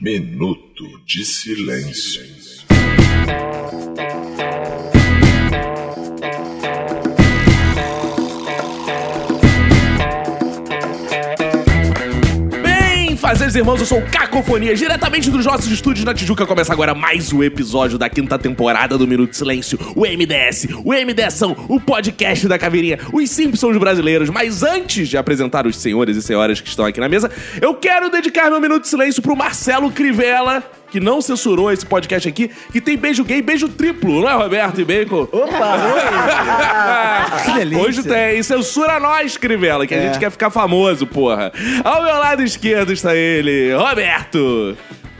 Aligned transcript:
Minuto 0.00 0.84
de 1.04 1.24
Silêncio. 1.24 2.22
Fazeres 13.28 13.54
irmãos, 13.56 13.78
eu 13.78 13.84
sou 13.84 13.98
o 13.98 14.10
Cacofonia, 14.10 14.74
diretamente 14.74 15.30
dos 15.30 15.44
nossos 15.44 15.70
estúdios 15.70 16.02
na 16.02 16.14
Tijuca. 16.14 16.46
Começa 16.46 16.72
agora 16.72 16.94
mais 16.94 17.30
um 17.30 17.42
episódio 17.42 17.98
da 17.98 18.08
quinta 18.08 18.38
temporada 18.38 18.96
do 18.96 19.06
Minuto 19.06 19.32
de 19.32 19.36
Silêncio, 19.36 19.78
o 19.94 20.06
MDS, 20.06 20.68
o 20.82 20.94
MDSão, 20.94 21.54
o 21.68 21.78
podcast 21.78 22.48
da 22.48 22.58
Caveirinha, 22.58 22.98
os 23.12 23.28
Simpsons 23.28 23.76
brasileiros. 23.76 24.30
Mas 24.30 24.62
antes 24.62 25.10
de 25.10 25.18
apresentar 25.18 25.66
os 25.66 25.76
senhores 25.76 26.16
e 26.16 26.22
senhoras 26.22 26.62
que 26.62 26.70
estão 26.70 26.86
aqui 26.86 27.00
na 27.00 27.08
mesa, 27.08 27.30
eu 27.60 27.74
quero 27.74 28.08
dedicar 28.08 28.48
meu 28.48 28.62
Minuto 28.62 28.84
de 28.84 28.88
Silêncio 28.88 29.20
pro 29.20 29.36
Marcelo 29.36 29.92
Crivella, 29.92 30.64
que 30.90 31.00
não 31.00 31.20
censurou 31.20 31.70
esse 31.72 31.84
podcast 31.84 32.28
aqui, 32.28 32.50
que 32.72 32.80
tem 32.80 32.96
beijo 32.96 33.24
gay, 33.24 33.42
beijo 33.42 33.68
triplo, 33.68 34.20
não 34.22 34.28
é, 34.28 34.32
Roberto 34.34 34.80
e 34.80 34.84
Bacon? 34.84 35.28
Opa, 35.30 35.78
Que 37.44 37.52
delícia. 37.52 37.84
Hoje 37.84 38.02
tem. 38.02 38.42
Censura 38.42 38.98
nós, 39.00 39.36
Crivella, 39.36 39.86
que 39.86 39.94
a 39.94 39.98
É. 39.98 40.02
gente 40.06 40.18
quer 40.18 40.30
ficar 40.30 40.50
famoso, 40.50 41.06
porra. 41.06 41.52
Ao 41.84 42.02
meu 42.02 42.16
lado 42.18 42.42
esquerdo 42.42 42.92
está 42.92 43.14
ele, 43.14 43.74
Roberto. 43.74 44.76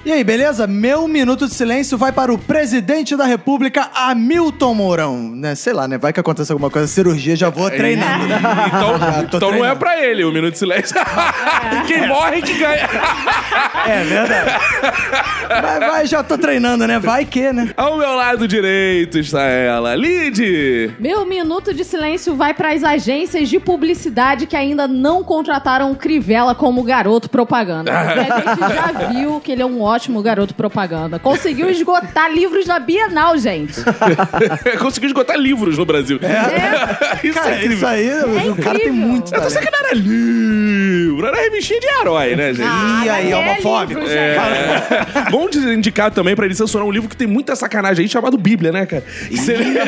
E 0.08 0.10
aí, 0.10 0.24
beleza? 0.24 0.66
Meu 0.66 1.06
minuto 1.06 1.46
de 1.46 1.52
silêncio 1.52 1.98
vai 1.98 2.10
para 2.10 2.32
o 2.32 2.38
presidente 2.38 3.14
da 3.14 3.26
República, 3.26 3.90
Hamilton 3.94 4.72
Mourão. 4.72 5.18
Né? 5.34 5.54
Sei 5.54 5.74
lá, 5.74 5.86
né? 5.86 5.98
Vai 5.98 6.14
que 6.14 6.18
aconteça 6.18 6.54
alguma 6.54 6.70
coisa, 6.70 6.88
cirurgia, 6.88 7.36
já 7.36 7.50
vou 7.50 7.70
treinando. 7.70 8.26
né? 8.26 8.40
Então, 8.68 8.96
Já 8.98 9.20
então 9.20 9.40
não 9.40 9.48
é 9.48 9.50
treinando. 9.50 9.76
pra 9.76 10.02
ele 10.02 10.24
o 10.24 10.32
minuto 10.32 10.52
de 10.52 10.60
silêncio. 10.60 10.96
Quem 11.86 12.08
morre 12.08 12.40
que 12.40 12.54
ganha. 12.54 12.88
É 13.86 14.04
verdade. 14.04 14.64
Vai, 15.60 15.80
vai, 15.80 16.06
já 16.06 16.22
tô 16.22 16.38
treinando, 16.38 16.86
né? 16.86 16.98
Vai 16.98 17.26
que, 17.26 17.52
né? 17.52 17.74
Ao 17.76 17.98
meu 17.98 18.14
lado 18.14 18.48
direito 18.48 19.18
está 19.18 19.42
ela, 19.42 19.94
Lid. 19.94 20.94
Meu 20.98 21.26
minuto 21.26 21.74
de 21.74 21.84
silêncio 21.84 22.34
vai 22.34 22.54
para 22.54 22.72
as 22.72 22.82
agências 22.82 23.46
de 23.50 23.60
publicidade 23.60 24.46
que 24.46 24.56
ainda 24.56 24.88
não 24.88 25.22
contrataram 25.22 25.92
o 25.92 25.96
Crivella 25.96 26.54
como 26.54 26.82
garoto 26.82 27.28
propaganda. 27.28 27.92
Porque 27.92 28.32
a 28.32 28.54
gente 28.54 28.74
já 28.74 28.92
viu 29.12 29.38
que 29.40 29.52
ele 29.52 29.60
é 29.60 29.66
um 29.66 29.82
ótimo 29.82 29.97
garoto 30.22 30.54
propaganda. 30.54 31.18
Conseguiu 31.18 31.68
esgotar 31.70 32.30
livros 32.32 32.66
na 32.66 32.78
Bienal, 32.78 33.36
gente. 33.38 33.74
Conseguiu 34.78 35.08
esgotar 35.08 35.36
livros 35.36 35.76
no 35.78 35.84
Brasil. 35.84 36.18
É, 36.22 37.18
Isso 37.26 37.34
Cara, 37.34 37.50
é 37.50 37.56
incrível. 37.58 37.76
isso 37.76 37.86
aí, 37.86 38.08
o 38.50 38.56
cara 38.56 38.78
tem 38.78 38.88
incrível. 38.88 38.92
muito 38.94 39.34
Eu 39.34 39.42
tô 39.42 39.50
sei 39.50 39.62
que 39.62 39.70
não 39.70 39.78
era 39.78 39.94
livro, 39.94 41.26
era 41.26 41.36
revistinha 41.36 41.80
de 41.80 41.86
herói, 41.86 42.36
né, 42.36 42.52
gente? 42.54 42.68
Ah, 42.68 43.02
Ih, 43.04 43.08
aí, 43.10 43.24
mas 43.24 43.32
é 43.32 43.36
homofóbico. 43.36 44.00
livro. 44.00 44.14
É. 44.14 45.30
Bom 45.30 45.48
de 45.48 45.58
indicar 45.58 46.10
também 46.10 46.34
pra 46.36 46.44
ele 46.46 46.54
censurar 46.54 46.86
um 46.86 46.90
livro 46.90 47.08
que 47.08 47.16
tem 47.16 47.26
muita 47.26 47.54
sacanagem 47.56 48.04
aí 48.04 48.08
chamado 48.08 48.36
Bíblia, 48.38 48.70
né, 48.72 48.86
cara? 48.86 49.04
Se 49.30 49.52
ele... 49.52 49.78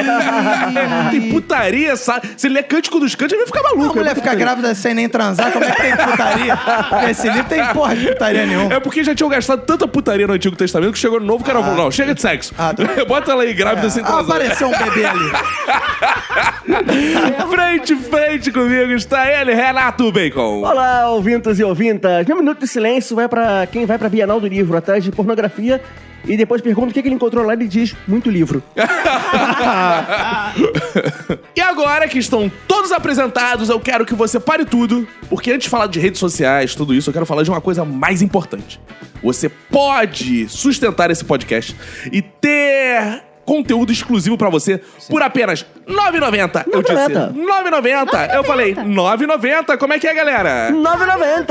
tem 1.10 1.30
putaria, 1.30 1.96
sa... 1.96 2.20
se 2.36 2.46
ele 2.46 2.58
é 2.58 2.62
cântico 2.62 2.98
dos 2.98 3.14
cânticos, 3.14 3.32
ele 3.40 3.46
vai 3.50 3.60
ficar 3.60 3.60
A 3.60 3.76
maluco. 3.76 3.96
mulher 3.96 4.10
né? 4.10 4.14
fica 4.14 4.34
grávida 4.34 4.74
sem 4.74 4.94
nem 4.94 5.08
transar, 5.08 5.52
como 5.52 5.64
é 5.64 5.70
que 5.70 5.82
tem 5.82 5.96
putaria? 5.96 6.58
Esse 7.10 7.28
livro 7.28 7.48
tem 7.48 7.64
porra 7.68 7.94
de 7.96 8.06
putaria 8.08 8.46
nenhuma. 8.46 8.74
É 8.74 8.80
porque 8.80 9.04
já 9.04 9.14
tinham 9.14 9.28
gastado 9.30 9.62
tanta 9.64 9.86
putaria 9.90 10.26
no 10.26 10.32
Antigo 10.32 10.56
Testamento 10.56 10.92
que 10.92 10.98
chegou 10.98 11.20
no 11.20 11.26
Novo, 11.26 11.44
que 11.44 11.50
era 11.50 11.60
não, 11.60 11.90
chega 11.90 12.14
de 12.14 12.20
sexo. 12.20 12.54
Ah, 12.56 12.72
tá. 12.74 12.84
Bota 13.04 13.32
ela 13.32 13.42
aí, 13.42 13.52
grávida 13.52 13.90
sem 13.90 14.02
Ah, 14.02 14.06
transar. 14.06 14.36
apareceu 14.36 14.68
um 14.68 14.78
bebê 14.78 15.04
ali. 15.04 15.30
frente, 17.50 17.96
frente 17.96 18.52
comigo 18.52 18.92
está 18.92 19.26
ele, 19.40 19.54
Renato 19.54 20.10
Bacon. 20.12 20.62
Olá, 20.62 21.08
ouvintos 21.10 21.58
e 21.58 21.64
ouvintas. 21.64 22.26
Meu 22.26 22.36
minuto 22.36 22.60
de 22.60 22.66
silêncio 22.68 23.16
vai 23.16 23.28
pra 23.28 23.66
quem 23.66 23.86
vai 23.86 23.98
pra 23.98 24.08
Bienal 24.08 24.40
do 24.40 24.46
Livro 24.46 24.76
atrás 24.76 25.02
de 25.04 25.10
pornografia 25.10 25.80
e 26.24 26.36
depois 26.36 26.60
pergunta 26.60 26.90
o 26.90 26.94
que, 26.94 27.02
que 27.02 27.08
ele 27.08 27.14
encontrou 27.14 27.44
lá 27.44 27.54
e 27.54 27.56
ele 27.56 27.68
diz 27.68 27.94
muito 28.06 28.30
livro. 28.30 28.62
E 31.54 31.60
agora 31.60 32.08
que 32.08 32.18
estão 32.18 32.50
todos 32.66 32.90
apresentados, 32.92 33.68
eu 33.68 33.78
quero 33.78 34.06
que 34.06 34.14
você 34.14 34.40
pare 34.40 34.64
tudo, 34.64 35.06
porque 35.28 35.52
antes 35.52 35.64
de 35.64 35.70
falar 35.70 35.86
de 35.86 36.00
redes 36.00 36.18
sociais, 36.18 36.74
tudo 36.74 36.94
isso, 36.94 37.10
eu 37.10 37.12
quero 37.12 37.26
falar 37.26 37.42
de 37.42 37.50
uma 37.50 37.60
coisa 37.60 37.84
mais 37.84 38.22
importante. 38.22 38.80
Você 39.22 39.48
pode 39.48 40.48
sustentar 40.48 41.10
esse 41.10 41.24
podcast 41.24 41.76
e 42.10 42.22
ter 42.22 43.22
conteúdo 43.50 43.90
exclusivo 43.90 44.38
pra 44.38 44.48
você 44.48 44.80
por 45.08 45.20
apenas 45.22 45.66
R$ 45.84 45.92
9,90. 45.92 46.66
Eu 46.72 46.82
disse 46.82 46.94
9,90. 46.94 47.34
9,90. 47.34 48.34
Eu 48.34 48.44
falei 48.44 48.76
9,90. 48.76 49.76
Como 49.76 49.92
é 49.92 49.98
que 49.98 50.06
é, 50.06 50.14
galera? 50.14 50.70
9,90! 50.70 51.46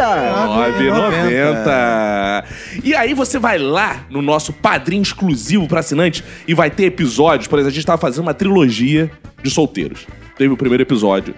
9,90. 0.78 2.46
E 2.86 2.96
aí 2.96 3.14
você 3.14 3.38
vai 3.38 3.58
lá 3.58 4.06
no 4.10 4.22
nosso 4.22 4.54
padrinho 4.54 5.02
exclusivo 5.02 5.68
pra 5.68 5.82
assinante 5.82 6.24
e 6.48 6.54
vai 6.54 6.72
ter 6.72 6.86
episódios. 6.86 7.50
Por 7.50 7.60
exemplo, 7.60 7.74
a 7.74 7.76
gente 7.76 7.86
tava 7.86 8.00
fazendo 8.00 8.22
uma 8.22 8.34
trilogia 8.34 9.12
de 9.44 9.50
solteiros. 9.50 10.08
Teve 10.38 10.54
o 10.54 10.58
primeiro 10.58 10.84
episódio, 10.84 11.36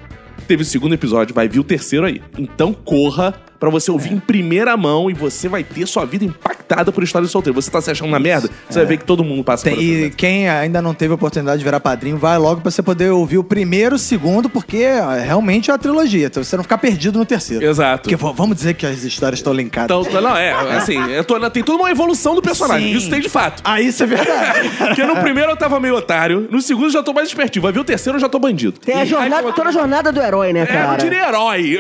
teve 0.47 0.61
o 0.61 0.65
segundo 0.65 0.93
episódio, 0.93 1.33
vai 1.33 1.47
vir 1.47 1.57
o 1.59 1.63
terceiro 1.63 2.05
aí. 2.05 2.21
Então 2.37 2.71
corra 2.71 3.33
pra 3.61 3.69
você 3.69 3.91
ouvir 3.91 4.11
em 4.11 4.19
primeira 4.19 4.75
mão 4.75 5.07
e 5.09 5.13
você 5.13 5.47
vai 5.47 5.63
ter 5.63 5.85
sua 5.87 6.03
vida 6.03 6.25
impactada 6.25 6.91
por 6.91 7.03
história 7.03 7.27
de 7.27 7.31
solteiro. 7.31 7.61
Você 7.61 7.69
tá 7.69 7.79
se 7.79 7.91
achando 7.91 8.09
na 8.09 8.19
merda? 8.19 8.49
Você 8.67 8.79
vai 8.79 8.87
ver 8.87 8.97
que 8.97 9.05
todo 9.05 9.23
mundo 9.23 9.43
passa 9.43 9.65
Tem- 9.65 9.75
por 9.75 9.83
e 9.83 10.09
quem 10.09 10.49
ainda 10.49 10.81
não 10.81 10.95
teve 10.95 11.11
a 11.11 11.15
oportunidade 11.15 11.59
de 11.59 11.63
virar 11.63 11.79
padrinho, 11.79 12.17
vai 12.17 12.37
logo 12.39 12.59
pra 12.61 12.71
você 12.71 12.81
poder 12.81 13.11
ouvir 13.11 13.37
o 13.37 13.43
primeiro, 13.43 13.95
o 13.97 13.99
segundo, 13.99 14.49
porque 14.49 14.83
ó, 14.99 15.11
realmente 15.13 15.69
é 15.69 15.73
uma 15.73 15.77
trilogia. 15.79 16.25
Então 16.25 16.43
você 16.43 16.55
não 16.57 16.63
ficar 16.63 16.79
perdido 16.79 17.19
no 17.19 17.25
terceiro. 17.25 17.63
Exato. 17.63 18.09
Porque 18.09 18.15
vamos 18.15 18.55
dizer 18.55 18.73
que 18.73 18.85
as 18.85 19.03
histórias 19.03 19.37
estão 19.39 19.53
linkadas. 19.53 20.07
Então, 20.07 20.21
não, 20.21 20.35
é, 20.35 20.51
assim, 20.75 20.97
eu 21.11 21.23
tô- 21.23 21.39
tem 21.51 21.61
toda 21.63 21.83
uma 21.83 21.91
evolução 21.91 22.33
do 22.33 22.41
personagem. 22.41 22.91
Sim. 22.93 22.97
Isso 22.97 23.09
tem 23.11 23.21
de 23.21 23.29
fato. 23.29 23.61
Ah, 23.63 23.79
isso 23.79 24.01
é 24.01 24.07
verdade. 24.07 24.69
Porque 24.79 25.03
no 25.03 25.17
primeiro 25.17 25.51
eu 25.51 25.55
tava 25.55 25.79
meio 25.79 25.95
otário, 25.95 26.47
no 26.49 26.61
segundo 26.63 26.85
eu 26.85 26.91
já 26.91 27.03
tô 27.03 27.13
mais 27.13 27.27
espertinho. 27.27 27.61
Vai 27.61 27.71
ver 27.71 27.79
o 27.79 27.83
terceiro 27.83 28.17
eu 28.17 28.21
já 28.21 28.27
tô 28.27 28.39
bandido. 28.39 28.79
Tem 28.79 28.95
a 29.01 29.05
jornada, 29.05 29.51
toda 29.53 29.69
a 29.69 29.71
jornada 29.71 30.11
do 30.11 30.19
herói, 30.19 30.51
né, 30.51 30.61
É, 30.61 30.63
eu 30.63 30.67
cara? 30.67 30.97
diria 30.97 31.27
herói. 31.27 31.77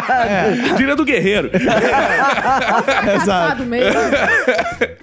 diria 0.78 0.96
do 0.96 1.04
guerreiro. 1.10 1.50
Exato. 3.14 3.26
Sabe 3.26 3.64
mesmo? 3.64 4.00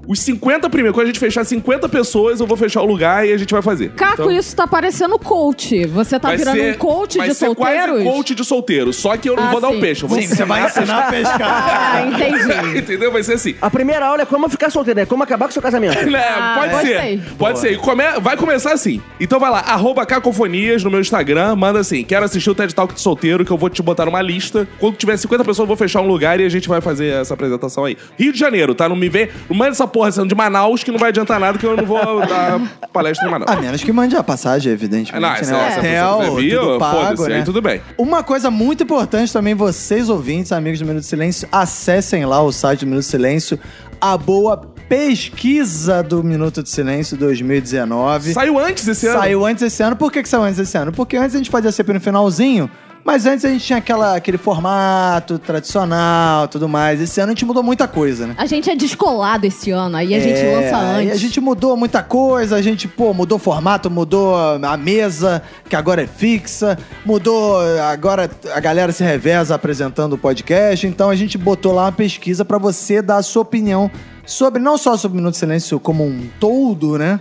Os 0.05 0.19
50 0.19 0.69
primeiros, 0.69 0.93
quando 0.95 1.05
a 1.05 1.07
gente 1.07 1.19
fechar 1.19 1.45
50 1.45 1.87
pessoas, 1.87 2.39
eu 2.39 2.45
vou 2.47 2.57
fechar 2.57 2.81
o 2.81 2.85
lugar 2.85 3.25
e 3.27 3.31
a 3.31 3.37
gente 3.37 3.51
vai 3.53 3.61
fazer. 3.61 3.89
Caco, 3.91 4.13
Então, 4.23 4.31
isso 4.31 4.53
tá 4.55 4.67
parecendo 4.67 5.17
coach. 5.17 5.85
Você 5.87 6.19
tá 6.19 6.35
virando 6.35 6.57
ser- 6.57 6.73
um 6.75 6.77
coach 6.77 7.17
vai 7.17 7.29
de 7.29 7.33
ser 7.35 7.45
solteiros? 7.45 7.85
quase 7.85 8.03
coach 8.03 8.35
de 8.35 8.43
solteiro. 8.45 8.93
Só 8.93 9.15
que 9.15 9.29
eu 9.29 9.35
não 9.37 9.43
Ah, 9.43 9.51
vou 9.51 9.61
dar 9.61 9.69
o 9.69 9.73
sim. 9.75 9.79
peixe. 9.79 10.03
Eu 10.03 10.09
vou 10.09 10.19
Sim, 10.21 10.27
você 10.27 10.43
vai 10.43 10.65
ensinar 10.65 11.07
a 11.07 11.11
pescar. 11.11 11.41
Ah, 11.95 12.01
entendi. 12.07 12.77
Entendeu? 12.79 13.11
Vai 13.11 13.23
ser 13.23 13.33
assim. 13.33 13.55
A 13.61 13.69
primeira 13.69 14.05
aula 14.05 14.23
é 14.23 14.25
como 14.25 14.49
ficar 14.49 14.69
solteiro, 14.69 14.99
é 14.99 15.05
como 15.05 15.23
acabar 15.23 15.45
com 15.45 15.51
o 15.51 15.53
seu 15.53 15.61
casamento. 15.61 16.05
Né, 16.09 16.19
Ah, 16.35 16.55
pode 16.59 16.71
gostei. 16.73 16.93
ser. 16.93 17.21
Pode 17.37 17.59
ser. 17.59 17.71
E 17.73 17.77
come- 17.77 18.03
Vai 18.21 18.35
começar 18.35 18.73
assim. 18.73 19.01
Então 19.19 19.39
vai 19.39 19.49
lá, 19.51 19.59
arroba 19.59 20.05
cacofonias 20.05 20.83
no 20.83 20.91
meu 20.91 20.99
Instagram, 20.99 21.55
manda 21.55 21.79
assim, 21.79 22.03
quero 22.03 22.25
assistir 22.25 22.49
o 22.49 22.55
TED 22.55 22.75
Talk 22.75 22.93
de 22.93 22.99
solteiro, 22.99 23.45
que 23.45 23.51
eu 23.51 23.57
vou 23.57 23.69
te 23.69 23.81
botar 23.81 24.05
numa 24.05 24.21
lista. 24.21 24.67
Quando 24.79 24.95
tiver 24.97 25.15
50 25.15 25.43
pessoas, 25.45 25.59
eu 25.63 25.67
vou 25.67 25.77
fechar 25.77 26.01
um 26.01 26.07
lugar 26.07 26.39
e 26.41 26.45
a 26.45 26.49
gente 26.49 26.67
vai 26.67 26.81
fazer 26.81 27.07
essa 27.21 27.33
apresentação 27.33 27.85
aí. 27.85 27.97
Rio 28.19 28.33
de 28.33 28.39
Janeiro, 28.39 28.75
tá? 28.75 28.89
Não 28.89 28.95
me 28.97 29.07
vê. 29.07 29.29
Não 29.49 29.55
manda 29.55 29.71
essa 29.71 29.87
porra 29.93 30.11
sendo 30.11 30.27
de 30.27 30.35
Manaus, 30.35 30.83
que 30.83 30.91
não 30.91 30.99
vai 30.99 31.09
adiantar 31.09 31.39
nada, 31.39 31.57
que 31.57 31.65
eu 31.65 31.77
não 31.77 31.85
vou 31.85 32.19
dar 32.25 32.59
palestra 32.91 33.27
em 33.27 33.31
Manaus. 33.31 33.49
A 33.49 33.55
menos 33.55 33.83
que 33.83 33.91
mande 33.93 34.15
a 34.17 34.23
passagem, 34.23 34.73
evidentemente. 34.73 35.21
Não, 35.21 35.29
né? 35.29 35.39
essa, 35.39 35.55
essa 35.55 35.79
hotel, 35.79 36.19
pessoa 36.19 36.41
que 36.41 36.49
tudo 36.49 36.79
pago, 36.79 37.27
né? 37.27 37.35
aí 37.35 37.43
tudo 37.43 37.61
bem. 37.61 37.81
Uma 37.97 38.23
coisa 38.23 38.51
muito 38.51 38.83
importante 38.83 39.31
também, 39.31 39.53
vocês 39.53 40.09
ouvintes, 40.09 40.51
amigos 40.51 40.79
do 40.79 40.85
Minuto 40.85 41.03
de 41.03 41.07
Silêncio, 41.07 41.47
acessem 41.51 42.25
lá 42.25 42.41
o 42.41 42.51
site 42.51 42.81
do 42.81 42.87
Minuto 42.87 43.03
de 43.03 43.09
Silêncio, 43.09 43.59
a 44.01 44.17
boa 44.17 44.57
pesquisa 44.89 46.03
do 46.03 46.23
Minuto 46.23 46.61
de 46.61 46.69
Silêncio 46.69 47.15
2019. 47.15 48.33
Saiu 48.33 48.59
antes 48.59 48.87
esse 48.87 49.07
ano. 49.07 49.19
Saiu 49.19 49.45
antes 49.45 49.63
esse 49.63 49.83
ano. 49.83 49.95
Por 49.95 50.11
que, 50.11 50.21
que 50.21 50.29
saiu 50.29 50.43
antes 50.43 50.59
esse 50.59 50.77
ano? 50.77 50.91
Porque 50.91 51.15
antes 51.15 51.35
a 51.35 51.37
gente 51.37 51.49
fazia 51.49 51.71
sempre 51.71 51.93
no 51.93 52.01
finalzinho, 52.01 52.69
Mas 53.03 53.25
antes 53.25 53.43
a 53.43 53.49
gente 53.49 53.65
tinha 53.65 53.79
aquela, 53.79 54.15
aquele 54.15 54.37
formato 54.37 55.37
tradicional 55.37 56.47
tudo 56.47 56.69
mais. 56.69 57.01
Esse 57.01 57.19
ano 57.19 57.31
a 57.31 57.33
gente 57.33 57.45
mudou 57.45 57.61
muita 57.61 57.87
coisa, 57.87 58.27
né? 58.27 58.35
A 58.37 58.45
gente 58.45 58.69
é 58.69 58.75
descolado 58.75 59.45
esse 59.45 59.71
ano, 59.71 59.97
aí 59.97 60.15
a 60.15 60.19
gente 60.19 60.39
É, 60.39 60.55
lança 60.55 60.77
aí 60.77 61.05
antes. 61.05 61.17
A 61.17 61.19
gente 61.19 61.41
mudou 61.41 61.75
muita 61.75 62.01
coisa, 62.01 62.55
a 62.55 62.61
gente, 62.61 62.87
pô, 62.87 63.13
mudou 63.13 63.37
o 63.37 63.41
formato, 63.41 63.89
mudou 63.89 64.35
a 64.35 64.77
mesa, 64.77 65.41
que 65.67 65.75
agora 65.75 66.03
é 66.03 66.07
fixa, 66.07 66.77
mudou, 67.05 67.59
agora 67.81 68.29
a 68.53 68.59
galera 68.59 68.91
se 68.91 69.03
reveza 69.03 69.53
apresentando 69.53 70.13
o 70.13 70.17
podcast, 70.17 70.87
então 70.87 71.09
a 71.09 71.15
gente 71.15 71.37
botou 71.37 71.73
lá 71.73 71.85
uma 71.85 71.91
pesquisa 71.91 72.45
pra 72.45 72.57
você 72.57 73.01
dar 73.01 73.17
a 73.17 73.23
sua 73.23 73.41
opinião 73.41 73.91
sobre, 74.25 74.61
não 74.61 74.77
só 74.77 74.95
sobre 74.95 75.17
o 75.17 75.17
Minuto 75.17 75.33
de 75.33 75.39
Silêncio 75.39 75.79
como 75.79 76.05
um 76.05 76.29
todo, 76.39 76.97
né? 76.97 77.19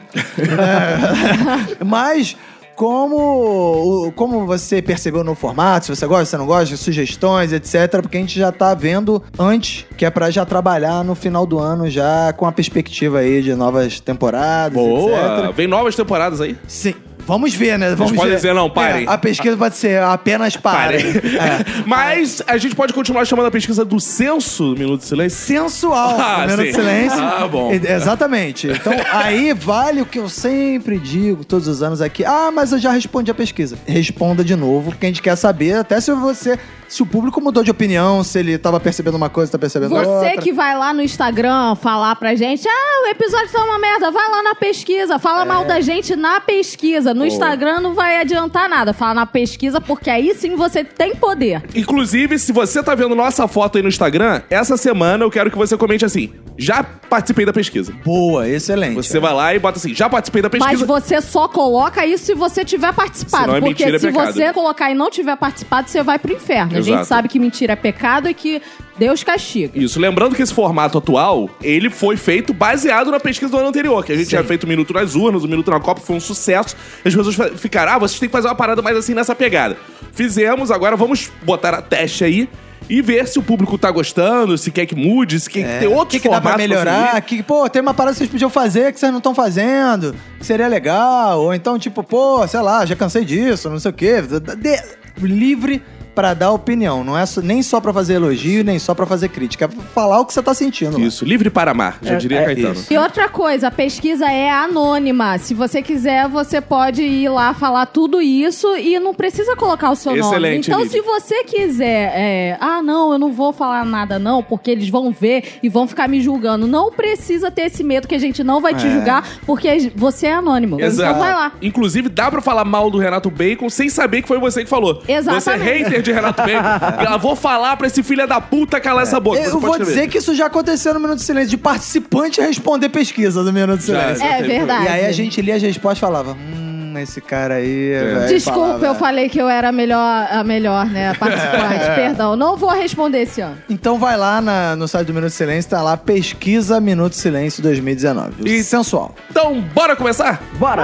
É, 1.78 1.82
mas 1.84 2.36
como, 2.76 4.12
como 4.16 4.46
você 4.46 4.80
percebeu 4.80 5.22
no 5.22 5.34
formato, 5.34 5.86
se 5.86 5.96
você 5.96 6.06
gosta, 6.06 6.24
se 6.24 6.30
você 6.32 6.36
não 6.36 6.46
gosta, 6.46 6.76
sugestões, 6.76 7.52
etc. 7.52 8.00
Porque 8.00 8.16
a 8.16 8.20
gente 8.20 8.38
já 8.38 8.50
tá 8.50 8.74
vendo 8.74 9.22
antes, 9.38 9.86
que 9.96 10.04
é 10.04 10.10
pra 10.10 10.30
já 10.30 10.44
trabalhar 10.44 11.04
no 11.04 11.14
final 11.14 11.46
do 11.46 11.58
ano, 11.58 11.88
já 11.88 12.32
com 12.32 12.46
a 12.46 12.52
perspectiva 12.52 13.18
aí 13.18 13.42
de 13.42 13.54
novas 13.54 14.00
temporadas, 14.00 14.74
Boa! 14.74 15.40
etc. 15.40 15.54
Vem 15.54 15.66
novas 15.66 15.94
temporadas 15.94 16.40
aí. 16.40 16.56
Sim. 16.66 16.94
Vamos 17.26 17.54
ver, 17.54 17.78
né? 17.78 17.94
Vamos 17.94 18.12
podem 18.12 18.30
ver. 18.30 18.36
dizer, 18.36 18.54
não, 18.54 18.68
parem. 18.68 19.06
É, 19.06 19.08
a 19.08 19.16
pesquisa 19.16 19.56
pode 19.56 19.76
ser 19.76 20.02
apenas 20.02 20.56
parem. 20.56 21.00
É. 21.00 21.82
Mas 21.86 22.42
a 22.46 22.56
gente 22.56 22.74
pode 22.74 22.92
continuar 22.92 23.24
chamando 23.24 23.46
a 23.46 23.50
pesquisa 23.50 23.84
do 23.84 24.00
censo 24.00 24.74
do 24.74 24.78
Minuto 24.78 25.00
de 25.00 25.06
Silêncio? 25.06 25.38
sensual. 25.38 26.16
Ah, 26.20 26.38
Minuto 26.46 26.60
sim. 26.60 26.66
de 26.68 26.74
silêncio. 26.74 27.18
Ah, 27.20 27.48
bom. 27.48 27.72
Exatamente. 27.72 28.68
Então, 28.68 28.92
aí 29.12 29.52
vale 29.52 30.00
o 30.02 30.06
que 30.06 30.18
eu 30.18 30.28
sempre 30.28 30.98
digo 30.98 31.44
todos 31.44 31.68
os 31.68 31.82
anos 31.82 32.00
aqui. 32.00 32.24
Ah, 32.24 32.50
mas 32.52 32.72
eu 32.72 32.78
já 32.78 32.90
respondi 32.90 33.30
a 33.30 33.34
pesquisa. 33.34 33.76
Responda 33.86 34.44
de 34.44 34.56
novo, 34.56 34.90
porque 34.90 35.06
a 35.06 35.08
gente 35.08 35.22
quer 35.22 35.36
saber 35.36 35.76
até 35.76 36.00
se 36.00 36.12
você. 36.12 36.58
Se 36.92 37.02
o 37.02 37.06
público 37.06 37.40
mudou 37.40 37.64
de 37.64 37.70
opinião, 37.70 38.22
se 38.22 38.38
ele 38.38 38.58
tava 38.58 38.78
percebendo 38.78 39.14
uma 39.14 39.30
coisa, 39.30 39.50
tá 39.50 39.58
percebendo 39.58 39.94
Você 39.94 40.06
outra. 40.06 40.36
que 40.42 40.52
vai 40.52 40.76
lá 40.76 40.92
no 40.92 41.00
Instagram 41.00 41.74
falar 41.76 42.14
pra 42.16 42.34
gente, 42.34 42.68
ah, 42.68 43.02
o 43.06 43.08
episódio 43.08 43.48
tá 43.50 43.64
uma 43.64 43.78
merda, 43.78 44.10
vai 44.10 44.30
lá 44.30 44.42
na 44.42 44.54
pesquisa, 44.54 45.18
fala 45.18 45.40
É. 45.40 45.44
mal 45.46 45.64
da 45.64 45.80
gente 45.80 46.14
na 46.14 46.38
pesquisa. 46.38 47.14
No 47.14 47.24
Instagram 47.24 47.80
não 47.80 47.94
vai 47.94 48.18
adiantar 48.18 48.68
nada, 48.68 48.92
fala 48.92 49.14
na 49.14 49.24
pesquisa, 49.26 49.80
porque 49.80 50.10
aí 50.10 50.34
sim 50.34 50.54
você 50.54 50.84
tem 50.84 51.16
poder. 51.16 51.62
Inclusive, 51.74 52.38
se 52.38 52.52
você 52.52 52.82
tá 52.82 52.94
vendo 52.94 53.14
nossa 53.14 53.48
foto 53.48 53.78
aí 53.78 53.82
no 53.82 53.88
Instagram, 53.88 54.42
essa 54.50 54.76
semana 54.76 55.24
eu 55.24 55.30
quero 55.30 55.50
que 55.50 55.56
você 55.56 55.78
comente 55.78 56.04
assim: 56.04 56.30
já 56.58 56.84
participei 56.84 57.46
da 57.46 57.54
pesquisa. 57.54 57.90
Boa, 58.04 58.46
excelente. 58.46 58.96
Você 58.96 59.18
vai 59.18 59.32
lá 59.32 59.54
e 59.54 59.58
bota 59.58 59.78
assim: 59.78 59.94
já 59.94 60.10
participei 60.10 60.42
da 60.42 60.50
Mas 60.52 60.60
pesquisa. 60.62 60.84
você 60.84 61.22
só 61.22 61.48
coloca 61.48 62.04
isso 62.04 62.26
se 62.26 62.34
você 62.34 62.66
tiver 62.66 62.92
participado. 62.92 63.44
Senão 63.44 63.56
é 63.56 63.60
porque 63.60 63.82
mentira, 63.84 63.96
é 63.96 63.98
se 63.98 64.06
pecado. 64.08 64.32
você 64.34 64.52
colocar 64.52 64.90
e 64.90 64.94
não 64.94 65.10
tiver 65.10 65.36
participado, 65.36 65.88
você 65.88 66.02
vai 66.02 66.18
pro 66.18 66.34
inferno. 66.34 66.81
A 66.82 66.90
Exato. 66.90 66.98
gente 66.98 67.08
sabe 67.08 67.28
que 67.28 67.38
mentira 67.38 67.72
é 67.72 67.76
pecado 67.76 68.28
e 68.28 68.34
que 68.34 68.60
Deus 68.98 69.22
castiga. 69.24 69.78
Isso, 69.78 69.98
lembrando 70.00 70.34
que 70.34 70.42
esse 70.42 70.52
formato 70.52 70.98
atual, 70.98 71.48
ele 71.62 71.88
foi 71.90 72.16
feito 72.16 72.52
baseado 72.52 73.10
na 73.10 73.18
pesquisa 73.20 73.50
do 73.50 73.58
ano 73.58 73.68
anterior, 73.68 74.04
que 74.04 74.12
a 74.12 74.16
gente 74.16 74.28
tinha 74.28 74.44
feito 74.44 74.64
o 74.64 74.66
Minuto 74.68 74.92
nas 74.92 75.14
urnas, 75.14 75.44
o 75.44 75.48
Minuto 75.48 75.70
na 75.70 75.80
Copa 75.80 76.00
foi 76.00 76.16
um 76.16 76.20
sucesso, 76.20 76.76
as 77.04 77.14
pessoas 77.14 77.36
ficaram, 77.60 77.92
ah, 77.92 77.98
vocês 77.98 78.18
têm 78.20 78.28
que 78.28 78.32
fazer 78.32 78.48
uma 78.48 78.54
parada 78.54 78.82
mais 78.82 78.96
assim 78.96 79.14
nessa 79.14 79.34
pegada. 79.34 79.76
Fizemos, 80.12 80.70
agora 80.70 80.96
vamos 80.96 81.30
botar 81.42 81.74
a 81.74 81.80
teste 81.82 82.22
aí 82.24 82.48
e 82.90 83.00
ver 83.00 83.26
se 83.28 83.38
o 83.38 83.42
público 83.42 83.78
tá 83.78 83.90
gostando, 83.90 84.58
se 84.58 84.70
quer 84.70 84.84
que 84.86 84.94
mude, 84.94 85.38
se 85.40 85.48
quer 85.48 85.62
que 85.62 85.78
ter 85.78 85.84
É, 85.86 85.88
O 85.88 85.92
outros 85.94 86.20
que, 86.20 86.28
que 86.28 86.28
dá 86.28 86.40
pra 86.40 86.56
melhorar? 86.58 87.14
seguir. 87.14 87.22
Que, 87.22 87.42
pô, 87.42 87.68
tem 87.70 87.80
uma 87.80 87.94
parada 87.94 88.12
que 88.12 88.18
vocês 88.18 88.28
podiam 88.30 88.50
fazer 88.50 88.92
que 88.92 88.98
vocês 89.00 89.10
não 89.10 89.18
estão 89.18 89.34
fazendo, 89.34 90.14
que 90.38 90.44
seria 90.44 90.66
legal. 90.68 91.40
Ou 91.40 91.54
então, 91.54 91.78
tipo, 91.78 92.02
pô, 92.02 92.46
sei 92.46 92.60
lá, 92.60 92.84
já 92.84 92.94
cansei 92.96 93.24
disso, 93.24 93.70
não 93.70 93.78
sei 93.78 93.90
o 93.90 93.94
quê. 93.94 94.16
De- 94.20 95.02
livre 95.26 95.80
pra 96.14 96.34
dar 96.34 96.50
opinião. 96.52 97.02
Não 97.04 97.16
é 97.18 97.24
nem 97.42 97.62
só 97.62 97.80
pra 97.80 97.92
fazer 97.92 98.14
elogio, 98.14 98.62
nem 98.64 98.78
só 98.78 98.94
pra 98.94 99.06
fazer 99.06 99.28
crítica. 99.28 99.64
É 99.64 99.68
pra 99.68 99.82
falar 99.94 100.20
o 100.20 100.26
que 100.26 100.32
você 100.32 100.42
tá 100.42 100.52
sentindo. 100.54 100.98
lá. 100.98 101.04
Isso, 101.04 101.24
livre 101.24 101.48
para 101.50 101.70
amar, 101.70 101.98
já 102.02 102.14
É, 102.14 102.16
diria 102.16 102.40
é 102.40 102.44
Caetano. 102.44 102.74
isso. 102.74 102.92
E 102.92 102.98
outra 102.98 103.28
coisa, 103.28 103.68
a 103.68 103.70
pesquisa 103.70 104.30
é 104.30 104.50
anônima. 104.50 105.38
Se 105.38 105.54
você 105.54 105.80
quiser, 105.82 106.28
você 106.28 106.60
pode 106.60 107.02
ir 107.02 107.28
lá 107.28 107.54
falar 107.54 107.86
tudo 107.86 108.20
isso 108.20 108.76
e 108.76 108.98
não 108.98 109.14
precisa 109.14 109.54
colocar 109.56 109.90
o 109.90 109.96
seu 109.96 110.12
nome. 110.14 110.22
Excelente, 110.26 110.68
Então, 110.70 110.80
Lili. 110.80 110.90
se 110.90 111.00
você 111.00 111.44
quiser, 111.44 112.12
é, 112.14 112.56
ah, 112.60 112.82
não, 112.82 113.12
eu 113.12 113.18
não 113.18 113.32
vou 113.32 113.52
falar 113.52 113.84
nada 113.84 114.18
não, 114.18 114.42
porque 114.42 114.70
eles 114.70 114.88
vão 114.88 115.10
ver 115.12 115.58
e 115.62 115.68
vão 115.68 115.86
ficar 115.86 116.08
me 116.08 116.20
julgando. 116.20 116.66
Não 116.66 116.90
precisa 116.92 117.50
ter 117.50 117.62
esse 117.62 117.82
medo 117.82 118.06
que 118.08 118.14
a 118.14 118.18
gente 118.18 118.42
não 118.44 118.60
vai 118.60 118.74
te 118.74 118.86
É. 118.86 118.90
julgar, 118.90 119.26
porque 119.46 119.92
você 119.94 120.26
é 120.26 120.34
anônimo. 120.34 120.80
Exato. 120.80 121.10
Então 121.10 121.20
vai 121.22 121.32
lá. 121.34 121.52
Inclusive, 121.62 122.08
dá 122.08 122.30
pra 122.30 122.40
falar 122.40 122.64
mal 122.64 122.90
do 122.90 122.98
Renato 122.98 123.30
Bacon 123.30 123.68
sem 123.70 123.88
saber 123.88 124.22
que 124.22 124.28
foi 124.28 124.38
você 124.38 124.62
que 124.64 124.68
falou. 124.70 125.02
Exatamente. 125.08 125.42
Você 125.44 125.50
é 125.50 125.56
hater 125.56 126.01
de 126.02 126.12
Renato 126.12 126.42
Bacon. 126.42 127.02
Eu 127.12 127.18
vou 127.18 127.34
falar 127.36 127.76
pra 127.76 127.86
esse 127.86 128.02
filho 128.02 128.26
da 128.26 128.40
puta 128.40 128.80
calar 128.80 129.02
essa 129.04 129.18
boca. 129.20 129.38
Eu 129.38 129.58
vou 129.60 129.78
dizer 129.78 130.08
que 130.08 130.18
isso 130.18 130.34
já 130.34 130.46
aconteceu 130.46 130.92
no 130.94 131.00
Minuto 131.00 131.18
de 131.18 131.24
Silêncio, 131.24 131.50
de 131.50 131.56
participante 131.56 132.40
responder 132.40 132.88
pesquisa 132.88 133.42
do 133.44 133.52
Minuto 133.52 133.80
de 133.80 133.86
Já, 133.86 134.14
Silêncio. 134.14 134.26
É 134.26 134.42
verdade. 134.42 134.84
E 134.84 134.88
aí 134.88 135.06
a 135.06 135.12
gente 135.12 135.40
lia 135.40 135.56
as 135.56 135.62
respostas 135.62 135.98
e 135.98 136.00
falava, 136.00 136.32
hum, 136.32 136.94
esse 136.98 137.20
cara 137.20 137.54
aí... 137.54 137.90
velho, 137.90 138.28
Desculpa, 138.28 138.60
falava, 138.60 138.86
eu 138.86 138.94
falei 138.94 139.28
que 139.28 139.38
eu 139.40 139.48
era 139.48 139.68
a 139.70 139.72
melhor, 139.72 140.28
a 140.30 140.44
melhor, 140.44 140.86
né, 140.86 141.14
participante. 141.18 141.84
Perdão, 141.94 142.36
não 142.36 142.56
vou 142.56 142.70
responder 142.70 143.22
esse 143.22 143.40
ano. 143.40 143.56
Então 143.70 143.98
vai 143.98 144.16
lá 144.16 144.40
na- 144.40 144.76
no 144.76 144.86
site 144.86 145.06
do 145.06 145.14
Minuto 145.14 145.30
Silêncio, 145.30 145.70
tá 145.70 145.80
lá, 145.82 145.96
pesquisa 145.96 146.80
Minuto 146.80 147.14
Silêncio 147.14 147.62
2019. 147.62 148.34
E- 148.48 148.62
Sensual. 148.62 149.14
Então, 149.30 149.60
bora 149.74 149.96
começar? 149.96 150.42
Bora! 150.58 150.82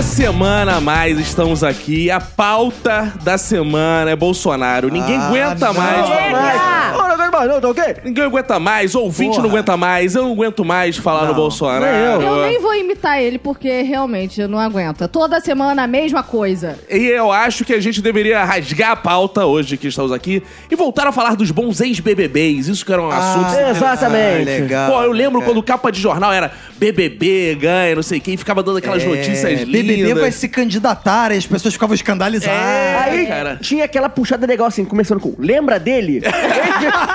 Uma 0.00 0.06
semana 0.08 0.76
a 0.76 0.80
mais 0.80 1.18
estamos 1.18 1.62
aqui. 1.62 2.10
A 2.10 2.18
pauta 2.18 3.12
da 3.22 3.36
semana 3.36 4.10
é 4.10 4.16
Bolsonaro. 4.16 4.88
Ninguém 4.88 5.18
Ah, 5.18 5.26
aguenta 5.26 5.66
não. 5.66 5.74
mais. 5.74 6.08
Mas, 6.32 7.09
Mais 7.30 7.48
não, 7.48 7.60
tá 7.60 7.68
ok? 7.68 7.84
Ninguém 8.04 8.24
aguenta 8.24 8.58
mais. 8.58 8.94
Ouvinte 8.94 9.30
Porra. 9.36 9.42
não 9.42 9.50
aguenta 9.50 9.76
mais. 9.76 10.14
Eu 10.14 10.22
não 10.24 10.32
aguento 10.32 10.64
mais 10.64 10.96
falar 10.96 11.26
no 11.26 11.34
Bolsonaro. 11.34 11.84
nem 11.84 11.94
eu. 11.94 12.20
Eu 12.22 12.42
nem 12.46 12.60
vou 12.60 12.74
imitar 12.74 13.20
ele, 13.20 13.38
porque 13.38 13.82
realmente 13.82 14.40
eu 14.40 14.48
não 14.48 14.58
aguento. 14.58 15.06
Toda 15.08 15.40
semana 15.40 15.82
a 15.84 15.86
mesma 15.86 16.22
coisa. 16.22 16.78
E 16.90 17.06
eu 17.06 17.30
acho 17.32 17.64
que 17.64 17.72
a 17.74 17.80
gente 17.80 18.00
deveria 18.02 18.44
rasgar 18.44 18.90
a 18.92 18.96
pauta 18.96 19.44
hoje 19.46 19.76
que 19.76 19.88
estamos 19.88 20.12
aqui 20.12 20.42
e 20.70 20.76
voltar 20.76 21.06
a 21.06 21.12
falar 21.12 21.36
dos 21.36 21.50
bons 21.50 21.80
ex-BBBs. 21.80 22.68
Isso 22.68 22.84
que 22.84 22.92
era 22.92 23.02
um 23.02 23.10
assunto. 23.10 23.54
é. 23.54 23.70
Exatamente. 23.70 24.50
Ah, 24.50 24.60
legal. 24.60 24.90
Pô, 24.92 25.02
eu 25.02 25.12
lembro 25.12 25.40
É. 25.40 25.44
quando 25.44 25.62
capa 25.62 25.90
de 25.90 26.00
jornal 26.00 26.32
era 26.32 26.50
BBB 26.76 27.56
ganha, 27.60 27.94
não 27.94 28.02
sei 28.02 28.18
quem, 28.20 28.36
ficava 28.36 28.62
dando 28.62 28.78
aquelas 28.78 29.02
É, 29.02 29.06
notícias 29.06 29.60
BBB 29.60 29.82
lindas. 29.82 30.20
vai 30.20 30.32
se 30.32 30.48
candidatar 30.48 31.32
e 31.32 31.36
as 31.36 31.46
pessoas 31.46 31.74
ficavam 31.74 31.94
escandalizadas. 31.94 32.56
É. 32.58 32.98
Aí 33.04 33.26
cara. 33.26 33.58
tinha 33.60 33.84
aquela 33.84 34.08
puxada 34.08 34.46
legal 34.46 34.66
assim, 34.66 34.84
começando 34.84 35.20
com 35.20 35.34
lembra 35.38 35.78
dele? 35.78 36.20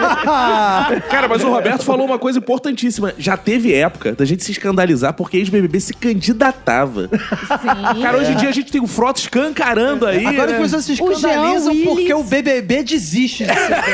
Cara, 1.09 1.27
mas 1.27 1.43
o 1.43 1.50
Roberto 1.50 1.83
falou 1.83 2.05
uma 2.05 2.19
coisa 2.19 2.39
importantíssima. 2.39 3.13
Já 3.17 3.38
teve 3.38 3.74
época 3.74 4.13
da 4.13 4.25
gente 4.25 4.43
se 4.43 4.51
escandalizar 4.51 5.13
porque 5.13 5.38
ex-BBB 5.38 5.79
se 5.79 5.93
candidatava. 5.93 7.09
Sim. 7.09 8.01
Cara, 8.01 8.17
hoje 8.17 8.31
em 8.31 8.35
dia 8.35 8.50
a 8.50 8.51
gente 8.51 8.71
tem 8.71 8.81
o 8.81 8.88
Frota 8.88 9.19
escancarando 9.19 10.05
aí. 10.05 10.25
Agora 10.25 10.51
né? 10.51 10.57
as 10.57 10.62
pessoas 10.62 10.85
se 10.85 10.91
O 11.01 11.12
escandalizam 11.12 11.74
Willis. 11.74 11.88
porque 11.88 12.13
o 12.13 12.24
BBB 12.24 12.83
desiste 12.83 13.43
de 13.45 13.53
ser. 13.53 13.75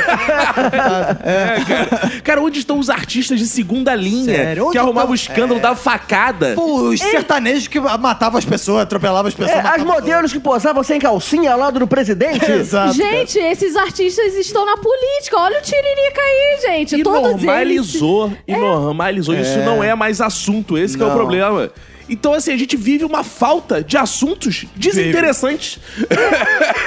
É, 1.24 1.63
cara. 1.65 2.22
Cara, 2.24 2.41
onde 2.41 2.60
estão 2.60 2.80
os 2.80 2.89
artistas 2.89 3.39
de 3.39 3.48
segunda 3.48 3.94
linha 3.96 4.36
Sério? 4.36 4.63
Onde 4.63 4.74
que 4.74 4.77
arrumavam 4.77 5.12
o 5.12 5.15
escândalo 5.15 5.60
da 5.60 5.75
facada? 5.75 6.53
Pô, 6.56 6.89
os 6.89 7.00
sertanejos 7.00 7.68
que 7.68 7.80
matavam 7.80 8.38
as 8.38 8.46
pessoas, 8.46 8.84
atropelavam 8.84 9.27
as 9.27 9.34
pessoas. 9.34 9.58
É, 9.58 9.68
as 9.68 9.84
modelos 9.84 10.32
que 10.32 10.39
posavam 10.39 10.84
sem 10.84 11.00
calcinha 11.00 11.53
ao 11.53 11.60
lado 11.60 11.80
do 11.80 11.88
presidente? 11.88 12.46
Exato. 12.51 12.94
Gente, 12.94 13.38
esses 13.38 13.75
artistas 13.75 14.34
estão 14.36 14.65
na 14.65 14.77
política. 14.77 15.38
Olha 15.38 15.60
o 15.60 15.62
Tiririca 16.01 16.22
aí, 16.22 16.62
gente. 16.62 16.96
E 16.96 17.03
Todos 17.03 17.22
normalizou. 17.22 18.34
E 18.48 18.55
normalizou. 18.55 19.36
Isso 19.36 19.60
não 19.60 19.84
é 19.84 19.93
mais 19.96 20.22
assunto. 20.22 20.77
Esse 20.77 20.98
que 20.98 21.03
é 21.03 21.05
o 21.05 21.10
Não. 21.10 21.15
problema. 21.15 21.72
Então, 22.10 22.34
assim, 22.34 22.51
a 22.51 22.58
gente 22.58 22.75
vive 22.75 23.05
uma 23.05 23.24
falta 23.24 23.81
de 23.84 23.98
assuntos 23.98 24.65
desinteressantes. 24.75 25.79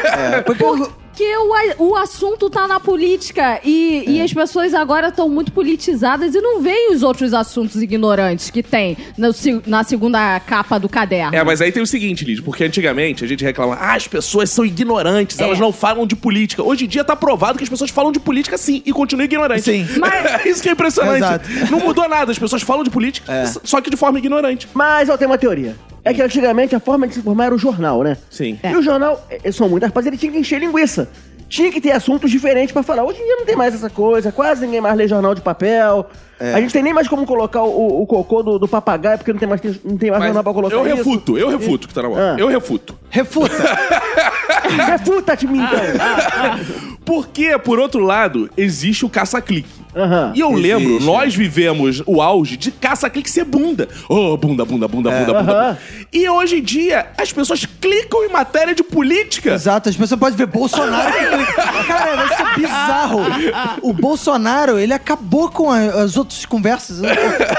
É, 0.05 0.43
porque 0.43 0.63
Porque 1.15 1.37
o, 1.37 1.91
o 1.91 1.97
assunto 1.97 2.51
tá 2.51 2.67
na 2.67 2.81
política 2.81 3.61
e, 3.63 4.03
e 4.05 4.21
as 4.21 4.33
pessoas 4.33 4.75
agora 4.75 5.09
estão 5.09 5.29
muito 5.29 5.53
politizadas 5.53 6.35
e 6.35 6.41
não 6.41 6.61
veem 6.61 6.93
os 6.93 7.05
outros 7.05 7.33
assuntos 7.33 7.81
ignorantes 7.81 8.51
que 8.51 8.65
tem 8.65 8.97
no 9.17 9.31
na 9.65 9.85
segunda 9.85 10.41
capa 10.41 10.77
do 10.77 10.89
caderno. 10.89 11.37
É, 11.37 11.45
mas 11.45 11.61
aí 11.61 11.71
tem 11.71 11.81
o 11.81 11.87
seguinte, 11.87 12.25
Liz, 12.25 12.41
porque 12.41 12.65
antigamente 12.65 13.25
a 13.25 13.29
gente 13.29 13.45
reclama, 13.45 13.77
ah, 13.81 13.95
as 13.95 14.09
pessoas 14.09 14.51
são 14.51 14.65
ignorantes, 14.65 15.39
elas 15.39 15.59
É. 15.59 15.61
não 15.61 15.73
falam 15.73 16.05
de 16.05 16.17
política. 16.17 16.65
Hoje 16.65 16.87
em 16.87 16.89
dia 16.89 17.05
tá 17.05 17.15
provado 17.15 17.59
que 17.59 17.65
as 17.65 17.71
pessoas 17.71 17.91
falam 17.91 18.11
de 18.11 18.19
política 18.19 18.59
sim 18.59 18.83
e 18.85 18.93
continuam 18.93 19.25
ignorantes. 19.25 19.65
Sim. 19.65 19.87
Mas 20.01 20.45
isso 20.45 20.61
que 20.61 20.69
é 20.69 20.73
impressionante. 20.73 21.19
Exato. 21.19 21.49
Não 21.71 21.79
mudou 21.79 22.09
nada, 22.09 22.33
as 22.33 22.39
pessoas 22.39 22.63
falam 22.63 22.83
de 22.83 22.91
política, 22.91 23.33
só 23.63 23.81
que 23.81 23.89
de 23.89 23.97
forma 23.97 24.19
ignorante. 24.19 24.67
Mas 24.75 25.09
eu 25.09 25.17
tenho 25.17 25.31
uma 25.31 25.39
teoria. 25.39 25.77
É 26.05 26.13
que 26.13 26.21
antigamente 26.21 26.77
a 26.77 26.81
forma 26.81 27.07
de 27.07 27.15
se 27.15 27.21
informar 27.21 27.47
era 27.47 27.55
o 27.55 27.59
jornal, 27.59 28.03
né? 28.03 28.17
Sim. 28.31 28.59
É. 28.63 28.73
E 28.73 28.77
o 28.77 28.83
jornal, 28.83 29.27
eh, 29.31 29.51
são 29.51 29.69
muitas 29.69 29.89
rapazes, 29.89 30.09
ele 30.09 30.19
tinha 30.19 30.31
que 30.31 30.39
encher 30.39 30.61
linguiça. 30.61 31.09
Tinha 31.49 31.71
que 31.71 31.81
ter 31.81 31.93
assuntos 31.93 32.31
diferentes 32.31 32.73
pra 32.73 32.83
falar. 32.83 33.05
Hoje 33.05 33.21
em 33.21 33.25
dia 33.25 33.37
não 33.37 33.47
tem 33.47 33.55
mais 33.57 33.75
essa 33.75 33.89
coisa, 33.89 34.33
quase 34.33 34.65
ninguém 34.67 34.81
mais 34.81 34.97
lê 34.97 35.07
jornal 35.07 35.35
de 35.35 35.41
papel. 35.41 36.07
A 36.41 36.61
gente 36.61 36.73
tem 36.73 36.83
nem 36.83 36.93
mais 36.93 37.07
como 37.07 37.25
colocar 37.25 37.63
o, 37.63 38.03
o 38.03 38.07
cocô 38.07 38.43
do, 38.43 38.59
do 38.59 38.67
papagaio, 38.67 39.19
porque 39.19 39.33
não 39.33 39.39
tem 39.39 39.49
mais, 39.49 39.61
não 39.85 39.97
tem 39.97 40.11
mais 40.11 40.21
Mas 40.21 40.29
jornal 40.29 40.43
pra 40.43 40.53
colocar 40.53 40.75
eu 40.75 40.87
isso. 40.87 40.97
refuto, 40.97 41.39
eu 41.39 41.49
refuto 41.49 41.87
que 41.87 41.95
tá 41.95 42.03
na 42.03 42.09
mão. 42.09 42.19
Ah. 42.19 42.37
Eu 42.39 42.49
refuto. 42.49 42.99
Refuta. 43.09 43.55
Refuta-te, 44.87 45.47
então. 45.47 45.59
Porque, 47.05 47.59
por 47.59 47.79
outro 47.79 48.01
lado, 48.03 48.51
existe 48.57 49.05
o 49.05 49.09
caça-clique. 49.09 49.85
Aham. 49.95 50.33
E 50.35 50.41
eu 50.41 50.51
Existe. 50.53 50.67
lembro, 50.75 51.01
nós 51.05 51.35
vivemos 51.37 52.03
o 52.05 52.21
auge 52.21 52.57
de 52.57 52.73
caça-clique 52.73 53.31
ser 53.31 53.45
bunda. 53.45 53.89
Oh, 54.09 54.37
bunda, 54.37 54.65
bunda, 54.65 54.89
bunda, 54.89 55.11
bunda, 55.11 55.33
bunda, 55.35 55.39
Aham. 55.39 55.45
bunda. 55.73 55.79
E 56.13 56.29
hoje 56.29 56.57
em 56.59 56.63
dia, 56.63 57.07
as 57.17 57.33
pessoas 57.33 57.65
clicam 57.65 58.25
em 58.25 58.29
matéria 58.29 58.75
de 58.75 58.83
política. 58.83 59.53
Exato, 59.55 59.89
as 59.89 59.97
pessoas 59.97 60.19
podem 60.19 60.37
ver 60.37 60.47
Bolsonaro. 60.47 61.13
Cara, 61.87 62.17
vai 62.17 62.37
ser 62.37 62.61
bizarro. 62.61 63.21
O 63.83 63.93
Bolsonaro, 63.93 64.79
ele 64.79 64.93
acabou 64.93 65.49
com 65.49 65.71
as 65.71 66.17
outras 66.17 66.45
conversas. 66.45 67.01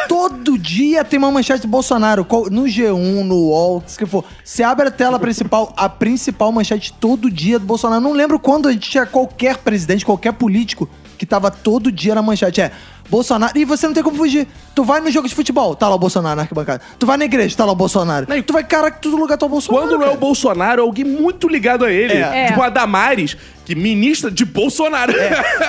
Todo 0.10 0.58
dia 0.58 1.06
tem 1.06 1.18
uma 1.18 1.32
manchete 1.32 1.62
do 1.62 1.68
Bolsonaro. 1.68 2.26
No 2.52 2.64
G1, 2.64 3.24
no 3.24 3.36
UOL, 3.36 3.84
se 3.86 3.98
que 3.98 4.06
for. 4.06 4.26
Você 4.44 4.64
abre 4.64 4.88
a 4.88 4.92
tela 4.92 5.20
principal, 5.20 5.72
a 5.78 5.88
principal 5.88 6.52
manchete 6.52 6.92
todo 6.92 7.32
dia 7.32 7.58
do 7.60 7.66
Bolsonaro. 7.66 8.02
Não 8.02 8.14
lembro 8.14 8.40
quando 8.40 8.68
a 8.68 8.72
gente 8.74 8.90
tinha 8.90 9.06
qualquer 9.06 9.35
presidente, 9.60 10.06
qualquer 10.06 10.34
político 10.34 10.90
que 11.18 11.26
tava 11.26 11.50
todo 11.52 11.92
dia 11.92 12.14
na 12.16 12.22
manchete. 12.22 12.62
É. 12.62 12.72
Bolsonaro. 13.10 13.56
E 13.56 13.66
você 13.66 13.86
não 13.86 13.94
tem 13.94 14.02
como 14.04 14.18
fugir. 14.18 14.48
Tu 14.74 14.84
vai 14.84 15.00
no 15.00 15.12
jogo 15.12 15.28
de 15.28 15.36
futebol, 15.36 15.76
tá 15.76 15.88
lá 15.88 15.96
o 15.96 16.00
Bolsonaro 16.00 16.36
na 16.36 16.42
arquibancada. 16.42 16.82
Tu 16.98 17.06
vai 17.06 17.18
na 17.18 17.26
igreja, 17.26 17.56
tá 17.56 17.64
lá 17.64 17.72
o 17.72 17.76
Bolsonaro. 17.76 18.26
Não, 18.28 18.36
e- 18.36 18.42
Tu 18.42 18.52
vai, 18.52 18.64
caraca, 18.64 18.98
todo 19.00 19.16
lugar 19.16 19.38
tá 19.38 19.46
o 19.46 19.50
Bolsonaro. 19.50 19.88
Quando 19.88 19.98
não 20.00 20.06
é 20.06 20.08
o 20.08 20.10
cara. 20.10 20.20
Bolsonaro, 20.20 20.82
é 20.82 20.84
alguém 20.86 21.06
muito 21.06 21.48
ligado 21.48 21.86
a 21.86 21.92
ele. 21.92 22.14
É. 22.14 22.48
Tipo 22.48 22.64
a 22.64 22.70
Damares, 22.70 23.38
que 23.64 23.76
ministra 23.76 24.32
de 24.32 24.44
Bolsonaro. 24.44 25.14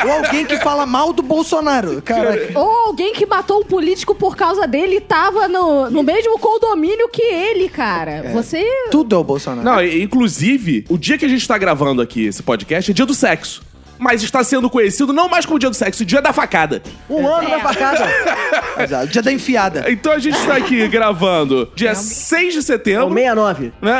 Ou 0.06 0.12
alguém 0.12 0.46
que 0.46 0.56
fala 0.60 0.86
mal 0.86 1.12
do 1.12 1.22
Bolsonaro. 1.22 2.00
Caraca. 2.00 2.52
Ou 2.58 2.86
alguém 2.86 3.12
que 3.12 3.26
matou 3.26 3.60
um 3.60 3.64
político 3.64 4.14
por 4.14 4.34
causa 4.34 4.66
dele 4.66 4.96
e 4.96 5.00
tava 5.02 5.46
no, 5.46 5.90
no 5.90 6.02
mesmo 6.02 6.38
condomínio 6.38 7.08
que 7.10 7.22
ele, 7.22 7.68
cara. 7.68 8.30
Você. 8.32 8.64
Tudo 8.90 9.14
é 9.14 9.18
o 9.18 9.24
Bolsonaro. 9.24 9.62
Não, 9.62 9.84
inclusive, 9.84 10.86
o 10.88 10.96
dia 10.96 11.18
que 11.18 11.24
a 11.26 11.28
gente 11.28 11.46
tá 11.46 11.58
gravando 11.58 12.00
aqui 12.00 12.24
esse 12.24 12.42
podcast 12.42 12.90
é 12.90 12.94
dia 12.94 13.04
do 13.04 13.14
sexo. 13.14 13.62
Mas 13.98 14.22
está 14.22 14.42
sendo 14.44 14.68
conhecido 14.68 15.12
não 15.12 15.28
mais 15.28 15.46
como 15.46 15.58
dia 15.58 15.70
do 15.70 15.76
sexo, 15.76 16.04
dia 16.04 16.20
da 16.20 16.32
facada. 16.32 16.82
Um 17.08 17.26
ano 17.26 17.48
na 17.48 17.60
facada. 17.60 18.06
Exato. 18.82 19.06
Dia 19.08 19.22
da 19.22 19.32
enfiada. 19.32 19.84
Então 19.90 20.12
a 20.12 20.18
gente 20.18 20.36
está 20.38 20.56
aqui 20.56 20.86
gravando 20.88 21.70
dia 21.74 21.94
6 21.94 22.52
de 22.52 22.58
É 22.58 22.60
o 22.60 22.62
setembro. 22.62 23.08
69. 23.14 23.72
Né? 23.80 23.92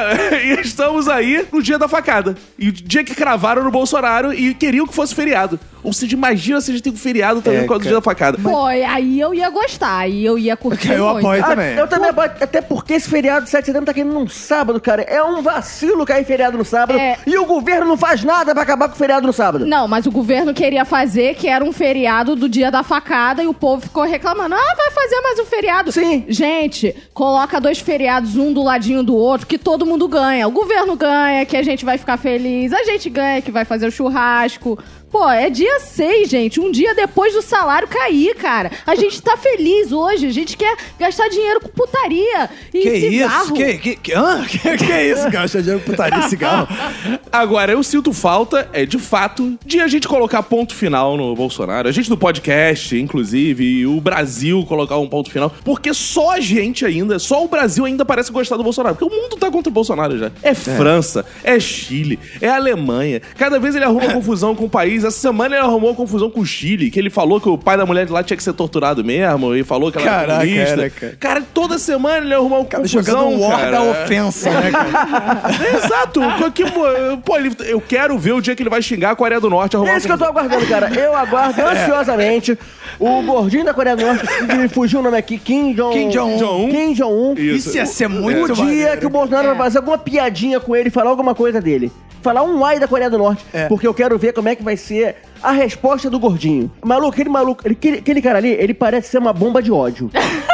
E 0.47 0.61
estamos 0.61 1.09
aí 1.09 1.47
no 1.53 1.63
dia 1.63 1.79
da 1.79 1.89
facada. 1.89 2.37
E 2.59 2.69
o 2.69 2.73
dia 2.73 3.03
que 3.05 3.15
cravaram 3.15 3.65
no 3.65 3.71
Bolsonaro 3.71 4.33
e 4.33 4.55
queriam 4.55 4.87
que 4.87 4.95
fosse 4.95 5.15
feriado. 5.15 5.59
Ou 5.83 5.93
seja, 5.93 6.15
imagina 6.17 6.61
se 6.61 6.71
a 6.71 6.75
gente 6.75 6.83
tem 6.83 6.93
um 6.93 6.97
feriado 6.97 7.41
também 7.41 7.61
É, 7.61 7.63
por 7.63 7.69
causa 7.69 7.85
do 7.85 7.87
dia 7.87 7.95
da 7.97 8.03
facada. 8.03 8.39
Pô, 8.43 8.67
aí 8.67 9.21
eu 9.21 9.33
ia 9.33 9.49
gostar, 9.51 9.99
aí 9.99 10.25
eu 10.25 10.37
ia 10.37 10.57
curtir. 10.57 10.91
Eu 10.93 11.05
muito. 11.13 11.19
apoio 11.27 11.45
Ah, 11.45 11.49
também. 11.49 11.75
eu 11.77 11.87
também 11.87 12.11
apoio, 12.11 12.31
até 12.41 12.61
porque 12.61 12.95
esse 12.95 13.09
feriado 13.09 13.45
de 13.45 13.51
7 13.51 13.61
de 13.63 13.67
setembro 13.67 13.87
tá 13.87 13.95
caindo 13.95 14.13
num 14.13 14.27
sábado, 14.29 14.81
cara. 14.81 15.03
É 15.03 15.23
um 15.23 15.43
vacilo 15.43 16.05
cair 16.05 16.25
feriado 16.25 16.59
no 16.59 16.65
sábado. 16.65 16.99
É. 16.99 17.17
E 17.25 17.39
o 17.39 17.45
governo 17.47 17.87
não 17.87 17.97
faz 17.97 18.25
nada 18.25 18.53
pra 18.53 18.65
acabar 18.65 18.89
com 18.89 18.95
o 18.95 18.99
feriado 18.99 19.27
no 19.27 19.33
sábado. 19.33 19.65
Não, 19.65 19.86
mas 19.87 20.07
o 20.07 20.11
governo 20.11 20.53
queria 20.55 20.85
fazer 20.85 21.35
que 21.35 21.49
era 21.49 21.65
um 21.65 21.73
feriado 21.73 22.37
do 22.37 22.49
dia 22.49 22.71
da 22.71 22.83
facada 22.83 23.43
e 23.43 23.47
o 23.47 23.55
povo 23.55 23.83
ficou 23.83 24.05
reclamando. 24.05 24.55
Ah, 24.55 24.75
vai 24.77 24.91
fazer 24.91 25.21
mais 25.21 25.39
um 25.39 25.45
feriado. 25.45 25.93
Sim. 25.93 26.25
Gente, 26.29 26.95
coloca 27.13 27.61
dois 27.61 27.79
feriados, 27.79 28.37
um 28.37 28.53
do 28.53 28.63
ladinho 28.63 29.03
do 29.03 29.15
outro, 29.15 29.47
que 29.47 29.59
todo 29.59 29.87
mundo 29.87 30.09
ganha. 30.09 30.49
O 30.49 30.51
governo 30.51 30.97
ganha, 30.97 31.45
que 31.47 31.57
a 31.57 31.63
gente 31.63 31.85
vai 31.85 31.99
ficar 31.99 32.17
feliz. 32.17 32.73
A 32.73 32.85
gente 32.85 33.09
ganha, 33.11 33.43
que 33.43 33.51
vai 33.51 33.65
fazer 33.65 33.87
o 33.87 33.93
churrasco. 33.93 34.79
Pô, 35.11 35.31
é 35.31 35.49
dia 35.49 35.79
6, 35.79 36.29
gente. 36.29 36.61
Um 36.61 36.71
dia 36.71 36.95
depois 36.95 37.33
do 37.33 37.41
salário 37.41 37.87
cair, 37.89 38.35
cara. 38.35 38.71
A 38.85 38.95
gente 38.97 39.23
tá 39.23 39.37
feliz 39.37 39.93
hoje. 39.93 40.27
A 40.27 40.33
gente 40.33 40.57
quer 40.57 40.77
gastar 40.99 41.29
dinheiro 41.29 41.61
com 41.61 41.69
putaria 41.69 42.51
e 42.75 42.81
Que 42.81 43.01
cigarro. 43.01 43.45
isso? 43.45 43.55
Que, 43.55 43.79
que, 43.79 43.97
que, 43.97 44.13
que, 44.59 44.77
que 44.85 44.93
é 44.93 45.11
isso? 45.11 45.31
Gasta 45.31 45.63
dinheiro 45.63 45.83
com 45.85 45.93
putaria 45.93 46.19
e 46.19 46.29
cigarro. 46.29 46.69
Agora, 47.31 47.73
eu 47.73 47.83
sinto 47.83 48.13
falta, 48.13 48.69
é 48.73 48.85
de 48.85 48.99
fato, 48.99 49.57
de 49.65 49.81
a 49.81 49.87
gente 49.87 50.09
colocar 50.09 50.43
ponto 50.43 50.75
final 50.75 51.17
no 51.17 51.35
Bolsonaro. 51.37 51.89
A 51.89 51.93
gente 51.93 52.09
do 52.09 52.17
podcast, 52.17 52.97
inclusive, 52.99 53.65
e 53.65 53.87
o 53.87 54.01
Brasil 54.01 54.65
colocar 54.67 54.99
um 54.99 55.09
ponto 55.09 55.31
final. 55.31 55.53
Porque 55.65 55.95
só 55.95 56.33
a 56.33 56.41
gente 56.41 56.85
ainda, 56.85 57.19
só 57.19 57.45
o 57.45 57.49
Brasil 57.49 57.85
ainda 57.85 58.05
parece 58.05 58.33
gostar 58.33 58.57
do 58.57 58.65
Bolsonaro. 58.65 58.97
Porque 58.97 59.15
o 59.15 59.17
mundo 59.17 59.37
tá 59.37 59.51
contra 59.51 59.71
o 59.71 59.73
Bolsonaro 59.73 60.19
já. 60.19 60.33
É 60.43 60.53
França, 60.53 61.25
é 61.45 61.61
Chile, 61.61 62.19
é 62.41 62.49
Alemanha. 62.49 63.23
Cada 63.37 63.59
vez 63.61 63.75
ele 63.77 63.85
arruma 63.85 64.11
confusão 64.13 64.55
com 64.55 64.65
o 64.65 64.71
país. 64.71 64.96
Essa 65.05 65.11
semana 65.19 65.57
ele 65.57 65.65
arrumou 65.65 65.95
confusão 65.95 66.31
com 66.31 66.41
o 66.41 66.47
Chile, 66.47 66.91
que 66.91 66.99
ele 66.99 67.11
falou 67.11 67.41
que 67.41 67.49
o 67.49 67.57
pai 67.59 67.77
da 67.77 67.85
mulher 67.87 68.07
de 68.07 68.13
lá 68.13 68.23
tinha 68.23 68.37
que 68.37 68.43
ser 68.43 68.53
torturado 68.53 69.05
mesmo, 69.05 69.55
e 69.55 69.63
falou 69.65 69.91
que 69.93 69.99
ela 69.99 70.07
Caraca, 70.07 70.33
era 70.33 70.41
comunista. 70.41 70.73
era, 70.73 70.91
cara. 70.91 71.17
Cara, 71.19 71.43
toda 71.53 71.79
semana 71.79 72.25
ele 72.25 72.35
arrumou 72.35 72.65
confusão, 72.65 72.87
Jogando 73.03 73.25
um 73.27 73.41
war 73.47 73.59
cara. 73.61 73.71
da 73.73 73.83
ofensa, 73.83 74.51
né, 74.51 74.71
cara? 74.71 75.43
Exato. 75.85 76.21
Que, 76.55 76.65
pô, 76.71 77.37
ele- 77.37 77.55
eu 77.67 77.81
quero 77.81 78.19
ver 78.19 78.33
o 78.33 78.41
dia 78.41 78.55
que 78.57 78.63
ele 78.63 78.71
vai 78.71 78.83
xingar 78.83 79.11
a 79.11 79.17
Coreia 79.17 79.41
do 79.41 79.51
Norte. 79.51 79.77
arrumar 79.77 79.93
É 79.93 79.97
isso 79.99 80.07
que 80.07 80.13
eu 80.13 80.19
tô 80.19 80.25
uma- 80.25 80.31
aguardando, 80.31 80.67
cara. 80.67 80.91
Eu 80.95 81.15
aguardo 81.17 81.61
ansiosamente 81.65 82.59
o 82.99 83.23
gordinho 83.23 83.65
da 83.65 83.75
Coreia 83.75 83.97
do 83.97 84.05
Norte, 84.07 84.25
que 84.27 84.55
me 84.55 84.69
fugiu 84.69 85.01
o 85.01 85.03
nome 85.03 85.17
aqui, 85.19 85.39
Kim 85.39 85.73
Jong... 85.75 85.93
Kim 85.93 86.09
Jong-un. 86.09 86.37
Jong-un. 86.39 86.71
Kim 86.71 86.93
Jong-un. 86.95 87.35
Isso. 87.37 87.69
Isso 87.69 87.77
ia 87.77 87.87
ser 87.87 88.07
O 88.07 88.11
muito 88.11 88.55
dia 88.55 88.65
maneiro. 88.65 89.01
que 89.01 89.07
o 89.07 89.11
Bolsonaro 89.11 89.49
vai 89.49 89.57
fazer 89.57 89.79
alguma 89.79 89.99
piadinha 89.99 90.59
com 90.61 90.75
ele, 90.75 90.91
falar 90.91 91.11
alguma 91.11 91.35
coisa 91.35 91.61
dele. 91.61 91.91
Falar 92.23 92.43
um 92.43 92.65
ai 92.65 92.81
da 92.81 92.89
Coreia 92.89 93.09
do 93.09 93.19
Norte. 93.19 93.45
É. 93.53 93.67
Porque 93.69 93.87
eu 93.87 93.95
quero 93.95 94.19
ver 94.19 94.33
como 94.33 94.49
é 94.49 94.57
que 94.57 94.63
vai 94.63 94.77
ser 94.87 95.17
a 95.49 95.53
resposta 95.53 96.11
do 96.11 96.19
gordinho. 96.19 96.71
Maluco, 96.85 97.13
aquele 97.13 97.29
maluco, 97.31 97.63
ele- 97.67 97.75
aquele, 97.75 97.99
aquele 97.99 98.23
cara 98.23 98.39
ali, 98.39 98.51
ele 98.51 98.75
parece 98.75 99.09
ser 99.09 99.19
uma 99.19 99.33
bomba 99.33 99.63
de 99.63 99.71
ódio. 99.73 100.11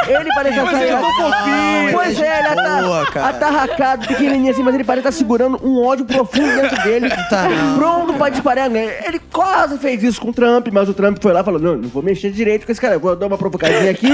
Ele 0.07 0.29
parece 0.35 0.59
Mas 0.63 0.73
ele 0.81 0.91
é 0.91 0.97
tão 0.97 1.11
fofinho. 1.11 1.91
Pois 1.93 2.19
é, 2.21 2.39
ele 2.39 2.83
Boa, 2.83 3.05
tá 3.05 3.11
cara. 3.11 3.27
atarracado, 3.29 4.07
pequenininho 4.07 4.51
assim, 4.51 4.63
mas 4.63 4.75
ele 4.75 4.83
parece 4.83 5.07
estar 5.07 5.17
segurando 5.17 5.59
um 5.63 5.83
ódio 5.85 6.05
profundo 6.05 6.55
dentro 6.61 6.81
dele. 6.83 7.09
Tá, 7.29 7.47
não. 7.47 7.77
Pronto 7.77 8.13
pra 8.13 8.29
disparar. 8.29 8.69
Ele 8.75 9.19
quase 9.31 9.77
fez 9.77 10.03
isso 10.03 10.19
com 10.21 10.29
o 10.29 10.33
Trump, 10.33 10.67
mas 10.71 10.89
o 10.89 10.93
Trump 10.93 11.17
foi 11.21 11.31
lá 11.33 11.39
e 11.41 11.43
falou: 11.43 11.59
não, 11.59 11.75
não 11.77 11.87
vou 11.89 12.03
mexer 12.03 12.31
direito 12.31 12.65
com 12.65 12.71
esse 12.71 12.79
cara, 12.81 12.99
vou 12.99 13.15
dar 13.15 13.27
uma 13.27 13.37
provocadinha 13.37 13.89
aqui. 13.89 14.07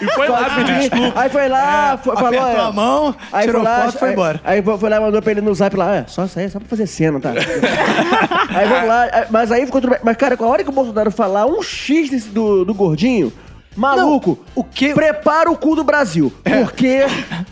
E 0.00 0.06
foi 0.14 0.28
lá 0.28 0.48
pedir 0.50 0.72
que- 0.74 0.88
desculpa. 0.90 1.20
Aí 1.20 1.28
foi 1.28 1.48
lá, 1.48 1.98
foi, 2.02 2.14
falou. 2.14 2.28
Apertou 2.28 2.48
é, 2.48 2.60
a 2.68 2.72
mão, 2.72 3.14
Aí 3.32 3.46
tirou 3.46 3.62
foi 3.62 3.70
lá, 3.70 3.80
foto 3.84 3.94
e 3.94 3.98
foi 3.98 4.08
aí- 4.08 4.14
embora. 4.14 4.40
Aí 4.44 4.62
foi 4.62 4.90
lá 4.90 4.96
e 4.96 5.00
mandou 5.00 5.20
pra 5.20 5.30
ele 5.32 5.40
no 5.40 5.54
zap 5.54 5.76
lá, 5.76 5.96
é, 5.96 6.04
só 6.06 6.24
isso 6.24 6.38
aí, 6.38 6.48
só 6.48 6.58
pra 6.60 6.68
fazer 6.68 6.86
cena, 6.86 7.20
tá? 7.20 7.30
aí 8.54 8.68
vamos 8.68 8.88
lá, 8.88 9.08
mas 9.30 9.50
aí 9.52 9.66
ficou 9.66 9.80
tudo 9.80 9.90
bem. 9.90 10.00
Mas, 10.02 10.16
cara, 10.22 10.36
com 10.36 10.44
a 10.44 10.48
hora 10.48 10.62
que 10.62 10.70
o 10.70 10.72
Bolsonaro 10.72 11.10
falar 11.10 11.46
um 11.46 11.60
X 11.62 12.08
desse 12.08 12.28
do, 12.28 12.64
do 12.64 12.72
gordinho, 12.72 13.32
maluco, 13.74 14.38
o 14.54 14.62
que- 14.62 14.94
prepara 14.94 15.50
o 15.50 15.56
cu 15.56 15.74
do 15.74 15.82
Brasil. 15.82 16.32
Porque 16.44 17.00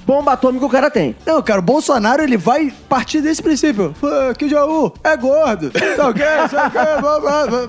bomba 0.06 0.32
atômica 0.32 0.64
o 0.66 0.68
cara 0.70 0.88
tem. 0.90 1.16
Não, 1.26 1.42
cara, 1.42 1.58
o 1.58 1.62
Bolsonaro, 1.62 2.22
ele 2.22 2.36
vai 2.36 2.72
partir 2.88 3.20
desse 3.22 3.42
princípio. 3.42 3.92
Kim 4.38 4.46
Jong-un 4.48 4.90
é 5.02 5.16
gordo. 5.16 5.70
Tá 5.70 6.08
ok? 6.08 6.22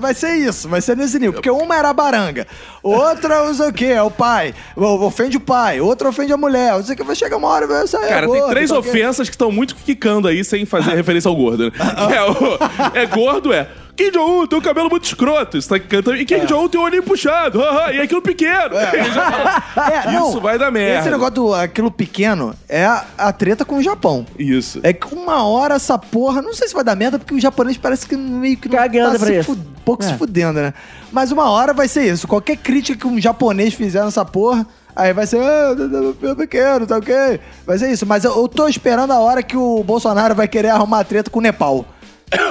Vai 0.00 0.14
ser 0.14 0.34
isso, 0.36 0.68
vai 0.68 0.80
ser 0.80 0.96
nesse 0.96 1.18
nível. 1.18 1.32
Porque 1.32 1.50
uma 1.50 1.74
era 1.76 1.88
a 1.90 1.92
baranga, 1.92 2.46
outra 2.82 3.44
não 3.44 3.54
sei 3.54 3.68
o 3.68 3.72
quê, 3.72 3.86
é 3.86 4.02
o 4.02 4.10
pai. 4.10 4.54
Ofende 4.76 5.36
o 5.36 5.40
pai, 5.40 5.80
outra 5.80 6.08
ofende 6.10 6.32
a 6.32 6.36
mulher. 6.36 6.72
Não 6.74 6.84
sei 6.84 6.94
o 6.94 6.96
que, 6.96 7.02
vai 7.04 7.16
chegar 7.16 7.36
uma 7.38 7.48
hora 7.48 7.64
e 7.64 7.68
vai 7.68 7.86
sair. 7.86 8.08
Cara, 8.08 8.24
é 8.24 8.26
gordo, 8.26 8.40
tem 8.42 8.50
três 8.50 8.70
tá 8.70 8.78
ofensas 8.78 9.28
que 9.28 9.34
estão 9.34 9.50
muito 9.50 9.74
quicando 9.76 10.28
aí 10.28 10.44
sem 10.44 10.64
fazer 10.66 10.94
referência 10.94 11.28
ao 11.28 11.34
gordo, 11.36 11.64
né? 11.64 11.70
Que 12.06 12.14
é, 12.14 12.24
o- 12.24 12.58
é 12.94 13.06
gordo, 13.06 13.52
é. 13.52 13.66
Kim 13.94 14.10
Jong-un 14.10 14.46
tem 14.46 14.58
um 14.58 14.62
cabelo 14.62 14.88
muito 14.88 15.04
escroto, 15.04 15.58
isso 15.58 15.68
tá 15.68 15.78
cantando. 15.78 16.16
E 16.16 16.24
Kim 16.24 16.46
Jong-un 16.46 16.68
tem 16.68 16.80
o 16.80 16.84
olhinho 16.84 17.02
puxado, 17.02 17.60
e 17.92 18.00
aquilo 18.00 18.22
pequeno. 18.22 18.74
Já 19.14 19.30
fala, 19.74 19.90
É, 19.90 20.12
não, 20.12 20.30
Isso 20.30 20.40
vai 20.40 20.58
dar 20.58 20.70
merda. 20.70 21.00
Esse 21.00 21.10
negócio 21.10 21.34
do 21.34 21.54
aquilo 21.54 21.90
pequeno 21.90 22.54
é 22.68 22.84
a, 22.86 23.04
a 23.18 23.32
treta 23.32 23.64
com 23.64 23.76
o 23.76 23.82
Japão. 23.82 24.24
Isso. 24.38 24.80
É 24.82 24.92
que 24.92 25.14
uma 25.14 25.44
hora 25.44 25.74
essa 25.74 25.98
porra, 25.98 26.40
não 26.40 26.54
sei 26.54 26.68
se 26.68 26.74
vai 26.74 26.82
dar 26.82 26.96
merda, 26.96 27.18
porque 27.18 27.34
o 27.34 27.40
japonês 27.40 27.76
parece 27.76 28.06
que 28.06 28.16
meio 28.16 28.56
que 28.56 28.68
não 28.68 28.76
Cagando 28.78 29.12
tá 29.12 29.18
pra 29.18 29.26
se 29.28 29.38
isso. 29.40 29.54
fu- 29.54 29.60
pouco 29.84 30.02
É. 30.02 30.06
se 30.08 30.14
fudendo, 30.14 30.60
né? 30.60 30.72
Mas 31.12 31.30
uma 31.30 31.50
hora 31.50 31.74
vai 31.74 31.86
ser 31.86 32.10
isso. 32.10 32.26
Qualquer 32.26 32.56
crítica 32.56 32.98
que 32.98 33.06
um 33.06 33.20
japonês 33.20 33.74
fizer 33.74 34.02
nessa 34.04 34.24
porra, 34.24 34.66
aí 34.96 35.12
vai 35.12 35.26
ser, 35.26 35.38
ah, 35.38 35.74
eu 36.22 36.34
pequeno, 36.36 36.86
tá 36.86 36.96
ok? 36.96 37.40
Vai 37.66 37.76
ser 37.78 37.90
isso. 37.92 38.06
Mas 38.06 38.24
eu, 38.24 38.34
eu 38.34 38.48
tô 38.48 38.66
esperando 38.68 39.10
a 39.12 39.18
hora 39.18 39.42
que 39.42 39.56
o 39.56 39.82
Bolsonaro 39.84 40.34
vai 40.34 40.48
querer 40.48 40.68
arrumar 40.70 41.04
treta 41.04 41.30
com 41.30 41.38
o 41.38 41.42
Nepal. 41.42 41.84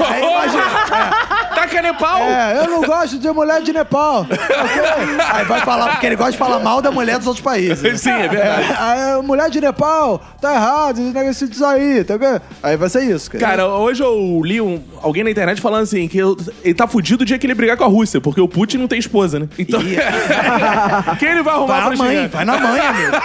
Aí 0.10 0.22
imagina, 0.22 0.70
Tá 0.88 1.41
Ataca 1.52 1.82
Nepal! 1.82 2.22
É, 2.22 2.60
eu 2.64 2.70
não 2.70 2.82
gosto 2.82 3.18
de 3.20 3.30
mulher 3.32 3.62
de 3.62 3.74
Nepal. 3.74 4.26
Aí 5.34 5.46
vai 5.46 5.60
falar, 5.62 5.90
porque 5.92 6.06
ele 6.06 6.16
gosta 6.16 6.32
de 6.32 6.38
falar 6.38 6.60
mal 6.60 6.82
da 6.82 6.92
mulher 6.92 7.18
dos 7.18 7.28
outros 7.28 7.44
países. 7.44 7.80
Sim, 8.02 8.10
é 8.12 8.28
verdade. 8.28 8.72
É, 8.72 8.76
aí, 9.16 9.22
mulher 9.24 9.50
de 9.50 9.60
Nepal, 9.62 10.22
tá 10.42 10.54
errado, 10.54 11.00
esse 11.00 11.12
negócio 11.14 11.48
disso 11.48 11.66
aí, 11.66 12.04
tá 12.04 12.18
vendo? 12.18 12.42
Aí 12.64 12.78
vai 12.78 12.90
ser 12.90 13.04
isso, 13.04 13.30
cara. 13.32 13.46
Cara, 13.46 13.68
hoje 13.68 14.02
eu 14.04 14.42
li 14.44 14.62
um- 14.62 14.82
alguém 15.02 15.24
na 15.24 15.30
internet 15.32 15.60
falando 15.62 15.84
assim 15.84 16.08
que 16.08 16.18
eu- 16.18 16.38
ele 16.64 16.74
tá 16.74 16.88
fudido 16.88 17.24
o 17.24 17.26
dia 17.26 17.38
que 17.38 17.46
ele 17.46 17.54
brigar 17.54 17.76
com 17.78 17.84
a 17.84 17.88
Rússia, 17.88 18.20
porque 18.22 18.40
o 18.42 18.48
Putin 18.48 18.78
não 18.78 18.88
tem 18.88 19.00
esposa, 19.00 19.40
né? 19.40 19.48
Então. 19.58 19.82
Quem 21.20 21.30
ele 21.30 21.44
vai 21.44 21.54
arrumar 21.54 21.80
vai 21.82 21.96
pra 21.96 22.06
mãe, 22.06 22.28
vai 22.28 22.46
na 22.46 22.58
mãe, 22.58 22.80
amigo. 22.82 23.16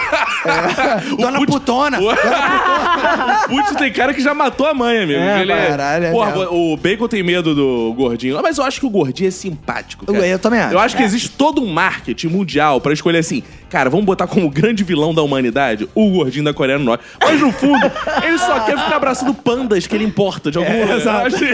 É, 0.45 1.15
Dona 1.21 1.37
Putin- 1.39 1.51
Putona. 1.51 1.99
O 1.99 3.49
Putin 3.49 3.73
tem 3.75 3.91
cara 3.91 4.13
que 4.13 4.21
já 4.21 4.33
matou 4.33 4.67
a 4.67 4.73
mãe, 4.73 5.03
amigo. 5.03 5.19
É, 5.19 5.41
ele 5.41 5.53
caralho, 5.53 6.05
é 6.05 6.11
Porra, 6.11 6.49
o 6.51 6.77
Bacon 6.77 7.07
tem 7.07 7.23
medo 7.23 7.53
do 7.55 7.93
gordinho. 7.95 8.16
Ah, 8.37 8.41
Mas 8.41 8.57
eu 8.57 8.63
acho 8.63 8.79
que 8.79 8.85
o 8.85 8.89
gordinho 8.89 9.27
é 9.27 9.31
simpático. 9.31 10.05
Cara. 10.05 10.17
Eu- 10.17 10.25
eu 10.25 10.39
também 10.39 10.59
acho. 10.59 10.73
Eu 10.73 10.79
acho 10.79 10.95
que 10.97 11.03
existe 11.03 11.29
todo 11.29 11.61
um 11.61 11.67
marketing 11.71 12.27
mundial 12.27 12.79
pra 12.81 12.93
escolher 12.93 13.19
assim, 13.19 13.43
cara, 13.69 13.89
vamos 13.89 14.05
botar 14.05 14.27
como 14.27 14.49
grande 14.49 14.83
vilão 14.83 15.13
da 15.13 15.21
humanidade 15.21 15.87
o 15.93 16.09
gordinho 16.11 16.45
da 16.45 16.53
Coreia 16.53 16.77
do 16.77 16.83
Norte. 16.85 17.03
Mas 17.21 17.39
no 17.39 17.51
fundo, 17.51 17.91
ele 18.23 18.37
só 18.37 18.59
quer 18.61 18.77
ficar 18.77 18.95
abraçando 18.95 19.33
pandas 19.33 19.85
que 19.87 19.95
ele 19.95 20.03
importa 20.05 20.49
de 20.51 20.57
algum 20.57 20.71
É, 20.71 20.81
lugar. 20.81 20.97
exato. 20.97 21.27
Eu 21.27 21.27
acho, 21.27 21.45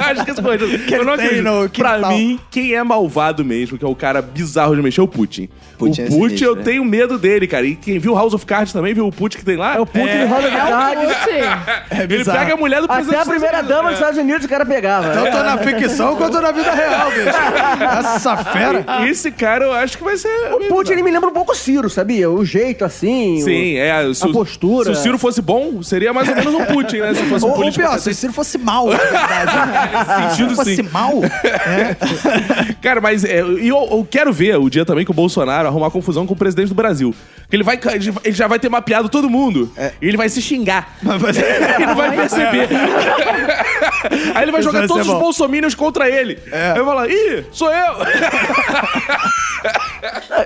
acho 0.10 0.24
que 0.24 0.30
esse 0.30 0.40
gordinho. 0.42 0.78
Que 0.80 0.94
eu 0.94 1.04
não 1.04 1.12
acredito. 1.14 1.42
no 1.42 1.68
Pra 1.70 1.94
quintal. 1.96 2.12
mim, 2.12 2.40
quem 2.50 2.74
é 2.74 2.82
malvado 2.82 3.44
mesmo, 3.44 3.78
que 3.78 3.84
é 3.84 3.88
o 3.88 3.94
cara 3.94 4.20
bizarro 4.22 4.74
de 4.76 4.82
mexer, 4.82 5.00
é 5.00 5.04
o 5.04 5.08
Putin. 5.08 5.48
Putin 5.78 6.02
o 6.02 6.04
é 6.04 6.08
Putin, 6.08 6.20
sinistro, 6.22 6.48
eu 6.48 6.56
né? 6.56 6.62
tenho 6.62 6.84
medo 6.84 7.18
dele, 7.18 7.46
cara. 7.46 7.66
E 7.66 7.74
quem 7.76 7.98
viu 7.98 8.14
House 8.14 8.34
of 8.34 8.44
Cards 8.46 8.72
também 8.72 8.94
viu 8.94 9.06
o 9.06 9.12
Putin 9.12 9.38
que 9.38 9.44
tem 9.44 9.56
lá? 9.56 9.76
É 9.76 9.80
o 9.80 9.86
Putin 9.86 10.06
é, 10.08 10.24
roda 10.24 10.50
de 10.50 10.56
É 10.56 10.64
o 10.64 10.68
carne. 10.68 11.06
Putin. 11.06 12.02
ele 12.14 12.24
pega 12.24 12.54
a 12.54 12.56
mulher 12.56 12.80
do 12.80 12.88
presidente 12.88 13.20
Até 13.20 13.28
a 13.28 13.32
primeira 13.32 13.62
dama 13.62 13.88
dos 13.90 13.98
Estados 13.98 14.18
Unidos 14.18 14.44
o 14.44 14.48
cara 14.48 14.64
pegava. 14.66 15.10
Tanto 15.10 15.36
na 15.38 15.58
ficção 15.58 16.16
quanto 16.16 16.40
na 16.40 16.52
vida 16.52 16.70
real, 16.72 17.10
bicho. 17.10 17.28
Essa 18.14 18.36
fera. 18.36 18.84
É. 18.86 19.08
Esse 19.08 19.30
cara 19.30 19.64
eu 19.64 19.72
acho 19.72 19.96
que 19.98 20.04
vai 20.04 20.16
ser. 20.16 20.28
O 20.52 20.58
Putin, 20.68 20.92
ele 20.92 21.02
me 21.02 21.10
lembra 21.10 21.28
um 21.30 21.32
pouco 21.42 21.52
o 21.52 21.56
Ciro, 21.56 21.90
sabia? 21.90 22.30
O 22.30 22.44
jeito 22.44 22.84
assim. 22.84 23.40
o- 23.42 23.44
Sim, 23.44 23.76
é. 23.76 24.14
Se 24.14 24.24
a 24.24 24.28
o- 24.28 24.32
postura. 24.32 24.84
Se 24.94 25.00
o 25.00 25.02
Ciro 25.02 25.18
fosse 25.18 25.42
bom, 25.42 25.82
seria 25.82 26.12
mais 26.12 26.28
ou 26.28 26.34
menos 26.36 26.54
um 26.54 26.64
Putin, 26.66 26.98
né? 26.98 27.14
Se 27.14 27.22
fosse 27.24 27.44
um 27.44 27.48
Ou, 27.48 27.54
ou 27.54 27.58
político. 27.60 27.84
pior, 27.86 27.98
se 27.98 28.10
o 28.10 28.14
Ciro 28.14 28.32
fosse 28.32 28.58
mal, 28.58 28.88
na 28.88 28.96
verdade. 28.96 29.52
Nesse 29.92 30.28
sentido, 30.36 30.50
Se 30.50 30.56
fosse 30.56 30.76
sim. 30.76 30.82
mal, 30.90 31.12
Cara, 32.80 33.00
mas 33.00 33.24
é, 33.24 33.40
e 33.42 33.68
eu, 33.68 33.76
eu 33.90 34.06
quero 34.10 34.32
ver 34.32 34.56
o 34.58 34.68
dia 34.70 34.84
também 34.84 35.04
que 35.04 35.10
o 35.10 35.14
Bolsonaro 35.14 35.66
arrumar 35.68 35.90
confusão 35.90 36.26
com 36.26 36.34
o 36.34 36.36
presidente 36.36 36.68
do 36.68 36.74
Brasil. 36.74 37.14
Que 37.50 37.56
ele 37.56 37.62
vai. 37.64 37.78
Ele 38.24 38.32
já 38.34 38.46
vai 38.46 38.58
ter 38.58 38.68
mapeado 38.68 39.08
todo 39.08 39.28
mundo. 39.28 39.70
E 40.00 40.08
ele 40.08 40.16
vai 40.16 40.28
se 40.28 40.40
xingar. 40.40 40.96
ele 41.02 41.86
não 41.86 41.94
vai 41.94 42.16
perceber. 42.16 42.68
Aí 44.34 44.42
ele 44.44 44.52
vai 44.52 44.62
jogar 44.62 44.86
todos 44.86 45.06
os 45.06 45.12
bom. 45.12 45.20
bolsominions 45.20 45.74
contra 45.74 46.08
ele. 46.08 46.38
Aí 46.50 46.74
vai 46.74 46.84
falar, 46.84 47.08
ih, 47.10 47.44
sou 47.50 47.70
eu! 47.70 47.94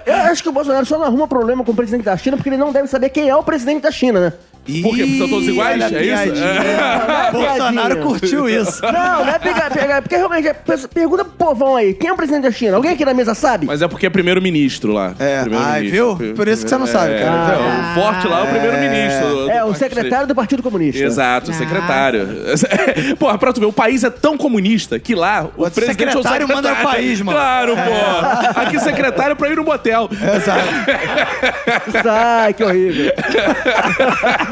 Eu 0.05 0.15
acho 0.15 0.43
que 0.43 0.49
o 0.49 0.53
Bolsonaro 0.53 0.85
só 0.87 0.99
não 0.99 1.05
arruma 1.05 1.27
problema 1.27 1.65
com 1.65 1.73
o 1.73 1.75
presidente 1.75 2.05
da 2.05 2.17
China 2.17 2.37
porque 2.37 2.49
ele 2.49 2.57
não 2.57 2.73
deve 2.73 2.89
saber 2.89 3.11
quem 3.11 3.29
é 3.29 3.37
o 3.37 3.43
presidente 3.43 3.83
da 3.83 3.91
China, 3.91 4.21
né? 4.21 4.33
Por 4.83 4.95
quê? 4.97 5.03
Porque 5.05 5.19
são 5.19 5.29
todos 5.29 5.49
iguais? 5.49 5.81
É 5.81 5.87
isso? 5.87 6.33
piadinha. 6.33 7.31
Bolsonaro 7.33 7.97
curtiu 7.99 8.49
isso. 8.49 8.81
Não, 8.87 9.25
não 9.25 9.29
é 9.33 9.39
pegar, 9.39 9.71
pegar. 9.71 10.03
Porque 10.03 10.17
realmente, 10.17 10.49
é- 10.49 10.53
pe- 10.55 10.89
pergunta 10.89 11.25
pro 11.25 11.33
povão 11.35 11.77
aí, 11.77 11.95
quem 11.95 12.09
é 12.09 12.13
o 12.13 12.17
presidente 12.17 12.43
da 12.45 12.51
China? 12.51 12.77
Alguém 12.77 12.93
aqui 12.93 13.05
na 13.05 13.15
mesa 13.15 13.35
sabe? 13.35 13.67
Mas 13.67 13.83
é 13.83 13.89
porque 13.89 14.07
é 14.07 14.11
primeiro-ministro 14.11 14.93
lá. 14.93 15.15
É, 15.19 15.41
Primeiro-ministro. 15.43 15.75
ai, 15.75 15.87
viu? 15.89 16.35
Por 16.35 16.49
isso 16.49 16.63
que 16.65 16.69
você 16.69 16.77
não 16.79 16.87
sabe, 16.87 17.13
É, 17.15 17.19
cara. 17.21 17.55
então, 17.55 17.93
o 17.93 17.95
forte 17.95 18.27
lá 18.29 18.41
é 18.41 18.43
o 18.43 18.47
primeiro-ministro. 18.47 19.51
é, 19.51 19.65
o 19.65 19.75
secretário 19.75 20.27
do 20.27 20.35
Partido 20.35 20.63
Comunista. 20.63 21.03
Exato, 21.03 21.51
o 21.51 21.55
Ah. 21.55 21.57
secretário. 21.57 22.29
Porra, 23.19 23.39
pra 23.39 23.53
tu 23.53 23.61
ver, 23.61 23.67
o 23.67 23.73
país 23.73 24.03
é 24.05 24.11
tão 24.11 24.37
comunista 24.37 24.99
que 24.99 25.15
lá 25.15 25.47
o, 25.57 25.65
O 25.67 25.71
presidente 25.71 26.05
é 26.05 26.09
o 26.09 26.23
secretário 26.23 26.49
manda 26.49 26.71
no 26.71 26.77
país, 26.77 27.21
mano. 27.21 27.37
Claro, 27.39 27.75
pô. 27.77 28.61
Aqui 28.61 28.79
secretário 28.81 29.33
é 29.33 29.35
pra 29.35 29.49
ir 29.49 29.57
no 29.57 29.65
motel. 29.65 30.09
Exato. 30.13 30.69
Ai, 32.09 32.53
que 32.55 32.65
horrível. 32.65 33.13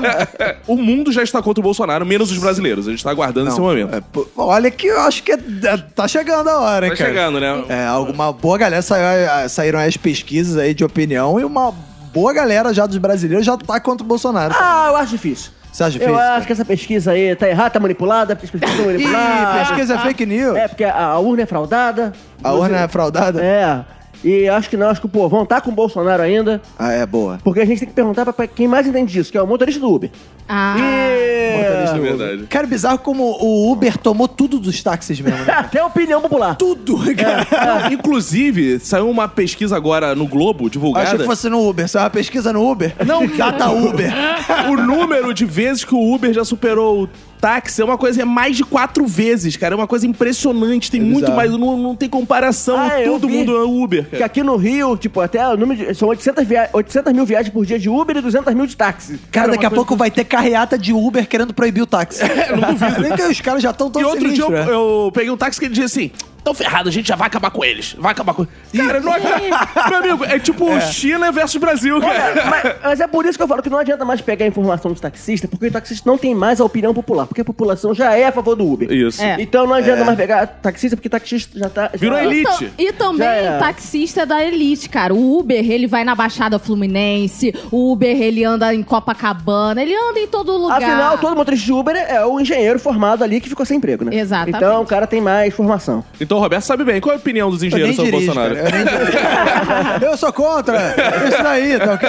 O 0.66 0.76
mundo 0.76 1.12
já 1.12 1.23
está 1.23 1.42
contra 1.42 1.61
o 1.61 1.62
Bolsonaro, 1.62 2.04
menos 2.06 2.30
os 2.32 2.38
brasileiros. 2.38 2.87
A 2.88 2.90
gente 2.90 3.02
tá 3.04 3.11
aguardando 3.11 3.50
esse 3.50 3.61
momento. 3.61 3.94
É, 3.94 4.00
pô, 4.00 4.26
olha 4.37 4.70
que 4.70 4.87
eu 4.87 5.00
acho 5.02 5.23
que 5.23 5.32
é- 5.32 5.38
é- 5.64 5.76
tá 5.94 6.06
chegando 6.08 6.49
a 6.49 6.61
hora, 6.61 6.87
hein, 6.87 6.92
Tá 6.92 6.99
cara. 6.99 7.11
chegando, 7.11 7.40
né? 7.40 7.64
É, 7.68 7.87
alguma 7.87 8.32
boa 8.32 8.56
galera 8.58 8.82
saiu, 8.82 9.49
saíram 9.49 9.78
as 9.78 9.96
pesquisas 9.96 10.56
aí 10.56 10.73
de 10.75 10.84
opinião 10.84 11.38
e 11.38 11.44
uma 11.44 11.73
boa 12.12 12.32
galera 12.32 12.73
já 12.73 12.87
dos 12.87 12.96
brasileiros 12.99 13.44
já 13.44 13.56
tá 13.56 13.78
contra 13.80 14.04
o 14.04 14.08
Bolsonaro. 14.08 14.54
Ah, 14.58 14.87
eu 14.88 14.96
acho 14.96 15.11
difícil. 15.12 15.50
Você 15.73 15.82
acha 15.82 15.96
Eu 15.99 16.06
difícil? 16.06 16.20
acho 16.20 16.46
que 16.46 16.52
essa 16.52 16.64
pesquisa 16.64 17.11
aí 17.11 17.34
tá 17.34 17.49
errada, 17.49 17.70
tá 17.70 17.80
manipulada, 17.80 18.37
pesquisas 18.37 18.70
estão 18.70 18.92
Ih, 18.92 19.58
pesquisa 19.66 19.94
é 19.96 19.99
fake 19.99 20.25
news. 20.25 20.56
É, 20.56 20.68
porque 20.68 20.84
a, 20.84 20.96
a 21.06 21.18
urna 21.18 21.42
é 21.42 21.46
fraudada. 21.46 22.12
A 22.44 22.52
urna 22.52 22.78
é 22.82 22.86
fraudada? 22.88 23.43
É. 23.43 23.84
E 24.25 24.49
acho 24.49 24.71
que 24.71 24.76
não, 24.76 24.89
acho 24.89 25.00
que 25.00 25.06
o 25.06 25.10
povão 25.10 25.45
tá 25.45 25.60
com 25.60 25.71
o 25.71 25.75
Bolsonaro 25.75 26.23
ainda. 26.23 26.63
Ah, 26.78 26.93
é 26.93 27.04
boa. 27.04 27.39
Porque 27.45 27.60
a 27.60 27.65
gente 27.67 27.80
tem 27.80 27.89
que 27.89 27.95
perguntar 27.95 28.25
pra- 28.25 28.32
pra 28.32 28.47
quem 28.47 28.67
mais 28.67 28.87
entende 28.87 29.13
disso, 29.13 29.30
que 29.30 29.37
é 29.37 29.43
o 29.43 29.47
motorista 29.47 29.78
do 29.80 29.93
Uber. 29.93 30.10
Ah, 30.49 30.76
É 30.78 31.95
E... 31.97 32.00
verdade. 32.00 32.47
Cara, 32.49 32.67
bizarro 32.67 32.99
como 32.99 33.23
o 33.25 33.71
Uber 33.73 33.97
tomou 33.97 34.26
tudo 34.28 34.59
dos 34.59 34.83
táxis 34.83 35.21
mesmo, 35.21 35.45
né? 35.45 35.52
Até 35.57 35.80
a 35.80 35.87
opinião 35.87 36.21
popular. 36.21 36.54
tudo, 36.57 36.99
cara. 37.15 37.47
Não, 37.83 37.93
inclusive, 37.93 38.78
saiu 38.80 39.09
uma 39.09 39.28
pesquisa 39.28 39.76
agora 39.76 40.15
no 40.15 40.26
Globo, 40.26 40.69
divulgada. 40.69 41.07
Achei 41.07 41.19
que 41.21 41.25
fosse 41.25 41.49
no 41.49 41.67
Uber. 41.69 41.89
Saiu 41.89 42.04
uma 42.04 42.11
pesquisa 42.11 42.52
no 42.52 42.69
Uber. 42.71 42.95
Não. 43.07 43.26
Data 43.35 43.71
Uber. 43.71 44.13
O 44.71 44.76
número 44.76 45.33
de 45.33 45.45
vezes 45.45 45.85
que 45.85 45.95
o 45.95 46.15
Uber 46.15 46.33
já 46.33 46.45
superou 46.45 47.04
o 47.04 47.09
táxi 47.41 47.83
é 47.83 47.85
uma 47.85 47.99
coisa, 47.99 48.23
é 48.23 48.25
mais 48.25 48.57
de 48.57 48.65
quatro 48.65 49.07
vezes, 49.07 49.54
cara. 49.57 49.75
É 49.75 49.76
uma 49.76 49.87
coisa 49.87 50.07
impressionante. 50.07 50.91
Tem 50.91 51.00
muito 51.00 51.17
bizarro. 51.30 51.37
mais, 51.37 51.50
não, 51.52 51.76
não 51.76 51.95
tem 51.95 52.09
comparação. 52.09 52.78
Ah, 52.78 53.00
eu 53.00 53.13
Todo 53.15 53.28
mundo 53.28 53.54
é 53.57 53.63
Uber, 53.65 54.04
Que 54.04 54.11
cara. 54.13 54.25
aqui 54.26 54.43
no 54.43 54.57
Rio, 54.57 54.97
tipo, 54.97 55.21
até 55.21 55.47
o 55.49 55.57
número 55.57 55.87
de, 55.87 55.95
são 55.95 56.09
800, 56.09 56.45
via 56.47 56.69
800 56.73 57.13
mil 57.13 57.26
viagens 57.26 57.52
por 57.52 57.65
dia 57.67 57.78
de 57.78 57.89
Uber 57.91 58.17
e 58.17 58.21
200 58.23 58.54
mil 58.54 58.67
de 58.67 58.76
táxi. 58.76 59.19
Cara, 59.30 59.47
Cara, 59.47 59.52
daqui 59.52 59.65
uma 59.67 59.69
a 59.69 59.75
pouco 59.75 59.95
vai 59.95 60.11
ter 60.11 60.25
carreata 60.34 60.76
de 60.76 60.92
Uber 60.92 61.28
querendo 61.28 61.54
proibir 61.54 61.82
o 61.82 61.86
táxi. 61.86 62.23
É, 62.34 62.56
não 62.56 62.75
duvido. 62.75 63.00
Nem 63.00 63.14
que 63.14 63.23
os 63.23 63.40
caras 63.40 63.62
já 63.62 63.70
estão 63.70 63.86
E 63.88 63.92
todos 63.92 64.08
outro 64.08 64.32
dia 64.32 64.42
eu, 64.42 64.50
né? 64.50 64.66
eu 64.68 65.10
peguei 65.14 65.30
um 65.30 65.36
táxi 65.36 65.60
que 65.60 65.66
ele 65.66 65.75
dizia 65.75 65.86
assim: 65.86 66.10
tão 66.45 66.54
ferrado, 66.54 66.89
a 66.89 66.93
gente 66.93 67.09
já 67.09 67.17
vai 67.17 67.26
acabar 67.26 67.50
com 67.50 67.65
eles. 67.65 67.95
Vai 67.99 68.13
acabar 68.13 68.35
com 68.35 68.47
Cara, 68.76 69.00
não 69.00 69.13
adianta. 69.13 69.69
Meu 69.89 69.99
amigo, 69.99 70.25
é 70.25 70.39
tipo 70.39 70.80
China 70.83 71.33
versus 71.33 71.57
Brasil, 71.61 72.00
cara. 72.00 72.45
mas, 72.50 72.75
mas 72.83 73.00
é 73.00 73.07
por 73.07 73.25
isso 73.25 73.37
que 73.39 73.43
eu 73.43 73.49
falo 73.49 73.63
que 73.63 73.71
não 73.71 73.78
adianta 73.78 74.04
mais 74.04 74.21
pegar 74.21 74.45
a 74.45 74.49
informação 74.49 74.93
dos 74.93 75.00
taxistas, 75.00 75.49
porque 75.50 75.67
o 75.67 75.73
taxista 75.73 76.09
não 76.09 76.19
tem 76.19 76.35
mais 76.35 76.61
a 76.61 76.65
opinião 76.65 76.93
popular, 76.93 77.26
porque 77.26 77.41
a 77.41 77.45
população 77.45 77.95
já 77.95 78.15
é 78.15 78.26
a 78.26 78.33
favor 78.33 78.54
do 78.54 78.71
Uber. 78.71 78.93
Isso. 78.93 79.23
É. 79.23 79.37
Então 79.41 79.67
não 79.67 79.75
adianta 79.75 80.04
mais 80.04 80.17
pegar 80.17 80.47
taxista, 80.47 80.97
porque 80.97 81.09
taxista 81.09 81.59
já 81.59 81.69
tá. 81.71 81.91
já- 81.93 81.99
Virou 81.99 82.19
E, 82.19 82.25
elite. 82.26 82.45
tam- 82.67 82.69
e 82.78 82.93
também 82.93 83.26
é. 83.26 83.59
taxista 83.59 84.23
é 84.23 84.26
da 84.26 84.45
elite, 84.45 84.89
cara. 84.89 85.15
O 85.15 85.39
Uber, 85.39 85.71
ele 85.71 85.87
vai 85.87 86.04
na 86.04 86.15
Baixada 86.15 86.59
Fluminense, 86.59 87.54
o 87.71 87.93
Uber, 87.93 88.21
ele 88.21 88.45
anda 88.45 88.75
em 88.75 88.83
Copacabana, 88.83 89.83
ele 89.83 89.95
anda 89.95 90.19
em 90.21 90.26
todo 90.26 90.52
lugar. 90.57 90.83
Afinal, 90.83 91.19
todo 91.19 91.35
motorista 91.37 91.65
de 91.65 91.73
Uber 91.73 91.97
é 91.97 92.25
o 92.25 92.39
engenheiro 92.41 92.78
formado 92.78 93.23
ali 93.25 93.41
que 93.41 93.49
ficou 93.49 93.65
sem 93.65 93.78
emprego, 93.78 94.04
né? 94.04 94.15
Exatamente. 94.17 94.57
Então 94.57 94.83
o 94.83 94.87
cara 94.87 95.07
tem 95.07 95.21
mais 95.21 95.52
formação. 95.54 96.04
Então 96.21 96.33
o 96.36 96.40
Roberto 96.40 96.64
sabe 96.64 96.84
bem. 96.84 97.00
Qual 97.00 97.12
é 97.12 97.16
a 97.16 97.18
opinião 97.18 97.50
dos 97.50 97.62
engenheiros 97.62 97.97
sobre 97.97 98.10
o 98.16 98.20
dirijo, 98.20 98.34
Bolsonaro? 98.34 98.56
cara. 98.56 99.94
Eu, 99.94 100.00
nem 100.00 100.10
eu 100.10 100.16
sou 100.16 100.32
contra. 100.32 100.94
Isso 101.28 101.42
daí, 101.42 101.78
tá 101.78 101.92
ok? 101.94 102.08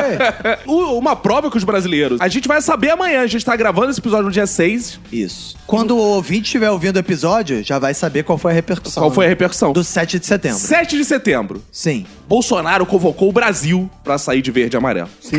O- 0.65 0.97
Uma 0.97 1.15
prova 1.15 1.49
que 1.51 1.57
os 1.57 1.63
brasileiros. 1.63 2.19
A 2.21 2.27
gente 2.27 2.47
vai 2.47 2.61
saber 2.61 2.91
amanhã. 2.91 3.21
A 3.21 3.27
gente 3.27 3.43
tá 3.45 3.55
gravando 3.55 3.91
esse 3.91 3.99
episódio 3.99 4.25
no 4.25 4.31
dia 4.31 4.47
6. 4.47 4.99
Isso. 5.11 5.55
Quando 5.67 5.91
o 5.95 5.99
ouvinte 5.99 6.43
estiver 6.45 6.69
ouvindo 6.69 6.95
o 6.97 6.99
episódio, 6.99 7.63
já 7.63 7.79
vai 7.79 7.93
saber 7.93 8.23
qual 8.23 8.37
foi 8.37 8.51
a 8.51 8.55
repercussão. 8.55 9.01
Qual 9.03 9.11
foi 9.11 9.25
a 9.25 9.27
né? 9.27 9.29
repercussão? 9.31 9.73
Do 9.73 9.83
7 9.83 10.19
de 10.19 10.25
setembro. 10.25 10.59
7 10.59 10.97
de 10.97 11.05
setembro. 11.05 11.63
Sim. 11.71 12.05
Bolsonaro 12.27 12.85
convocou 12.85 13.29
o 13.29 13.31
Brasil 13.31 13.89
pra 14.03 14.17
sair 14.17 14.41
de 14.41 14.51
verde 14.51 14.75
e 14.75 14.77
amarelo. 14.77 15.09
Sim. 15.21 15.37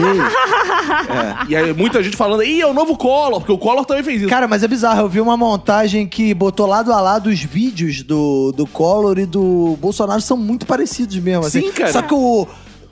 E 1.48 1.56
aí 1.56 1.72
muita 1.72 2.02
gente 2.02 2.16
falando, 2.16 2.42
ih, 2.42 2.60
é 2.60 2.66
o 2.66 2.72
novo 2.74 2.96
Collor, 2.96 3.40
porque 3.40 3.52
o 3.52 3.58
Collor 3.58 3.84
também 3.84 4.02
fez 4.02 4.20
isso. 4.20 4.30
Cara, 4.30 4.46
mas 4.48 4.62
é 4.62 4.68
bizarro. 4.68 5.00
Eu 5.00 5.08
vi 5.08 5.20
uma 5.20 5.36
montagem 5.36 6.06
que 6.06 6.32
botou 6.34 6.66
lado 6.66 6.92
a 6.92 7.00
lado 7.00 7.28
os 7.30 7.40
vídeos 7.42 8.02
do, 8.02 8.52
do 8.52 8.66
Collor 8.76 9.18
e 9.18 9.24
do 9.26 9.76
Bolsonaro 9.80 10.20
são 10.20 10.36
muito 10.36 10.66
parecidos 10.66 11.16
mesmo. 11.16 11.46
assim. 11.46 11.62
Sim, 11.62 11.72
cara. 11.72 11.92
Só 11.92 12.02
que 12.02 12.12
o. 12.14 12.46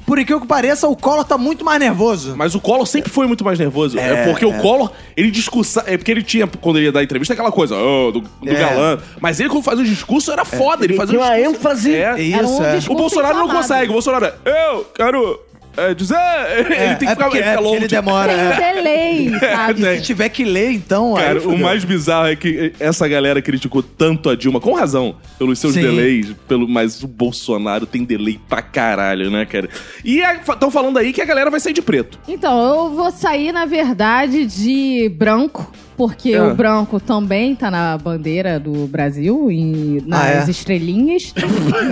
Por 0.06 0.18
incrível 0.18 0.40
que 0.42 0.46
pareça, 0.46 0.86
o 0.86 0.94
Collor 0.94 1.24
tá 1.24 1.38
muito 1.38 1.64
mais 1.64 1.80
nervoso. 1.80 2.34
Mas 2.36 2.54
o 2.54 2.60
Collor 2.60 2.86
sempre 2.86 3.10
foi 3.10 3.26
muito 3.26 3.42
mais 3.42 3.58
nervoso. 3.58 3.98
É, 3.98 4.02
É, 4.22 4.24
porque 4.26 4.44
o 4.44 4.52
é. 4.52 4.58
Collor, 4.60 4.90
ele 5.16 5.30
discursa. 5.30 5.82
É 5.86 5.96
porque 5.96 6.10
ele 6.10 6.22
tinha, 6.22 6.46
quando 6.46 6.76
ele 6.76 6.86
ia 6.86 6.92
dar 6.92 7.02
entrevista, 7.02 7.32
aquela 7.32 7.50
coisa, 7.50 7.74
"Oh, 7.74 8.12
do, 8.12 8.20
do 8.20 8.50
É. 8.50 8.54
galã. 8.54 8.98
Mas 9.20 9.40
ele, 9.40 9.48
quando 9.48 9.62
fazia 9.64 9.82
o 9.82 9.86
discurso, 9.86 10.30
era 10.30 10.44
foda. 10.44 10.84
Ele 10.84 10.92
Ele 10.92 10.98
fazia 10.98 11.18
tinha 11.18 11.22
um 11.22 11.30
uma 11.30 11.36
discurso- 11.38 11.58
ênfase. 11.58 11.94
É. 11.94 12.00
Era 12.02 12.46
um 12.46 12.52
Isso, 12.76 12.90
é. 12.90 12.92
O 12.92 12.96
Bolsonaro 12.96 13.38
não 13.38 13.48
consegue. 13.48 13.88
O 13.90 13.92
Bolsonaro 13.94 14.26
é, 14.26 14.72
eu 14.74 14.84
quero 14.94 15.40
é, 15.76 15.94
dizer. 15.94 16.16
ele 16.58 16.96
tem 16.96 16.98
que 16.98 17.04
é 17.04 17.10
ficar, 17.10 17.16
porque, 17.16 17.38
ele 17.38 17.44
é 17.44 17.50
fica 17.50 17.56
porque 17.56 17.62
longo. 17.62 17.76
ele 17.76 17.88
demora. 17.88 18.32
Tem 18.32 18.64
é. 18.64 18.74
delay, 18.74 19.38
sabe? 19.40 19.82
Tem. 19.82 19.96
Se 19.96 20.02
tiver 20.02 20.28
que 20.28 20.44
ler, 20.44 20.72
então. 20.72 21.16
aí 21.16 21.24
Cara, 21.24 21.48
o 21.48 21.58
mais 21.58 21.84
bizarro 21.84 22.28
é 22.28 22.36
que 22.36 22.72
essa 22.78 23.06
galera 23.08 23.40
criticou 23.42 23.82
tanto 23.82 24.28
a 24.30 24.36
Dilma, 24.36 24.60
com 24.60 24.72
razão, 24.72 25.16
pelos 25.38 25.58
seus 25.58 25.74
Sim. 25.74 25.82
delays, 25.82 26.34
pelo, 26.48 26.68
mas 26.68 27.02
o 27.02 27.08
Bolsonaro 27.08 27.86
tem 27.86 28.04
delay 28.04 28.40
pra 28.48 28.62
caralho, 28.62 29.30
né, 29.30 29.44
cara? 29.44 29.68
E 30.04 30.20
estão 30.20 30.70
falando 30.70 30.98
aí 30.98 31.12
que 31.12 31.20
a 31.20 31.24
galera 31.24 31.50
vai 31.50 31.60
sair 31.60 31.72
de 31.72 31.82
preto. 31.82 32.18
Então, 32.26 32.58
eu 32.58 32.90
vou 32.90 33.10
sair, 33.10 33.52
na 33.52 33.66
verdade, 33.66 34.46
de 34.46 35.08
branco. 35.16 35.72
Porque 35.96 36.32
É. 36.32 36.42
o 36.42 36.54
branco 36.54 36.98
também 37.00 37.54
tá 37.54 37.70
na 37.70 37.96
bandeira 37.96 38.58
do 38.58 38.86
Brasil, 38.86 39.50
e 39.50 40.02
nas 40.06 40.20
Ah, 40.20 40.28
é? 40.46 40.50
estrelinhas. 40.50 41.32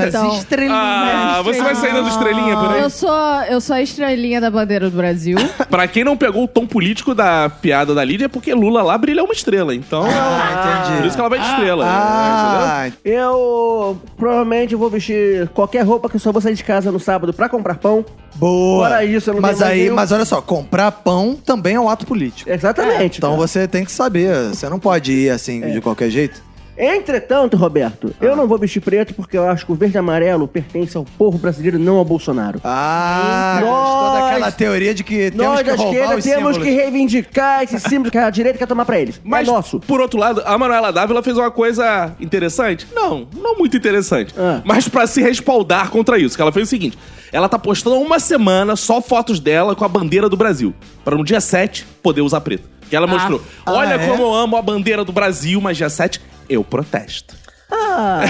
Então, 0.08 0.36
estrelinhas. 0.36 0.76
Ah, 0.76 1.40
você 1.44 1.62
vai 1.62 1.74
sair 1.74 1.92
das 1.92 2.06
estrelinhas 2.08 2.58
por 2.58 2.72
aí? 2.72 2.80
eu 2.82 2.90
sou, 2.90 3.42
eu 3.48 3.60
sou 3.60 3.76
a 3.76 3.82
estrelinha 3.82 4.40
da 4.40 4.50
bandeira 4.50 4.90
do 4.90 4.96
Brasil. 4.96 5.36
Pra 5.70 5.86
quem 5.88 6.04
não 6.04 6.16
pegou 6.16 6.44
o 6.44 6.48
tom 6.48 6.66
político 6.66 7.14
da 7.14 7.48
piada 7.48 7.94
da 7.94 8.04
Lídia, 8.04 8.26
é 8.26 8.28
porque 8.28 8.52
Lula 8.54 8.82
lá 8.82 8.96
brilha 8.98 9.22
uma 9.24 9.32
estrela. 9.32 9.74
Então, 9.74 10.04
Ah, 10.04 10.82
entendi. 10.84 10.98
por 10.98 11.06
isso 11.06 11.14
que 11.16 11.20
ela 11.20 11.30
vai 11.30 11.38
de 11.38 11.46
estrela. 11.46 11.84
Ah, 11.86 12.90
Eu 13.04 14.00
provavelmente 14.16 14.74
vou 14.74 14.90
vestir 14.90 15.48
qualquer 15.50 15.84
roupa 15.84 16.08
que 16.08 16.16
eu 16.16 16.20
só 16.20 16.32
vou 16.32 16.40
sair 16.40 16.54
de 16.54 16.64
casa 16.64 16.90
no 16.90 16.98
sábado 17.00 17.32
pra 17.32 17.48
comprar 17.48 17.76
pão. 17.76 18.04
Boa. 18.34 18.88
Fora 18.88 19.04
isso, 19.04 19.30
eu 19.30 19.34
não 19.34 19.40
mas 19.40 19.60
aí, 19.62 19.82
nenhum- 19.82 19.94
mas 19.94 20.12
olha 20.12 20.24
só, 20.24 20.40
comprar 20.40 20.90
pão 20.92 21.36
também 21.44 21.74
é 21.74 21.80
um 21.80 21.88
ato 21.88 22.06
político. 22.06 22.50
Exatamente. 22.50 23.18
Então 23.18 23.30
cara. 23.36 23.40
você 23.46 23.66
tem 23.68 23.84
que 23.84 23.92
saber, 23.92 24.48
você 24.48 24.68
não 24.68 24.78
pode 24.78 25.12
ir 25.12 25.30
assim 25.30 25.60
de 25.72 25.80
qualquer 25.80 26.10
jeito. 26.10 26.42
Entretanto, 26.84 27.56
Roberto, 27.56 28.12
Ah. 28.20 28.24
eu 28.24 28.34
não 28.34 28.48
vou 28.48 28.58
vestir 28.58 28.80
preto 28.80 29.14
porque 29.14 29.38
eu 29.38 29.48
acho 29.48 29.64
que 29.64 29.70
o 29.72 29.74
verde 29.74 29.94
e 29.96 29.98
amarelo 29.98 30.48
pertence 30.48 30.96
ao 30.96 31.04
povo 31.04 31.38
brasileiro, 31.38 31.78
não 31.78 31.96
ao 31.96 32.04
Bolsonaro. 32.04 32.60
Ah, 32.64 33.58
Nós- 33.60 33.70
gostou 33.70 34.12
daquela 34.20 34.50
teoria 34.52 34.92
de 34.94 35.04
que 35.04 35.30
temos 35.30 35.36
Nós 35.46 35.58
que 35.58 35.64
da 35.64 35.74
esquerda 35.74 36.16
os 36.16 36.24
temos 36.24 36.36
símbolos. 36.56 36.58
que 36.58 36.70
reivindicar 36.70 37.62
esse 37.62 37.78
símbolo 37.88 38.10
que 38.10 38.18
a 38.18 38.28
direita 38.30 38.58
quer 38.58 38.66
tomar 38.66 38.84
pra 38.84 38.98
eles. 38.98 39.20
Mas, 39.22 39.46
é 39.46 39.50
nosso. 39.52 39.78
por 39.80 40.00
outro 40.00 40.18
lado, 40.18 40.42
a 40.44 40.58
Manuela 40.58 40.92
Dávila 40.92 41.22
fez 41.22 41.36
uma 41.38 41.50
coisa 41.52 42.12
interessante. 42.20 42.86
Não, 42.92 43.26
não 43.36 43.56
muito 43.56 43.76
interessante. 43.76 44.34
Ah. 44.36 44.60
Mas 44.64 44.88
pra 44.88 45.06
se 45.06 45.22
respaldar 45.22 45.88
contra 45.90 46.18
isso, 46.18 46.34
que 46.34 46.42
ela 46.42 46.50
fez 46.52 46.66
o 46.66 46.70
seguinte. 46.70 46.98
Ela 47.32 47.48
tá 47.48 47.58
postando 47.58 47.96
uma 47.96 48.18
semana 48.18 48.74
só 48.76 49.00
fotos 49.00 49.38
dela 49.40 49.74
com 49.76 49.84
a 49.84 49.88
bandeira 49.88 50.28
do 50.28 50.36
Brasil. 50.36 50.74
Pra 51.04 51.16
no 51.16 51.24
dia 51.24 51.40
7 51.40 51.86
poder 52.02 52.20
usar 52.22 52.40
preto. 52.40 52.68
Que 52.90 52.96
ela 52.96 53.06
mostrou. 53.06 53.40
Ah, 53.64 53.72
Olha 53.72 53.94
é? 53.94 54.06
como 54.06 54.22
eu 54.22 54.34
amo 54.34 54.54
a 54.56 54.60
bandeira 54.60 55.02
do 55.02 55.12
Brasil, 55.12 55.58
mas 55.60 55.78
dia 55.78 55.88
7 55.88 56.20
eu 56.48 56.62
protesto. 56.64 57.34
Ah, 57.74 58.20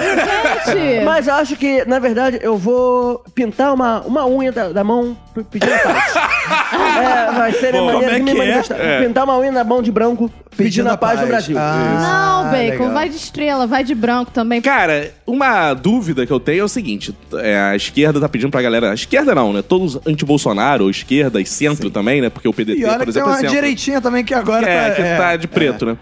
Gente, 0.66 1.02
mas 1.04 1.26
eu 1.26 1.34
acho 1.34 1.56
que, 1.56 1.84
na 1.84 1.98
verdade, 1.98 2.38
eu 2.42 2.56
vou 2.56 3.24
pintar 3.34 3.74
uma, 3.74 4.00
uma 4.02 4.24
unha 4.24 4.52
da, 4.52 4.68
da 4.68 4.84
mão 4.84 5.16
pedindo 5.50 5.72
paz. 5.82 6.14
é, 6.98 7.32
vai 7.32 7.52
ser 7.52 7.72
minha 7.72 7.82
Bom, 7.82 7.92
maneira 7.92 8.14
é 8.14 8.18
de 8.18 8.22
me 8.22 8.30
que 8.32 8.36
é? 8.40 8.46
manifestar. 8.46 8.80
É. 8.80 9.02
Pintar 9.04 9.24
uma 9.24 9.36
unha 9.38 9.50
na 9.50 9.64
mão 9.64 9.82
de 9.82 9.90
branco 9.90 10.30
pedindo, 10.56 10.88
a 10.88 10.96
paz, 10.96 11.20
no 11.20 11.26
Brasil. 11.26 11.56
Ah, 11.58 12.42
não, 12.44 12.50
Bacon, 12.52 12.70
legal. 12.84 12.90
vai 12.92 13.08
de 13.08 13.16
estrela, 13.16 13.66
vai 13.66 13.82
de 13.82 13.94
branco 13.96 14.30
também. 14.30 14.60
Cara, 14.60 15.10
uma 15.26 15.74
dúvida 15.74 16.24
que 16.24 16.32
eu 16.32 16.38
tenho 16.38 16.60
é 16.60 16.64
o 16.64 16.68
seguinte: 16.68 17.12
é, 17.34 17.58
a 17.58 17.74
esquerda 17.74 18.20
tá 18.20 18.28
pedindo 18.28 18.50
pra 18.50 18.62
galera. 18.62 18.92
A 18.92 18.94
esquerda 18.94 19.34
não, 19.34 19.52
né? 19.52 19.60
Todos 19.62 19.98
anti-Bolsonaro, 20.06 20.84
ou 20.84 20.90
esquerda 20.90 21.40
e 21.40 21.46
centro 21.46 21.90
também, 21.90 22.20
né? 22.20 22.30
Porque 22.30 22.46
o 22.46 22.52
PDT, 22.52 22.78
E 22.80 22.84
olha 22.84 22.98
por 22.98 23.06
que 23.06 23.12
tem 23.12 23.20
exemplo, 23.22 23.28
é 23.28 23.32
uma 23.32 23.38
centro. 23.40 23.54
direitinha 23.56 24.00
também 24.00 24.24
que 24.24 24.34
agora 24.34 24.68
É, 24.68 24.90
tá, 24.90 24.94
que 24.94 25.02
tá 25.02 25.36
de 25.36 25.48
preto, 25.48 25.84
né? 25.84 25.96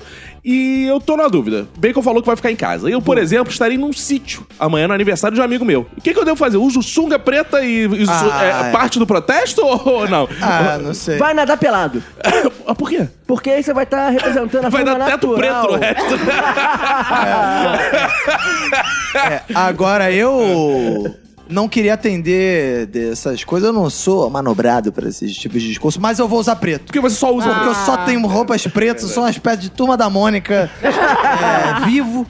E 0.45 0.87
eu 0.87 0.99
tô 1.01 1.17
na 1.17 1.29
dúvida. 1.29 1.69
Bacon 1.77 2.01
falou 2.03 2.23
que 2.23 2.27
vai 2.27 2.37
ficar 2.37 2.51
em 2.51 2.57
casa. 2.57 2.89
Eu, 2.89 3.03
por 3.03 3.19
exemplo, 3.19 3.53
estarei 3.53 3.77
num 3.77 3.93
sítio 3.93 4.47
amanhã 4.59 4.89
no 4.89 4.95
aniversário 4.95 5.35
de 5.35 5.41
um 5.41 5.45
amigo 5.45 5.65
meu. 5.65 5.87
O 5.97 6.01
que, 6.01 6.15
que 6.15 6.19
eu 6.19 6.25
devo 6.25 6.37
fazer? 6.37 6.57
Uso 6.57 6.83
sunga 6.83 7.19
preta 7.19 7.61
e, 7.63 7.85
e 7.87 8.07
su- 8.07 8.13
Ah, 8.13 8.45
é, 8.45 8.69
é. 8.69 8.73
parte 8.73 8.99
do 8.99 9.07
protesto 9.07 9.61
ou 9.67 10.09
não? 10.09 10.27
Ah, 10.41 10.79
não 10.83 10.95
sei. 10.95 11.19
Vai 11.19 11.35
nadar 11.35 11.57
pelado. 11.59 12.03
Ah, 12.67 12.75
Por 12.75 12.89
quê? 12.89 13.09
Porque 13.27 13.51
aí 13.51 13.63
você 13.65 13.73
vai 13.75 13.83
estar 13.85 14.11
representando 14.11 14.67
a 14.67 14.69
Vai 14.69 14.83
forma 14.85 14.99
dar 14.99 15.07
teto 15.11 15.35
preto 15.35 15.63
no 15.73 15.77
resto. 15.77 16.15
É, 19.13 19.43
agora 19.55 20.13
eu 20.13 21.15
não 21.51 21.69
queria 21.69 21.95
atender 21.95 22.87
dessas 22.87 23.45
coisas, 23.45 23.67
eu 23.67 23.73
não 23.73 23.91
sou 23.91 24.31
manobrado 24.31 24.93
pra 24.93 25.09
esses 25.09 25.35
tipos 25.37 25.61
de 25.61 25.69
discurso, 25.69 26.01
mas 26.01 26.19
eu 26.19 26.29
vou 26.29 26.39
usar 26.39 26.57
preto. 26.57 26.85
Porque 26.85 27.01
você 27.01 27.17
só 27.17 27.35
usa. 27.35 27.53
Porque 27.53 27.69
eu 27.69 27.75
só 27.75 27.97
tenho 27.99 28.25
roupas 28.27 28.67
pretas, 28.67 29.11
sou 29.11 29.25
uma 29.25 29.31
espécie 29.31 29.63
de 29.63 29.71
turma 29.71 29.97
da 29.97 30.09
Mônica 30.09 30.71
é, 30.83 31.85
vivo, 31.87 32.27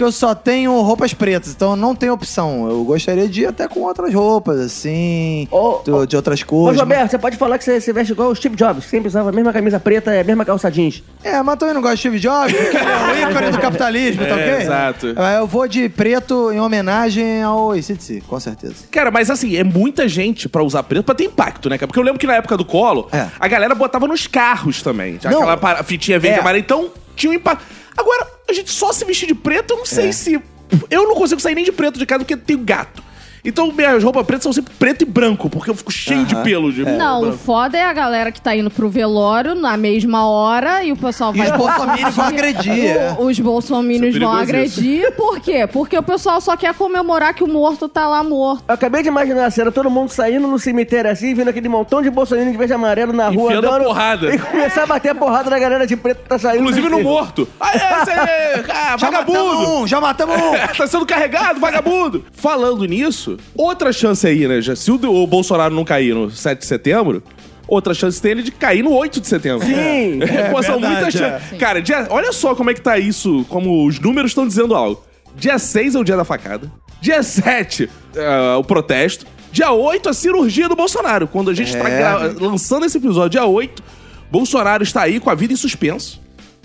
que 0.00 0.04
eu 0.04 0.10
só 0.10 0.34
tenho 0.34 0.80
roupas 0.80 1.12
pretas, 1.12 1.52
então 1.52 1.72
eu 1.72 1.76
não 1.76 1.94
tenho 1.94 2.14
opção. 2.14 2.66
Eu 2.70 2.82
gostaria 2.84 3.28
de 3.28 3.42
ir 3.42 3.46
até 3.46 3.68
com 3.68 3.80
outras 3.80 4.14
roupas, 4.14 4.58
assim, 4.58 5.46
Ô, 5.50 5.82
do- 5.84 5.96
ô, 5.98 6.06
de 6.06 6.16
outras 6.16 6.40
Ô, 6.40 6.46
cores. 6.46 6.80
Roberto, 6.80 7.10
você 7.10 7.18
pode 7.18 7.36
falar 7.36 7.58
que 7.58 7.64
você, 7.64 7.78
você 7.78 7.92
veste 7.92 8.12
igual 8.14 8.30
o 8.30 8.34
Steve 8.34 8.56
Jobs, 8.56 8.86
sempre 8.86 9.08
usava 9.08 9.28
a 9.28 9.32
mesma 9.32 9.52
camisa 9.52 9.78
preta 9.78 10.14
e 10.14 10.20
a 10.20 10.24
mesma 10.24 10.42
calça 10.42 10.70
jeans. 10.70 11.02
É, 11.22 11.42
mas 11.42 11.58
também 11.58 11.74
não 11.74 11.82
gosto 11.82 11.96
de 11.96 12.00
Steve 12.00 12.18
Jobs, 12.18 12.50
porque 12.50 12.76
ele 12.78 12.86
é 13.22 13.26
o 13.26 13.28
ícone 13.30 13.50
do 13.50 13.58
capitalismo, 13.58 14.22
tá 14.24 14.40
É, 14.40 14.52
ok? 14.54 14.64
exato. 14.64 15.06
Eu 15.38 15.46
vou 15.46 15.68
de 15.68 15.86
preto 15.90 16.50
em 16.50 16.58
homenagem 16.60 17.42
ao 17.42 17.72
ACDC, 17.72 18.22
com 18.26 18.40
certeza. 18.40 18.76
Cara, 18.90 19.10
mas 19.10 19.28
assim, 19.28 19.54
é 19.54 19.62
muita 19.64 20.08
gente 20.08 20.48
pra 20.48 20.62
usar 20.62 20.82
preto 20.84 21.04
pra 21.04 21.14
ter 21.14 21.24
impacto, 21.24 21.68
né, 21.68 21.76
cara? 21.76 21.86
Porque 21.88 22.00
eu 22.00 22.04
lembro 22.04 22.18
que 22.18 22.26
na 22.26 22.36
época 22.36 22.56
do 22.56 22.64
colo, 22.64 23.06
É. 23.12 23.26
a 23.38 23.46
galera 23.48 23.74
botava 23.74 24.08
nos 24.08 24.26
carros 24.26 24.80
também. 24.82 25.18
Já 25.20 25.30
Não. 25.30 25.46
aquela 25.46 25.82
fitinha 25.82 26.18
verde 26.18 26.36
É. 26.36 26.38
e 26.38 26.40
amarela. 26.40 26.58
Então, 26.64 26.88
tinha 27.14 27.30
um 27.30 27.34
impacto. 27.34 27.62
Agora, 27.96 28.26
a 28.50 28.52
gente 28.54 28.70
só 28.70 28.92
se 28.92 29.04
vestir 29.04 29.26
de 29.26 29.34
preto, 29.34 29.72
eu 29.72 29.78
não 29.78 29.86
sei 29.86 30.08
É. 30.08 30.12
se. 30.12 30.40
Eu 30.88 31.08
não 31.08 31.14
consigo 31.14 31.40
sair 31.40 31.54
nem 31.54 31.64
de 31.64 31.72
preto 31.72 31.98
de 31.98 32.06
casa 32.06 32.20
porque 32.24 32.36
tenho 32.36 32.60
gato. 32.60 33.02
Então, 33.44 33.72
minhas 33.72 34.02
roupas 34.04 34.26
pretas 34.26 34.42
são 34.42 34.52
sempre 34.52 34.72
preto 34.78 35.02
e 35.02 35.04
branco, 35.04 35.48
porque 35.48 35.70
eu 35.70 35.74
fico 35.74 35.90
cheio 35.90 36.24
de 36.26 36.34
pelo. 36.36 36.72
De 36.72 36.84
Não, 36.84 37.18
o 37.18 37.20
branco. 37.22 37.38
foda 37.38 37.78
é 37.78 37.84
a 37.84 37.92
galera 37.92 38.30
que 38.30 38.40
tá 38.40 38.54
indo 38.54 38.70
pro 38.70 38.88
velório 38.90 39.54
na 39.54 39.76
mesma 39.76 40.26
hora 40.26 40.84
e 40.84 40.92
o 40.92 40.96
pessoal 40.96 41.34
E 41.34 41.38
vai. 41.38 41.50
os 41.50 41.56
bolsominions 41.56 42.14
vão 42.14 42.24
agredir, 42.26 42.86
é. 42.86 43.16
O- 43.18 43.24
Os 43.30 43.38
bolsominions 43.38 44.14
Isso 44.14 44.22
é 44.22 44.26
vão 44.26 44.36
perigoso 44.44 44.80
agredir. 44.80 45.12
Por 45.16 45.40
quê? 45.40 45.66
Porque 45.66 45.96
o 45.96 46.02
pessoal 46.02 46.40
só 46.40 46.56
quer 46.56 46.74
comemorar 46.74 47.32
que 47.34 47.42
o 47.44 47.48
morto 47.48 47.88
tá 47.88 48.06
lá 48.06 48.22
morto. 48.22 48.64
Eu 48.68 48.74
acabei 48.74 49.02
de 49.02 49.08
imaginar 49.08 49.46
a 49.46 49.50
cena, 49.50 49.70
todo 49.72 49.88
mundo 49.90 50.10
saindo 50.10 50.46
no 50.46 50.58
cemitério 50.58 51.10
assim, 51.10 51.32
vendo 51.34 51.48
aquele 51.48 51.68
montão 51.68 52.02
de 52.02 52.10
bolsonaro 52.10 52.50
de 52.50 52.56
verde 52.56 52.72
e 52.72 52.74
amarelo 52.74 53.12
na 53.12 53.28
rua, 53.28 53.44
Enfiando 53.52 53.66
a 53.66 53.70
andando, 53.70 53.84
porrada. 53.84 54.34
E 54.34 54.38
começar 54.38 54.82
a 54.82 54.86
bater 54.86 55.08
a 55.10 55.14
porrada 55.14 55.48
na 55.50 55.58
galera 55.58 55.86
de 55.86 55.96
preto 55.96 56.22
que 56.22 56.28
tá 56.28 56.38
saindo. 56.38 56.60
Inclusive 56.62 56.88
no 56.88 57.00
morto. 57.02 57.48
Ah, 57.60 57.70
é, 57.72 58.02
esse 58.02 58.10
aí, 58.10 58.64
ah, 58.68 58.96
Já 58.98 59.10
matamos 59.10 59.34
vagabundo! 59.44 59.70
um, 59.82 59.86
já 59.86 60.00
matamos 60.00 60.36
um. 60.36 60.52
tá 60.76 60.86
sendo 60.86 61.06
carregado, 61.06 61.58
vagabundo! 61.60 62.24
Falando 62.32 62.84
nisso, 62.84 63.29
outra 63.54 63.92
chance 63.92 64.26
aí, 64.26 64.46
né? 64.48 64.60
Já, 64.60 64.74
se 64.76 64.90
o, 64.90 64.94
o 64.94 65.26
Bolsonaro 65.26 65.74
não 65.74 65.84
cair 65.84 66.14
no 66.14 66.30
7 66.30 66.58
de 66.60 66.66
setembro, 66.66 67.22
outra 67.68 67.92
chance 67.94 68.20
tem 68.20 68.32
ele 68.32 68.42
de 68.42 68.50
cair 68.50 68.82
no 68.82 68.92
8 68.92 69.20
de 69.20 69.26
setembro. 69.26 69.66
Sim. 69.66 70.20
Pô, 70.50 70.62
são 70.62 70.80
verdade, 70.80 71.02
muitas 71.02 71.14
é. 71.14 71.18
chances. 71.18 71.58
Cara, 71.58 71.80
dia- 71.82 72.06
olha 72.10 72.32
só 72.32 72.54
como 72.54 72.70
é 72.70 72.74
que 72.74 72.80
tá 72.80 72.98
isso, 72.98 73.44
como 73.48 73.86
os 73.86 73.98
números 73.98 74.30
estão 74.30 74.46
dizendo 74.46 74.74
algo. 74.74 75.02
Dia 75.36 75.58
6 75.58 75.94
é 75.94 75.98
o 75.98 76.04
dia 76.04 76.16
da 76.16 76.24
facada. 76.24 76.70
Dia 77.00 77.22
7 77.22 77.88
é 78.16 78.56
o 78.56 78.64
protesto. 78.64 79.24
Dia 79.52 79.72
8 79.72 80.08
a 80.08 80.12
cirurgia 80.12 80.68
do 80.68 80.76
Bolsonaro. 80.76 81.26
Quando 81.26 81.50
a 81.50 81.54
gente 81.54 81.76
tá 81.76 81.88
É. 81.88 81.98
gra- 81.98 82.34
lançando 82.40 82.84
esse 82.86 82.98
episódio, 82.98 83.30
dia 83.30 83.44
8, 83.46 83.82
Bolsonaro 84.30 84.82
está 84.82 85.02
aí 85.02 85.18
com 85.18 85.28
a 85.30 85.34
vida 85.34 85.52
em 85.52 85.56
suspenso. 85.56 86.20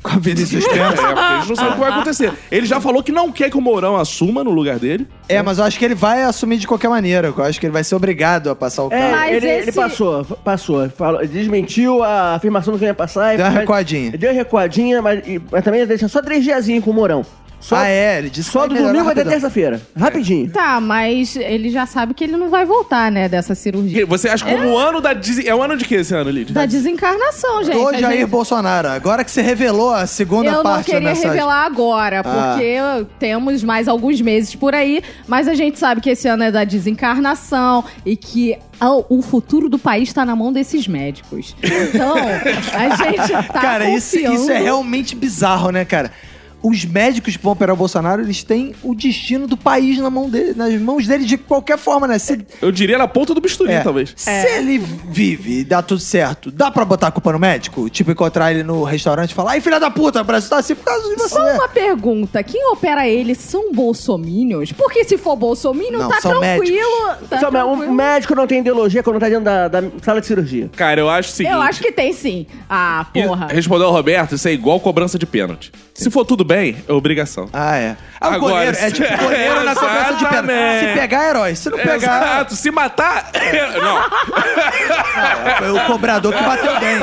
Com 0.05 0.11
a 0.11 0.19
vida 0.19 0.39
em 0.39 0.43
É, 0.43 0.47
porque 0.47 0.79
a 0.79 1.37
gente 1.39 1.49
não 1.49 1.55
sabe 1.55 1.69
o 1.69 1.73
que 1.73 1.79
vai 1.79 1.89
acontecer. 1.91 2.31
Ele 2.51 2.65
já 2.67 2.79
falou 2.79 3.01
que 3.01 3.11
não 3.11 3.31
quer 3.31 3.49
que 3.49 3.57
o 3.57 3.61
Mourão 3.61 3.97
assuma 3.97 4.43
no 4.43 4.51
lugar 4.51 4.77
dele. 4.77 5.07
É, 5.27 5.41
mas 5.41 5.57
eu 5.57 5.63
acho 5.63 5.79
que 5.79 5.83
ele 5.85 5.95
vai 5.95 6.21
assumir 6.21 6.57
de 6.57 6.67
qualquer 6.67 6.89
maneira. 6.89 7.33
Eu 7.35 7.43
acho 7.43 7.59
que 7.59 7.65
ele 7.65 7.73
vai 7.73 7.83
ser 7.83 7.95
obrigado 7.95 8.51
a 8.51 8.55
passar 8.55 8.83
o 8.83 8.87
É, 8.87 8.99
carro. 8.99 9.11
Mas 9.11 9.35
ele, 9.37 9.47
ele 9.49 9.59
esse- 9.69 9.71
passou, 9.71 10.23
passou. 10.23 10.87
Falou, 10.91 11.25
desmentiu 11.25 12.03
a 12.03 12.35
afirmação 12.35 12.73
do 12.73 12.77
que 12.79 12.85
ia 12.85 12.93
passar. 12.93 13.33
e- 13.33 13.37
Deu 13.37 13.45
uma 13.47 13.51
recuadinha. 13.59 14.11
Deu 14.11 14.29
uma 14.29 14.35
recuadinha, 14.37 15.01
mas, 15.01 15.27
e- 15.27 15.41
mas 15.51 15.63
também 15.63 15.83
deixa 15.87 16.07
só 16.07 16.21
três 16.21 16.43
diazinhos 16.43 16.83
com 16.83 16.91
o 16.91 16.93
Mourão. 16.93 17.25
Só, 17.59 17.77
ah, 17.77 17.87
é, 17.87 18.19
ele 18.19 18.29
disse 18.29 18.51
Só 18.51 18.67
do 18.67 18.75
domingo 18.75 19.09
até 19.09 19.23
terça-feira. 19.23 19.81
Rapidinho. 19.97 20.49
Tá, 20.51 20.79
mas 20.79 21.35
ele 21.35 21.69
já 21.71 21.85
sabe 21.85 22.13
que 22.13 22.23
ele 22.23 22.37
não 22.37 22.49
vai 22.49 22.63
voltar, 22.65 23.11
né, 23.11 23.27
dessa 23.27 23.55
cirurgia. 23.55 24.05
Você 24.05 24.29
acha 24.29 24.45
como 24.45 24.69
o 24.73 24.77
ano 24.77 25.01
da... 25.01 25.11
É 25.45 25.55
o 25.55 25.61
ano 25.63 25.75
de 25.75 25.83
que 25.85 25.95
esse 25.95 26.13
ano, 26.13 26.29
Lid? 26.29 26.53
Da 26.53 26.65
desencarnação, 26.65 27.63
gente. 27.63 27.75
Ô, 27.77 27.87
A 27.89 27.93
Jair 27.97 28.19
gente- 28.19 28.29
Bolsonaro, 28.29 28.87
agora 28.89 29.23
que 29.23 29.31
você 29.31 29.41
revelou 29.41 29.91
a 29.91 30.05
segunda 30.05 30.49
Eu 30.49 30.53
não 30.57 30.63
parte 30.63 30.87
da 30.87 30.93
queria 30.93 31.09
mensagem. 31.09 31.31
revelar 31.31 31.65
agora, 31.65 32.21
Ah. 32.23 32.23
porque 32.57 33.07
temos 33.19 33.63
mais 33.63 33.87
alguns 33.87 34.21
meses 34.21 34.53
por 34.53 34.75
aí, 34.75 35.01
mas 35.27 35.47
a 35.47 35.55
gente 35.55 35.79
sabe 35.79 36.01
que 36.01 36.09
esse 36.11 36.27
ano 36.27 36.43
é 36.43 36.51
da 36.51 36.63
desencarnação 36.63 37.83
e 38.05 38.15
que 38.15 38.57
o 39.09 39.21
futuro 39.21 39.69
do 39.69 39.79
país 39.79 40.09
está 40.09 40.25
na 40.25 40.35
mão 40.35 40.51
desses 40.51 40.87
médicos. 40.87 41.55
Então, 41.63 42.13
a 42.17 42.95
gente 42.95 43.47
tá 43.47 43.59
cara, 43.59 43.89
isso, 43.89 44.17
isso 44.19 44.51
é 44.51 44.59
realmente 44.59 45.15
bizarro, 45.15 45.71
né, 45.71 45.85
cara? 45.85 46.11
Os 46.67 46.83
médicos 46.83 47.37
que 47.37 47.43
vão 47.43 47.53
operar 47.53 47.75
o 47.75 47.77
Bolsonaro, 47.77 48.21
eles 48.23 48.41
têm 48.43 48.73
o 48.81 48.95
destino 48.95 49.45
do 49.47 49.55
país 49.55 49.99
na 49.99 50.09
mão 50.09 50.27
dele, 50.29 50.53
nas 50.55 50.73
mãos 50.81 51.05
dele 51.05 51.23
de 51.25 51.37
qualquer 51.37 51.77
forma, 51.77 52.07
né? 52.07 52.17
Se, 52.17 52.43
Eu 52.61 52.71
diria 52.71 52.97
na 52.97 53.07
ponta 53.07 53.33
do 53.35 53.39
bisturi, 53.41 53.71
é, 53.71 53.81
talvez. 53.81 54.13
se 54.15 54.29
ele 54.57 54.79
vive 54.79 55.59
e 55.59 55.63
dá 55.63 55.81
tudo 55.83 55.99
certo, 56.01 56.49
dá 56.49 56.71
pra 56.71 56.83
botar 56.83 57.07
a 57.07 57.11
culpa 57.11 57.31
no 57.31 57.37
médico? 57.37 57.87
Tipo, 57.89 58.11
encontrar 58.11 58.51
ele 58.51 58.63
no 58.63 58.83
restaurante 58.83 59.29
e 59.31 59.33
falar, 59.35 59.51
ai, 59.51 59.61
filha 59.61 59.79
da 59.79 59.91
puta, 59.91 60.21
o 60.21 60.23
Brasil 60.23 60.49
tá 60.49 60.57
assim 60.57 60.73
por 60.73 60.83
causa 60.85 61.07
de 61.07 61.15
você. 61.15 61.29
Só 61.35 61.53
uma 61.53 61.67
pergunta, 61.67 62.41
quem 62.41 62.65
opera 62.71 63.07
ele 63.07 63.35
são 63.35 63.71
bolsominions? 63.71 64.71
Porque 64.71 65.03
se 65.03 65.17
for 65.17 65.35
bolsominion, 65.35 65.99
Não, 65.99 66.09
tá 66.09 66.19
são 66.21 66.39
tranquilo. 66.39 66.89
Tá 67.29 67.39
Só, 67.39 67.51
mas 67.51 67.63
tranquilo. 67.63 67.91
o 67.91 67.93
médico 67.93 68.33
não 68.35 68.47
tem 68.47 68.59
ideologia 68.61 69.03
quando 69.03 69.19
tá 69.19 69.29
dentro 69.29 69.43
da, 69.45 69.67
da 69.67 69.83
sala 70.01 70.19
de 70.19 70.27
cirurgia. 70.27 70.69
Cara, 70.75 70.99
eu 70.99 71.09
acho 71.09 71.29
o 71.29 71.31
seguinte... 71.33 71.53
Eu 71.53 71.61
acho 71.61 71.79
que 71.81 71.91
tem 71.91 72.11
sim. 72.11 72.47
Ah, 72.69 73.05
porra. 73.13 73.49
E- 73.51 73.53
Respondeu 73.55 73.87
ao 73.87 73.93
Roberto, 73.93 74.33
isso 74.35 74.47
é 74.47 74.51
igual 74.51 74.79
cobrança 74.79 75.19
de 75.19 75.25
pênalti. 75.25 75.71
Se 75.93 76.09
for 76.09 76.25
tudo 76.25 76.43
bem, 76.43 76.54
bem, 76.55 76.77
é 76.87 76.93
obrigação. 76.93 77.49
Ah, 77.51 77.75
é. 77.75 77.97
Ah, 78.19 78.29
o 78.29 78.33
Agora, 78.35 78.53
goleiro, 78.53 78.77
é 78.77 78.91
tipo 78.91 79.17
goleiro 79.17 79.63
na 79.65 79.75
cobrança 79.75 80.13
de 80.13 80.25
pênalti. 80.25 80.49
Exatamente. 80.49 80.87
Se 80.87 80.99
pegar, 80.99 81.23
é 81.23 81.29
herói. 81.29 81.55
Se 81.55 81.69
não 81.69 81.77
pegar, 81.77 81.95
Exato, 81.95 82.55
se 82.55 82.71
matar. 82.71 83.31
Não. 83.83 85.57
foi 85.57 85.71
o 85.71 85.85
cobrador 85.85 86.33
que 86.33 86.41
bateu 86.41 86.79
bem. 86.79 86.97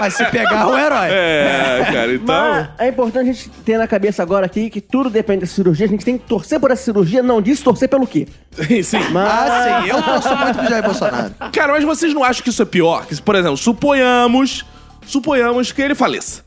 Mas 0.00 0.14
se 0.14 0.24
pegar, 0.26 0.68
o 0.68 0.76
herói. 0.76 1.08
É, 1.10 1.88
cara, 1.92 2.14
então. 2.14 2.26
Mas 2.26 2.68
é 2.78 2.88
importante 2.88 3.30
a 3.30 3.32
gente 3.32 3.48
ter 3.64 3.78
na 3.78 3.88
cabeça 3.88 4.22
agora 4.22 4.44
aqui 4.44 4.68
que 4.68 4.80
tudo 4.80 5.08
depende 5.08 5.40
da 5.40 5.46
cirurgia. 5.46 5.86
A 5.86 5.88
gente 5.88 6.04
tem 6.04 6.18
que 6.18 6.26
torcer 6.26 6.60
por 6.60 6.70
essa 6.70 6.82
cirurgia, 6.82 7.22
não 7.22 7.40
diz 7.40 7.60
torcer 7.62 7.88
pelo 7.88 8.06
quê. 8.06 8.28
Sim. 8.84 9.00
Mas... 9.10 9.32
Ah, 9.32 9.80
sim. 9.82 9.88
Eu 9.88 10.02
torço 10.02 10.36
muito 10.36 10.58
pro 10.58 10.68
Jair 10.68 10.84
Bolsonaro. 10.84 11.34
Cara, 11.52 11.72
mas 11.72 11.84
vocês 11.84 12.12
não 12.12 12.22
acham 12.22 12.42
que 12.42 12.50
isso 12.50 12.62
é 12.62 12.66
pior? 12.66 13.06
Que, 13.06 13.20
por 13.20 13.34
exemplo, 13.34 13.56
suponhamos. 13.56 14.64
Suponhamos 15.06 15.72
que 15.72 15.82
ele 15.82 15.94
faleça. 15.94 16.44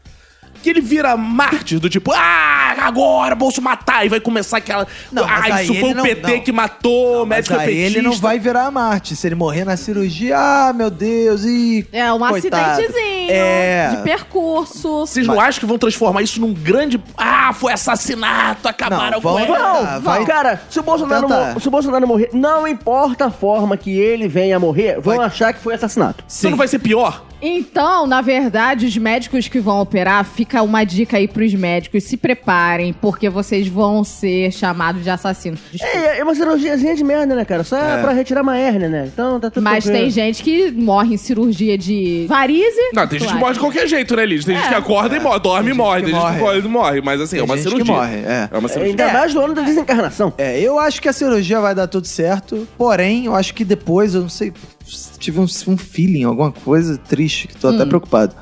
Que 0.63 0.69
ele 0.69 0.81
vira 0.81 1.15
mártir 1.17 1.79
do 1.79 1.89
tipo, 1.89 2.11
ah, 2.13 2.75
agora, 2.81 3.35
Bolso 3.35 3.61
matar, 3.61 4.05
e 4.05 4.09
vai 4.09 4.19
começar 4.19 4.57
aquela. 4.57 4.87
Não, 5.11 5.25
mas 5.25 5.51
ah, 5.51 5.55
aí 5.55 5.65
isso 5.65 5.75
foi 5.75 5.91
o 5.91 5.95
não- 5.95 6.03
PT 6.03 6.33
não. 6.35 6.39
que 6.41 6.51
matou, 6.51 7.23
o 7.23 7.25
Mas 7.25 7.37
médico 7.37 7.55
é 7.55 7.59
aí 7.59 7.65
petista. 7.75 7.99
ele 7.99 8.01
não 8.07 8.13
vai 8.15 8.39
virar 8.39 8.69
Marte. 8.71 9.15
Se 9.15 9.27
ele 9.27 9.35
morrer 9.35 9.63
na 9.65 9.77
cirurgia, 9.77 10.37
ah, 10.37 10.73
meu 10.73 10.89
Deus, 10.89 11.43
e 11.45 11.85
É 11.91 12.11
um 12.11 12.19
Coitado. 12.19 12.37
acidentezinho 12.71 13.31
É. 13.31 13.89
de 13.95 14.03
percurso. 14.03 14.99
Vocês 15.05 15.25
não 15.27 15.39
acham 15.39 15.59
que 15.59 15.65
vão 15.65 15.77
transformar 15.77 16.21
isso 16.21 16.39
num 16.39 16.53
grande. 16.53 17.01
Ah, 17.17 17.51
foi 17.53 17.73
assassinato, 17.73 18.67
acabaram 18.67 19.11
Não, 19.11 19.21
com 19.21 19.29
vão- 19.29 19.39
ele. 19.39 19.51
Não, 19.51 19.57
Ah, 19.85 19.99
vai- 19.99 20.25
cara, 20.25 20.61
se 20.69 20.79
o, 20.79 20.83
Bolsonaro 20.83 21.27
Tentar. 21.27 21.53
mo- 21.53 21.59
se 21.59 21.67
o 21.67 21.71
Bolsonaro 21.71 22.07
morrer, 22.07 22.29
não 22.33 22.67
importa 22.67 23.25
a 23.25 23.31
forma 23.31 23.77
que 23.77 23.91
ele 23.97 24.27
venha 24.27 24.55
a 24.57 24.59
morrer, 24.59 24.99
vão 24.99 25.19
achar 25.21 25.53
que 25.53 25.59
foi 25.59 25.73
assassinato. 25.75 26.23
Isso 26.27 26.49
não 26.49 26.57
vai 26.57 26.67
ser 26.67 26.79
pior? 26.79 27.23
Então, 27.41 28.07
na 28.07 28.21
verdade, 28.21 28.85
os 28.85 28.97
médicos 28.97 29.47
que 29.47 29.59
vão 29.59 29.79
operar, 29.81 30.23
fica 30.25 30.61
uma 30.61 30.83
dica 30.83 31.17
aí 31.17 31.27
pros 31.27 31.53
médicos, 31.53 32.03
se 32.03 32.17
preparem, 32.17 32.93
porque 32.93 33.29
vocês 33.29 33.67
vão 33.67 34.03
ser 34.03 34.51
chamados 34.51 35.03
de 35.03 35.09
assassinos. 35.09 35.59
Desculpa. 35.71 35.97
É, 35.97 36.19
é 36.19 36.23
uma 36.23 36.33
cirurgiazinha 36.35 36.95
de 36.95 37.03
merda, 37.03 37.35
né, 37.35 37.45
cara? 37.45 37.63
Só 37.63 37.77
é. 37.77 38.01
pra 38.01 38.11
retirar 38.11 38.41
uma 38.41 38.57
hérnia, 38.57 38.89
né? 38.89 39.09
Então 39.11 39.39
tá 39.39 39.49
tudo 39.49 39.63
Mas 39.63 39.83
tranquilo. 39.83 40.05
tem 40.05 40.11
gente 40.11 40.43
que 40.43 40.71
morre 40.71 41.13
em 41.13 41.17
cirurgia 41.17 41.77
de 41.77 42.25
varize. 42.27 42.81
Não, 42.93 43.07
tem 43.07 43.19
gente 43.19 43.31
que 43.33 43.39
morre 43.39 43.53
de 43.53 43.59
qualquer 43.59 43.87
jeito, 43.87 44.15
né, 44.15 44.25
Liz? 44.25 44.43
Tem 44.45 44.55
gente 44.55 44.67
que 44.69 44.75
acorda 44.75 45.15
e 45.15 45.19
morre, 45.19 45.39
dorme 45.39 45.65
e 45.69 45.73
gente 45.73 45.77
morre. 45.77 46.01
Tem 46.03 46.09
gente 46.13 46.19
que 46.19 46.25
morre. 46.25 46.39
morre 46.39 46.59
e 46.59 46.67
morre. 46.67 47.01
Mas 47.01 47.21
assim, 47.21 47.35
é 47.37 47.39
Tem 47.39 47.45
uma 47.45 47.55
gente 47.57 47.65
que 47.65 47.71
cirurgia. 47.71 47.93
morre, 47.95 48.15
é. 48.15 48.49
uma 48.57 48.67
É, 48.67 48.71
cirurgia. 48.71 49.05
Ainda 49.05 49.13
mais 49.13 49.33
do 49.33 49.41
ano 49.41 49.53
da 49.53 49.61
desencarnação. 49.61 50.33
É, 50.37 50.59
eu 50.59 50.79
acho 50.79 51.01
que 51.01 51.07
a 51.07 51.13
cirurgia 51.13 51.59
vai 51.61 51.75
dar 51.75 51.87
tudo 51.87 52.07
certo. 52.07 52.67
Porém, 52.77 53.25
eu 53.25 53.35
acho 53.35 53.53
que 53.53 53.63
depois, 53.63 54.15
eu 54.15 54.21
não 54.21 54.29
sei, 54.29 54.51
tive 55.19 55.39
um, 55.39 55.45
um 55.67 55.77
feeling, 55.77 56.23
alguma 56.23 56.51
coisa 56.51 56.97
triste, 56.97 57.47
que 57.47 57.55
tô 57.57 57.67
até 57.69 57.85
preocupado. 57.85 58.35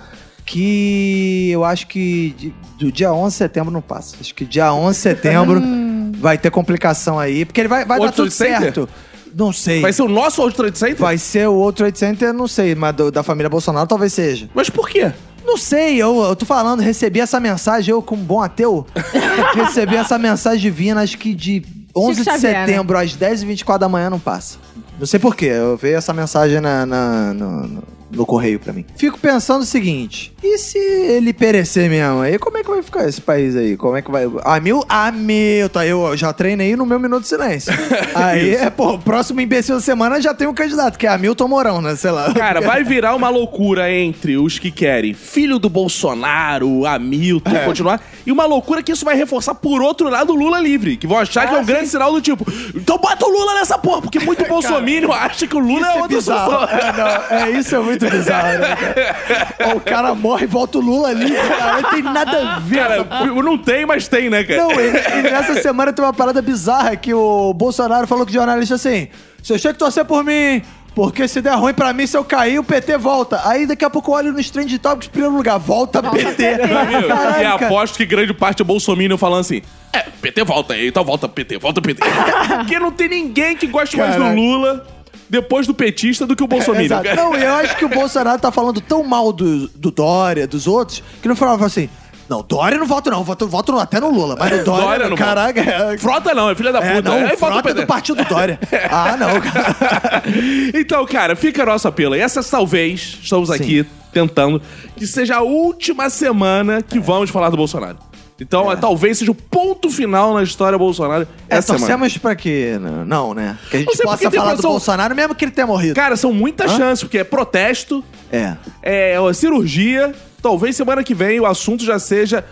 Que 0.45 1.49
eu 1.51 1.65
acho 1.65 1.87
que 1.87 2.53
do 2.77 2.91
dia 2.91 3.11
11 3.11 3.33
de 3.33 3.37
setembro 3.37 3.71
não 3.71 3.81
passa. 3.81 4.15
Acho 4.21 4.33
que 4.33 4.45
dia 4.45 4.71
11 4.73 4.95
de 4.97 5.01
setembro 5.01 5.61
vai 6.19 6.37
ter 6.37 6.51
complicação 6.51 7.17
aí. 7.19 7.45
Porque 7.45 7.61
ele 7.61 7.67
vai, 7.67 7.83
vai 7.83 7.99
dar 7.99 8.11
tudo 8.11 8.29
Center? 8.31 8.59
certo. 8.61 8.89
Não 9.35 9.51
sei. 9.51 9.81
Vai 9.81 9.91
ser 9.91 10.03
o 10.03 10.07
nosso 10.07 10.39
World 10.41 10.55
Trade 10.55 10.77
Center? 10.77 10.95
Vai 10.97 11.17
ser 11.17 11.49
o 11.49 11.53
World 11.55 11.77
Trade 11.77 11.97
Center, 11.99 12.31
não 12.33 12.47
sei, 12.47 12.73
mas 12.73 12.95
do- 12.95 13.11
da 13.11 13.21
família 13.21 13.49
Bolsonaro 13.49 13.85
talvez 13.87 14.13
seja. 14.13 14.49
Mas 14.53 14.69
por 14.69 14.87
quê? 14.87 15.11
Não 15.43 15.57
sei, 15.57 15.97
eu, 16.01 16.23
eu 16.23 16.35
tô 16.35 16.45
falando, 16.45 16.79
recebi 16.79 17.19
essa 17.19 17.39
mensagem, 17.39 17.91
eu 17.91 18.01
como 18.01 18.23
bom 18.23 18.41
ateu, 18.41 18.87
recebi 19.53 19.95
essa 19.97 20.17
mensagem 20.17 20.61
divina, 20.61 21.01
acho 21.01 21.17
que 21.17 21.33
de 21.35 21.63
11 21.95 22.19
de 22.19 22.23
Xavier, 22.23 22.53
né? 22.53 22.65
setembro 22.67 22.97
às 22.97 23.15
10h24 23.15 23.77
da 23.77 23.89
manhã 23.89 24.09
não 24.09 24.19
passa. 24.19 24.57
Não 24.97 25.05
sei 25.05 25.19
porquê, 25.19 25.45
eu 25.47 25.75
veio 25.75 25.97
essa 25.97 26.13
mensagem 26.13 26.61
na, 26.61 26.85
na- 26.85 27.33
no, 27.33 27.67
no- 27.67 27.83
no 28.11 28.25
correio 28.25 28.59
pra 28.59 28.71
mim. 28.71 28.85
Fico 28.95 29.17
pensando 29.19 29.61
o 29.63 29.65
seguinte, 29.65 30.33
e 30.43 30.57
se 30.57 30.77
ele 30.77 31.33
perecer 31.33 31.89
mesmo? 31.89 32.21
Aí 32.21 32.37
como 32.37 32.57
é 32.57 32.63
que 32.63 32.69
vai 32.69 32.81
ficar 32.83 33.07
esse 33.07 33.19
país 33.21 33.55
aí? 33.55 33.75
Como 33.75 33.95
é 33.95 34.01
que 34.01 34.11
vai... 34.11 34.25
Ah, 34.43 34.59
meu, 34.59 34.83
ah, 34.87 35.11
meu, 35.11 35.67
tá, 35.69 35.85
eu 35.85 36.15
já 36.15 36.31
treinei 36.31 36.75
no 36.75 36.85
meu 36.85 36.99
minuto 36.99 37.23
de 37.23 37.27
silêncio. 37.29 37.73
aí, 38.13 38.55
é, 38.55 38.69
pô, 38.69 38.93
o 38.93 38.99
próximo 38.99 39.41
imbecil 39.41 39.75
da 39.75 39.81
semana 39.81 40.21
já 40.21 40.33
tem 40.33 40.47
um 40.47 40.53
candidato, 40.53 40.97
que 40.97 41.07
é 41.07 41.09
Hamilton 41.09 41.47
Mourão, 41.47 41.81
né, 41.81 41.95
sei 41.95 42.11
lá. 42.11 42.33
Cara, 42.33 42.61
vai 42.61 42.83
virar 42.85 43.15
uma 43.15 43.29
loucura 43.29 43.91
entre 43.91 44.37
os 44.37 44.59
que 44.59 44.71
querem 44.71 45.13
filho 45.13 45.57
do 45.59 45.69
Bolsonaro, 45.69 46.85
Hamilton, 46.85 47.55
É. 47.55 47.65
continuar. 47.65 48.01
E 48.25 48.31
uma 48.31 48.45
loucura 48.45 48.81
que 48.81 48.91
isso 48.91 49.05
vai 49.05 49.15
reforçar, 49.15 49.53
por 49.55 49.81
outro 49.81 50.09
lado, 50.09 50.33
o 50.33 50.35
Lula 50.35 50.59
livre. 50.59 50.97
Que 50.97 51.07
vão 51.07 51.17
achar 51.17 51.47
que 51.47 51.55
é 51.55 51.59
um 51.59 51.65
grande 51.65 51.89
sinal 51.89 52.11
do 52.11 52.21
tipo, 52.21 52.45
então 52.75 52.97
bota 52.97 53.25
o 53.25 53.29
Lula 53.29 53.55
nessa 53.55 53.77
porra, 53.77 54.01
porque 54.01 54.19
muito 54.19 54.45
bolsominion 54.47 55.11
acha 55.11 55.45
que 55.47 55.55
o 55.55 55.59
Lula 55.59 55.85
é 55.87 55.89
Isso 55.89 55.97
é 55.97 56.01
outra 56.01 56.17
bizarro. 56.17 56.51
solução. 56.51 56.77
É, 56.79 56.93
não, 56.97 57.37
é, 57.37 57.51
isso 57.59 57.75
é 57.75 57.79
muito 57.79 57.94
bizarro, 57.99 58.59
né, 58.59 58.75
cara? 58.75 59.75
O 59.75 59.79
cara 59.79 60.15
morre 60.15 60.43
e 60.43 60.47
volta 60.47 60.77
o 60.77 60.81
Lula 60.81 61.09
ali, 61.09 61.31
cara. 61.31 61.81
Não 61.81 61.91
tem 61.91 62.01
nada 62.01 62.55
a 62.55 62.59
ver. 62.59 62.75
Cara, 62.75 63.07
não 63.43 63.57
tem, 63.57 63.85
mas 63.85 64.07
tem, 64.07 64.29
né, 64.29 64.43
cara? 64.43 64.63
Não, 64.63 64.71
e, 64.71 64.87
e 64.87 65.21
nessa 65.23 65.61
semana 65.61 65.91
tem 65.93 66.03
uma 66.03 66.13
parada 66.13 66.41
bizarra 66.41 66.95
que 66.95 67.13
o 67.13 67.53
Bolsonaro 67.53 68.07
falou 68.07 68.25
com 68.25 68.31
o 68.31 68.33
jornalista 68.33 68.75
assim: 68.75 69.07
vocês 69.41 69.61
têm 69.61 69.73
que 69.73 69.79
torcer 69.79 70.05
por 70.05 70.23
mim. 70.23 70.61
Porque 70.95 71.27
se 71.27 71.41
der 71.41 71.55
ruim 71.55 71.73
pra 71.73 71.91
mim, 71.91 72.07
se 72.07 72.15
eu 72.15 72.23
cair, 72.23 72.57
o 72.57 72.63
PT 72.63 72.97
volta. 72.97 73.41
Aí 73.43 73.67
daqui 73.67 73.83
a 73.83 73.89
pouco 73.89 74.11
eu 74.11 74.15
olho 74.15 74.31
nos 74.31 74.49
trend 74.49 74.79
topics, 74.79 75.09
primeiro 75.09 75.35
lugar, 75.35 75.59
volta, 75.59 76.01
PT. 76.01 76.65
Meu 76.65 76.79
amigo, 76.79 77.07
Caralho, 77.09 77.43
e 77.43 77.45
aposto 77.45 77.97
que 77.97 78.05
grande 78.05 78.33
parte 78.33 78.61
é 78.61 78.65
bolsominion 78.65 79.17
falando 79.17 79.41
assim, 79.41 79.61
é, 79.91 80.03
PT 80.21 80.45
volta 80.45 80.73
aí, 80.73 80.87
então 80.87 81.03
volta 81.03 81.27
PT, 81.27 81.57
volta 81.57 81.81
PT. 81.81 82.01
Porque 82.59 82.79
não 82.79 82.93
tem 82.93 83.09
ninguém 83.09 83.57
que 83.57 83.67
goste 83.67 83.97
mais 83.97 84.15
do 84.15 84.21
Caraca. 84.21 84.39
Lula 84.39 84.85
depois 85.29 85.65
do 85.67 85.73
petista 85.73 86.25
do 86.25 86.35
que 86.35 86.43
o. 86.43 86.47
Exato. 86.85 87.03
cara. 87.03 87.15
Não, 87.21 87.35
eu 87.35 87.53
acho 87.55 87.75
que 87.77 87.85
o 87.85 87.89
Bolsonaro 87.89 88.39
tá 88.39 88.51
falando 88.51 88.79
tão 88.81 89.03
mal 89.03 89.31
do, 89.33 89.67
do 89.69 89.91
Dória, 89.91 90.47
dos 90.47 90.67
outros, 90.67 91.03
que 91.21 91.27
não 91.27 91.35
falava 91.35 91.65
assim. 91.65 91.89
Não, 92.27 92.41
Dória 92.41 92.79
não 92.79 92.87
voto, 92.87 93.11
não. 93.11 93.23
Voto, 93.23 93.47
voto 93.47 93.71
no- 93.71 93.79
até 93.79 93.99
no 93.99 94.09
Lula. 94.09 94.35
Mas 94.39 94.49
no 94.57 94.63
Dória, 94.63 94.83
Dória 94.83 95.09
não 95.09 95.15
caraca. 95.15 95.59
é- 95.61 95.97
Frota 95.99 96.33
não, 96.33 96.49
é 96.49 96.55
filha 96.55 96.71
da 96.73 96.79
É, 96.79 96.95
puta. 96.95 97.09
não, 97.09 97.17
Aí 97.17 97.35
volta 97.35 97.37
frota 97.61 97.69
o 97.69 97.73
do 97.75 97.85
partido 97.85 98.25
Dória. 98.25 98.59
Ah, 98.89 99.15
não, 99.15 99.39
cara. 99.39 100.23
Então, 100.73 101.05
cara, 101.05 101.35
fica 101.35 101.63
nosso 101.65 101.87
apelo. 101.87 102.15
E 102.15 102.19
essa 102.19 102.43
talvez, 102.43 103.19
estamos 103.21 103.51
aqui 103.51 103.85
tentando, 104.11 104.59
que 104.95 105.05
seja 105.05 105.35
a 105.37 105.41
última 105.41 106.09
semana 106.09 106.81
que 106.81 106.99
vamos 106.99 107.29
falar 107.29 107.49
do 107.49 107.57
Bolsonaro. 107.57 107.97
Então, 108.39 108.69
é, 108.71 108.75
talvez 108.75 109.17
seja 109.17 109.31
o 109.31 109.35
ponto 109.35 109.89
final 109.89 110.33
na 110.33 110.43
história 110.43 110.77
Bolsonaro 110.77 111.23
É, 111.49 111.57
essa 111.57 111.67
semana. 111.67 111.79
torcemos 111.87 112.17
pra 112.17 112.35
que... 112.35 112.77
Não, 113.07 113.33
né? 113.33 113.57
Que 113.71 113.77
a 113.77 113.79
gente 113.79 113.97
possa 113.97 114.29
falar 114.29 114.51
do 114.51 114.55
pessoa- 114.57 114.71
Bolsonaro, 114.73 115.15
mesmo 115.15 115.33
que 115.35 115.45
ele 115.45 115.51
tenha 115.51 115.65
morrido. 115.67 115.95
Cara, 115.95 116.17
são 116.17 116.33
muitas 116.33 116.71
chances, 116.71 117.03
porque 117.03 117.19
é 117.19 117.23
protesto, 117.23 118.03
É. 118.31 118.55
é 118.83 119.17
cirurgia. 119.33 120.13
Talvez 120.41 120.75
semana 120.75 121.01
que 121.03 121.13
vem 121.13 121.39
o 121.39 121.45
assunto 121.45 121.83
já 121.85 121.97
seja 121.97 122.43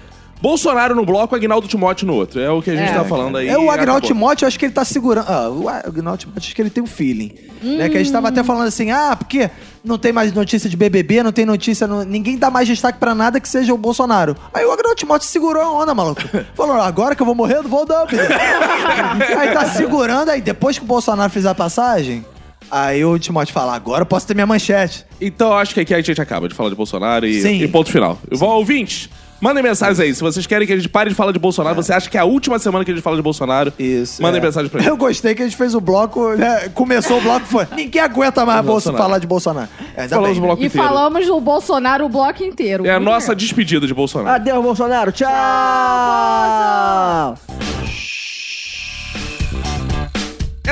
Bolsonaro 0.44 0.94
no 0.94 1.06
bloco, 1.06 1.34
Agnaldo 1.34 1.70
Timóteo 1.70 2.06
no 2.06 2.14
outro. 2.16 2.38
É 2.38 2.50
o 2.52 2.62
que 2.62 2.70
a 2.70 2.76
gente 2.76 2.92
É, 2.92 2.94
tá 2.96 3.06
falando 3.06 3.38
aí. 3.38 3.48
É 3.48 3.58
o 3.58 3.72
Agnaldo 3.72 3.92
acabou. 3.92 4.02
Timóteo, 4.02 4.44
eu 4.44 4.48
acho 4.50 4.60
que 4.60 4.66
ele 4.66 4.74
tá 4.74 4.84
segurando. 4.84 5.26
Ah, 5.30 5.50
o 5.50 5.70
Agnaldo 5.70 6.18
Timóteo, 6.20 6.44
acho 6.46 6.54
que 6.54 6.62
ele 6.62 6.70
tem 6.70 6.84
um 6.84 6.88
feeling. 6.88 7.32
Né? 7.62 7.88
Que 7.88 7.96
a 7.96 8.04
gente 8.04 8.12
tava 8.12 8.28
até 8.28 8.44
falando 8.44 8.68
assim, 8.68 8.92
ah, 8.92 9.16
porque 9.18 9.50
não 9.86 9.98
tem 9.98 10.12
mais 10.12 10.34
notícia 10.34 10.70
de 10.70 10.76
BBB, 10.76 11.24
não 11.24 11.32
tem 11.32 11.46
notícia. 11.46 11.88
no- 11.88 12.04
Ninguém 12.04 12.38
dá 12.38 12.52
mais 12.52 12.68
destaque 12.68 13.00
pra 13.00 13.16
nada 13.16 13.40
que 13.40 13.48
seja 13.48 13.74
o 13.74 13.78
Bolsonaro. 13.78 14.36
Aí 14.54 14.66
o 14.66 14.72
Agnaldo 14.74 14.98
Timóteo 14.98 15.30
segurou 15.30 15.62
a 15.64 15.72
onda, 15.72 15.96
maluco. 15.96 16.22
Falou, 16.56 16.76
agora 16.76 17.16
que 17.16 17.22
eu 17.22 17.26
vou 17.26 17.36
morrer, 17.36 17.56
eu 17.56 17.64
não 17.64 17.70
vou 17.70 17.86
dar. 17.86 18.06
Aí 19.40 19.54
tá 19.54 19.66
segurando, 19.68 20.30
aí 20.30 20.42
depois 20.42 20.78
que 20.78 20.84
o 20.84 20.88
Bolsonaro 20.88 21.32
fizer 21.32 21.50
a 21.50 21.56
passagem. 21.56 22.26
Aí 22.70 23.06
o 23.06 23.18
Timóteo 23.20 23.54
fala, 23.54 23.76
agora 23.76 24.02
eu 24.02 24.06
posso 24.06 24.26
ter 24.26 24.34
minha 24.34 24.48
manchete. 24.48 25.06
Então 25.22 25.50
eu 25.50 25.58
acho 25.58 25.74
que 25.74 25.80
aqui 25.80 25.94
a 25.94 26.02
gente 26.02 26.20
acaba 26.20 26.50
de 26.50 26.56
falar 26.56 26.70
de 26.70 26.76
Bolsonaro 26.76 27.26
e, 27.26 27.42
Sim. 27.42 27.62
e 27.62 27.68
ponto 27.68 27.92
final. 27.92 28.18
Vão 28.32 28.50
ouvintes, 28.50 29.10
mandem 29.44 29.62
mensagens 29.62 30.00
aí. 30.00 30.16
Se 30.16 30.22
vocês 30.22 30.48
querem 30.48 30.66
que 30.66 30.74
a 30.74 30.78
gente 30.78 30.88
pare 30.90 31.10
de 31.10 31.16
falar 31.16 31.32
de 31.34 31.40
Bolsonaro, 31.40 31.76
você 31.76 31.92
acha 31.94 32.10
que 32.10 32.18
é 32.18 32.22
a 32.22 32.26
última 32.26 32.58
semana 32.58 32.86
que 32.86 32.92
a 32.92 32.94
gente 32.94 33.04
fala 33.04 33.16
de 33.18 33.22
Bolsonaro? 33.22 33.74
Isso. 33.78 34.22
Mandem 34.22 34.40
é. 34.40 34.44
mensagem 34.44 34.70
pra 34.70 34.80
gente. 34.80 34.90
Eu 34.90 34.96
gostei 34.98 35.36
que 35.36 35.42
a 35.42 35.46
gente 35.46 35.58
fez 35.58 35.76
o 35.76 35.82
bloco, 35.82 36.34
né? 36.36 36.70
Começou 36.70 37.18
o 37.18 37.22
bloco 37.22 37.46
e 37.46 37.50
foi. 37.50 37.68
Ninguém 37.76 38.02
aguenta 38.02 38.46
mais 38.46 38.66
Bolsonaro. 38.66 39.04
falar 39.04 39.20
de 39.20 39.28
Bolsonaro. 39.28 39.68
Ainda 39.98 40.16
Falamos 40.16 40.38
bem, 40.38 40.40
o 40.40 40.42
né? 40.42 40.48
bloco 40.48 40.64
E 40.64 40.66
inteiro. 40.68 40.88
falamos 40.88 41.28
do 41.28 41.40
Bolsonaro 41.42 42.06
o 42.06 42.10
bloco 42.10 42.44
inteiro. 42.44 42.86
É 42.86 42.92
a 42.92 43.00
nossa 43.00 43.36
despedida 43.36 43.86
de 43.86 43.94
Bolsonaro. 43.94 44.36
Adeus, 44.36 44.64
Bolsonaro. 44.64 45.12
Tchau! 45.12 45.30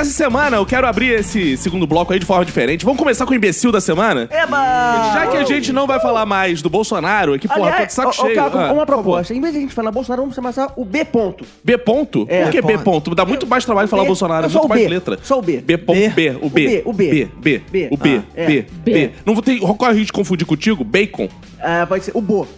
Essa 0.02 0.10
semana 0.10 0.58
eu 0.58 0.66
quero 0.66 0.88
abrir 0.88 1.10
esse 1.12 1.56
segundo 1.58 1.86
bloco 1.86 2.12
aí 2.12 2.18
de 2.18 2.26
forma 2.26 2.44
diferente. 2.44 2.84
Vamos 2.84 2.98
começar 2.98 3.24
com 3.24 3.34
o 3.34 3.36
imbecil 3.36 3.72
da 3.72 3.80
semana? 3.80 4.28
Eba! 4.32 5.12
Já 5.14 5.28
que 5.28 5.38
a 5.38 5.44
gente 5.44 5.72
não 5.72 5.86
vai 5.86 6.00
falar 6.00 6.26
mais 6.26 6.60
do 6.60 6.72
Bolsonaro, 6.72 7.36
aqui, 7.36 7.48
porra, 7.48 7.72
tô 7.74 7.86
de 7.86 7.94
saco 7.94 8.08
ô, 8.08 8.10
ô, 8.10 8.14
cheio. 8.14 8.34
Caco, 8.36 8.58
Ah, 8.58 8.74
uma 8.74 8.84
proposta. 8.84 9.32
Em 9.32 9.40
vez 9.40 9.54
de 9.54 9.60
a 9.60 9.62
gente 9.62 9.76
falar 9.76 9.92
Bolsonaro, 9.92 10.24
vamos 10.24 10.34
chamar 10.34 10.54
só 10.54 10.74
o 10.76 10.84
B 10.84 11.06
ponto. 11.06 11.46
B 11.64 11.78
ponto? 11.78 12.26
É. 12.28 12.42
Por 12.46 12.52
que 12.52 12.62
B 12.64 12.80
ponto? 12.80 13.14
Dá 13.14 13.24
muito 13.26 13.46
mais 13.46 13.64
trabalho 13.64 13.88
falar 13.88 14.02
B. 14.02 14.08
Bolsonaro, 14.08 14.48
É 14.48 14.50
só 14.50 14.58
muito 14.62 14.66
o 14.66 14.70
mais 14.70 14.82
B. 14.82 14.88
letra. 14.90 15.20
Só 15.22 15.38
o 15.38 15.42
B. 15.44 15.62
B 15.62 15.78
ponto 15.78 16.00
B. 16.00 16.10
B. 16.10 16.30
O 16.42 16.50
B. 16.50 16.50
O 16.50 16.50
B, 16.50 16.82
o 16.86 16.94
B. 16.94 17.12
B. 17.12 17.30
B. 17.38 17.62
B. 17.72 17.88
O 17.92 17.98
B. 17.98 18.18
Ah, 18.18 18.24
é. 18.38 18.46
B. 18.48 18.66
B. 18.84 18.92
B. 18.94 19.12
Não 19.24 19.36
vou 19.36 19.44
ter. 19.44 19.60
Qual 19.60 19.92
a 19.92 19.94
gente 19.94 20.12
confundir 20.12 20.48
contigo? 20.48 20.84
Bacon. 20.84 21.30
Ah, 21.62 21.86
pode 21.88 22.06
ser 22.06 22.12
o 22.16 22.22
Bo. 22.22 22.48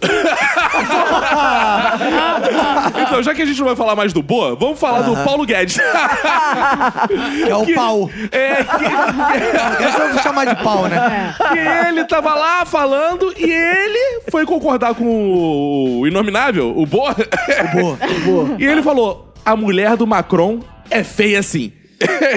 então, 3.06 3.22
já 3.22 3.34
que 3.34 3.42
a 3.42 3.46
gente 3.46 3.58
não 3.58 3.66
vai 3.66 3.76
falar 3.76 3.94
mais 3.94 4.12
do 4.12 4.22
Boa, 4.22 4.56
vamos 4.56 4.78
falar 4.78 5.02
do 5.02 5.16
Paulo 5.24 5.44
Guedes. 5.44 5.78
Que 7.44 7.50
é 7.50 7.56
o 7.56 7.66
pau. 7.74 8.10
é, 8.32 8.56
que, 8.64 9.84
eu 9.84 10.12
vou 10.12 10.22
chamar 10.22 10.46
de 10.46 10.56
pau, 10.62 10.86
né? 10.88 11.34
que 11.52 11.58
ele 11.88 12.04
tava 12.04 12.34
lá 12.34 12.64
falando 12.64 13.32
e 13.36 13.44
ele 13.50 14.20
foi 14.30 14.46
concordar 14.46 14.94
com 14.94 16.00
o 16.00 16.06
inominável, 16.06 16.72
o 16.76 16.86
Boa. 16.86 17.14
Boa. 17.72 17.98
E 18.58 18.64
ele 18.64 18.82
falou: 18.82 19.32
a 19.44 19.56
mulher 19.56 19.96
do 19.96 20.06
Macron 20.06 20.60
é 20.90 21.02
feia 21.04 21.40
assim. 21.40 21.72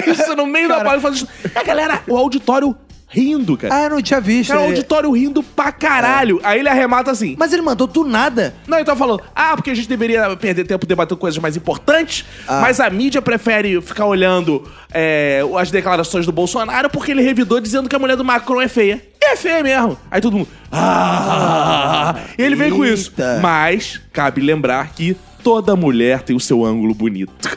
Isso 0.06 0.34
no 0.36 0.46
meio 0.46 0.68
da 0.68 0.76
palestra. 0.76 1.00
fazendo 1.00 1.16
isso. 1.16 1.28
A 1.54 1.62
galera, 1.62 2.00
o 2.06 2.16
auditório 2.16 2.74
rindo, 3.08 3.56
cara. 3.56 3.74
Ah, 3.74 3.82
eu 3.84 3.90
não 3.90 4.02
tinha 4.02 4.20
visto. 4.20 4.48
Cara, 4.50 4.60
o 4.60 4.64
Ele- 4.64 4.72
auditório 4.74 5.10
rindo 5.12 5.42
pra 5.42 5.72
caralho. 5.72 6.40
Aí 6.44 6.58
ele 6.60 6.68
arremata 6.68 7.10
assim. 7.10 7.34
Mas 7.38 7.52
ele 7.52 7.62
mandou 7.62 7.86
do 7.86 8.04
nada. 8.04 8.54
Não, 8.66 8.76
ele 8.78 8.84
tava 8.84 8.98
falando, 8.98 9.22
ah, 9.34 9.56
porque 9.56 9.70
a 9.70 9.74
gente 9.74 9.88
deveria 9.88 10.36
perder 10.36 10.64
tempo 10.66 10.84
debatendo 10.86 11.16
coisas 11.18 11.38
mais 11.40 11.56
importantes, 11.56 12.24
Ah. 12.46 12.60
mas 12.60 12.80
a 12.80 12.90
mídia 12.90 13.22
prefere 13.22 13.80
ficar 13.80 14.04
olhando 14.06 14.70
é, 14.92 15.40
as 15.58 15.70
declarações 15.70 16.26
do 16.26 16.32
Bolsonaro 16.32 16.88
porque 16.90 17.10
ele 17.12 17.22
revidou 17.22 17.60
dizendo 17.60 17.88
que 17.88 17.96
a 17.96 17.98
mulher 17.98 18.16
do 18.16 18.24
Macron 18.24 18.60
é 18.60 18.68
feia. 18.68 19.02
E 19.20 19.24
é 19.32 19.36
feia 19.36 19.62
mesmo. 19.62 19.98
Aí 20.10 20.20
todo 20.20 20.36
mundo. 20.36 20.48
Ah! 20.70 22.14
E 22.38 22.42
ele 22.42 22.54
veio 22.56 22.74
com 22.76 22.84
isso. 22.84 23.12
Mas 23.42 24.00
cabe 24.12 24.40
lembrar 24.40 24.88
que 24.92 25.16
toda 25.48 25.74
mulher 25.74 26.20
tem 26.20 26.36
o 26.36 26.40
seu 26.40 26.62
ângulo 26.62 26.92
bonito. 26.92 27.48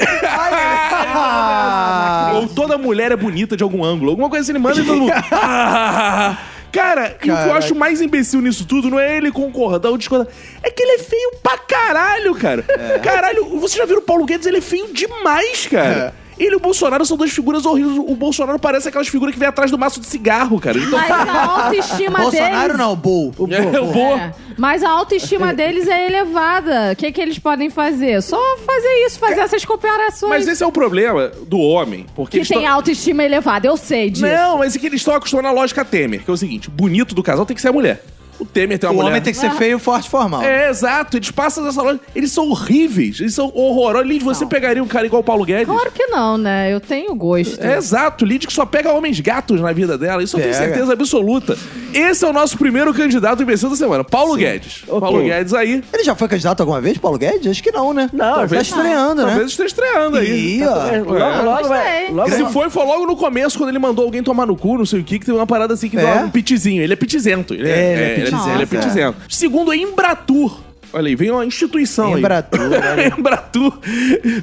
Ou 2.36 2.48
toda 2.48 2.78
mulher 2.78 3.12
é 3.12 3.18
bonita 3.18 3.58
de 3.58 3.64
algum 3.64 3.84
ângulo. 3.84 4.12
Alguma 4.12 4.30
coisa 4.30 4.44
assim, 4.44 4.54
ele 4.54 4.60
manda 4.60 4.80
e 4.80 4.86
todo 4.86 4.98
mundo. 4.98 5.12
"Ah". 5.30 6.38
Cara, 6.72 7.10
e 7.10 7.16
o 7.16 7.20
que 7.20 7.30
eu 7.30 7.36
Caraca. 7.36 7.58
acho 7.58 7.76
mais 7.76 8.00
imbecil 8.00 8.40
nisso 8.42 8.66
tudo 8.66 8.90
não 8.90 8.98
é 8.98 9.18
ele 9.18 9.30
concordar 9.30 9.90
ou 9.90 9.98
discordar. 9.98 10.26
É 10.64 10.72
que 10.72 10.82
ele 10.82 10.94
é 10.94 11.00
feio 11.00 11.32
pra 11.44 11.58
caralho, 11.58 12.34
cara. 12.34 12.64
Caralho, 13.04 13.60
você 13.60 13.78
já 13.78 13.86
viu 13.86 13.98
o 13.98 14.02
Paulo 14.02 14.24
Guedes? 14.24 14.48
Ele 14.48 14.60
é 14.60 14.62
feio 14.62 14.88
demais, 14.94 15.68
cara. 15.68 16.14
Ele 16.38 16.54
e 16.54 16.56
o 16.56 16.60
Bolsonaro 16.60 17.06
são 17.06 17.16
duas 17.18 17.32
figuras 17.32 17.66
horríveis. 17.66 17.98
O 17.98 18.16
Bolsonaro 18.16 18.58
parece 18.58 18.88
aquelas 18.88 19.08
figuras 19.08 19.34
que 19.34 19.40
vem 19.40 19.48
atrás 19.48 19.70
do 19.70 19.78
maço 19.78 20.00
de 20.00 20.08
cigarro, 20.08 20.60
cara. 20.60 20.78
Então, 20.78 20.98
Mas 21.00 21.12
a 21.12 21.46
autoestima 21.46 22.20
Bolsonaro 22.22 22.64
deles... 22.64 22.78
não, 22.78 22.96
Bull. 22.96 23.34
O 23.38 23.48
é, 23.54 23.78
eu 23.78 23.86
vou. 23.88 24.18
É, 24.18 24.34
mas 24.58 24.84
a 24.84 24.90
autoestima 24.90 25.54
deles 25.56 25.88
é 25.88 26.08
elevada. 26.08 26.92
O 26.94 26.96
que, 26.96 27.12
que 27.12 27.22
eles 27.22 27.38
podem 27.38 27.70
fazer? 27.70 28.22
Só 28.22 28.40
fazer 28.66 29.06
isso, 29.06 29.20
fazer 29.20 29.42
essas 29.42 29.64
comparações. 29.66 30.30
Mas 30.30 30.48
esse 30.48 30.64
é 30.64 30.66
o 30.68 30.72
problema 30.72 31.30
do 31.48 31.60
homem. 31.60 32.06
Porque 32.16 32.40
que 32.40 32.48
tem 32.48 32.62
tão- 32.64 32.72
autoestima 32.74 33.24
elevada, 33.24 33.68
eu 33.68 33.78
sei 33.78 34.10
disso. 34.10 34.26
Não, 34.26 34.58
mas 34.58 34.76
é 34.76 34.80
que 34.80 34.86
eles 34.88 35.02
estão 35.02 35.14
acostumados 35.16 35.52
à 35.52 35.54
lógica 35.54 35.86
Temer, 35.86 36.24
que 36.24 36.30
é 36.30 36.34
o 36.34 36.38
seguinte: 36.38 36.70
bonito 36.70 37.14
do 37.14 37.22
casal 37.22 37.46
tem 37.46 37.56
que 37.56 37.62
ser 37.62 37.70
a 37.70 37.74
mulher. 37.74 38.04
O 38.42 38.46
Temer 38.46 38.80
tem 38.80 38.90
uma 38.90 38.94
O 38.94 38.96
mulher. 38.98 39.10
homem 39.10 39.22
tem 39.22 39.32
que 39.34 39.40
ser 39.40 39.52
feio, 39.52 39.78
forte 39.78 40.08
e 40.08 40.10
formal. 40.10 40.42
É, 40.42 40.70
exato. 40.70 41.16
Eles 41.18 41.30
passam 41.30 41.64
dessa 41.64 41.82
loja. 41.82 42.00
Eles 42.16 42.32
são 42.32 42.50
horríveis. 42.50 43.20
Eles 43.20 43.36
são 43.36 43.52
horrorosos. 43.54 44.08
Lid, 44.08 44.24
você 44.24 44.46
pegaria 44.48 44.84
um 44.84 44.88
cara 44.88 45.06
igual 45.06 45.22
o 45.22 45.24
Paulo 45.24 45.46
Guedes? 45.46 45.68
Claro 45.68 45.92
que 45.92 46.08
não, 46.08 46.38
né? 46.38 46.74
Eu 46.74 46.80
tenho 46.80 47.14
gosto. 47.14 47.62
É, 47.64 47.78
exato. 47.78 48.26
Lid 48.26 48.48
que 48.48 48.54
só 48.54 48.66
pega 48.66 48.92
homens 48.92 49.20
gatos 49.20 49.62
na 49.62 49.72
vida 49.72 49.96
dela. 49.98 50.24
Isso 50.24 50.38
eu 50.38 50.42
tenho 50.42 50.54
Pega. 50.56 50.66
certeza 50.66 50.94
absoluta. 50.94 51.56
Esse 51.94 52.26
é 52.26 52.28
o 52.28 52.34
nosso 52.34 52.58
primeiro 52.58 52.92
candidato 52.94 53.44
imbecil 53.44 53.70
da 53.70 53.76
semana. 53.76 54.04
Paulo 54.04 54.36
Guedes. 54.36 54.84
Ok. 54.88 55.00
Paulo 55.00 55.24
Guedes 55.24 55.54
aí. 55.54 55.84
Ele 55.94 56.04
já 56.04 56.16
foi 56.16 56.28
candidato 56.28 56.62
alguma 56.62 56.82
vez, 56.82 56.98
Paulo 56.98 57.18
Guedes? 57.20 57.46
Acho 57.52 57.62
que 57.62 57.72
não, 57.72 57.94
né? 57.94 58.10
Não, 58.12 58.26
tá 58.26 58.36
talvez- 58.40 58.64
estreando, 58.64 59.22
né? 59.22 59.28
Talvez 59.28 59.52
esteja 59.52 59.68
estreando 59.68 60.18
aí. 60.18 60.58
Ih, 60.58 60.64
ó. 60.64 60.88
É, 60.88 61.00
logo, 61.00 61.44
logo 61.46 61.68
vai. 61.68 62.10
Logo 62.12 62.32
Se 62.32 62.46
foi, 62.48 62.70
foi 62.72 62.86
logo 62.86 63.06
no 63.06 63.16
começo, 63.16 63.58
quando 63.58 63.70
ele 63.70 63.80
mandou 63.80 64.04
alguém 64.06 64.24
tomar 64.24 64.48
no 64.48 64.56
cu, 64.56 64.78
não 64.80 64.86
sei 64.86 65.02
o 65.02 65.04
que, 65.04 65.20
que 65.20 65.26
tem 65.28 65.36
uma 65.36 65.46
parada 65.46 65.74
assim 65.76 65.90
que 65.90 65.98
É? 65.98 66.02
dá 66.02 66.22
um 66.24 66.30
pitizinho. 66.32 66.82
Ele 66.82 66.94
é 66.94 66.96
pitizento. 66.96 67.54
Ele 67.54 67.70
é, 67.70 67.72
É, 67.72 67.94
ele 67.94 68.02
é 68.24 68.28
é, 68.28 68.31
Ele 68.36 68.64
é 68.64 68.66
é. 69.02 69.14
Segundo, 69.30 69.74
Embratur. 69.74 70.60
Olha 70.94 71.08
aí, 71.08 71.16
vem 71.16 71.32
uma 71.32 71.46
instituição 71.46 72.18
Embratur, 72.18 72.60
aí. 72.84 73.08
Embratur. 73.18 73.80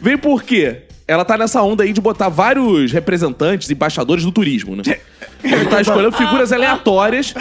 Vem 0.01 0.17
por 0.17 0.43
quê? 0.43 0.83
Ela 1.07 1.25
tá 1.25 1.37
nessa 1.37 1.63
onda 1.63 1.85
aí 1.85 1.93
de 1.93 2.01
botar 2.01 2.29
vários 2.29 2.93
representantes, 2.93 3.71
embaixadores 3.71 4.25
do 4.25 4.33
turismo, 4.33 4.77
né? 4.77 4.83
Ele 5.43 5.67
tá 5.67 5.81
escolhendo 5.81 6.13
figuras 6.13 6.53
aleatórias 6.53 7.35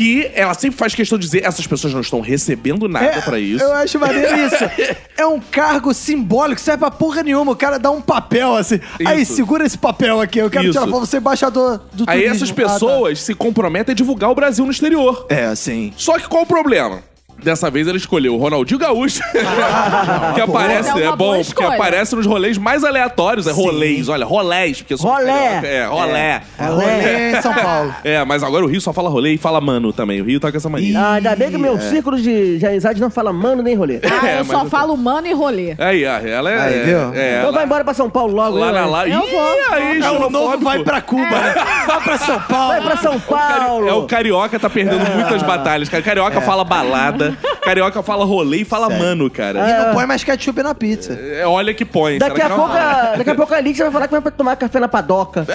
que 0.00 0.30
ela 0.34 0.54
sempre 0.54 0.78
faz 0.78 0.94
questão 0.94 1.18
de 1.18 1.26
dizer 1.26 1.44
essas 1.44 1.66
pessoas 1.66 1.92
não 1.92 2.00
estão 2.00 2.20
recebendo 2.22 2.88
nada 2.88 3.20
pra 3.20 3.38
isso. 3.38 3.62
É, 3.62 3.66
Eu 3.66 3.72
acho 3.74 3.98
maneiro 3.98 4.34
isso. 4.46 4.56
É 5.20 5.26
um 5.26 5.38
cargo 5.38 5.92
simbólico, 5.92 6.58
serve 6.58 6.78
pra 6.78 6.90
porra 6.90 7.22
nenhuma. 7.22 7.52
O 7.52 7.56
cara 7.56 7.78
dá 7.78 7.90
um 7.90 8.00
papel 8.00 8.56
assim. 8.56 8.80
Aí, 9.04 9.20
Isso. 9.20 9.34
segura 9.34 9.66
esse 9.66 9.76
papel 9.76 10.18
aqui. 10.18 10.38
Eu 10.38 10.48
quero 10.48 10.64
Isso. 10.64 10.72
tirar 10.78 10.90
foto, 10.90 11.04
você 11.04 11.16
é 11.16 11.20
embaixador 11.20 11.82
do 11.92 12.04
Aí 12.06 12.22
turismo. 12.22 12.36
essas 12.36 12.50
Ah, 12.50 12.54
pessoas 12.54 13.20
se 13.20 13.34
comprometem 13.34 13.92
a 13.92 13.94
divulgar 13.94 14.30
o 14.30 14.34
Brasil 14.34 14.64
no 14.64 14.70
exterior. 14.70 15.26
tá. 15.26 15.34
É, 15.34 15.54
sim. 15.54 15.92
Só 15.94 16.18
que 16.18 16.26
qual 16.26 16.44
o 16.44 16.46
problema? 16.46 17.02
Dessa 17.42 17.70
vez 17.70 17.86
ele 17.88 17.98
escolheu 17.98 18.34
o 18.34 18.38
Ronaldinho 18.38 18.78
Gaúcho, 18.78 19.20
que 20.34 20.40
aparece, 20.40 20.98
é 20.98 21.04
é, 21.06 21.16
bom, 21.16 21.36
escolha. 21.36 21.74
aparece 21.74 22.14
nos 22.16 22.26
rolês 22.26 22.58
mais 22.58 22.84
aleatórios. 22.84 23.46
É 23.46 23.52
rolês, 23.52 24.08
olha, 24.08 24.24
rolés, 24.24 24.78
porque 24.82 24.96
sou 24.96 25.10
Rolé. 25.10 25.60
É, 25.64 25.84
rolé. 25.86 26.42
É 26.58 26.64
rolê 26.66 27.30
em 27.38 27.42
São 27.42 27.52
Paulo. 27.54 27.94
É, 28.04 28.24
mas 28.24 28.42
agora 28.42 28.64
o 28.64 28.68
Rio 28.68 28.80
só 28.80 28.92
fala 28.92 29.08
rolê 29.08 29.34
e 29.34 29.38
fala 29.38 29.60
mano 29.60 29.92
também. 29.92 30.20
O 30.20 30.24
Rio 30.24 30.38
tá 30.40 30.50
com 30.50 30.56
essa 30.56 30.68
mania. 30.68 30.98
Ah, 30.98 31.12
ainda 31.14 31.34
bem 31.36 31.50
que 31.50 31.58
meu 31.58 31.78
círculo 31.80 32.16
de, 32.20 32.58
de 32.58 32.66
amizade 32.66 33.00
não 33.00 33.10
fala 33.10 33.32
mano 33.32 33.62
nem 33.62 33.74
rolê. 33.74 34.00
Ah, 34.04 34.28
É, 34.28 34.40
eu 34.40 34.44
só 34.44 34.62
eu- 34.62 34.70
falo 34.70 34.96
mano 34.96 35.26
e 35.26 35.32
rolê. 35.32 35.74
Aí, 35.78 36.04
ah, 36.06 36.20
ela 36.24 36.50
é. 36.50 36.60
Aí, 36.60 36.82
viu? 36.84 36.98
É, 37.14 37.30
Então 37.38 37.48
ela- 37.48 37.52
vai 37.52 37.64
embora 37.64 37.84
pra 37.84 37.94
São 37.94 38.08
Paulo 38.10 38.34
logo. 38.34 38.56
lá 38.58 38.72
na 38.72 38.86
lá. 38.86 39.08
Eu 39.08 39.26
Ih, 39.26 39.30
vou. 39.30 39.56
aí, 39.72 40.00
É 40.00 40.10
o 40.10 40.30
novo 40.30 40.58
vai 40.64 40.82
pra 40.82 41.00
Cuba, 41.00 41.22
né? 41.22 41.54
Vai 41.86 42.00
pra 42.02 42.18
São 42.18 42.40
Paulo. 42.40 42.68
Vai 42.68 42.80
pra 42.82 42.96
São 42.98 43.20
Paulo. 43.20 43.88
É 43.88 43.92
o 43.92 44.02
carioca 44.06 44.58
tá 44.58 44.68
perdendo 44.70 45.04
muitas 45.14 45.42
batalhas. 45.42 45.88
cara. 45.88 46.02
Carioca 46.02 46.40
fala 46.40 46.64
balada, 46.64 47.29
carioca 47.62 48.02
fala 48.02 48.24
rolê 48.24 48.58
e 48.58 48.64
fala 48.64 48.86
Sério. 48.88 49.02
mano, 49.04 49.30
cara. 49.30 49.58
E 49.68 49.84
não 49.86 49.94
põe 49.94 50.06
mais 50.06 50.22
ketchup 50.24 50.62
na 50.62 50.74
pizza. 50.74 51.12
É, 51.14 51.46
olha 51.46 51.72
que 51.74 51.84
põe. 51.84 52.18
Daqui 52.18 52.40
a, 52.40 52.44
que 52.44 52.50
não? 52.50 52.56
pouco, 52.56 52.72
a- 52.76 53.14
daqui 53.18 53.30
a 53.30 53.34
pouco 53.34 53.54
a 53.54 53.60
Lídia 53.60 53.84
vai 53.84 53.92
falar 53.92 54.08
que 54.08 54.18
vai 54.20 54.32
tomar 54.32 54.56
café 54.56 54.80
na 54.80 54.88
padoca. 54.88 55.46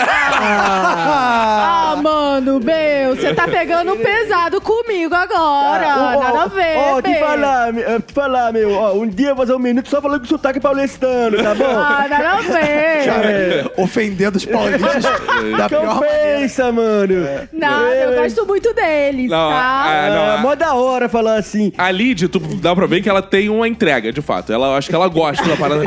Ah, 0.58 1.96
mano, 2.02 2.60
meu, 2.60 3.16
você 3.16 3.34
tá 3.34 3.48
pegando 3.48 3.96
pesado 3.98 4.60
comigo 4.62 5.14
agora. 5.14 5.86
Ó, 5.98 6.16
ó, 6.18 6.20
Nada 6.24 6.42
a 6.44 6.48
ver, 6.48 6.78
Ó, 6.78 7.02
te 7.02 7.10
bem. 7.10 7.20
falar, 7.20 7.78
eh, 7.78 8.00
te 8.06 8.14
falar, 8.14 8.54
meu. 8.54 8.72
Ó, 8.74 8.94
um 8.94 9.08
dia 9.08 9.30
eu 9.30 9.36
vou 9.36 9.46
fazer 9.46 9.56
um 9.58 9.62
minuto 9.62 9.90
só 9.90 10.02
falando 10.02 10.22
com 10.22 10.28
sotaque 10.28 10.60
paulistano, 10.60 11.42
tá 11.42 11.54
bom? 11.56 11.66
Ah, 11.66 12.06
nada 12.10 12.30
a 12.32 12.42
ver. 12.42 13.06
Cara, 13.06 13.72
ofendendo 13.78 14.38
os 14.38 14.46
paulistas 14.46 15.04
da 15.04 15.64
Que 15.64 15.70
pior 15.70 15.86
maneira. 15.96 16.38
ofensa, 16.40 16.72
mano. 16.72 17.16
Nada, 17.54 17.96
eu 17.96 18.22
gosto 18.22 18.46
muito 18.46 18.74
deles, 18.74 19.30
Não, 19.30 19.50
tá? 19.50 19.56
ah, 19.86 20.10
não, 20.10 20.34
É, 20.34 20.38
mó 20.42 20.56
da 20.56 20.74
hora 20.74 21.08
falar 21.10 21.36
assim. 21.38 21.65
A 21.78 21.92
Lid, 21.92 22.28
tu 22.28 22.40
dá 22.40 22.76
pra 22.76 22.86
ver 22.86 23.02
que 23.02 23.10
ela 23.10 23.22
tem 23.22 23.50
uma 23.50 23.68
entrega, 23.68 24.12
de 24.12 24.22
fato. 24.22 24.52
Ela, 24.54 24.78
acho 24.78 24.90
que 24.90 24.96
ela 24.96 25.08
gosta 25.08 25.44
da 25.48 25.56
parada. 25.56 25.84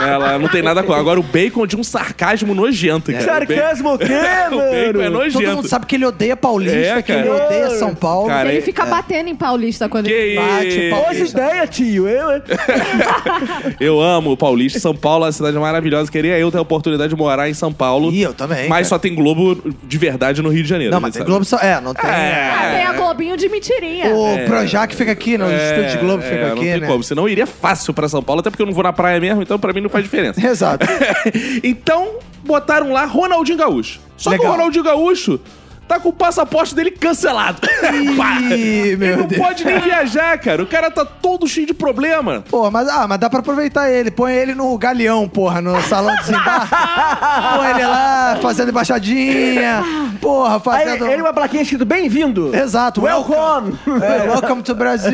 ela 0.00 0.38
não 0.38 0.48
tem 0.48 0.62
nada 0.62 0.82
com. 0.82 0.92
Agora 0.92 1.18
o 1.18 1.22
bacon 1.22 1.66
de 1.66 1.76
um 1.76 1.84
sarcasmo 1.84 2.54
nojento, 2.54 3.12
cara. 3.12 3.24
Sarcasmo 3.24 3.94
o 3.94 3.98
quê, 3.98 4.04
O 4.52 4.56
bacon 4.56 4.60
é 4.62 4.92
mano? 4.92 5.10
nojento. 5.10 5.44
Todo 5.44 5.56
mundo 5.56 5.68
sabe 5.68 5.86
que 5.86 5.94
ele 5.96 6.06
odeia 6.06 6.36
paulista, 6.36 6.76
É, 6.76 7.02
que 7.02 7.12
ele 7.12 7.28
odeia 7.28 7.70
São 7.70 7.94
Paulo. 7.94 8.28
Cara, 8.28 8.48
Ele 8.48 8.58
é- 8.58 8.62
fica 8.62 8.84
batendo 8.86 9.28
em 9.28 9.34
paulista 9.36 9.88
quando 9.88 10.06
ele... 10.08 10.34
Que 10.34 10.36
Bate, 10.36 10.90
Paulo. 10.90 11.04
Boas 11.04 11.30
ideias, 11.30 11.70
tio. 11.70 12.08
Eu, 12.08 12.32
hein? 12.32 12.42
Eu 13.80 14.00
amo 14.00 14.32
o 14.32 14.36
Paulista. 14.36 14.78
São 14.78 14.94
Paulo 14.94 15.24
é 15.24 15.26
uma 15.26 15.32
cidade 15.32 15.56
maravilhosa. 15.58 16.10
Queria 16.10 16.38
eu 16.38 16.50
ter 16.50 16.58
a 16.58 16.60
oportunidade 16.62 17.10
de 17.10 17.16
morar 17.16 17.48
em 17.48 17.54
São 17.54 17.72
Paulo. 17.72 18.10
Ih, 18.12 18.22
eu 18.22 18.32
também, 18.34 18.68
Mas 18.68 18.78
cara. 18.78 18.84
só 18.84 18.98
tem 18.98 19.14
Globo 19.14 19.60
de 19.82 19.98
verdade 19.98 20.42
no 20.42 20.48
Rio 20.48 20.62
de 20.62 20.68
Janeiro. 20.68 20.90
Não, 20.90 20.98
a 20.98 21.00
mas 21.00 21.08
gente 21.08 21.14
tem 21.14 21.20
sabe. 21.20 21.30
Globo 21.30 21.44
só. 21.44 21.58
É, 21.58 21.80
não 21.80 21.94
tem. 21.94 22.08
Ah, 22.10 22.72
tem 22.74 22.84
a 22.84 22.92
Globinho 22.92 23.36
de 23.36 23.48
mentirinha. 23.48 24.14
O 24.14 24.44
Projac 24.46 24.94
fica 24.94 25.13
aqui, 25.14 25.38
no 25.38 25.46
estúdio 25.50 25.90
de 25.90 25.96
Globo 25.98 26.22
fica 26.22 26.34
é, 26.34 26.46
não 26.46 26.52
aqui, 26.52 26.60
tem 26.60 26.80
né? 26.80 26.86
como. 26.86 27.02
Senão 27.02 27.24
eu 27.24 27.28
iria 27.30 27.46
fácil 27.46 27.94
pra 27.94 28.08
São 28.08 28.22
Paulo, 28.22 28.40
até 28.40 28.50
porque 28.50 28.62
eu 28.62 28.66
não 28.66 28.72
vou 28.74 28.84
na 28.84 28.92
praia 28.92 29.18
mesmo, 29.18 29.42
então 29.42 29.58
pra 29.58 29.72
mim 29.72 29.80
não 29.80 29.88
faz 29.88 30.04
diferença. 30.04 30.40
Exato. 30.46 30.86
então, 31.64 32.18
botaram 32.44 32.92
lá 32.92 33.04
Ronaldinho 33.04 33.58
Gaúcho. 33.58 34.00
Só 34.16 34.30
que 34.30 34.36
Legal. 34.36 34.52
o 34.52 34.56
Ronaldinho 34.56 34.84
Gaúcho 34.84 35.40
tá 35.86 36.00
com 36.00 36.08
o 36.08 36.12
passaporte 36.12 36.74
dele 36.74 36.90
cancelado. 36.90 37.58
Ih, 38.54 38.96
meu 38.96 39.08
Ele 39.08 39.16
não 39.16 39.26
Deus. 39.26 39.42
pode 39.42 39.64
nem 39.64 39.78
viajar, 39.80 40.38
cara. 40.38 40.62
O 40.62 40.66
cara 40.66 40.90
tá 40.90 41.04
todo 41.04 41.46
cheio 41.46 41.66
de 41.66 41.74
problema. 41.74 42.42
Pô, 42.50 42.70
mas, 42.70 42.88
ah, 42.88 43.06
mas 43.08 43.18
dá 43.18 43.28
pra 43.30 43.40
aproveitar 43.40 43.90
ele. 43.90 44.10
Põe 44.10 44.32
ele 44.32 44.54
no 44.54 44.76
galeão, 44.78 45.28
porra, 45.28 45.60
no 45.60 45.80
salão 45.82 46.14
de 46.16 46.20
desembarque. 46.22 46.74
Põe 47.56 47.70
ele 47.70 47.86
lá, 47.86 48.38
fazendo 48.40 48.70
embaixadinha. 48.70 49.84
Porra, 50.20 50.54
Aí 50.56 50.60
fazendo... 50.60 51.06
ele 51.06 51.22
uma 51.22 51.32
plaquinha 51.32 51.62
escrito 51.62 51.84
bem-vindo. 51.84 52.54
Exato. 52.54 53.02
Welcome. 53.02 53.78
É, 54.02 54.28
welcome 54.28 54.62
to 54.62 54.74
Brasil. 54.74 55.12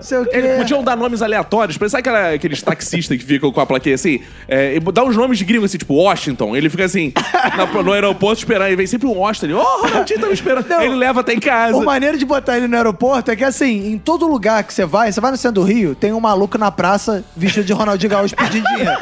Sei 0.00 0.18
o 0.18 0.24
quê. 0.24 0.36
Eles 0.36 0.56
podiam 0.58 0.82
dar 0.82 0.96
nomes 0.96 1.22
aleatórios. 1.22 1.76
Sabe 1.90 2.00
aquela- 2.00 2.32
aqueles 2.34 2.62
taxistas 2.62 3.16
que 3.16 3.24
ficam 3.24 3.52
com 3.52 3.60
a 3.60 3.66
plaquinha 3.66 3.94
assim? 3.94 4.20
É, 4.48 4.78
dá 4.92 5.04
uns 5.04 5.16
nomes 5.16 5.38
de 5.38 5.44
gringo 5.44 5.64
assim, 5.64 5.78
tipo 5.78 5.94
Washington. 5.94 6.56
Ele 6.56 6.68
fica 6.68 6.84
assim, 6.84 7.12
na- 7.56 7.82
no 7.82 7.92
aeroporto 7.92 8.38
esperando. 8.38 8.70
E 8.72 8.76
vem 8.76 8.86
sempre 8.86 9.06
um 9.06 9.12
Washington. 9.18 9.46
Ele, 9.46 9.54
Oh, 9.54 9.83
Tá 10.20 10.26
me 10.26 10.32
esperando. 10.32 10.68
Não. 10.68 10.82
Ele 10.82 10.94
leva 10.94 11.20
até 11.20 11.34
em 11.34 11.40
casa. 11.40 11.76
O 11.76 11.84
maneiro 11.84 12.16
de 12.16 12.24
botar 12.24 12.56
ele 12.56 12.66
no 12.66 12.76
aeroporto 12.76 13.30
é 13.30 13.36
que, 13.36 13.44
assim, 13.44 13.92
em 13.92 13.98
todo 13.98 14.26
lugar 14.26 14.64
que 14.64 14.72
você 14.72 14.84
vai, 14.84 15.12
você 15.12 15.20
vai 15.20 15.30
no 15.30 15.36
centro 15.36 15.62
do 15.62 15.66
Rio, 15.66 15.94
tem 15.94 16.12
um 16.12 16.20
maluco 16.20 16.58
na 16.58 16.70
praça 16.70 17.24
vestido 17.36 17.64
de 17.64 17.72
Ronaldinho 17.72 18.10
Gaúcho 18.10 18.36
pedindo 18.36 18.66
dinheiro. 18.68 18.90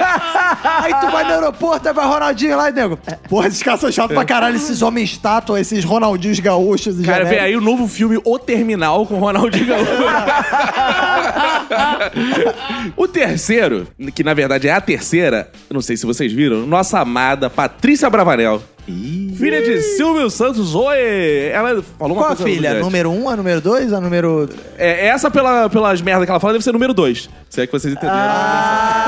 aí 0.64 0.94
tu 1.00 1.10
vai 1.10 1.24
no 1.24 1.30
aeroporto, 1.30 1.88
aí 1.88 1.94
vai 1.94 2.06
Ronaldinho 2.06 2.56
lá 2.56 2.70
e 2.70 2.72
nego. 2.72 2.98
Porra, 3.28 3.48
esses 3.48 3.62
caras 3.62 3.80
são 3.80 3.92
chatos 3.92 4.14
pra 4.14 4.24
caralho, 4.24 4.56
esses 4.56 4.82
homens 4.82 5.10
estátua, 5.10 5.60
esses 5.60 5.84
Ronaldinhos 5.84 6.40
gaúchos. 6.40 6.94
Cara, 7.04 7.24
vem 7.24 7.34
genéricos. 7.34 7.44
aí 7.44 7.56
o 7.56 7.60
novo 7.60 7.88
filme 7.88 8.20
O 8.24 8.38
Terminal 8.38 9.06
com 9.06 9.18
Ronaldinho 9.18 9.66
Gaúcho. 9.66 9.92
o 12.96 13.08
terceiro, 13.08 13.88
que 14.14 14.22
na 14.22 14.34
verdade 14.34 14.68
é 14.68 14.72
a 14.72 14.80
terceira, 14.80 15.50
não 15.70 15.80
sei 15.80 15.96
se 15.96 16.06
vocês 16.06 16.32
viram, 16.32 16.66
nossa 16.66 17.00
amada 17.00 17.50
Patrícia 17.50 18.08
Bravanel. 18.08 18.62
Filha 18.86 19.62
de 19.62 19.80
Silvio 19.80 20.28
Santos, 20.28 20.74
oi! 20.74 21.50
Ela 21.52 21.82
falou 21.98 22.16
uma 22.16 22.22
Qual 22.22 22.32
a 22.32 22.36
coisa 22.36 22.44
filha? 22.44 22.70
brilhante. 22.70 22.80
Número 22.84 23.10
um, 23.10 23.28
a 23.28 23.36
número 23.36 23.60
dois, 23.60 23.92
a 23.92 24.00
número... 24.00 24.48
É, 24.76 25.06
essa, 25.06 25.30
pela, 25.30 25.68
pelas 25.70 26.02
merdas 26.02 26.24
que 26.24 26.30
ela 26.30 26.40
fala, 26.40 26.54
deve 26.54 26.64
ser 26.64 26.72
número 26.72 26.92
dois. 26.92 27.30
Se 27.48 27.60
é 27.62 27.66
que 27.66 27.72
vocês 27.72 27.92
entenderam. 27.94 28.18
Ah. 28.18 29.02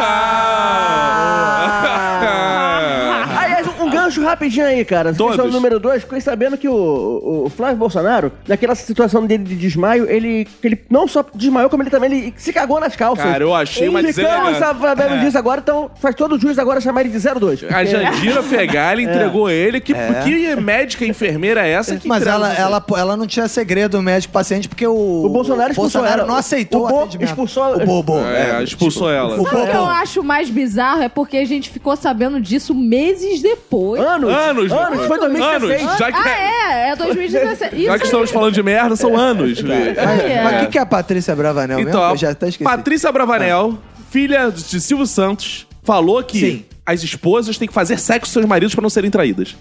Gancho 4.04 4.22
rapidinho 4.22 4.66
aí, 4.66 4.84
cara. 4.84 5.12
Todos. 5.14 5.36
questão 5.36 5.50
número 5.52 5.78
2, 5.80 6.02
fiquei 6.02 6.20
sabendo 6.20 6.56
que 6.58 6.68
o, 6.68 7.44
o 7.46 7.50
Flávio 7.54 7.76
Bolsonaro, 7.76 8.32
naquela 8.46 8.74
situação 8.74 9.24
dele 9.26 9.44
de 9.44 9.56
desmaio, 9.56 10.08
ele, 10.10 10.46
ele 10.62 10.80
não 10.90 11.06
só 11.08 11.24
desmaiou, 11.34 11.70
como 11.70 11.82
ele 11.82 11.90
também 11.90 12.12
ele 12.12 12.34
se 12.36 12.52
cagou 12.52 12.80
nas 12.80 12.94
calças. 12.96 13.24
Cara, 13.24 13.42
eu 13.44 13.54
achei 13.54 13.88
uma 13.88 14.00
Ficamos 14.02 14.16
deselegância. 14.16 14.66
sabendo 14.80 15.14
É. 15.14 15.18
disso 15.24 15.38
agora, 15.38 15.60
então 15.60 15.90
faz 16.00 16.14
todo 16.14 16.34
o 16.34 16.38
juiz 16.38 16.58
agora 16.58 16.80
chamar 16.80 17.00
ele 17.02 17.10
de 17.10 17.18
02. 17.18 17.64
A 17.64 17.84
Jandira 17.84 18.42
Fegali 18.42 19.04
entregou 19.04 19.48
ele. 19.50 19.80
Que, 19.80 19.94
que 20.24 20.56
médica 20.56 21.04
enfermeira 21.06 21.66
é 21.66 21.70
essa 21.72 21.96
que 21.96 22.06
Mas 22.08 22.26
ela, 22.26 22.52
ela, 22.54 22.84
ela 22.96 23.16
não 23.16 23.26
tinha 23.26 23.48
segredo 23.48 24.00
médico-paciente 24.02 24.68
porque 24.68 24.86
o... 24.86 25.24
O 25.24 25.28
Bolsonaro 25.28 25.70
expulsou 25.70 26.00
Bolsonaro 26.00 26.22
ela. 26.22 26.30
não 26.32 26.38
aceitou 26.38 26.86
O 26.86 26.88
Bo 26.88 27.08
expulsou- 27.20 27.74
O 27.76 27.84
Bobo. 27.86 28.18
É, 28.18 28.62
expulsou 28.62 29.10
ela. 29.10 29.40
O 29.40 29.44
que 29.44 29.54
eu 29.56 29.84
acho 29.86 30.22
mais 30.22 30.50
bizarro? 30.50 31.02
É 31.02 31.08
porque 31.08 31.36
a 31.36 31.44
gente 31.44 31.70
ficou 31.70 31.96
sabendo 31.96 32.40
disso 32.40 32.74
meses 32.74 33.40
depois. 33.42 33.93
Anos. 34.00 34.30
Anos, 34.32 34.72
Anos. 34.72 35.06
Foi 35.06 35.18
2016. 35.18 35.82
Anos, 35.82 35.98
já 35.98 36.12
que, 36.12 36.18
Ah, 36.28 36.30
é? 36.30 36.88
É 36.90 36.96
2017. 36.96 37.76
Isso 37.76 37.84
já 37.86 37.96
que 37.96 38.02
aí. 38.02 38.06
estamos 38.08 38.30
falando 38.30 38.52
de 38.54 38.62
merda, 38.62 38.96
são 38.96 39.16
anos. 39.16 39.60
Mas 39.62 39.96
É. 39.96 40.42
mas 40.44 40.56
o 40.56 40.60
que, 40.60 40.72
que 40.72 40.78
é 40.78 40.82
a 40.82 40.86
Patrícia 40.86 41.34
Bravanel 41.36 41.80
Então, 41.80 42.00
mesmo? 42.00 42.14
Eu 42.14 42.16
já 42.18 42.30
até 42.30 42.48
esqueci. 42.48 42.64
Patrícia 42.64 43.10
Bravanel, 43.12 43.78
filha 44.10 44.50
de 44.50 44.80
Silvio 44.80 45.06
Santos, 45.06 45.66
falou 45.82 46.22
que 46.22 46.38
Sim. 46.40 46.64
as 46.86 47.02
esposas 47.02 47.58
têm 47.58 47.68
que 47.68 47.74
fazer 47.74 47.98
sexo 47.98 48.30
com 48.30 48.32
seus 48.32 48.46
maridos 48.46 48.74
para 48.74 48.82
não 48.82 48.90
serem 48.90 49.10
traídas. 49.10 49.54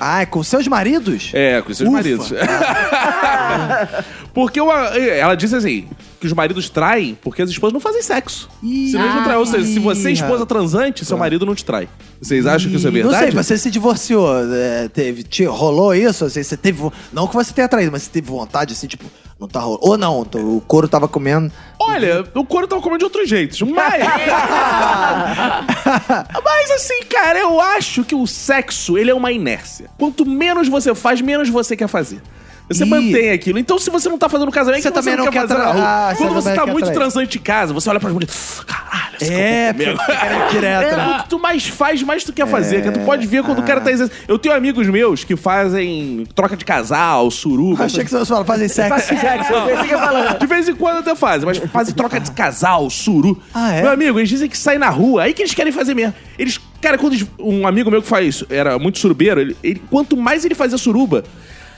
Ah, 0.00 0.22
é 0.22 0.26
com 0.26 0.42
seus 0.44 0.68
maridos? 0.68 1.30
É, 1.34 1.60
com 1.60 1.74
seus 1.74 1.88
Ufa. 1.88 1.98
maridos. 1.98 2.32
porque 4.32 4.60
uma- 4.60 4.86
ela 4.96 5.34
disse 5.34 5.56
assim, 5.56 5.88
que 6.20 6.26
os 6.26 6.32
maridos 6.32 6.68
traem 6.68 7.16
porque 7.22 7.42
as 7.42 7.50
esposas 7.50 7.72
não 7.72 7.80
fazem 7.80 8.02
sexo. 8.02 8.48
Eles 8.62 8.92
não 8.94 9.22
traem, 9.24 9.38
ou 9.38 9.46
seja, 9.46 9.66
se 9.66 9.78
você 9.78 10.08
é 10.08 10.12
esposa 10.12 10.44
transante, 10.44 11.04
seu 11.04 11.16
marido 11.16 11.46
não 11.46 11.54
te 11.54 11.64
trai. 11.64 11.88
Vocês 12.20 12.46
acham 12.46 12.70
que 12.70 12.76
isso 12.76 12.88
é 12.88 12.90
Não 12.90 12.94
verdade? 12.94 13.18
sei, 13.22 13.30
você 13.30 13.56
se 13.58 13.70
divorciou, 13.70 14.28
é, 14.52 14.88
teve, 14.88 15.22
te, 15.22 15.44
rolou 15.44 15.94
isso? 15.94 16.24
Assim, 16.24 16.42
você 16.42 16.56
teve, 16.56 16.78
vo- 16.78 16.92
não 17.12 17.28
que 17.28 17.34
você 17.34 17.52
tenha 17.52 17.68
traído, 17.68 17.92
mas 17.92 18.02
você 18.02 18.10
teve 18.10 18.28
vontade, 18.28 18.72
assim, 18.72 18.88
tipo, 18.88 19.04
não 19.38 19.46
tá 19.46 19.60
rolando. 19.60 19.86
Ou 19.86 19.96
não, 19.96 20.24
t- 20.24 20.38
o 20.38 20.60
couro 20.66 20.88
tava 20.88 21.06
comendo. 21.06 21.52
Olha, 21.78 22.24
o 22.34 22.44
couro 22.44 22.66
tava 22.66 22.82
comendo 22.82 22.98
de 22.98 23.04
outros 23.04 23.28
jeitos, 23.28 23.62
mas... 23.62 24.02
mas 26.44 26.70
assim, 26.72 27.02
cara, 27.08 27.38
eu 27.38 27.60
acho 27.60 28.04
que 28.04 28.14
o 28.14 28.26
sexo, 28.26 28.98
ele 28.98 29.10
é 29.10 29.14
uma 29.14 29.32
inércia. 29.32 29.88
Quanto 29.98 30.26
menos 30.26 30.68
você 30.68 30.94
faz, 30.94 31.20
menos 31.20 31.48
você 31.48 31.76
quer 31.76 31.88
fazer. 31.88 32.20
Você 32.68 32.84
Ih. 32.84 32.86
mantém 32.86 33.30
aquilo. 33.30 33.58
Então, 33.58 33.78
se 33.78 33.88
você 33.90 34.08
não 34.08 34.18
tá 34.18 34.28
fazendo 34.28 34.50
casamento, 34.52 34.82
Você 34.82 34.88
que 34.90 34.94
também 34.94 35.16
não 35.16 35.24
quer 35.24 35.30
quer 35.32 35.48
fazer 35.48 35.54
na 35.54 35.72
rua. 35.72 35.82
Ah, 35.82 36.10
você 36.14 36.22
Quando 36.22 36.34
você 36.34 36.48
também 36.50 36.66
tá 36.66 36.72
muito 36.72 36.84
trair. 36.84 36.98
transante 36.98 37.38
em 37.38 37.40
casa, 37.40 37.72
você 37.72 37.88
olha 37.88 37.98
pras 37.98 38.12
mulheres. 38.12 38.60
Caralho, 38.66 39.16
essa 39.20 39.32
É, 39.32 39.72
que 39.72 39.78
porque 39.84 39.90
tô 39.96 39.96
você 40.04 40.12
quer 40.18 40.48
direto, 40.50 40.82
É, 40.92 40.96
né? 40.96 41.16
o 41.18 41.22
que 41.22 41.28
tu 41.30 41.38
mais 41.38 41.66
faz, 41.66 42.02
mais 42.02 42.24
tu 42.24 42.32
quer 42.32 42.46
fazer. 42.46 42.82
cara. 42.82 42.92
Tu 42.98 43.00
pode 43.06 43.26
ver 43.26 43.42
quando 43.42 43.60
o 43.60 43.62
cara 43.62 43.80
tá 43.80 43.90
dizendo. 43.90 44.10
Eu 44.28 44.38
tenho 44.38 44.54
amigos 44.54 44.86
meus 44.86 45.24
que 45.24 45.34
fazem 45.34 46.24
troca 46.34 46.56
de 46.56 46.64
casal, 46.64 47.30
suruba. 47.30 47.84
Achei 47.84 48.04
que 48.04 48.10
você 48.10 48.24
falava, 48.26 48.44
fazem 48.46 48.68
Faz 48.68 49.04
sexo. 49.04 49.14
que 49.14 49.88
falar. 49.96 50.38
De 50.38 50.46
vez 50.46 50.68
em 50.68 50.74
quando 50.74 50.98
até 50.98 51.14
fazem, 51.14 51.46
mas 51.46 51.56
fazem 51.58 51.94
troca 51.94 52.20
de 52.20 52.30
casal, 52.32 52.90
suru. 52.90 53.40
Ah, 53.54 53.72
é? 53.72 53.82
Meu 53.82 53.92
amigo, 53.92 54.18
eles 54.18 54.28
dizem 54.28 54.48
que 54.48 54.58
sai 54.58 54.76
na 54.76 54.90
rua, 54.90 55.22
aí 55.22 55.32
que 55.32 55.40
eles 55.42 55.54
querem 55.54 55.72
fazer 55.72 55.94
mesmo. 55.94 56.12
Eles, 56.38 56.60
cara, 56.82 56.98
quando 56.98 57.16
um 57.38 57.66
amigo 57.66 57.90
meu 57.90 58.02
que 58.02 58.08
faz, 58.08 58.44
era 58.50 58.78
muito 58.78 58.98
surubeiro, 58.98 59.40
ele, 59.40 59.56
ele- 59.64 59.82
quanto 59.90 60.16
mais 60.16 60.44
ele 60.44 60.54
fazia 60.54 60.76
suruba, 60.78 61.24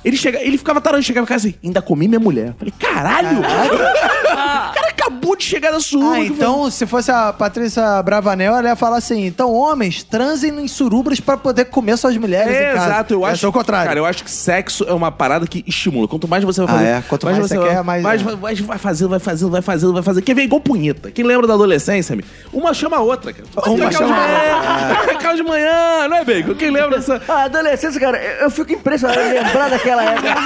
ele, 0.04 0.16
chega, 0.16 0.40
ele 0.40 0.56
ficava 0.58 0.80
tarando, 0.80 1.02
chegava 1.02 1.24
em 1.24 1.28
casa 1.28 1.48
assim, 1.48 1.58
ainda 1.62 1.82
comi 1.82 2.08
minha 2.08 2.20
mulher. 2.20 2.48
Eu 2.48 2.54
Falei, 2.54 2.74
caralho! 2.78 3.38
o 3.38 3.42
cara 3.42 4.72
acabou 5.00 5.36
de 5.36 5.44
chegar 5.44 5.70
da 5.70 5.80
suruba. 5.80 6.14
Ah, 6.16 6.20
então, 6.20 6.70
se 6.70 6.86
fosse 6.86 7.10
a 7.10 7.32
Patrícia 7.32 8.02
Bravanel, 8.02 8.56
ela 8.56 8.68
ia 8.68 8.76
falar 8.76 8.96
assim: 8.98 9.26
então, 9.26 9.52
homens, 9.52 10.02
transem 10.02 10.58
em 10.60 10.68
surubras 10.68 11.20
pra 11.20 11.36
poder 11.36 11.66
comer 11.66 11.96
suas 11.96 12.16
mulheres 12.16 12.52
É, 12.54 12.70
em 12.72 12.74
casa. 12.74 12.86
exato, 12.86 13.14
eu 13.14 13.20
Esse 13.24 13.32
acho. 13.32 13.46
é 13.46 13.48
o 13.48 13.52
contrário. 13.52 13.88
Cara, 13.88 13.98
eu 14.00 14.06
acho 14.06 14.24
que 14.24 14.30
sexo 14.30 14.84
é 14.88 14.92
uma 14.92 15.10
parada 15.10 15.46
que 15.46 15.64
estimula. 15.66 16.06
Quanto 16.08 16.28
mais 16.28 16.44
você 16.44 16.60
vai 16.62 16.74
Ah, 16.74 16.78
fazer. 16.78 16.88
é? 16.90 17.02
Quanto 17.08 17.26
mais 17.26 17.38
você 17.38 17.58
quer, 17.58 17.82
mais- 17.84 18.02
mais 18.02 18.22
vai, 18.22 18.36
vai, 18.36 18.54
vai 18.54 18.78
fazendo, 18.78 19.08
vai 19.10 19.18
fazendo, 19.20 19.50
vai 19.50 19.62
fazendo, 19.62 19.92
vai 19.94 20.02
fazendo. 20.02 20.22
Quer 20.22 20.34
ver 20.34 20.42
igual 20.42 20.60
punheta. 20.60 21.10
Quem 21.10 21.24
lembra 21.24 21.46
da 21.46 21.54
adolescência, 21.54 22.12
amigo? 22.12 22.28
Uma 22.52 22.74
chama 22.74 22.96
a 22.98 23.00
outra, 23.00 23.32
cara. 23.32 23.46
Uma 23.70 23.90
chama 23.92 24.14
a 24.14 24.26
de 24.26 24.30
manhã, 24.30 25.14
aquela 25.16 25.34
de 25.34 25.42
manhã, 25.42 26.08
não 26.08 26.16
é, 26.16 26.24
Bacon? 26.24 26.54
Quem 26.54 26.70
lembra 26.70 26.98
dessa. 26.98 27.20
A 27.28 27.44
adolescência, 27.44 28.00
cara, 28.00 28.18
eu 28.40 28.50
fico 28.50 28.72
impressionado 28.72 29.20
em 29.20 29.32
lembrar 29.32 29.70
daquela 29.70 30.02
época. 30.04 30.28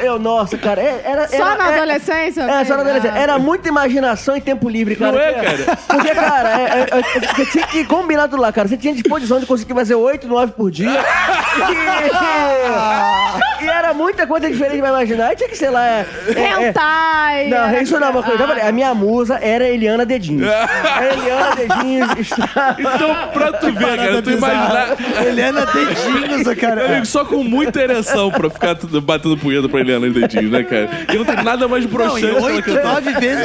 Eu, 0.00 0.06
eu- 0.06 0.18
nossa, 0.18 0.56
cara, 0.58 0.80
é- 0.80 1.02
era. 1.04 1.28
Só 1.28 1.34
era- 1.36 1.56
na 1.56 1.70
é- 1.70 1.74
adolescência? 1.76 2.42
É, 2.42 2.64
só 2.64 2.74
na 2.74 2.80
adolescência. 2.80 3.12
Ah. 3.14 3.18
Era 3.18 3.38
muita 3.56 3.68
imaginação 3.68 4.36
e 4.36 4.40
tempo 4.40 4.68
livre, 4.68 4.94
cara. 4.96 5.12
Não 5.12 5.20
é, 5.20 5.32
Porque- 5.32 5.46
cara? 5.64 5.78
Porque, 5.88 6.14
cara, 6.14 6.60
é- 6.60 6.64
é- 6.64 6.86
é- 6.98 7.02
você 7.34 7.46
tinha 7.46 7.66
que 7.66 7.84
combinar 7.84 8.28
tudo 8.28 8.42
lá, 8.42 8.52
cara. 8.52 8.68
Você 8.68 8.76
tinha 8.76 8.92
disposição 8.92 9.40
de 9.40 9.46
conseguir 9.46 9.72
fazer 9.74 9.94
8, 9.94 10.28
9 10.28 10.52
por 10.52 10.70
dia. 10.70 10.90
E, 10.90 10.92
e 13.64 13.68
era 13.68 13.94
muita 13.94 14.26
coisa 14.26 14.48
diferente 14.50 14.80
pra 14.80 14.88
imaginar. 14.90 15.32
E 15.32 15.36
tinha 15.36 15.48
que, 15.48 15.56
sei 15.56 15.70
lá. 15.70 15.84
É, 15.86 16.06
é- 16.34 16.40
é- 16.40 16.68
Hentai. 16.68 17.48
não, 17.48 17.56
era- 17.56 17.82
isso 17.82 17.98
não 17.98 18.06
é 18.06 18.10
uma 18.10 18.22
coisa. 18.22 18.42
Eu 18.42 18.46
falei, 18.48 18.62
A 18.66 18.72
minha 18.72 18.94
musa 18.94 19.38
era 19.40 19.66
Eliana 19.68 20.04
Dedinhos. 20.04 20.46
A 20.48 21.04
Eliana 21.06 21.56
Dedinhos 21.56 22.10
estava. 22.20 22.76
Então, 22.78 23.16
pra 23.32 23.52
tu 23.52 23.72
ver, 23.72 23.96
cara, 23.96 24.20
tu 24.22 24.30
imaginar. 24.30 24.96
Eliana 25.26 25.66
Dedinhos, 25.66 26.54
cara. 26.58 26.84
amigo, 26.86 27.06
só 27.06 27.24
com 27.24 27.42
muita 27.42 27.80
ereção 27.80 28.30
pra 28.30 28.50
ficar 28.50 28.74
batendo 29.02 29.36
punheta 29.38 29.66
pra 29.68 29.80
Eliana 29.80 30.06
e 30.06 30.10
dedinho, 30.10 30.50
né, 30.50 30.62
cara? 30.62 30.88
E 31.12 31.16
não 31.16 31.24
tem 31.24 31.42
nada 31.42 31.66
mais 31.68 31.84
Não, 31.84 31.90
broxante 31.90 32.26
e 32.26 32.30
que 32.30 32.36
ela 32.36 32.46
oito, 32.46 32.70
nove 32.82 33.12
vezes 33.14 33.35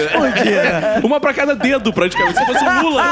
dia. 0.43 0.63
né? 0.63 1.01
Uma 1.03 1.19
pra 1.19 1.33
cada 1.33 1.55
dedo, 1.55 1.91
praticamente. 1.93 2.37
Se 2.37 2.45
fosse 2.45 2.63
um 2.63 2.81
Lula. 2.81 3.03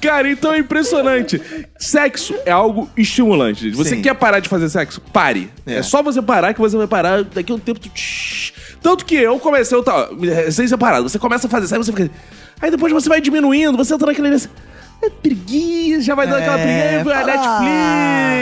Cara, 0.00 0.30
então 0.30 0.52
é 0.52 0.58
impressionante. 0.58 1.40
Sexo 1.78 2.34
é 2.44 2.50
algo 2.52 2.90
estimulante. 2.96 3.64
gente. 3.64 3.76
Você 3.76 3.96
Sim. 3.96 4.02
quer 4.02 4.14
parar 4.14 4.40
de 4.40 4.48
fazer 4.48 4.68
sexo? 4.68 5.00
Pare. 5.12 5.50
É. 5.66 5.76
É. 5.76 5.82
só 5.82 6.02
você 6.02 6.20
parar 6.22 6.54
que 6.54 6.60
você 6.60 6.76
vai 6.76 6.86
parar. 6.86 7.24
Daqui 7.24 7.52
a 7.52 7.54
um 7.54 7.58
tempo 7.58 7.80
tu... 7.80 7.90
Tanto 8.82 9.04
que 9.04 9.14
eu 9.14 9.38
comecei, 9.38 9.76
eu 9.76 9.82
tava 9.82 10.10
recém-separado. 10.18 11.08
Você 11.08 11.18
começa 11.18 11.46
a 11.46 11.50
fazer 11.50 11.66
sexo, 11.66 11.84
você 11.84 11.92
fica... 11.92 12.10
Aí 12.62 12.70
depois 12.70 12.92
você 12.92 13.08
vai 13.08 13.20
diminuindo, 13.20 13.76
você 13.76 13.94
entra 13.94 14.06
naquele... 14.06 14.36
É 15.02 15.08
preguiça, 15.08 16.02
já 16.02 16.14
vai 16.14 16.26
dando 16.26 16.38
aquela 16.40 16.58
É, 16.58 16.62
preguiça, 16.62 17.04
vai 17.04 17.24
fala, 17.24 17.60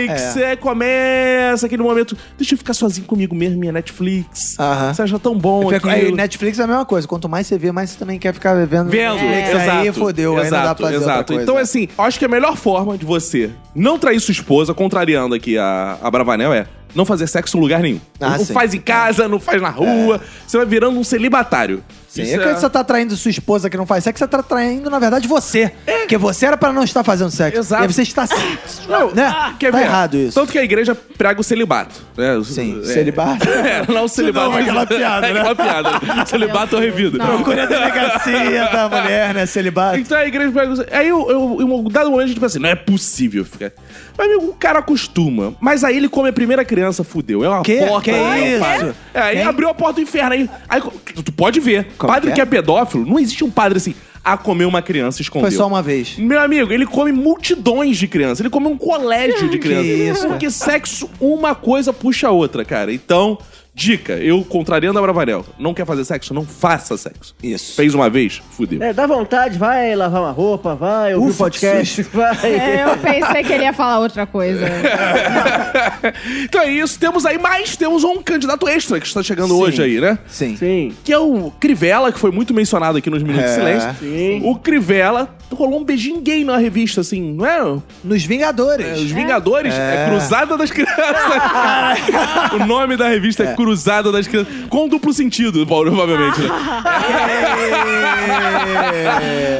Netflix, 0.08 0.36
é. 0.36 0.52
é, 0.52 0.56
começa 0.56 1.66
aquele 1.66 1.82
momento. 1.82 2.16
Deixa 2.36 2.54
eu 2.54 2.58
ficar 2.58 2.74
sozinho 2.74 3.06
comigo 3.06 3.34
mesmo, 3.34 3.60
minha 3.60 3.70
Netflix. 3.72 4.58
Aham. 4.58 4.92
Você 4.92 5.02
acha 5.02 5.18
tão 5.18 5.36
bom 5.38 5.70
aquilo. 5.70 5.90
Aí, 5.92 6.10
Netflix 6.12 6.58
é 6.58 6.64
a 6.64 6.66
mesma 6.66 6.84
coisa. 6.84 7.06
Quanto 7.06 7.28
mais 7.28 7.46
você 7.46 7.56
vê, 7.56 7.70
mais 7.70 7.90
você 7.90 7.98
também 7.98 8.18
quer 8.18 8.34
ficar 8.34 8.54
vendo. 8.66 8.90
Vendo, 8.90 9.14
Netflix. 9.22 9.50
exato. 9.50 9.70
Aí 9.78 9.92
fodeu, 9.92 10.36
aí 10.36 10.44
não 10.44 10.50
dá 10.50 10.58
exato, 10.58 10.76
pra 10.76 10.86
fazer 10.86 10.96
exato. 11.04 11.34
Então, 11.34 11.56
assim, 11.56 11.88
acho 11.96 12.18
que 12.18 12.24
a 12.24 12.28
melhor 12.28 12.56
forma 12.56 12.98
de 12.98 13.06
você 13.06 13.50
não 13.74 13.98
trair 13.98 14.18
sua 14.18 14.32
esposa, 14.32 14.74
contrariando 14.74 15.34
aqui 15.36 15.56
a, 15.56 15.98
a 16.02 16.10
Bravanel, 16.10 16.52
é 16.52 16.66
não 16.94 17.04
fazer 17.04 17.26
sexo 17.26 17.56
em 17.56 17.60
lugar 17.60 17.80
nenhum. 17.80 18.00
Ah, 18.20 18.36
não 18.38 18.44
sim. 18.44 18.52
faz 18.52 18.74
em 18.74 18.80
casa, 18.80 19.28
não 19.28 19.38
faz 19.38 19.60
na 19.62 19.70
rua. 19.70 20.20
Você 20.46 20.56
vai 20.56 20.66
virando 20.66 20.98
um 20.98 21.04
celibatário. 21.04 21.84
Sim, 22.08 22.22
Isso 22.22 22.40
é 22.40 22.54
que 22.54 22.60
você 22.60 22.70
tá 22.70 22.82
traindo 22.82 23.14
sua 23.16 23.30
esposa 23.30 23.68
que 23.68 23.76
não 23.76 23.84
faz 23.84 24.02
sexo, 24.04 24.18
você 24.24 24.28
tá 24.28 24.42
traindo, 24.42 24.88
na 24.88 24.98
verdade, 24.98 25.28
você. 25.28 25.72
Porque 25.84 26.16
você 26.16 26.46
era 26.46 26.56
pra 26.56 26.72
não 26.72 26.82
estar 26.82 27.04
fazendo 27.04 27.30
sexo. 27.30 27.60
Exato. 27.60 27.82
E 27.82 27.86
aí 27.86 27.92
você 27.92 28.02
está. 28.02 28.26
Não, 28.88 29.10
né? 29.14 29.54
quer 29.58 29.70
tá 29.70 29.78
ver? 29.78 29.84
errado 29.84 30.16
isso. 30.16 30.40
Tanto 30.40 30.50
que 30.50 30.58
a 30.58 30.64
igreja 30.64 30.94
prega 30.94 31.38
o 31.38 31.44
celibato. 31.44 31.94
Né? 32.16 32.40
Sim, 32.44 32.80
É. 32.82 32.86
celibato. 32.86 33.46
É, 33.48 33.92
não 33.92 34.04
o 34.04 34.08
celibato. 34.08 34.50
Não, 34.50 34.58
é 34.58 34.62
aquela 34.62 34.86
piada, 34.88 35.26
É 35.26 35.34
né? 35.34 35.40
aquela 35.40 35.54
piada. 35.54 36.26
Celibato 36.26 36.76
ou 36.76 36.82
revido. 36.82 37.18
Procure 37.18 37.60
a 37.60 37.66
delegacia 37.66 38.68
da 38.72 38.88
mulher, 38.88 39.34
né? 39.34 39.44
Celibato. 39.46 39.98
Então 39.98 40.16
a 40.16 40.24
igreja 40.26 40.50
pega. 40.50 40.86
Aí 40.96 41.08
eu, 41.08 41.30
eu, 41.30 41.58
em 41.60 41.64
um 41.64 41.84
dado 41.90 42.10
momento 42.10 42.24
a 42.24 42.28
gente 42.28 42.40
pensa 42.40 42.54
assim: 42.56 42.58
não 42.62 42.70
é 42.70 42.74
possível 42.74 43.44
ficar. 43.44 43.72
Mas 44.16 44.26
amigo, 44.28 44.46
o 44.50 44.54
cara 44.54 44.78
acostuma. 44.78 45.54
Mas 45.60 45.84
aí 45.84 45.96
ele 45.96 46.08
come 46.08 46.30
a 46.30 46.32
primeira 46.32 46.64
criança, 46.64 47.04
fudeu. 47.04 47.44
É 47.44 47.48
uma 47.48 47.62
Que? 47.62 47.76
porta. 47.86 48.02
Que 48.04 48.10
Ai, 48.10 48.54
isso? 48.56 48.94
É, 49.14 49.20
aí 49.20 49.36
Quem? 49.36 49.44
abriu 49.46 49.68
a 49.68 49.74
porta 49.74 49.94
do 49.96 50.00
inferno. 50.00 50.32
Aí, 50.32 50.50
aí 50.68 50.80
tu 51.24 51.32
pode 51.32 51.60
ver. 51.60 51.92
Como 51.98 52.12
padre 52.12 52.30
que 52.30 52.34
que 52.36 52.40
é? 52.40 52.44
é 52.44 52.46
pedófilo, 52.46 53.04
não 53.04 53.18
existe 53.18 53.44
um 53.44 53.50
padre 53.50 53.78
assim. 53.78 53.94
a 54.24 54.36
comer 54.36 54.64
uma 54.64 54.80
criança 54.82 55.20
escondida. 55.22 55.50
Foi 55.50 55.56
só 55.56 55.66
uma 55.66 55.82
vez. 55.82 56.16
Meu 56.18 56.40
amigo, 56.40 56.72
ele 56.72 56.86
come 56.86 57.12
multidões 57.12 57.96
de 57.96 58.06
crianças. 58.06 58.40
Ele 58.40 58.50
come 58.50 58.66
um 58.66 58.76
colégio 58.76 59.48
de 59.48 59.58
crianças. 59.58 60.18
isso, 60.18 60.28
Porque 60.28 60.50
sexo, 60.50 61.08
uma 61.20 61.54
coisa 61.54 61.92
puxa 61.92 62.28
a 62.28 62.30
outra, 62.30 62.64
cara. 62.64 62.92
Então, 62.92 63.38
dica, 63.78 64.14
eu 64.14 64.44
contrariando 64.44 64.98
a 64.98 65.02
Bravanel. 65.02 65.46
Não 65.56 65.72
quer 65.72 65.86
fazer 65.86 66.04
sexo? 66.04 66.34
Não 66.34 66.44
faça 66.44 66.96
sexo. 66.96 67.32
Isso. 67.40 67.76
Fez 67.76 67.94
uma 67.94 68.10
vez? 68.10 68.42
Fudeu. 68.50 68.82
É, 68.82 68.92
dá 68.92 69.06
vontade, 69.06 69.56
vai 69.56 69.94
lavar 69.94 70.20
uma 70.20 70.32
roupa, 70.32 70.74
vai 70.74 71.14
ouvir 71.14 71.26
o 71.26 71.30
Ufa, 71.30 71.44
podcast, 71.44 72.02
que 72.02 72.16
vai. 72.16 72.36
É, 72.42 72.84
eu 72.84 72.98
pensei 72.98 73.44
que 73.44 73.52
ele 73.52 73.62
ia 73.62 73.72
falar 73.72 74.00
outra 74.00 74.26
coisa. 74.26 74.66
então 76.42 76.60
é 76.60 76.70
isso. 76.72 76.98
Temos 76.98 77.24
aí 77.24 77.38
mais, 77.38 77.76
temos 77.76 78.02
um 78.02 78.20
candidato 78.20 78.66
extra 78.68 78.98
que 78.98 79.06
está 79.06 79.22
chegando 79.22 79.54
Sim. 79.54 79.62
hoje 79.62 79.82
aí, 79.82 80.00
né? 80.00 80.18
Sim. 80.26 80.56
Sim. 80.56 80.92
Que 81.04 81.12
é 81.12 81.18
o 81.18 81.52
Crivella, 81.60 82.10
que 82.10 82.18
foi 82.18 82.32
muito 82.32 82.52
mencionado 82.52 82.98
aqui 82.98 83.08
nos 83.08 83.22
Minutos 83.22 83.44
de 83.44 83.50
É. 83.50 83.54
Silêncio. 83.54 83.94
Sim. 84.00 84.40
O 84.44 84.56
Crivella 84.56 85.36
rolou 85.52 85.80
um 85.80 85.84
beijinho 85.84 86.20
gay 86.20 86.44
na 86.44 86.56
revista, 86.56 87.00
assim, 87.00 87.32
não 87.32 87.46
é? 87.46 87.78
Nos 88.02 88.24
Vingadores. 88.24 88.86
É, 88.86 88.92
Os 88.94 89.10
Vingadores 89.10 89.72
é, 89.72 90.06
É. 90.06 90.08
Cruzada 90.08 90.56
das 90.56 90.70
Crianças. 90.70 90.96
o 92.60 92.66
nome 92.66 92.96
da 92.96 93.08
revista 93.08 93.44
é, 93.44 93.54
Cruzada 93.54 93.67
das 94.12 94.26
Crianças. 94.26 94.52
Com 94.68 94.88
duplo 94.88 95.12
sentido, 95.12 95.66
provavelmente. 95.66 96.40
Né? 96.40 96.48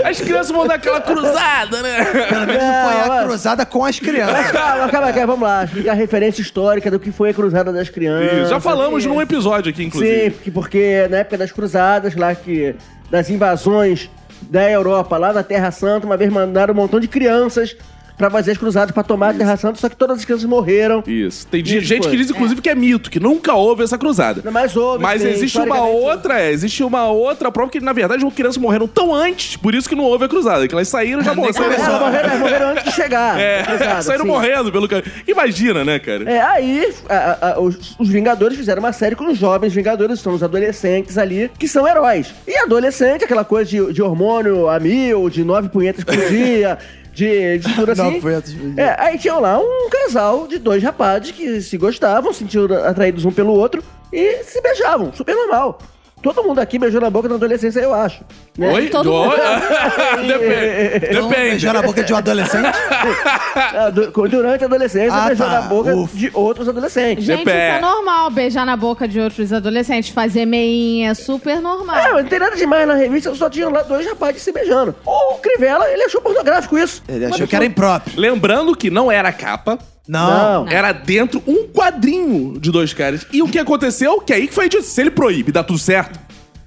As 0.04 0.20
crianças 0.20 0.50
vão 0.50 0.66
dar 0.66 0.74
aquela 0.74 1.00
cruzada, 1.00 1.82
né? 1.82 2.04
Pelo 2.04 2.46
menos 2.46 2.62
não 2.62 2.90
foi 2.90 3.00
a 3.18 3.24
cruzada 3.24 3.66
com 3.66 3.84
as 3.84 3.98
Mas 4.00 4.10
crianças. 4.10 4.50
calma, 4.52 4.88
calma, 4.88 5.12
calma, 5.12 5.26
vamos 5.26 5.48
lá. 5.48 5.68
A 5.90 5.94
referência 5.94 6.40
histórica 6.42 6.90
do 6.90 6.98
que 6.98 7.10
foi 7.10 7.30
a 7.30 7.34
Cruzada 7.34 7.72
das 7.72 7.88
Crianças. 7.88 8.38
Isso, 8.42 8.50
Já 8.50 8.60
falamos 8.60 9.04
num 9.04 9.20
episódio 9.20 9.70
aqui, 9.70 9.82
Sim, 9.82 9.86
inclusive. 9.88 10.30
porque, 10.30 10.50
porque 10.50 11.06
na 11.10 11.18
época 11.18 11.38
das 11.38 11.52
cruzadas, 11.52 12.14
lá 12.16 12.34
que. 12.34 12.74
das 13.10 13.30
invasões 13.30 14.10
da 14.42 14.70
Europa, 14.70 15.16
lá 15.16 15.32
na 15.32 15.42
Terra 15.42 15.70
Santa, 15.70 16.06
uma 16.06 16.16
vez 16.16 16.32
mandaram 16.32 16.72
um 16.72 16.76
montão 16.76 17.00
de 17.00 17.08
crianças 17.08 17.76
pra 18.18 18.28
fazer 18.28 18.50
as 18.52 18.58
cruzadas, 18.58 18.90
pra 18.92 19.02
tomar 19.02 19.30
a 19.30 19.34
Terra 19.34 19.56
Santa, 19.56 19.78
só 19.78 19.88
que 19.88 19.96
todas 19.96 20.18
as 20.18 20.24
crianças 20.24 20.44
morreram. 20.44 21.02
Isso. 21.06 21.46
Tem 21.46 21.62
Isso 21.62 21.80
gente 21.80 22.08
que 22.08 22.16
diz, 22.16 22.28
inclusive, 22.30 22.60
que 22.60 22.68
é 22.68 22.74
mito, 22.74 23.10
que 23.10 23.20
nunca 23.20 23.54
houve 23.54 23.84
essa 23.84 23.96
cruzada. 23.96 24.42
Não, 24.44 24.52
Mas 24.52 24.76
houve. 24.76 25.02
Mas 25.02 25.22
sim, 25.22 25.28
existe 25.28 25.58
uma 25.58 25.80
outra, 25.86 26.40
é, 26.40 26.50
existe 26.50 26.82
uma 26.82 27.06
outra 27.08 27.50
prova 27.52 27.70
que, 27.70 27.80
na 27.80 27.92
verdade, 27.92 28.26
as 28.26 28.34
crianças 28.34 28.58
morreram 28.58 28.86
tão 28.88 29.14
antes, 29.14 29.56
por 29.56 29.74
isso 29.74 29.88
que 29.88 29.94
não 29.94 30.04
houve 30.04 30.24
a 30.24 30.28
cruzada. 30.28 30.66
Que 30.68 30.74
elas 30.74 30.88
saíram 30.88 31.22
já 31.22 31.32
morreram. 31.34 31.62
É, 31.62 31.74
elas 31.74 32.00
morreram, 32.00 32.28
elas 32.28 32.40
morreram 32.40 32.68
antes 32.70 32.84
de 32.84 32.92
chegar. 32.92 33.40
É, 33.40 33.62
cruzada, 33.62 34.02
saíram 34.02 34.24
sim. 34.24 34.30
morrendo 34.30 34.72
pelo 34.72 34.88
caminho. 34.88 35.06
Imagina, 35.26 35.84
né, 35.84 35.98
cara? 35.98 36.28
É, 36.30 36.40
aí 36.40 36.92
a- 37.08 37.52
a- 37.54 37.60
os, 37.60 37.94
os 37.98 38.08
Vingadores 38.08 38.56
fizeram 38.58 38.80
uma 38.82 38.92
série 38.92 39.14
com 39.14 39.26
os 39.30 39.38
jovens 39.38 39.72
Vingadores, 39.72 40.18
são 40.20 40.34
os 40.34 40.42
adolescentes 40.42 41.16
ali, 41.16 41.50
que 41.58 41.68
são 41.68 41.86
heróis. 41.86 42.34
E 42.46 42.56
adolescente, 42.58 43.24
aquela 43.24 43.44
coisa 43.44 43.70
de, 43.70 43.92
de 43.92 44.02
hormônio 44.02 44.68
a 44.68 44.80
mil, 44.80 45.30
de 45.30 45.44
nove 45.44 45.68
punhetas 45.68 46.02
por 46.04 46.16
dia, 46.28 46.78
de, 47.18 47.58
de 47.58 47.74
tudo 47.74 47.90
assim. 47.92 48.20
Por 48.20 48.42
dia. 48.42 48.74
É, 48.76 48.96
aí 48.98 49.18
tinha 49.18 49.34
lá 49.34 49.58
um 49.58 49.88
casal 49.90 50.46
de 50.46 50.58
dois 50.58 50.82
rapazes 50.82 51.32
que 51.32 51.60
se 51.60 51.76
gostavam, 51.76 52.32
se 52.32 52.40
sentiam 52.40 52.66
atraídos 52.84 53.24
um 53.24 53.32
pelo 53.32 53.52
outro 53.52 53.82
e 54.12 54.44
se 54.44 54.60
beijavam, 54.60 55.12
super 55.12 55.34
normal. 55.34 55.78
Todo 56.22 56.42
mundo 56.42 56.58
aqui 56.58 56.78
beijou 56.78 57.00
na 57.00 57.08
boca 57.10 57.28
na 57.28 57.36
adolescência, 57.36 57.80
eu 57.80 57.94
acho. 57.94 58.22
né? 58.58 58.72
Oi? 58.72 58.88
todo 58.88 59.10
mundo. 59.10 59.34
Depende. 60.26 61.06
Então, 61.10 61.28
Depende. 61.28 61.50
Beijou 61.50 61.72
na 61.72 61.82
boca 61.82 62.02
de 62.04 62.12
um 62.12 62.16
adolescente? 62.16 62.68
Ah, 63.60 63.90
du- 63.90 64.10
Durante 64.28 64.62
a 64.62 64.66
adolescência, 64.66 65.12
Ah, 65.12 65.26
beijou 65.26 65.46
tá. 65.46 65.52
na 65.52 65.62
boca 65.62 65.94
Ufa. 65.94 66.16
de 66.16 66.30
outros 66.32 66.68
adolescentes. 66.68 67.24
Gente, 67.24 67.40
isso 67.40 67.50
é 67.50 67.80
normal, 67.80 68.30
beijar 68.30 68.64
na 68.64 68.76
boca 68.76 69.06
de 69.08 69.18
outros 69.20 69.52
adolescentes, 69.52 70.10
fazer 70.10 70.46
meinha, 70.46 71.10
é 71.10 71.14
super 71.14 71.60
normal. 71.60 71.96
É, 71.96 72.12
mas 72.12 72.22
não 72.22 72.28
tem 72.30 72.38
nada 72.38 72.56
demais 72.56 72.86
na 72.86 72.94
revista, 72.94 73.34
só 73.34 73.50
tinham 73.50 73.70
lá 73.70 73.82
dois 73.82 74.06
rapazes 74.06 74.42
se 74.42 74.52
beijando. 74.52 74.94
O 75.04 75.34
Crivella, 75.36 75.88
ele 75.90 76.04
achou 76.04 76.20
pornográfico 76.20 76.78
isso. 76.78 77.02
Ele 77.08 77.24
achou 77.26 77.46
que 77.48 77.56
era 77.56 77.64
impróprio. 77.64 78.18
Lembrando 78.18 78.76
que 78.76 78.90
não 78.90 79.10
era 79.10 79.32
capa, 79.32 79.78
Não. 80.08 80.64
Não. 80.64 80.72
era 80.72 80.90
dentro 80.92 81.42
um 81.46 81.68
quadrinho 81.68 82.58
de 82.58 82.72
dois 82.72 82.94
caras. 82.94 83.26
E 83.32 83.42
o 83.42 83.48
que 83.48 83.58
aconteceu? 83.58 84.20
Que 84.22 84.32
aí 84.32 84.48
que 84.48 84.54
foi 84.54 84.68
dito, 84.68 84.82
se 84.82 85.00
ele 85.00 85.10
proíbe, 85.10 85.52
dá 85.52 85.62
tudo 85.62 85.78
certo. 85.78 86.18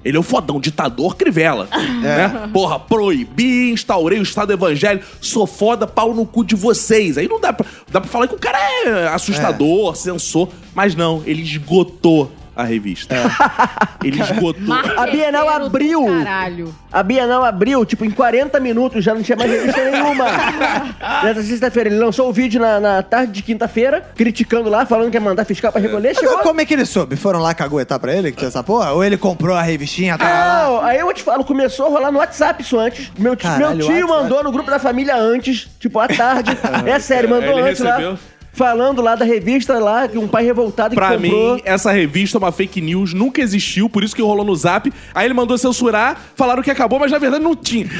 Ele 0.03 0.17
é 0.17 0.19
o 0.19 0.23
fodão, 0.23 0.59
ditador 0.59 1.15
Crivella. 1.15 1.67
Né? 2.01 2.49
Porra, 2.51 2.79
proibi, 2.79 3.71
instaurei 3.71 4.17
o 4.17 4.23
Estado 4.23 4.51
Evangélico, 4.51 5.05
sou 5.21 5.45
foda, 5.45 5.85
pau 5.85 6.15
no 6.15 6.25
cu 6.25 6.43
de 6.43 6.55
vocês. 6.55 7.15
Aí 7.15 7.27
não 7.27 7.39
dá 7.39 7.53
pra, 7.53 7.65
dá 7.91 8.01
pra 8.01 8.09
falar 8.09 8.27
que 8.27 8.33
o 8.33 8.39
cara 8.39 8.57
é 8.57 9.07
assustador, 9.07 9.95
censor. 9.95 10.49
Mas 10.73 10.95
não, 10.95 11.21
ele 11.27 11.43
esgotou 11.43 12.31
a 12.55 12.63
revista. 12.63 13.15
Ele 14.03 14.21
esgotou. 14.21 14.73
A 14.97 15.07
Bienal 15.07 15.47
abriu. 15.47 16.05
Caralho. 16.05 16.75
A 16.91 17.01
Bienal 17.03 17.43
abriu, 17.45 17.85
tipo, 17.85 18.03
em 18.03 18.11
40 18.11 18.59
minutos, 18.59 19.03
já 19.03 19.13
não 19.13 19.21
tinha 19.21 19.37
mais 19.37 19.49
revista 19.49 19.89
nenhuma. 19.89 20.25
Nessa 21.23 21.43
sexta-feira, 21.43 21.89
ele 21.89 21.97
lançou 21.99 22.29
o 22.29 22.33
vídeo 22.33 22.59
na, 22.59 22.79
na 22.79 23.03
tarde 23.03 23.31
de 23.31 23.41
quinta-feira, 23.43 24.01
criticando 24.15 24.69
lá, 24.69 24.85
falando 24.85 25.09
que 25.09 25.17
ia 25.17 25.21
mandar 25.21 25.45
fiscal 25.45 25.71
pra 25.71 25.79
recolher. 25.81 26.15
Chegou... 26.15 26.29
Agora, 26.31 26.43
como 26.43 26.61
é 26.61 26.65
que 26.65 26.73
ele 26.73 26.85
soube? 26.85 27.15
Foram 27.15 27.39
lá 27.39 27.53
caguetar 27.53 27.99
pra 27.99 28.13
ele 28.13 28.31
que 28.31 28.37
tinha 28.37 28.47
essa 28.49 28.63
porra? 28.63 28.91
Ou 28.91 29.03
ele 29.03 29.17
comprou 29.17 29.55
a 29.55 29.61
revistinha, 29.61 30.17
lá? 30.19 30.63
Não, 30.65 30.81
aí 30.81 30.99
eu 30.99 31.13
te 31.13 31.23
falo, 31.23 31.43
começou 31.45 31.85
a 31.85 31.89
rolar 31.89 32.11
no 32.11 32.19
WhatsApp 32.19 32.61
isso 32.61 32.77
antes. 32.77 33.11
Meu, 33.17 33.35
tio- 33.35 33.49
Caralho, 33.49 33.77
meu 33.77 33.87
tio 33.87 33.95
WhatsApp. 34.07 34.23
mandou 34.23 34.43
no 34.43 34.51
grupo 34.51 34.69
da 34.69 34.79
família 34.79 35.15
antes, 35.15 35.69
tipo, 35.79 35.99
à 35.99 36.07
tarde. 36.07 36.57
é 36.85 36.99
sério, 36.99 37.29
mandou 37.29 37.51
Ele 37.59 37.69
antes 37.69 37.79
recebeu? 37.81 38.11
lá. 38.11 38.17
Falando 38.53 39.01
lá 39.01 39.15
da 39.15 39.23
revista 39.23 39.79
lá, 39.79 40.07
que 40.09 40.17
um 40.17 40.27
pai 40.27 40.43
revoltado 40.43 40.93
Pra 40.93 41.11
que 41.11 41.17
comprou. 41.17 41.55
mim, 41.55 41.61
essa 41.63 41.89
revista 41.91 42.37
é 42.37 42.39
uma 42.39 42.51
fake 42.51 42.81
news, 42.81 43.13
nunca 43.13 43.41
existiu, 43.41 43.89
por 43.89 44.03
isso 44.03 44.13
que 44.15 44.21
rolou 44.21 44.45
no 44.45 44.53
zap. 44.55 44.91
Aí 45.15 45.25
ele 45.25 45.33
mandou 45.33 45.57
censurar, 45.57 46.19
falaram 46.35 46.61
que 46.61 46.69
acabou, 46.69 46.99
mas 46.99 47.11
na 47.11 47.17
verdade 47.17 47.43
não 47.43 47.55
tinha. 47.55 47.87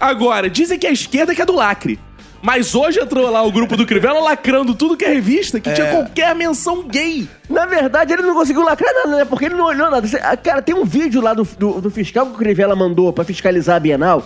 Agora, 0.00 0.50
dizem 0.50 0.78
que 0.78 0.86
a 0.86 0.92
esquerda 0.92 1.32
é 1.32 1.34
que 1.34 1.42
é 1.42 1.46
do 1.46 1.54
lacre. 1.54 1.98
Mas 2.42 2.74
hoje 2.74 3.00
entrou 3.00 3.30
lá 3.30 3.42
o 3.42 3.50
grupo 3.50 3.74
do 3.74 3.86
Crivella 3.86 4.20
lacrando 4.20 4.74
tudo 4.74 4.98
que 4.98 5.04
é 5.06 5.14
revista, 5.14 5.58
que 5.58 5.72
tinha 5.72 5.92
qualquer 5.92 6.34
menção 6.34 6.82
gay. 6.82 7.26
Na 7.48 7.64
verdade, 7.64 8.12
ele 8.12 8.20
não 8.20 8.34
conseguiu 8.34 8.62
lacrar 8.62 8.92
nada, 8.92 9.16
né? 9.16 9.24
Porque 9.24 9.46
ele 9.46 9.54
não 9.54 9.64
olhou 9.64 9.90
nada. 9.90 10.06
Cara, 10.36 10.60
tem 10.60 10.74
um 10.74 10.84
vídeo 10.84 11.22
lá 11.22 11.32
do, 11.32 11.48
do, 11.58 11.80
do 11.80 11.90
fiscal 11.90 12.26
que 12.26 12.32
o 12.32 12.36
Crivella 12.36 12.76
mandou 12.76 13.10
pra 13.14 13.24
fiscalizar 13.24 13.76
a 13.76 13.80
Bienal. 13.80 14.22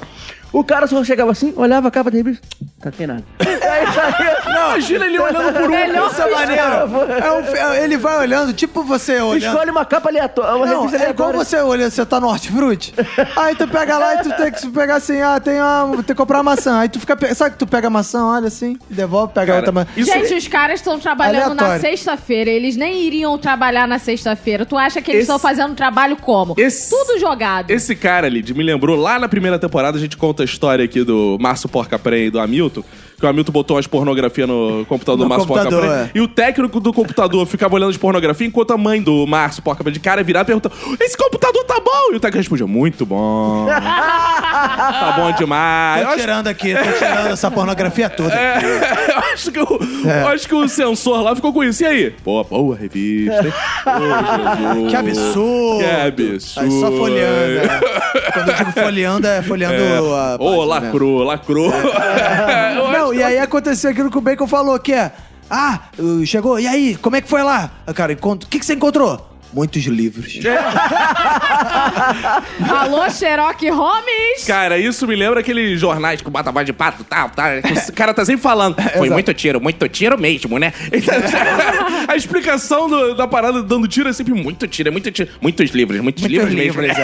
O 0.52 0.64
cara 0.64 0.86
só 0.86 1.02
chegava 1.04 1.30
assim, 1.32 1.52
olhava 1.56 1.88
a 1.88 1.90
capa 1.90 2.10
da 2.10 2.16
revista. 2.16 2.46
Tá 2.80 2.90
tem 2.90 3.06
nada. 3.06 3.22
Aí 3.40 3.86
saía- 3.92 4.38
Imagina 4.48 5.06
ele 5.06 5.18
olhando 5.18 5.52
por 5.52 5.62
um. 5.62 5.68
Melhor 5.68 6.10
Isso 6.10 6.22
é 6.22 6.30
maneiro. 6.30 6.62
É 6.62 7.32
um 7.32 7.56
é- 7.72 7.84
ele 7.84 7.96
vai 7.96 8.18
olhando, 8.18 8.52
tipo 8.52 8.82
você 8.82 9.20
olhando. 9.20 9.52
Escolhe 9.52 9.70
uma 9.70 9.84
capa 9.84 10.08
aleatória, 10.08 10.54
uma 10.56 10.66
Não, 10.66 10.88
é 10.94 11.10
igual 11.10 11.32
você 11.32 11.56
olhando, 11.60 11.90
você 11.90 12.04
tá 12.06 12.18
no 12.20 12.28
hortifruti. 12.28 12.94
Aí 13.36 13.54
tu 13.54 13.66
pega 13.68 13.98
lá 13.98 14.14
e 14.14 14.18
tu 14.22 14.32
tem 14.36 14.50
que 14.52 14.68
pegar 14.68 14.96
assim, 14.96 15.20
ah, 15.20 15.38
tem, 15.40 15.60
uma, 15.60 15.96
tem 15.96 16.04
que 16.04 16.14
comprar 16.14 16.42
maçã. 16.42 16.78
Aí 16.80 16.88
tu 16.88 16.98
fica, 17.00 17.16
sabe 17.34 17.52
que 17.52 17.58
tu 17.58 17.66
pega 17.66 17.88
a 17.88 17.90
maçã, 17.90 18.24
olha 18.24 18.48
assim, 18.48 18.78
devolve, 18.88 19.32
pega 19.32 19.46
Cara, 19.46 19.58
outra 19.58 19.72
maçã. 19.72 19.90
Isso 19.96 20.12
Gente, 20.12 20.34
os 20.34 20.48
caras 20.48 20.80
estão 20.80 20.98
trabalhando 20.98 21.54
na 21.54 21.64
Aleatório. 21.64 21.80
sexta-feira. 21.80 22.50
Eles 22.50 22.76
nem 22.76 23.02
iriam 23.02 23.36
trabalhar 23.38 23.86
na 23.86 23.98
sexta-feira. 23.98 24.64
Tu 24.64 24.76
acha 24.78 25.02
que 25.02 25.10
eles 25.10 25.22
Esse- 25.24 25.30
estão 25.32 25.38
fazendo 25.38 25.74
trabalho 25.74 26.16
como? 26.16 26.54
Esse- 26.56 26.88
Tudo 26.90 27.18
jogado. 27.18 27.70
Esse 27.70 27.94
cara 27.94 28.26
ali, 28.26 28.42
me 28.54 28.62
lembrou 28.64 28.96
lá 28.96 29.18
na 29.18 29.28
primeira 29.28 29.58
temporada, 29.58 29.98
a 29.98 30.00
gente 30.00 30.16
conta 30.16 30.37
a 30.42 30.44
história 30.44 30.84
aqui 30.84 31.04
do 31.04 31.38
Márcio 31.40 31.68
Porcaprém 31.68 32.26
e 32.26 32.30
do 32.30 32.38
Hamilton. 32.38 32.82
Que 33.18 33.26
o 33.26 33.28
Hamilton 33.28 33.50
botou 33.52 33.76
umas 33.76 33.86
pornografia 33.86 34.46
no 34.46 34.86
computador 34.88 35.18
do 35.24 35.28
Márcio 35.28 35.48
Porcaprém. 35.48 35.90
é. 35.90 36.10
E 36.14 36.20
o 36.20 36.28
técnico 36.28 36.78
do 36.78 36.92
computador 36.92 37.44
ficava 37.46 37.74
olhando 37.74 37.92
de 37.92 37.98
pornografia 37.98 38.46
enquanto 38.46 38.70
a 38.72 38.78
mãe 38.78 39.02
do 39.02 39.26
Márcio 39.26 39.60
Porcaprém 39.60 39.92
de 39.92 39.98
cara 39.98 40.22
virava 40.22 40.44
e 40.44 40.46
perguntava: 40.46 40.74
Esse 41.00 41.16
computador 41.16 41.64
tá 41.64 41.80
bom? 41.80 42.12
E 42.12 42.16
o 42.16 42.20
técnico 42.20 42.38
respondia: 42.38 42.66
Muito 42.66 43.04
bom. 43.04 43.66
tá 43.68 45.14
bom 45.16 45.32
demais. 45.32 46.06
Tô 46.08 46.16
tirando 46.16 46.46
aqui, 46.46 46.74
tô 46.74 46.92
tirando 46.92 47.26
essa 47.32 47.50
pornografia 47.50 48.08
toda. 48.08 48.32
é, 48.32 48.58
eu 49.10 49.18
acho 49.32 49.50
que 49.50 49.60
o, 49.60 49.78
eu 50.22 50.28
acho 50.28 50.48
que 50.48 50.54
o 50.54 50.68
sensor 50.68 51.20
lá 51.22 51.34
ficou 51.34 51.52
com 51.52 51.64
isso. 51.64 51.82
E 51.82 51.86
aí? 51.86 52.10
Pô, 52.22 52.44
boa 52.44 52.76
revista. 52.76 53.44
hein? 53.44 53.52
Que 54.88 54.96
absurdo. 54.96 55.78
Que 55.78 55.84
absurdo. 56.24 56.70
Aí 56.70 56.80
só 56.80 56.92
folheando. 56.92 57.54
né? 57.66 57.80
Quando 58.32 58.48
eu 58.50 58.54
digo 58.54 58.72
folheando, 58.72 59.26
é 59.26 59.42
folheando 59.42 60.14
a. 60.14 60.34
Ô, 60.36 60.38
página 60.38 60.64
lacrou, 60.66 61.22
lacrou. 61.24 61.70
Mesmo. 61.70 61.90
Não, 61.90 61.98
acho 61.98 62.67
e 63.18 63.22
aí 63.22 63.38
aconteceu 63.38 63.90
aquilo 63.90 64.10
que 64.10 64.18
o 64.18 64.20
Bacon 64.20 64.46
falou, 64.46 64.78
que 64.78 64.92
é. 64.92 65.12
Ah, 65.50 65.80
chegou, 66.26 66.58
e 66.60 66.66
aí, 66.66 66.94
como 66.96 67.16
é 67.16 67.20
que 67.20 67.28
foi 67.28 67.42
lá? 67.42 67.70
Cara, 67.94 68.12
o 68.20 68.36
que, 68.38 68.58
que 68.58 68.66
você 68.66 68.74
encontrou? 68.74 69.26
Muitos 69.50 69.82
livros. 69.84 70.34
Alô, 72.68 73.08
Sherlock 73.10 73.68
Holmes! 73.70 74.44
Cara, 74.46 74.76
isso 74.78 75.06
me 75.06 75.16
lembra 75.16 75.40
aqueles 75.40 75.80
jornais 75.80 76.20
com 76.20 76.30
bata 76.30 76.52
de 76.64 76.72
pato 76.74 77.02
tal, 77.04 77.30
tal. 77.30 77.46
O 77.88 77.92
cara 77.94 78.12
tá 78.12 78.24
sempre 78.26 78.42
falando. 78.42 78.74
Foi 78.92 78.92
Exato. 79.06 79.12
muito 79.12 79.32
tiro, 79.34 79.58
muito 79.60 79.88
tiro 79.88 80.18
mesmo, 80.18 80.58
né? 80.58 80.72
Então, 80.92 81.14
a 82.08 82.14
explicação 82.16 82.88
do- 82.88 83.14
da 83.14 83.26
parada 83.26 83.62
dando 83.62 83.88
tiro 83.88 84.08
é 84.08 84.12
sempre 84.12 84.34
muito 84.34 84.66
tiro, 84.68 84.88
é 84.88 84.92
muito 84.92 85.10
tiro. 85.10 85.30
Muitos 85.40 85.70
livros, 85.70 86.00
muitos, 86.00 86.24
livros, 86.24 86.52
mesmo. 86.52 86.82
né? 86.82 86.94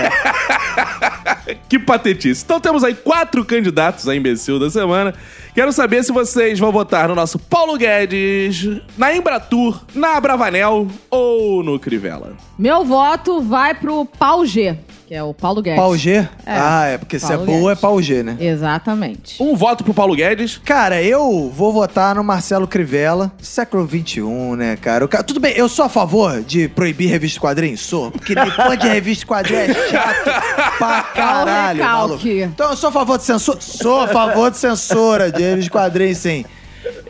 Que 1.69 1.79
patetice. 1.79 2.43
Então 2.45 2.61
temos 2.61 2.83
aí 2.85 2.95
quatro 2.95 3.45
candidatos 3.45 4.09
a 4.09 4.15
imbecil 4.15 4.59
da 4.59 4.71
semana. 4.71 5.15
Quero 5.55 5.73
saber 5.73 6.03
se 6.03 6.13
vocês 6.13 6.59
vão 6.59 6.73
votar 6.73 7.09
no 7.09 7.15
nosso 7.15 7.39
Paulo 7.39 7.77
Guedes, 7.77 8.81
na 8.99 9.15
Embratur, 9.15 9.85
na 9.95 10.21
Bravanel 10.21 10.89
ou 11.11 11.63
no 11.63 11.79
Crivella. 11.79 12.33
Meu 12.59 12.85
voto 12.85 13.41
vai 13.43 13.75
pro 13.75 14.05
pau 14.05 14.47
G. 14.47 14.77
que 15.09 15.15
é 15.15 15.23
o 15.23 15.35
Paulo 15.35 15.61
Guedes. 15.61 15.79
Pau 15.81 15.97
G? 15.97 16.13
É, 16.13 16.29
ah, 16.47 16.85
é 16.87 16.99
porque 16.99 17.19
se 17.19 17.27
é 17.27 17.37
Paulo 17.37 17.45
boa 17.47 17.59
é 17.59 17.75
Guedes. 17.75 17.81
pau 17.81 18.01
G, 18.01 18.23
né? 18.23 18.37
Exatamente. 18.41 19.43
Um 19.43 19.57
voto 19.57 19.83
pro 19.85 19.93
Paulo 19.93 20.15
Guedes. 20.15 20.59
Cara, 20.65 21.03
eu 21.03 21.51
vou 21.55 21.73
votar 21.73 22.15
no 22.15 22.23
Marcelo 22.25 22.67
Crivella, 22.69 23.33
século 23.43 23.87
XXI, 23.89 24.21
né, 24.57 24.77
cara? 24.77 25.05
O 25.05 25.09
ca- 25.09 25.23
Tudo 25.25 25.41
bem, 25.41 25.53
eu 25.57 25.69
sou 25.69 25.85
a 25.85 25.89
favor 25.89 26.43
de 26.43 26.69
proibir 26.69 27.09
revista 27.11 27.35
de 27.37 27.41
quadrinhos? 27.41 27.81
Sou, 27.81 28.11
porque 28.13 28.35
fã 28.35 28.77
de 28.79 28.87
revista 28.89 29.21
de 29.23 29.27
quadrinhos 29.27 29.77
é 29.77 29.89
chato 29.91 30.79
pra 30.79 31.03
caralho, 31.03 31.79
recalque. 31.79 32.09
maluco. 32.09 32.29
Então 32.29 32.71
eu 32.71 32.77
sou 32.77 32.89
a 32.89 32.93
favor 32.93 33.19
de 33.19 33.25
censura? 33.25 33.59
Sou 33.61 34.01
a 34.01 34.09
favor 34.09 34.51
de 34.51 34.59
censura 34.59 35.31
de 35.33 35.43
revista 35.43 35.63
de 35.65 35.71
quadrinhos, 35.71 36.19
sim. 36.19 36.45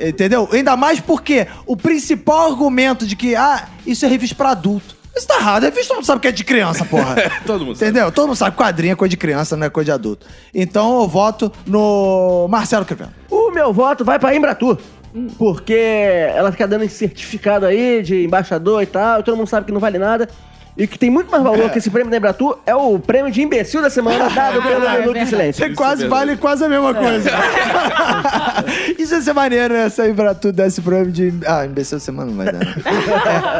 Entendeu? 0.00 0.48
Ainda 0.52 0.74
mais 0.76 1.00
porque 1.00 1.46
o 1.66 1.76
principal 1.76 2.46
argumento 2.50 3.06
de 3.06 3.14
que, 3.14 3.36
ah, 3.36 3.68
isso 3.86 4.04
é 4.06 4.08
revista 4.08 4.34
pra 4.34 4.50
adulto. 4.50 5.03
Isso 5.16 5.26
tá 5.28 5.36
errado, 5.36 5.62
a 5.64 5.66
revista 5.66 5.88
todo 5.88 5.96
mundo 5.98 6.06
sabe 6.06 6.20
que 6.20 6.28
é 6.28 6.32
de 6.32 6.44
criança, 6.44 6.84
porra. 6.84 7.14
Todo 7.46 7.64
mundo 7.64 7.76
sabe. 7.76 7.90
Entendeu? 7.90 8.10
Todo 8.10 8.26
mundo 8.26 8.36
sabe 8.36 8.56
que 8.56 8.62
quadrinho 8.62 8.92
é 8.92 8.96
coisa 8.96 9.10
de 9.10 9.16
criança, 9.16 9.56
não 9.56 9.66
é 9.66 9.70
coisa 9.70 9.86
de 9.86 9.92
adulto. 9.92 10.26
Então 10.52 11.00
eu 11.00 11.08
voto 11.08 11.52
no 11.66 12.48
Marcelo 12.48 12.84
Crivella. 12.84 13.12
O 13.30 13.50
meu 13.52 13.72
voto 13.72 14.04
vai 14.04 14.18
pra 14.18 14.34
Embratur. 14.34 14.78
Porque 15.38 15.72
ela 15.72 16.50
fica 16.50 16.66
dando 16.66 16.82
esse 16.82 16.96
certificado 16.96 17.64
aí 17.64 18.02
de 18.02 18.24
embaixador 18.24 18.82
e 18.82 18.86
tal, 18.86 19.20
e 19.20 19.22
todo 19.22 19.36
mundo 19.36 19.46
sabe 19.46 19.66
que 19.66 19.72
não 19.72 19.80
vale 19.80 19.96
nada. 19.98 20.28
E 20.76 20.88
que 20.88 20.98
tem 20.98 21.08
muito 21.08 21.30
mais 21.30 21.40
valor 21.42 21.70
que 21.70 21.78
esse 21.78 21.88
prêmio 21.88 22.10
da 22.10 22.16
Embratur 22.16 22.58
é 22.66 22.74
o 22.74 22.98
prêmio 22.98 23.30
de 23.30 23.40
imbecil 23.40 23.80
da 23.80 23.88
semana 23.88 24.28
dado 24.34 24.60
pelo 24.60 24.84
É 24.84 24.98
Minuto 25.00 25.18
de. 25.20 25.26
Silêncio. 25.26 25.64
Você 25.64 25.72
quase 25.72 26.06
vale 26.08 26.36
quase 26.36 26.64
a 26.64 26.68
mesma 26.68 26.92
coisa. 26.92 27.30
isso 28.98 29.14
ia 29.14 29.20
ser 29.20 29.32
maneiro, 29.32 29.72
né? 29.72 29.88
Sair 29.88 30.14
pra 30.14 30.34
tu 30.34 30.52
desse 30.52 30.80
prêmio 30.80 31.12
de. 31.12 31.32
Ah, 31.46 31.64
imbecil 31.64 32.00
semana 32.00 32.30
não 32.30 32.36
vai 32.36 32.46
dar. 32.46 32.58
né? 32.58 32.74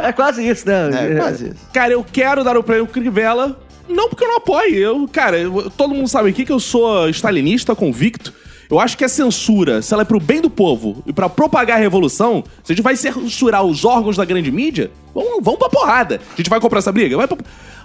É 0.09 0.11
quase 0.11 0.45
isso, 0.47 0.67
né? 0.67 0.89
É, 1.13 1.15
quase 1.15 1.45
isso. 1.47 1.55
Cara, 1.73 1.93
eu 1.93 2.03
quero 2.09 2.43
dar 2.43 2.57
o 2.57 2.63
prêmio 2.63 2.87
Crivella. 2.87 3.57
Não 3.87 4.09
porque 4.09 4.23
eu 4.23 4.27
não 4.29 4.37
apoio. 4.37 4.75
Eu, 4.75 5.07
cara, 5.11 5.37
eu- 5.37 5.69
todo 5.77 5.93
mundo 5.93 6.07
sabe 6.09 6.29
aqui 6.29 6.43
que 6.43 6.51
eu 6.51 6.59
sou 6.59 7.07
stalinista 7.09 7.75
convicto. 7.75 8.33
Eu 8.69 8.79
acho 8.79 8.97
que 8.97 9.03
a 9.03 9.09
censura, 9.09 9.81
se 9.81 9.93
ela 9.93 10.01
é 10.01 10.05
pro 10.05 10.19
bem 10.19 10.41
do 10.41 10.49
povo 10.49 11.03
e 11.05 11.13
pra 11.13 11.29
propagar 11.29 11.77
a 11.77 11.79
revolução, 11.79 12.43
se 12.63 12.71
a 12.71 12.75
gente 12.75 12.83
vai 12.83 12.95
censurar 12.95 13.63
os 13.63 13.85
órgãos 13.85 14.17
da 14.17 14.25
grande 14.25 14.51
mídia, 14.51 14.89
vamos, 15.13 15.39
vamos 15.43 15.59
pra 15.59 15.69
porrada. 15.69 16.19
A 16.33 16.37
gente 16.37 16.49
vai 16.49 16.59
comprar 16.59 16.79
essa 16.79 16.91
briga? 16.91 17.15
Vai 17.17 17.27
pra... 17.27 17.37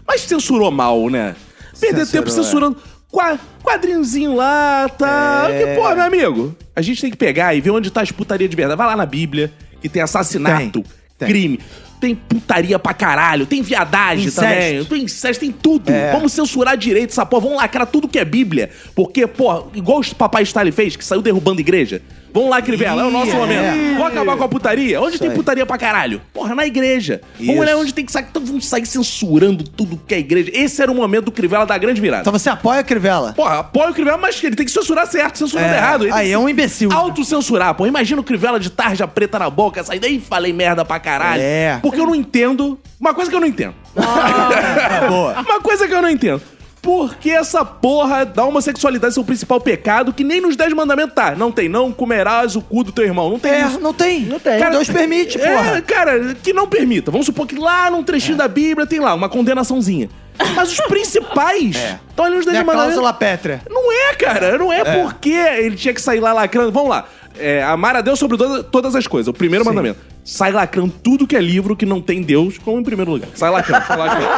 Mas 0.07 0.23
censurou 0.23 0.71
mal, 0.71 1.09
né? 1.11 1.37
Perder 1.79 2.07
Censurou, 2.07 2.25
tempo 2.25 2.31
censurando. 2.31 2.77
Qua- 3.11 3.39
Quadrinhozinho 3.63 4.35
lá, 4.37 4.89
tá. 4.89 5.47
É. 5.51 5.59
Que, 5.75 5.81
pô, 5.81 5.89
meu 5.95 6.05
amigo, 6.05 6.57
a 6.75 6.81
gente 6.83 7.01
tem 7.01 7.11
que 7.11 7.17
pegar 7.17 7.55
e 7.55 7.61
ver 7.61 7.71
onde 7.71 7.91
tá 7.91 8.01
as 8.03 8.11
putaria 8.13 8.49
de 8.49 8.57
verdade. 8.57 8.79
Vai 8.79 8.87
lá 8.87 8.97
na 8.97 9.07
Bíblia, 9.07 9.53
que 9.83 9.89
tem 9.89 10.01
assassinato, 10.01 10.81
Tem, 10.83 10.85
tem. 11.19 11.29
crime. 11.29 11.61
Tem 12.01 12.15
putaria 12.15 12.79
pra 12.79 12.95
caralho, 12.95 13.45
tem 13.45 13.61
viadagem 13.61 14.27
Incesto. 14.27 14.41
também, 14.41 14.85
tem 14.85 15.03
incesto, 15.05 15.41
tem 15.41 15.53
tudo. 15.53 15.91
É. 15.91 16.13
Vamos 16.13 16.33
censurar 16.33 16.77
direito 16.77 17.11
essa 17.11 17.27
porra, 17.27 17.43
vamos 17.43 17.59
lacrar 17.59 17.87
tudo 17.87 18.09
que 18.09 18.19
é 18.19 18.25
Bíblia. 18.25 18.71
Porque, 18.95 19.27
pô, 19.27 19.67
igual 19.75 20.01
o 20.01 20.15
papai 20.15 20.43
Stalin 20.45 20.73
fez, 20.73 20.97
que 20.97 21.05
saiu 21.05 21.21
derrubando 21.21 21.61
igreja. 21.61 22.01
Vamos 22.33 22.51
lá, 22.51 22.63
Crivella, 22.63 23.03
é 23.03 23.05
o 23.05 23.11
nosso 23.11 23.33
momento. 23.33 23.61
é. 23.61 23.95
Vamos 23.95 24.07
acabar 24.13 24.37
com 24.37 24.45
a 24.45 24.49
putaria? 24.49 25.01
Onde 25.01 25.19
tem 25.19 25.29
aí. 25.31 25.35
putaria 25.35 25.67
pra 25.67 25.77
caralho? 25.77 26.21
Porra, 26.33 26.55
na 26.55 26.67
igreja. 26.67 27.21
Vamos 27.39 27.53
Isso. 27.55 27.61
olhar 27.61 27.77
onde 27.77 27.93
tem 27.95 28.05
que 28.05 28.13
sair. 28.13 28.27
Então 28.31 28.45
vamos 28.45 28.67
sair 28.67 28.87
censurando 28.87 29.65
tudo 29.65 30.01
que 30.07 30.15
é 30.15 30.19
igreja. 30.19 30.51
Esse 30.55 30.81
era 30.83 30.91
o 30.91 30.95
momento 30.95 31.27
do 31.27 31.33
Crivella 31.33 31.67
da 31.67 31.77
grande 31.77 32.01
virada. 32.01 32.23
Então 32.23 32.33
você 32.33 32.49
apoia 32.49 32.81
a 32.81 32.85
Crivella? 32.85 33.33
Porra, 33.35 33.59
apoia 33.61 33.91
o 33.91 33.95
Crivella, 33.95 34.17
mas 34.19 34.43
ele 34.43 34.55
tem 34.57 34.65
que 34.67 34.73
censurar 34.73 35.07
certo, 35.07 35.39
censurando 35.39 35.69
É. 35.73 35.77
errado. 35.77 36.05
Ele 36.05 36.13
Aí 36.13 36.25
tem 36.27 36.33
é 36.35 36.37
que 36.37 36.43
um 36.45 36.49
imbecil. 36.49 36.91
Autocensurar, 36.93 37.75
pô. 37.75 37.87
Imagina 37.87 38.21
o 38.21 38.25
Crivella 38.25 38.61
de 38.61 38.71
tarja 38.71 39.07
preta 39.09 39.39
na 39.39 39.51
boca, 39.51 39.83
sair 39.83 39.99
daí 39.99 40.17
e 40.17 40.21
falei 40.21 40.53
merda 40.53 40.85
pra 40.85 40.99
caralho. 41.01 41.43
É. 41.43 41.79
Porque 41.83 42.01
eu 42.01 42.07
não 42.07 42.15
entendo. 42.15 42.79
Uma 43.01 43.15
coisa 43.15 43.31
que 43.31 43.37
eu 43.37 43.41
não 43.41 43.47
entendo. 43.49 43.75
É 43.97 45.09
boa. 45.09 45.33
Uma 45.41 45.61
coisa 45.61 45.87
que 45.89 45.95
eu 45.95 46.03
não 46.03 46.09
entendo. 46.09 46.43
Por 46.83 47.15
que 47.17 47.31
essa 47.31 47.63
porra 47.65 48.25
da 48.25 48.43
homossexualidade 48.45 49.13
ser 49.13 49.21
o 49.21 49.25
principal 49.25 49.61
pecado 49.61 50.13
que 50.15 50.25
nem 50.25 50.41
nos 50.41 50.57
Dez 50.57 50.73
Mandamentos 50.73 51.15
tá? 51.15 51.35
Não 51.35 51.53
tem, 51.53 51.69
não 51.69 51.93
comerás 51.93 52.57
o 52.57 52.63
cu 52.63 52.83
do 52.83 52.91
teu 52.91 53.05
irmão. 53.05 53.29
Não 53.31 53.39
tem 53.39 53.53
É, 53.53 53.67
isso. 53.67 53.81
não 53.81 53.93
tem. 53.93 54.21
Não 54.23 54.39
tem. 54.39 54.59
Deus 54.71 54.89
permite, 54.89 55.39
É, 55.41 55.57
porra. 55.57 55.83
cara, 55.83 56.35
que 56.43 56.53
não 56.55 56.67
permita. 56.67 57.11
Vamos 57.11 57.27
supor 57.27 57.47
que 57.47 57.55
lá 57.57 57.91
num 57.91 58.03
trechinho 58.03 58.39
da 58.39 58.49
Bíblia 58.49 58.87
tem 58.87 58.99
lá 58.99 59.13
uma 59.15 59.29
condenaçãozinha. 59.29 60.09
Mas 60.57 60.73
os 60.73 60.81
principais 60.87 61.77
estão 62.09 62.25
ali 62.25 62.37
nos 62.37 62.47
Dez 62.47 62.55
Minha 62.57 62.65
Mandamentos. 62.65 62.95
cláusula 62.95 63.13
pétrea. 63.13 63.61
Não 63.69 63.93
é, 63.93 64.15
cara. 64.15 64.57
Não 64.57 64.73
é, 64.73 64.83
porque 65.03 65.31
ele 65.33 65.77
tinha 65.77 65.93
que 65.93 66.01
sair 66.01 66.21
lá 66.21 66.33
lacrando. 66.33 66.73
Vamos 66.73 66.89
lá. 66.89 67.05
É, 67.39 67.63
amar 67.63 67.95
a 67.97 68.01
Deus 68.01 68.19
sobre 68.19 68.39
toda- 68.39 68.63
todas 68.65 68.97
as 68.97 69.07
coisas. 69.07 69.29
O 69.29 69.33
primeiro 69.35 69.65
mandamento. 69.67 69.99
Sai 70.25 70.51
lacrando 70.51 70.93
tudo 71.03 71.27
que 71.27 71.37
é 71.37 71.41
livro 71.41 71.77
que 71.77 71.85
não 71.87 72.01
tem 72.01 72.23
Deus 72.23 72.57
como 72.59 72.79
em 72.81 72.83
primeiro 72.83 73.11
lugar. 73.11 73.29
Sai 73.35 73.51
lacrando, 73.51 73.87
sai 73.87 73.97
lacrando. 73.99 74.27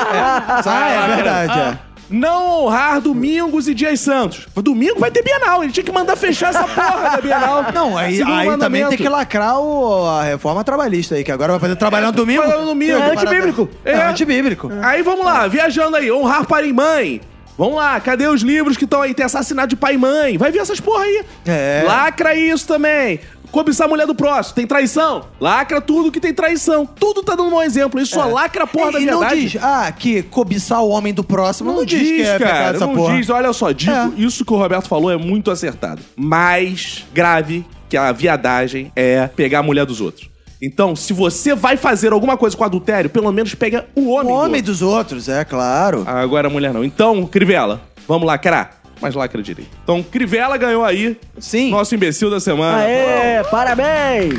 Ah, 0.67 0.91
é 0.91 0.97
lacrando. 0.99 1.15
verdade, 1.17 1.59
é. 1.59 1.79
Não 2.13 2.65
honrar 2.67 3.01
domingos 3.01 3.67
e 3.67 3.75
dias 3.75 3.99
santos. 4.01 4.47
Domingo 4.57 5.01
vai 5.01 5.11
ter 5.11 5.23
Bienal. 5.25 5.63
Ele 5.65 5.73
tinha 5.73 5.83
que 5.85 5.91
mandar 5.93 6.15
fechar 6.15 6.51
essa 6.51 6.65
porra 6.65 7.11
da 7.11 7.21
Bienal. 7.21 7.67
Não, 7.75 7.97
aí, 7.97 8.17
Segundo 8.19 8.33
aí 8.33 8.37
também 8.39 8.51
mandamento. 8.51 8.89
tem 8.91 8.99
que 8.99 9.09
lacrar 9.09 9.59
o- 9.59 10.07
a 10.07 10.23
reforma 10.23 10.63
trabalhista 10.63 11.15
aí, 11.15 11.25
que 11.25 11.33
agora 11.33 11.53
vai 11.53 11.61
poder 11.61 11.77
trabalhar 11.77 12.07
no 12.07 12.13
domingo. 12.13 12.43
Trabalhar 12.43 12.61
no 12.63 12.69
domingo. 12.69 12.93
É 12.99 13.11
antibíblico. 13.13 13.69
É, 13.85 13.93
É. 13.93 14.03
antibíblico. 14.05 14.71
Aí 14.83 15.03
vamos 15.03 15.25
lá, 15.25 15.49
viajando 15.49 15.97
aí, 15.97 16.13
honrar 16.13 16.47
pai 16.47 16.69
e 16.69 16.73
mãe. 16.73 17.21
Vamos 17.59 17.77
lá, 17.77 18.01
cadê 18.01 18.27
os 18.27 18.41
livros 18.43 18.77
que 18.77 18.85
estão 18.85 19.03
aí? 19.03 19.13
Tem 19.15 19.25
assassinato 19.27 19.69
de 19.69 19.77
pai 19.77 19.95
e 19.95 19.99
mãe. 19.99 20.39
Vai 20.39 20.51
ver 20.51 20.61
essas 20.61 20.81
porra 20.81 21.05
aí. 21.05 21.23
É. 21.47 21.83
Lacra 21.87 22.35
isso 22.35 22.67
também. 22.67 23.21
Cobiçar 23.53 23.87
a 23.87 23.89
mulher 23.91 24.07
do 24.07 24.15
próximo. 24.15 24.55
Tem 24.57 24.67
traição? 24.67 25.27
Lacra 25.39 25.81
tudo 25.81 26.11
que 26.11 26.19
tem 26.19 26.33
traição. 26.33 26.87
Tudo 26.87 27.23
tá 27.23 27.35
dando 27.37 27.49
um 27.49 27.51
bom 27.51 27.63
exemplo. 27.63 28.01
Isso 28.01 28.15
só 28.15 28.25
lacra 28.27 28.65
a 28.65 28.67
porra 28.67 28.93
da 28.93 28.99
É. 28.99 29.03
e 29.03 29.07
não 29.07 29.21
verdade. 29.21 29.41
diz, 29.43 29.63
ah, 29.63 29.93
que 29.93 30.23
cobiçar 30.23 30.83
o 30.83 30.89
homem 30.89 31.13
do 31.13 31.23
próximo. 31.23 31.71
Não, 31.73 31.85
diz, 31.85 32.01
que 32.01 32.23
é 32.23 32.39
cara. 32.39 32.79
Não 32.79 32.95
porra. 32.95 33.15
diz. 33.17 33.29
Olha 33.29 33.53
só, 33.53 33.71
digo, 33.71 33.93
É. 33.93 34.11
isso 34.17 34.45
que 34.45 34.53
o 34.53 34.57
Roberto 34.57 34.89
falou 34.89 35.11
é 35.11 35.17
muito 35.19 35.51
acertado. 35.51 36.01
Mais 36.17 37.05
grave 37.13 37.65
que 37.91 37.97
a 37.97 38.11
viadagem 38.11 38.91
é 38.97 39.27
pegar 39.29 39.59
a 39.59 39.63
mulher 39.63 39.85
dos 39.85 40.01
outros. 40.01 40.31
Então, 40.63 40.97
se 40.97 41.13
você 41.13 41.55
vai 41.55 41.77
fazer 41.77 42.13
alguma 42.13 42.37
coisa 42.39 42.57
com 42.57 42.65
adultério, 42.65 43.11
pelo 43.11 43.31
menos 43.33 43.55
pega 43.55 43.85
o 43.95 44.01
O 44.03 44.09
homem. 44.13 44.29
do 44.29 44.33
homem 44.39 44.57
outro. 44.61 44.63
dos 44.73 44.81
outros, 44.81 45.29
é 45.29 45.45
claro. 45.45 46.05
Agora 46.07 46.47
a 46.47 46.51
mulher 46.51 46.73
não. 46.73 46.83
Então, 46.85 47.27
Crivella, 47.27 47.83
vamos 48.09 48.27
lacrar. 48.27 48.79
Mas 49.03 49.15
lacra 49.17 49.43
direito. 49.43 49.69
Então, 49.83 50.03
Crivella 50.03 50.57
ganhou 50.57 50.85
aí. 50.85 51.17
Sim. 51.39 51.71
Nosso 51.71 51.95
imbecil 51.95 52.31
da 52.31 52.39
semana. 52.39 52.79
Aê, 52.79 53.43
parabéns! 53.51 54.35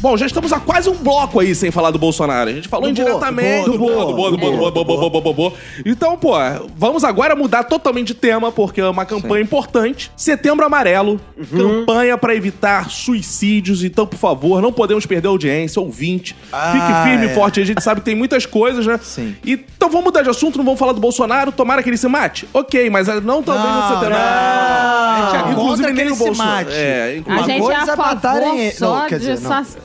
Bom, 0.00 0.16
já 0.16 0.24
estamos 0.24 0.50
há 0.52 0.58
quase 0.58 0.88
um 0.88 0.94
bloco 0.94 1.38
aí 1.40 1.54
sem 1.54 1.70
falar 1.70 1.90
do 1.90 1.98
Bolsonaro. 1.98 2.48
A 2.48 2.52
gente 2.54 2.68
falou 2.68 2.88
indiretamente. 2.88 3.66
Bo, 3.68 3.72
do 3.72 3.78
Bo, 3.78 4.04
do 4.06 4.14
Bo, 4.14 4.30
do 4.30 4.38
Bo, 4.38 4.50
do 4.50 4.56
Bo, 4.56 4.70
do 4.70 4.84
Bo, 4.84 4.96
do 4.96 5.10
Bo, 5.10 5.20
do 5.20 5.32
Bo. 5.34 5.52
Então, 5.84 6.16
pô, 6.16 6.32
vamos 6.74 7.04
agora 7.04 7.36
mudar 7.36 7.64
totalmente 7.64 8.08
de 8.08 8.14
tema, 8.14 8.50
porque 8.50 8.80
é 8.80 8.88
uma 8.88 9.04
campanha 9.04 9.42
importante. 9.42 10.10
Setembro 10.16 10.64
Amarelo, 10.64 11.20
Uhum. 11.36 11.80
campanha 11.84 12.16
pra 12.16 12.34
evitar 12.34 12.88
suicídios. 12.90 13.84
Então, 13.84 14.06
por 14.06 14.16
favor, 14.18 14.62
não 14.62 14.72
podemos 14.72 15.04
perder 15.04 15.28
a 15.28 15.30
audiência, 15.32 15.80
ouvinte. 15.82 16.34
Ah, 16.50 16.72
Fique 16.72 17.10
firme 17.10 17.26
e 17.26 17.30
é. 17.30 17.34
forte. 17.34 17.60
A 17.60 17.64
gente 17.64 17.82
sabe 17.82 18.00
que 18.00 18.06
tem 18.06 18.14
muitas 18.14 18.46
coisas, 18.46 18.86
né? 18.86 18.98
Sim. 19.02 19.36
Então 19.44 19.90
vamos 19.90 20.04
mudar 20.06 20.22
de 20.22 20.30
assunto, 20.30 20.56
não 20.56 20.64
vamos 20.64 20.80
falar 20.80 20.92
do 20.92 21.00
Bolsonaro. 21.00 21.52
Tomara 21.52 21.82
que 21.82 21.90
ele 21.90 21.96
se 21.98 22.08
mate. 22.08 22.48
Ok, 22.54 22.88
mas 22.88 23.06
não 23.22 23.42
talvez 23.42 23.66
no 23.68 23.80
Não, 23.80 23.88
setembro. 23.88 24.10
não. 24.10 24.16
A 24.18 25.30
gente 25.32 25.36
é 25.52 25.54
contra 25.54 25.86
que 25.88 25.92
nem 25.92 26.06
o 26.10 26.14
se 26.14 26.24
Bolsonaro. 26.24 26.64
mate. 26.66 26.76
É, 26.76 27.02
A 27.04 27.16
inclusive- 27.16 27.52
gente 27.52 27.70
é 27.70 27.74
a 27.76 27.82
é 27.82 27.86
favor 27.96 28.72
só 28.78 28.98
não, 29.00 29.06
quer 29.08 29.18
de... 29.18 29.26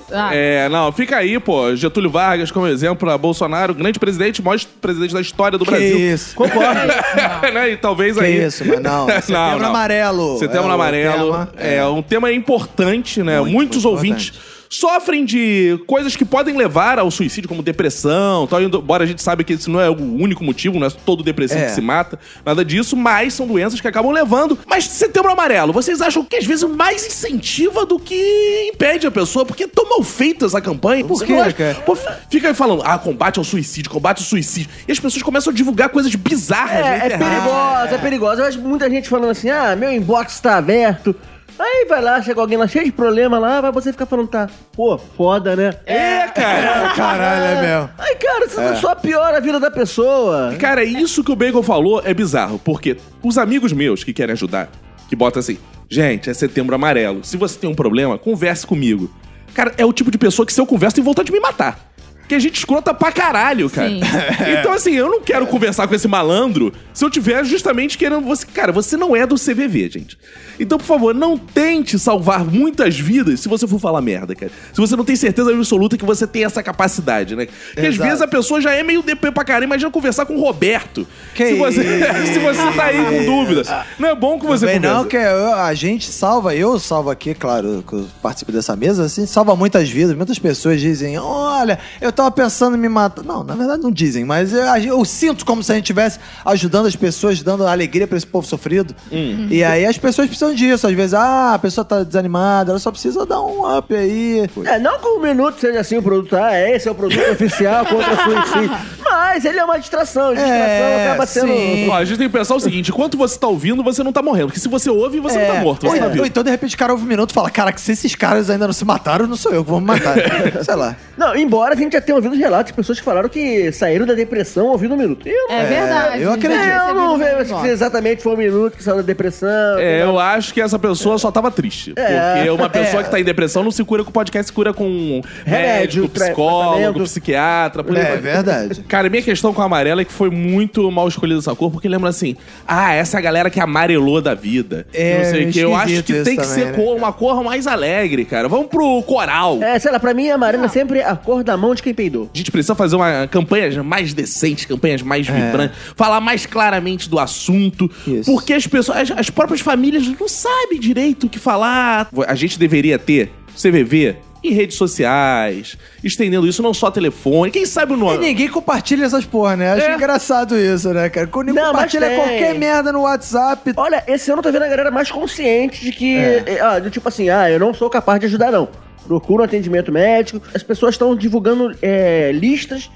não. 0.10 0.18
Ah, 0.18 0.36
É, 0.36 0.70
não, 0.70 0.91
fica 0.91 1.18
aí, 1.18 1.39
pô. 1.39 1.76
Getúlio 1.76 2.10
Vargas 2.10 2.51
como 2.51 2.68
exemplo 2.68 2.97
pra 2.97 3.18
Bolsonaro, 3.18 3.74
grande 3.74 3.99
presidente, 3.99 4.41
maior 4.41 4.60
presidente 4.82 5.14
da 5.14 5.22
história 5.22 5.58
do 5.58 5.66
Que 5.66 5.72
Brasil. 5.72 5.99
isso. 5.99 6.36
Concordo. 6.36 6.93
né? 7.53 7.72
E 7.72 7.78
talvez 7.78 8.18
Que 8.18 8.24
aí. 8.24 8.45
isso, 8.45 8.64
mas 8.66 8.82
não. 8.82 9.08
Setembro 9.22 9.66
Amarelo 9.66 10.38
Setembro 10.39 10.70
é 10.70 10.74
Amarelo 10.74 11.32
tema, 11.32 11.49
é, 11.58 11.76
é. 11.78 11.86
um 11.86 12.01
tema 12.01 12.32
importante, 12.32 13.22
né? 13.24 13.39
Muito, 13.39 13.53
Muitos 13.53 13.84
muito 13.84 13.89
ouvintes 13.95 14.28
importante. 14.30 14.55
Sofrem 14.70 15.26
de 15.26 15.80
coisas 15.88 16.16
que 16.16 16.26
podem 16.26 16.55
levar 16.57 16.99
ao 16.99 17.09
suicídio, 17.11 17.47
como 17.47 17.61
depressão, 17.63 18.47
tal. 18.47 18.61
Embora 18.61 19.03
a 19.03 19.07
gente 19.07 19.22
saiba 19.22 19.43
que 19.43 19.53
esse 19.53 19.70
não 19.70 19.80
é 19.80 19.89
o 19.89 19.93
único 20.01 20.43
motivo, 20.43 20.80
não 20.80 20.88
é 20.88 20.89
todo 20.89 21.24
depressivo 21.24 21.61
É. 21.61 21.66
que 21.66 21.72
se 21.72 21.82
mata, 21.82 22.20
nada 22.45 22.63
disso, 22.66 22.95
mas 22.95 23.34
são 23.34 23.47
doenças 23.47 23.80
que 23.80 23.88
acabam 23.88 24.11
levando. 24.11 24.57
Mas 24.68 24.86
Setembro 24.86 25.32
Amarelo, 25.32 25.72
vocês 25.74 26.01
acham 26.01 26.24
que 26.24 26.36
às 26.36 26.45
vezes 26.45 26.63
mais 26.70 27.05
incentiva 27.05 27.86
do 27.86 27.99
que 27.99 28.70
impede 28.74 29.07
a 29.07 29.11
pessoa? 29.11 29.45
Porque 29.45 29.63
é 29.63 29.68
tão 29.68 29.88
mal 29.89 30.03
feita 30.03 30.45
essa 30.45 30.59
campanha. 30.61 31.03
Por 31.05 31.24
quê, 31.24 31.36
cara? 31.53 31.76
Pô, 31.86 31.95
fica 32.30 32.47
aí 32.47 32.53
falando, 32.53 32.82
ah, 32.84 32.97
combate 32.97 33.38
ao 33.39 33.43
suicídio, 33.45 33.91
combate 33.91 34.20
ao 34.20 34.26
suicídio. 34.26 34.70
E 34.88 34.91
as 34.91 34.99
pessoas 34.99 35.22
começam 35.24 35.51
a 35.51 35.55
divulgar 35.55 35.89
coisas 35.89 36.13
bizarras 36.16 36.86
É, 36.86 37.07
é 37.07 37.18
perigosa, 37.18 37.95
é 37.95 37.97
perigosa. 37.97 38.41
Eu 38.41 38.45
vejo 38.45 38.61
muita 38.61 38.89
gente 38.89 39.07
falando 39.09 39.30
assim, 39.32 39.49
ah, 39.49 39.76
meu 39.76 39.91
inbox 39.91 40.39
tá 40.39 40.57
aberto. 40.57 41.16
Aí 41.58 41.86
vai 41.88 42.01
lá, 42.01 42.22
chega 42.22 42.41
alguém 42.41 42.58
lá 42.58 42.68
cheio 42.68 42.86
de 42.86 42.91
problema 42.91 43.39
lá, 43.39 43.62
vai 43.62 43.72
você 43.72 43.91
ficar 43.91 44.06
falando, 44.06 44.28
tá, 44.28 44.49
pô, 44.74 44.97
foda, 44.97 45.56
né? 45.56 45.74
É, 45.86 46.28
cara. 46.28 46.89
Caralho, 46.95 47.45
é 47.45 47.62
mesmo. 47.62 47.89
Aí, 47.97 48.16
cara, 48.16 48.47
você 48.47 48.76
só 48.76 48.93
piora 48.93 49.38
a 49.38 49.39
vida 49.39 49.60
da 49.60 49.72
pessoa. 49.72 50.53
Cara, 50.60 50.84
isso 50.84 51.24
que 51.24 51.32
o 51.32 51.36
Bacon 51.36 51.64
falou 51.64 52.01
é 52.03 52.14
bizarro, 52.14 52.60
porque 52.60 52.97
os 53.24 53.38
amigos 53.38 53.72
meus 53.72 54.03
que 54.03 54.12
querem 54.12 54.34
ajudar, 54.34 54.70
que 55.08 55.16
botam 55.16 55.39
assim, 55.39 55.58
gente, 55.89 56.30
é 56.30 56.34
setembro 56.34 56.76
amarelo. 56.76 57.24
Se 57.24 57.38
você 57.38 57.58
tem 57.58 57.70
um 57.70 57.76
problema, 57.76 58.18
converse 58.18 58.68
comigo. 58.68 59.10
Cara, 59.53 59.74
é 59.78 59.86
o 59.86 59.93
tipo 59.93 60.12
de 60.12 60.18
pessoa 60.18 60.45
que 60.45 60.51
se 60.51 60.60
eu 60.60 60.66
converso 60.66 60.95
tem 60.95 61.03
vontade 61.03 61.28
de 61.28 61.32
me 61.32 61.39
matar. 61.39 61.94
Que 62.28 62.36
é 62.36 62.39
gente 62.39 62.57
escrota 62.57 62.93
pra 62.93 63.11
caralho, 63.11 63.69
cara. 63.69 63.89
Sim. 63.89 63.99
Então, 64.59 64.71
assim, 64.73 64.93
eu 64.93 65.09
não 65.09 65.21
quero 65.21 65.45
conversar 65.47 65.88
com 65.88 65.93
esse 65.95 66.07
malandro 66.07 66.73
se 66.93 67.03
eu 67.03 67.09
tiver 67.09 67.43
justamente 67.45 67.97
querendo 67.97 68.21
você. 68.21 68.45
Cara, 68.45 68.71
você 68.71 68.95
não 68.97 69.15
é 69.15 69.26
do 69.26 69.36
CVV, 69.36 69.89
gente. 69.89 70.17
Então, 70.59 70.78
por 70.78 70.86
favor, 70.86 71.13
não 71.13 71.38
tente 71.38 71.99
salvar 71.99 72.43
muitas 72.45 72.97
vidas 72.97 73.41
se 73.41 73.47
você 73.49 73.67
for 73.67 73.80
falar 73.80 74.01
merda, 74.01 74.34
cara. 74.36 74.51
Se 74.73 74.80
você 74.80 74.95
não 74.95 75.03
tem 75.03 75.15
certeza 75.15 75.51
absoluta 75.53 75.97
que 75.97 76.05
você 76.05 76.26
tem 76.26 76.45
essa 76.45 76.63
capacidade, 76.63 77.36
né? 77.36 77.45
Porque 77.73 77.88
às 77.88 77.95
Exato. 77.95 78.09
vezes 78.09 78.21
a 78.21 78.28
pessoa 78.28 78.61
já 78.61 78.71
é 78.73 78.82
meio 78.84 79.01
DP 79.03 79.32
pra 79.32 79.43
caralho. 79.43 79.65
Imagina 79.65 79.91
conversar 79.91 80.26
com 80.26 80.36
o 80.36 80.39
Roberto. 80.41 81.05
Que 81.34 81.47
se, 81.49 81.53
você, 81.55 81.84
se 82.34 82.39
você 82.39 82.71
tá 82.76 82.86
aí 82.86 82.97
com 83.03 83.26
dúvidas. 83.26 83.67
Não 83.99 84.09
é 84.09 84.15
bom 84.15 84.39
que 84.39 84.45
você 84.45 84.65
conversa. 84.65 84.93
não, 84.95 85.05
que 85.05 85.17
eu- 85.17 85.53
a 85.55 85.73
gente 85.73 86.09
salva, 86.11 86.55
eu 86.55 86.80
salvo 86.80 87.09
aqui, 87.09 87.34
claro, 87.34 87.84
que 87.88 87.93
eu 87.93 88.07
participo 88.21 88.51
dessa 88.51 88.76
mesa, 88.76 89.03
assim, 89.05 89.26
salva 89.26 89.55
muitas 89.55 89.89
vidas. 89.89 90.15
Muitas 90.15 90.39
pessoas 90.39 90.80
dizem, 90.80 91.17
olha, 91.17 91.78
eu 91.99 92.11
tava 92.16 92.32
pensando 92.32 92.76
em 92.76 92.80
me 92.80 92.89
matar. 92.89 93.24
Não, 93.24 93.43
na 93.43 93.55
verdade 93.55 93.82
não 93.84 93.91
dizem, 93.91 94.26
mas 94.26 94.53
eu, 94.53 94.63
eu 94.66 95.05
sinto 95.05 95.45
como 95.45 95.61
se 95.63 95.72
a 95.72 95.76
gente 95.76 95.84
estivesse 95.86 96.20
ajudando 96.45 96.86
as 96.88 96.95
pessoas, 96.95 97.41
dando 97.43 97.66
alegria 97.68 98.07
pra 98.07 98.18
esse 98.18 98.26
povo 98.28 98.47
sofrido. 98.47 98.95
Hum. 99.11 99.47
E 99.49 99.63
aí 99.63 99.86
as 99.86 99.97
pessoas 99.97 100.28
precisam 100.28 100.53
disso. 100.53 100.88
Às 100.88 100.93
vezes, 100.93 101.13
ah, 101.13 101.53
a 101.53 101.59
pessoa 101.59 101.84
tá 101.86 102.03
desanimada, 102.03 102.72
ela 102.72 102.80
só 102.80 102.91
precisa 102.91 103.26
dar 103.26 103.41
um 103.41 103.78
up 103.78 103.93
aí. 103.93 104.49
É, 104.66 104.80
não 104.80 104.97
que 104.99 105.07
um 105.07 105.22
minuto 105.22 105.59
seja 105.59 105.80
assim 105.80 105.97
o 105.97 106.01
produto, 106.03 106.36
ah, 106.36 106.57
esse 106.70 106.88
é 106.88 106.91
o 106.91 106.95
produto 106.95 107.20
oficial 107.32 107.86
contra 107.86 108.13
o 108.13 108.18
suicídio. 108.18 108.78
Mas 109.03 109.45
ele 109.45 109.59
é 109.59 109.63
uma 109.66 109.78
distração, 109.78 110.30
a 110.30 110.34
distração 110.34 110.57
É, 110.57 111.07
acaba 111.07 111.26
sendo. 111.26 111.47
sim. 111.47 111.89
Ó, 111.89 111.93
a 111.95 112.05
gente 112.05 112.18
tem 112.18 112.28
que 112.30 112.38
pensar 112.38 112.55
o 112.55 112.59
seguinte: 112.59 112.89
enquanto 112.89 113.18
você 113.18 113.38
tá 113.38 113.47
ouvindo, 113.47 113.84
você 113.84 114.03
não 114.03 114.11
tá 114.11 114.22
morrendo. 114.22 114.47
Porque 114.47 114.59
se 114.59 114.68
você 114.68 114.89
ouve, 114.89 115.20
você 115.20 115.38
não 115.38 115.55
tá 115.55 115.61
morto, 115.61 115.82
você 115.82 115.93
ou, 115.95 115.99
tá 115.99 116.05
ou 116.07 116.11
vivo. 116.11 116.26
então, 116.26 116.43
de 116.43 116.49
repente, 116.49 116.76
o 116.76 116.78
cara 116.78 116.91
ouve 116.93 117.03
um 117.03 117.07
minuto 117.07 117.30
e 117.30 117.34
fala: 117.34 117.49
Caraca, 117.49 117.78
se 117.78 117.91
esses 117.91 118.16
caras 118.16 118.49
ainda 118.49 118.66
não 118.66 118.74
se 118.74 118.84
mataram, 118.86 119.28
não 119.28 119.36
sou 119.36 119.51
eu 119.53 119.63
que 119.63 119.70
vou 119.70 119.80
me 119.80 119.88
matar. 119.88 120.16
Sei 120.63 120.76
lá. 120.76 120.95
Não, 121.18 121.36
embora 121.36 121.74
a 121.76 121.78
gente 121.78 121.95
já 122.06 122.08
tenha 122.08 122.16
ouvido 122.16 122.34
os 122.34 122.39
relatos 122.39 122.68
de 122.72 122.74
pessoas 122.74 122.99
que 122.99 123.03
falaram 123.06 123.28
que 123.28 123.72
saíram 123.72 124.06
da 124.06 124.14
depressão 124.14 124.68
ouvindo 124.68 124.93
um 124.93 124.97
minuto. 124.97 125.28
Eu, 125.28 125.49
É 125.49 125.66
verdade. 125.66 126.22
eu 126.22 126.32
acredito. 126.32 126.64
já 126.64 126.89
eu 126.89 126.95
não 126.95 127.18
vejo 127.18 127.60
se 127.62 127.68
exatamente 127.68 128.22
foi 128.22 128.34
um 128.34 128.38
minuto 128.38 128.78
que 128.78 128.84
saiu 128.84 128.97
da 128.97 129.01
depressão. 129.01 129.80
É, 129.80 130.03
eu 130.03 130.20
acho 130.20 130.53
que 130.53 130.62
essa 130.62 130.78
pessoa 130.78 131.18
só 131.18 131.32
tava 131.32 131.49
triste. 131.49 131.93
É. 131.95 132.36
Porque 132.36 132.49
uma 132.51 132.70
pessoa 132.70 133.01
É. 133.01 133.03
que 133.03 133.10
tá 133.12 133.20
em 133.20 133.24
depressão 133.24 133.64
não 133.64 133.72
se 133.72 133.84
cura 133.84 134.03
com 134.03 134.12
podcast, 134.12 134.47
se 134.47 134.53
cura 134.53 134.74
com 134.74 135.22
Remédio, 135.45 136.03
médico, 136.03 136.10
psicólogo, 136.10 137.03
psiquiatra. 137.03 137.84
Por 137.84 137.97
É 137.97 138.18
verdade. 138.18 138.82
Cara, 138.88 139.10
minha 139.10 139.24
questão 139.24 139.53
com 139.53 139.62
a 139.62 139.66
amarela 139.66 140.01
é 140.01 140.06
que 140.06 140.14
foi 140.14 140.30
muito 140.30 140.89
mal 140.91 141.08
escolhida 141.08 141.39
essa 141.39 141.56
cor, 141.56 141.72
porque 141.72 141.88
lembra 141.88 142.10
assim, 142.10 142.36
ah, 142.68 142.93
essa 142.93 143.18
é 143.18 143.20
a 143.20 143.22
galera 143.22 143.49
que 143.49 143.60
amarelou 143.60 144.22
da 144.22 144.34
vida. 144.34 144.86
É, 144.93 145.18
não 145.18 145.26
sei 145.32 145.45
o 145.45 145.51
que. 145.51 145.60
Eu 145.60 145.76
acho 145.76 146.03
que 146.03 146.14
tem 146.14 146.36
que 146.36 146.41
também, 146.43 146.45
ser 146.45 146.66
né? 146.68 146.72
cor, 146.74 146.95
uma 146.95 147.12
cor 147.12 147.43
mais 147.43 147.66
alegre, 147.68 148.26
cara. 148.26 148.47
Vamos 148.47 148.68
pro 148.68 149.01
coral. 149.03 149.62
É, 149.62 149.80
sei 149.80 149.91
lá, 149.91 149.99
pra 149.99 150.14
mim 150.14 150.30
a 150.30 150.36
amarela 150.36 150.66
é 150.66 150.70
sempre 150.70 151.01
a 151.01 151.16
cor 151.16 151.43
da 151.43 151.58
mão 151.58 151.74
de 151.74 151.82
quem 151.82 151.93
peidou. 151.95 152.29
A 152.33 152.37
gente 152.37 152.51
precisa 152.51 152.75
fazer 152.75 152.95
uma 152.95 153.27
campanhas 153.27 153.75
mais 153.77 154.13
decentes, 154.13 154.65
campanhas 154.65 155.01
mais 155.01 155.25
vibrantes, 155.27 155.75
falar 155.95 156.19
mais 156.21 156.45
claramente 156.45 157.09
do 157.09 157.17
assunto, 157.17 157.89
É. 158.07 158.11
Isso. 158.11 158.31
porque 158.31 158.53
as 158.53 158.67
pessoas, 158.67 159.09
as, 159.09 159.17
as 159.19 159.29
próprias 159.29 159.61
famílias 159.61 160.05
não 160.19 160.27
sabem 160.27 160.79
direito 160.79 161.25
o 161.25 161.29
que 161.29 161.39
falar. 161.39 162.07
A 162.27 162.35
gente 162.35 162.59
deveria 162.59 162.99
ter 162.99 163.31
CVV 163.59 164.17
em 164.43 164.51
redes 164.51 164.77
sociais, 164.77 165.75
estendendo 166.03 166.45
isso 166.45 166.61
não 166.61 166.71
só 166.71 166.91
telefone, 166.91 167.49
quem 167.49 167.65
sabe 167.65 167.93
o 167.93 167.95
E 167.95 167.99
nome. 167.99 168.17
ninguém 168.19 168.47
compartilha 168.47 169.03
essas 169.03 169.25
porra, 169.25 169.55
né? 169.55 169.71
Acho 169.71 169.85
É. 169.87 169.95
engraçado 169.95 170.55
isso, 170.55 170.93
né, 170.93 171.09
cara? 171.09 171.25
Quando 171.25 171.47
ninguém 171.47 171.63
Não, 171.63 171.71
compartilha 171.71 172.11
qualquer 172.15 172.53
merda 172.53 172.91
no 172.91 173.01
WhatsApp. 173.01 173.73
Olha, 173.75 174.03
esse 174.07 174.29
ano 174.29 174.39
eu 174.39 174.43
tô 174.43 174.51
vendo 174.51 174.61
a 174.63 174.67
galera 174.67 174.91
mais 174.91 175.09
consciente 175.09 175.83
de 175.83 175.91
que. 175.91 176.15
é, 176.17 176.59
ah, 176.61 176.77
do 176.77 176.91
tipo 176.91 177.07
assim, 177.09 177.27
ah, 177.29 177.49
eu 177.49 177.59
não 177.59 177.73
sou 177.73 177.89
capaz 177.89 178.19
de 178.19 178.27
ajudar, 178.27 178.51
não. 178.51 178.67
Procura 179.08 179.43
um 179.43 179.45
atendimento 179.45 179.91
médico. 179.91 180.41
As 180.53 180.64
pessoas 180.64 180.95
estão 180.95 181.16
divulgando 181.16 181.76
é, 181.82 182.32
listas 182.34 182.89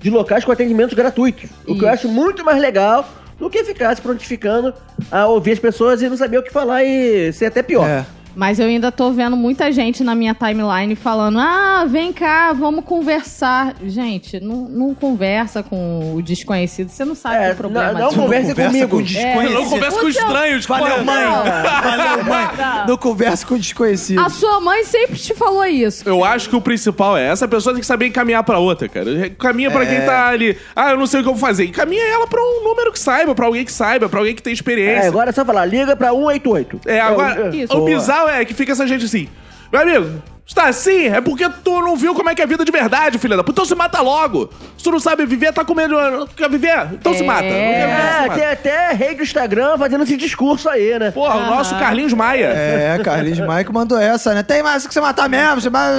de 0.00 0.10
locais 0.10 0.44
com 0.44 0.52
atendimentos 0.52 0.94
gratuitos. 0.94 1.50
O 1.66 1.76
que 1.76 1.84
eu 1.84 1.88
acho 1.88 2.08
muito 2.08 2.44
mais 2.44 2.60
legal 2.60 3.08
do 3.38 3.48
que 3.48 3.62
ficar 3.64 3.94
se 3.94 4.02
prontificando 4.02 4.74
a 5.10 5.26
ouvir 5.26 5.52
as 5.52 5.58
pessoas 5.58 6.02
e 6.02 6.08
não 6.08 6.16
saber 6.16 6.38
o 6.38 6.42
que 6.42 6.52
falar 6.52 6.84
e 6.84 7.32
ser 7.32 7.46
até 7.46 7.62
pior. 7.62 7.88
É. 7.88 8.04
Mas 8.38 8.60
eu 8.60 8.66
ainda 8.66 8.92
tô 8.92 9.10
vendo 9.10 9.36
muita 9.36 9.72
gente 9.72 10.04
na 10.04 10.14
minha 10.14 10.32
timeline 10.32 10.94
falando: 10.94 11.40
ah, 11.40 11.84
vem 11.88 12.12
cá, 12.12 12.52
vamos 12.52 12.84
conversar. 12.84 13.74
Gente, 13.84 14.38
não, 14.38 14.68
não 14.68 14.94
conversa 14.94 15.60
com 15.60 16.14
o 16.14 16.22
desconhecido. 16.22 16.88
Você 16.88 17.04
não 17.04 17.16
sabe 17.16 17.34
É, 17.44 17.50
o 17.50 17.56
problema 17.56 17.92
não- 17.92 18.00
não 18.00 18.08
disso. 18.10 18.20
conversa 18.20 18.54
comigo. 18.54 18.88
com 18.88 19.02
desconhecido. 19.02 19.54
Não 19.54 19.68
conversa 19.68 19.98
com 19.98 20.06
O 20.06 20.12
seu- 20.12 20.22
estranhos, 20.22 20.66
Valeu, 20.66 21.04
mãe. 21.04 21.24
Não. 21.24 21.44
Valeu, 21.44 22.24
mãe. 22.24 22.48
Não. 22.56 22.86
Não 22.86 22.96
conversa 22.96 23.44
com 23.44 23.58
desconhecido. 23.58 24.20
A 24.20 24.28
sua 24.28 24.60
mãe 24.60 24.84
sempre 24.84 25.16
te 25.18 25.34
falou 25.34 25.64
isso. 25.66 26.08
Eu 26.08 26.24
acho 26.24 26.48
que 26.48 26.54
o 26.54 26.60
principal 26.60 27.16
é 27.18 27.26
essa 27.26 27.48
pessoa 27.48 27.72
tem 27.74 27.80
que 27.80 27.86
saber 27.86 28.06
encaminhar 28.06 28.44
pra 28.44 28.60
outra, 28.60 28.88
cara. 28.88 29.30
Caminha 29.30 29.68
pra 29.68 29.82
É. 29.82 29.86
quem 29.86 30.06
tá 30.06 30.28
ali. 30.28 30.56
Ah, 30.76 30.92
eu 30.92 30.96
não 30.96 31.08
sei 31.08 31.18
o 31.18 31.22
que 31.24 31.28
eu 31.28 31.34
vou 31.34 31.40
fazer. 31.40 31.64
Encaminha 31.64 32.04
ela 32.04 32.28
pra 32.28 32.40
um 32.40 32.62
número 32.62 32.92
que 32.92 33.00
saiba, 33.00 33.34
pra 33.34 33.46
alguém 33.46 33.64
que 33.64 33.72
saiba, 33.72 34.08
pra 34.08 34.20
alguém 34.20 34.36
que 34.36 34.42
tem 34.42 34.52
experiência. 34.52 35.06
É, 35.06 35.08
agora 35.08 35.30
é 35.30 35.32
só 35.32 35.44
falar, 35.44 35.64
liga 35.64 35.96
pra 35.96 36.12
188. 36.12 36.80
É, 36.86 37.00
agora, 37.00 37.50
o- 37.50 37.54
Isso. 37.56 37.76
o 37.76 37.84
bizarro 37.84 38.27
é 38.30 38.44
que 38.44 38.54
fica 38.54 38.72
essa 38.72 38.86
gente 38.86 39.04
assim. 39.04 39.28
Meu 39.72 39.82
amigo, 39.82 40.22
está 40.48 40.64
assim? 40.68 41.06
É 41.06 41.20
porque 41.20 41.48
tu 41.62 41.80
não 41.80 41.94
viu 41.96 42.14
como 42.14 42.28
é 42.30 42.34
que 42.34 42.40
é 42.40 42.44
a 42.44 42.48
vida 42.48 42.64
de 42.64 42.72
verdade, 42.72 43.18
filha 43.18 43.36
da 43.36 43.44
puta. 43.44 43.52
Então 43.60 43.64
se 43.64 43.74
mata 43.74 44.00
logo. 44.00 44.50
Se 44.76 44.84
tu 44.84 44.90
não 44.90 44.98
sabe 45.00 45.26
viver, 45.26 45.52
tá 45.52 45.64
com 45.64 45.74
medo. 45.74 45.94
Não 46.00 46.26
quer 46.26 46.48
viver? 46.48 46.88
Então 46.92 47.12
se 47.14 47.22
É. 47.22 47.26
mata. 47.26 47.42
Não 47.42 47.50
quer 47.50 47.86
viver, 47.86 48.02
se 48.02 48.16
É, 48.16 48.20
mata. 48.28 48.34
tem 48.34 48.46
até 48.46 48.92
rei 48.92 49.14
do 49.14 49.22
Instagram 49.22 49.76
fazendo 49.78 50.04
esse 50.04 50.16
discurso 50.16 50.68
aí, 50.68 50.98
né? 50.98 51.10
Porra, 51.10 51.36
o 51.36 51.46
nosso 51.46 51.76
Carlinhos 51.78 52.12
Maia. 52.14 52.46
É, 52.46 52.98
Carlinhos 53.02 53.40
Mike 53.40 53.72
mandou 53.72 53.98
essa, 53.98 54.34
né? 54.34 54.42
Tem 54.42 54.62
mais 54.62 54.86
que 54.86 54.94
você 54.94 55.00
matar 55.00 55.28
mesmo, 55.28 55.60
você 55.60 55.70
vai 55.70 55.92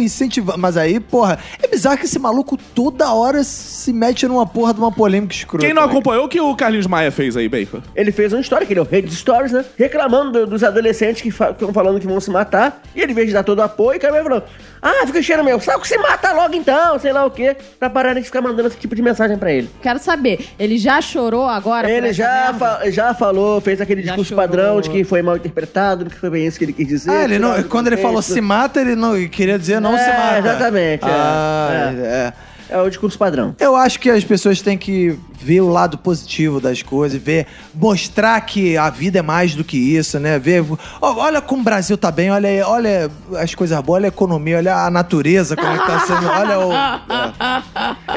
incentivar. 0.00 0.56
Mas 0.58 0.76
aí, 0.76 1.00
porra, 1.00 1.38
é 1.62 1.66
bizarro 1.66 1.96
que 1.98 2.04
esse 2.04 2.18
maluco 2.18 2.56
toda 2.74 3.12
hora 3.12 3.42
se 3.42 3.92
mete 3.92 4.26
numa 4.26 4.46
porra 4.46 4.72
de 4.74 4.80
uma 4.80 4.92
polêmica 4.92 5.34
escrota. 5.34 5.64
Quem 5.64 5.74
não 5.74 5.82
né? 5.86 5.88
acompanhou 5.90 6.24
o 6.26 6.28
que 6.28 6.40
o 6.40 6.54
Carlinhos 6.54 6.86
Maia 6.86 7.10
fez 7.10 7.36
aí, 7.36 7.48
Bacon? 7.48 7.80
Ele 7.94 8.12
fez 8.12 8.32
uma 8.32 8.40
história, 8.40 8.66
que 8.66 8.72
ele 8.72 8.80
é 8.80 8.82
o 8.82 8.86
rei 8.86 9.02
dos 9.02 9.16
stories, 9.18 9.52
né? 9.52 9.64
Reclamando 9.78 10.32
do- 10.32 10.46
dos 10.46 10.62
adolescentes 10.62 11.22
que 11.22 11.30
fa- 11.30 11.46
que 11.48 11.52
estão 11.54 11.72
falando 11.72 11.98
que 12.00 12.06
vão 12.06 12.20
se 12.20 12.30
matar. 12.30 12.80
E 12.94 13.00
ele, 13.00 13.12
em 13.12 13.14
vez 13.14 13.28
de 13.28 13.34
dar 13.34 13.42
todo 13.42 13.58
o 13.58 13.62
apoio, 13.62 13.95
o 13.98 14.00
cara 14.00 14.22
falando: 14.22 14.42
Ah, 14.82 15.06
fica 15.06 15.18
enchendo 15.18 15.42
meu 15.44 15.60
saco, 15.60 15.86
se 15.86 15.96
mata 15.98 16.32
logo 16.32 16.54
então, 16.54 16.98
sei 16.98 17.12
lá 17.12 17.24
o 17.24 17.30
quê. 17.30 17.56
Pra 17.78 17.88
parar 17.90 18.14
de 18.14 18.22
ficar 18.22 18.40
mandando 18.40 18.68
esse 18.68 18.76
tipo 18.78 18.94
de 18.94 19.02
mensagem 19.02 19.36
pra 19.38 19.50
ele. 19.52 19.68
Quero 19.82 19.98
saber, 19.98 20.46
ele 20.58 20.78
já 20.78 21.00
chorou 21.00 21.46
agora? 21.48 21.90
Ele 21.90 22.12
já, 22.12 22.54
fa- 22.54 22.80
já 22.90 23.14
falou, 23.14 23.60
fez 23.60 23.80
aquele 23.80 24.02
Já 24.02 24.08
discurso 24.12 24.30
chorou. 24.30 24.44
padrão 24.48 24.80
de 24.80 24.90
que 24.90 25.04
foi 25.04 25.22
mal 25.22 25.36
interpretado, 25.36 26.04
de 26.04 26.10
que 26.10 26.16
foi 26.18 26.30
bem 26.30 26.46
isso 26.46 26.58
que 26.58 26.64
ele 26.64 26.72
quis 26.72 26.86
dizer. 26.88 27.10
Ah, 27.10 27.24
ele 27.24 27.38
não, 27.38 27.60
do 27.60 27.68
quando 27.68 27.86
ele 27.88 27.96
falou 27.96 28.22
se 28.22 28.40
mata, 28.40 28.80
ele 28.80 28.94
não 28.96 29.16
ele 29.16 29.28
queria 29.28 29.58
dizer 29.58 29.80
não 29.80 29.96
É, 29.96 29.98
se 29.98 30.10
mata. 30.10 30.38
exatamente, 30.38 31.04
é. 31.04 31.08
Ah, 31.10 31.92
É. 31.96 32.06
é. 32.06 32.32
É 32.32 32.32
o 32.74 32.88
discurso 32.88 33.18
padrão. 33.18 33.54
Eu 33.60 33.76
acho 33.76 34.00
que 34.00 34.10
as 34.10 34.24
pessoas 34.24 34.60
têm 34.60 34.76
que 34.78 35.18
ver 35.38 35.60
o 35.60 35.68
lado 35.68 35.96
positivo 35.98 36.60
das 36.60 36.82
coisas, 36.82 37.20
ver, 37.20 37.46
mostrar 37.74 38.40
que 38.40 38.76
a 38.76 38.88
vida 38.90 39.18
é 39.18 39.22
mais 39.22 39.54
do 39.54 39.62
que 39.62 39.76
isso, 39.76 40.18
né? 40.18 40.38
Ver, 40.38 40.64
olha 41.00 41.40
como 41.40 41.60
o 41.60 41.64
Brasil 41.64 41.96
tá 41.96 42.10
bem, 42.10 42.30
olha, 42.30 42.66
olha 42.66 43.10
as 43.38 43.54
coisas 43.54 43.78
boas, 43.80 43.98
olha 44.00 44.06
a 44.06 44.08
economia, 44.08 44.56
olha 44.56 44.74
a 44.74 44.90
natureza, 44.90 45.54
como 45.54 45.68
é 45.68 45.78
que 45.78 45.86
tá 45.86 46.00
sendo, 46.00 46.26
olha 46.26 46.58
o. 46.60 46.72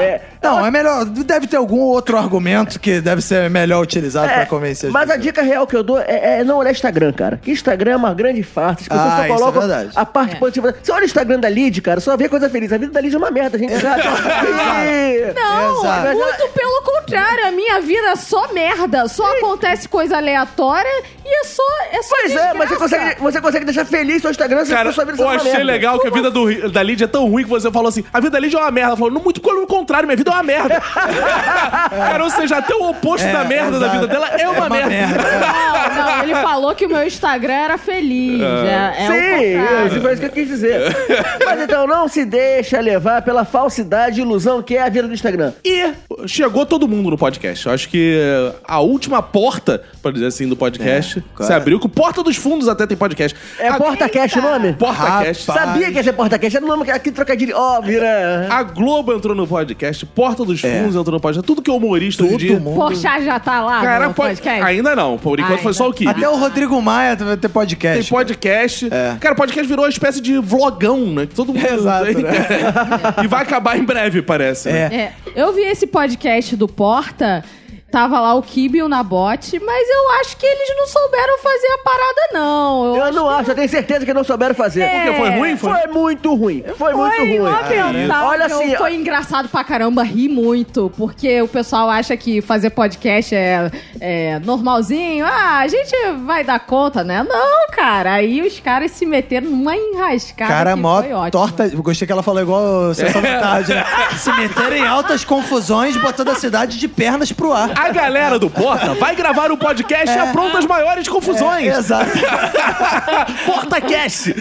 É, 0.00 0.20
Não, 0.42 0.64
é 0.64 0.70
melhor, 0.70 1.04
deve 1.04 1.46
ter 1.46 1.56
algum 1.56 1.80
outro 1.80 2.16
argumento 2.16 2.80
que 2.80 3.00
deve 3.00 3.20
ser 3.20 3.48
melhor 3.50 3.82
utilizado 3.82 4.32
pra 4.32 4.46
convencer 4.46 4.88
as 4.88 4.90
É, 4.90 4.98
mas 4.98 5.02
a 5.04 5.06
pessoas. 5.14 5.22
dica 5.26 5.42
real 5.42 5.66
que 5.66 5.76
eu 5.76 5.82
dou 5.82 5.98
é, 6.00 6.40
é 6.40 6.44
não 6.44 6.56
olhar 6.56 6.70
Instagram, 6.70 7.12
cara. 7.12 7.36
Que 7.42 7.50
Instagram 7.52 7.92
é 7.92 7.96
uma 7.96 8.14
grande 8.14 8.42
farsa. 8.42 8.80
As 8.82 8.88
pessoas 8.88 9.06
Ah, 9.12 9.16
só 9.16 9.24
isso 9.24 9.32
é 9.32 9.36
colocam 9.36 9.60
verdade. 9.60 9.90
a 9.94 10.06
parte 10.06 10.36
É. 10.36 10.38
positiva. 10.38 10.74
Você 10.82 10.90
olha 10.90 11.02
o 11.02 11.04
Instagram 11.04 11.38
da 11.40 11.48
Lid, 11.48 11.80
cara, 11.82 12.00
só 12.00 12.16
vê 12.16 12.28
coisa 12.28 12.48
feliz. 12.48 12.72
A 12.72 12.78
vida 12.78 12.92
da 12.92 13.00
Lid 13.00 13.14
é 13.14 13.18
uma 13.18 13.30
merda, 13.30 13.56
a 13.56 13.60
gente 13.60 13.74
sabe. 13.78 14.02
Não, 15.34 15.78
Exato. 15.80 16.12
muito 16.18 16.48
pelo 16.54 16.82
contrário. 16.82 17.46
A 17.46 17.50
minha 17.50 17.80
vida 17.80 18.08
é 18.08 18.16
só 18.16 18.52
merda. 18.52 19.08
Só 19.08 19.24
acontece 19.38 19.88
coisa 19.88 20.16
aleatória 20.16 20.90
e 21.24 21.40
é 21.40 21.44
só. 21.44 21.62
É 21.92 22.02
só 22.02 22.16
Pois 22.20 22.36
é, 22.36 22.54
mas 22.54 22.68
você 22.68 22.76
consegue, 22.76 23.20
você 23.20 23.40
consegue 23.40 23.64
deixar 23.64 23.84
feliz 23.84 24.20
seu 24.22 24.30
Instagram 24.30 24.64
se 24.64 24.70
Cara, 24.72 24.90
a 24.90 24.92
sua 24.92 25.04
vida 25.04 25.18
eu 25.22 25.24
é 25.24 25.28
uma 25.28 25.36
achei 25.36 25.52
merda. 25.52 25.64
legal 25.66 25.98
que 25.98 26.08
a 26.08 26.10
vida 26.10 26.30
do- 26.30 26.70
da 26.70 26.82
Lídia 26.82 27.04
é 27.04 27.08
tão 27.08 27.26
ruim 27.28 27.44
que 27.44 27.50
você 27.50 27.70
falou 27.70 27.88
assim: 27.88 28.04
a 28.12 28.18
vida 28.20 28.30
da 28.30 28.38
Lídia 28.38 28.58
é 28.58 28.60
uma 28.60 28.70
merda. 28.70 28.88
Ela 28.90 28.96
falou, 28.96 29.12
não, 29.12 29.22
muito 29.22 29.40
pelo 29.40 29.66
contrário, 29.66 30.06
minha 30.06 30.16
vida 30.16 30.30
é 30.30 30.34
uma 30.34 30.42
merda. 30.42 30.80
Cara, 31.90 32.24
ou 32.24 32.30
seja, 32.30 32.56
até 32.58 32.74
o 32.74 32.88
oposto 32.90 33.26
É, 33.26 33.32
da 33.32 33.44
merda 33.44 33.78
da 33.78 33.88
vida 33.88 34.06
dela 34.06 34.28
é 34.28 34.48
uma, 34.48 34.68
merda. 34.68 34.90
Não, 34.90 36.06
não, 36.06 36.22
ele 36.22 36.34
falou 36.36 36.74
que 36.74 36.86
o 36.86 36.88
meu 36.88 37.04
Instagram 37.06 37.52
era 37.54 37.78
feliz. 37.78 38.40
É, 38.40 39.04
é 39.04 39.08
o 39.08 39.12
Sim, 39.12 39.58
contrário. 39.58 39.86
isso 39.88 40.00
foi 40.00 40.12
isso 40.12 40.20
que 40.20 40.26
eu 40.26 40.32
quis 40.32 40.48
dizer. 40.48 40.96
Mas 41.44 41.60
então, 41.62 41.86
não 41.86 42.08
se 42.08 42.24
deixa 42.24 42.80
levar 42.80 43.22
pela 43.22 43.44
falsidade 43.44 44.22
ilusão 44.30 44.62
que 44.62 44.76
é 44.76 44.82
a 44.82 44.88
vida 44.88 45.06
do 45.08 45.14
Instagram. 45.14 45.52
E 45.64 45.92
chegou 46.26 46.64
todo 46.66 46.86
mundo 46.88 47.10
no 47.10 47.18
podcast. 47.18 47.66
Eu 47.66 47.72
acho 47.72 47.88
que 47.88 48.16
a 48.66 48.80
última 48.80 49.22
porta, 49.22 49.82
pra 50.02 50.10
dizer 50.10 50.26
assim, 50.26 50.48
do 50.48 50.56
podcast 50.56 51.18
É, 51.18 51.22
se 51.22 51.48
cara. 51.48 51.56
abriu, 51.56 51.78
que 51.80 51.86
o 51.86 51.88
Porta 51.88 52.22
dos 52.22 52.36
Fundos 52.36 52.68
até 52.68 52.86
tem 52.86 52.96
podcast. 52.96 53.36
É 53.58 53.68
A- 53.68 53.74
Porta 53.76 54.08
Cash 54.08 54.36
o 54.36 54.40
nome? 54.42 54.72
Porta 54.74 55.02
Cast. 55.24 55.46
Rapaz. 55.48 55.66
Sabia 55.70 55.90
que 55.90 55.96
ia 55.96 56.02
ser 56.02 56.12
Porta 56.12 56.38
Cash. 56.38 56.54
Era 56.54 56.64
o 56.64 56.68
nome 56.68 56.84
que 56.84 56.90
aqui 56.90 57.10
trocadilho 57.10 57.56
óbvio, 57.56 58.00
né? 58.00 58.46
A 58.50 58.62
Globo 58.62 59.12
entrou 59.12 59.34
no 59.34 59.46
podcast, 59.46 60.04
Porta 60.06 60.44
dos 60.44 60.62
É. 60.62 60.80
Fundos 60.82 60.96
entrou 60.96 61.14
no 61.14 61.20
podcast. 61.20 61.46
Tudo 61.46 61.62
que 61.62 61.70
é 61.70 61.74
humorista 61.74 62.24
hoje 62.24 62.34
em 62.34 62.38
dia. 62.38 62.48
Todo 62.54 62.62
mundo. 62.62 62.76
Porchat 62.76 63.24
já 63.24 63.38
tá 63.40 63.60
lá 63.62 63.80
Cara, 63.82 64.08
no 64.08 64.14
pode- 64.14 64.36
podcast? 64.36 64.62
ainda 64.62 64.94
não. 64.96 65.18
Por 65.18 65.38
enquanto 65.38 65.50
Ainda. 65.52 65.62
foi 65.62 65.72
só 65.72 65.88
o 65.88 65.92
Kibe. 65.92 66.10
Até 66.10 66.28
o 66.28 66.36
Rodrigo 66.36 66.80
Maia 66.80 67.16
vai 67.16 67.36
ter 67.36 67.48
podcast. 67.48 68.00
Tem 68.02 68.08
podcast. 68.08 68.88
É. 68.92 69.16
Cara, 69.20 69.34
podcast 69.34 69.66
virou 69.68 69.84
uma 69.84 69.90
espécie 69.90 70.20
de 70.20 70.38
vlogão, 70.38 71.06
né? 71.06 71.26
Que 71.26 71.34
todo 71.34 71.52
mundo. 71.52 71.60
Exato, 71.66 72.04
né? 72.18 72.30
e 73.24 73.26
vai 73.26 73.42
acabar 73.42 73.78
em 73.78 73.84
breve, 73.84 74.19
parece. 74.22 74.70
né? 74.70 74.88
É. 74.92 74.96
É, 74.96 75.12
eu 75.34 75.52
vi 75.52 75.62
esse 75.62 75.86
podcast 75.86 76.56
do 76.56 76.66
Porta, 76.68 77.44
tava 77.90 78.20
lá 78.20 78.34
o 78.34 78.42
Kibe 78.42 78.78
e 78.78 78.82
o 78.82 78.88
Nabote, 78.88 79.58
mas 79.58 79.88
eu 79.88 80.10
acho 80.20 80.36
que 80.36 80.46
eles 80.46 80.76
não 80.76 80.86
souberam 80.86 81.38
fazer 81.38 81.66
a 81.66 81.78
parada, 81.78 82.20
não. 82.32 82.94
Eu 82.96 83.02
acho 83.02 83.12
não 83.14 83.28
acho, 83.28 83.50
eu 83.50 83.54
tenho 83.56 83.68
certeza 83.68 84.06
que 84.06 84.14
não 84.14 84.22
souberam 84.22 84.54
fazer. 84.54 84.82
É. 84.82 85.04
Porque 85.04 85.18
foi 85.18 85.30
ruim? 85.30 85.56
Foi? 85.56 85.72
Foi 85.72 85.86
muito 85.88 86.34
ruim. 86.34 86.64
Foi, 86.76 86.94
muito 86.94 87.16
Foi 87.16 87.26
ruim. 87.26 87.38
lamentável. 87.40 88.28
Olha 88.28 88.46
assim, 88.46 88.76
foi 88.76 88.94
engraçado 88.94 89.48
pra 89.48 89.64
caramba, 89.64 90.02
ri 90.04 90.28
muito, 90.28 90.92
porque 90.96 91.42
o 91.42 91.48
pessoal 91.48 91.90
acha 91.90 92.16
que 92.16 92.40
fazer 92.40 92.70
podcast 92.70 93.34
é, 93.34 93.70
é 94.00 94.38
normalzinho. 94.40 95.24
Ah, 95.26 95.58
a 95.58 95.68
gente 95.68 95.94
vai 96.24 96.42
dar 96.42 96.58
conta, 96.60 97.04
né? 97.04 97.22
Não, 97.22 97.68
cara. 97.72 98.14
Aí 98.14 98.40
os 98.42 98.58
caras 98.60 98.90
se 98.92 99.04
meteram 99.06 99.50
numa 99.50 99.76
enrascada 99.76 100.50
Cara, 100.52 100.74
que 100.74 100.80
mó 100.80 101.02
foi 101.02 101.12
ótimo. 101.12 101.30
torta. 101.30 101.66
Eu 101.66 101.82
gostei 101.82 102.06
que 102.06 102.12
ela 102.12 102.22
falou 102.22 102.40
igual 102.42 102.94
sessão 102.94 103.20
da 103.22 103.38
tarde, 103.40 103.74
né? 103.74 103.84
Se 104.16 104.32
meteram 104.32 104.76
em 104.76 104.86
altas 104.86 105.24
confusões, 105.24 105.96
botando 105.96 106.28
a 106.30 106.34
cidade 106.34 106.78
de 106.78 106.88
pernas 106.88 107.30
pro 107.32 107.52
ar. 107.52 107.70
A 107.78 107.90
galera 107.90 108.38
do 108.38 108.48
Porta 108.48 108.94
vai 108.94 109.14
gravar 109.14 109.50
o 109.52 109.56
podcast 109.56 110.16
e 110.16 110.18
apronta 110.18 110.58
as 110.58 110.66
maiores 110.66 111.06
confusões. 111.08 111.66
É, 111.66 111.78
exato. 111.78 112.10
PortaCast! 113.46 114.34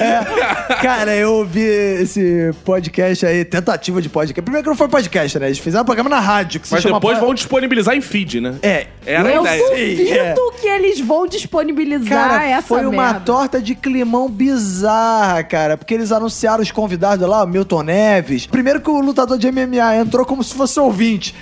Cara, 0.81 1.15
eu 1.15 1.33
ouvi 1.33 1.61
esse 1.61 2.51
podcast 2.63 3.25
aí, 3.25 3.43
tentativa 3.45 4.01
de 4.01 4.09
podcast. 4.09 4.41
Primeiro 4.41 4.63
que 4.63 4.69
não 4.69 4.77
foi 4.77 4.87
podcast, 4.87 5.37
né? 5.39 5.47
Eles 5.47 5.59
fizeram 5.59 5.83
um 5.83 5.85
programa 5.85 6.09
na 6.09 6.19
rádio, 6.19 6.59
que 6.59 6.67
se 6.67 6.73
Mas 6.73 6.83
chama... 6.83 6.95
depois 6.95 7.17
Po- 7.17 7.25
vão 7.25 7.33
disponibilizar 7.33 7.95
em 7.95 8.01
feed, 8.01 8.39
né? 8.41 8.55
É. 8.61 8.87
Era 9.05 9.29
Eu 9.29 9.43
ideia. 9.57 10.33
duvido 10.35 10.55
É. 10.57 10.61
que 10.61 10.67
eles 10.67 10.99
vão 10.99 11.27
disponibilizar 11.27 12.29
Cara, 12.29 12.45
essa 12.45 12.67
foi 12.67 12.85
uma 12.85 13.03
merda. 13.03 13.19
torta 13.21 13.61
de 13.61 13.75
climão 13.75 14.29
bizarra, 14.29 15.43
cara. 15.43 15.77
Porque 15.77 15.93
eles 15.93 16.11
anunciaram 16.11 16.61
os 16.61 16.71
convidados 16.71 17.27
lá, 17.27 17.43
o 17.43 17.47
Milton 17.47 17.83
Neves. 17.83 18.45
Primeiro 18.45 18.81
que 18.81 18.89
o 18.89 18.99
lutador 19.01 19.37
de 19.37 19.51
MMA 19.51 19.95
entrou 19.97 20.25
como 20.25 20.43
se 20.43 20.53
fosse 20.53 20.79
ouvinte. 20.79 21.35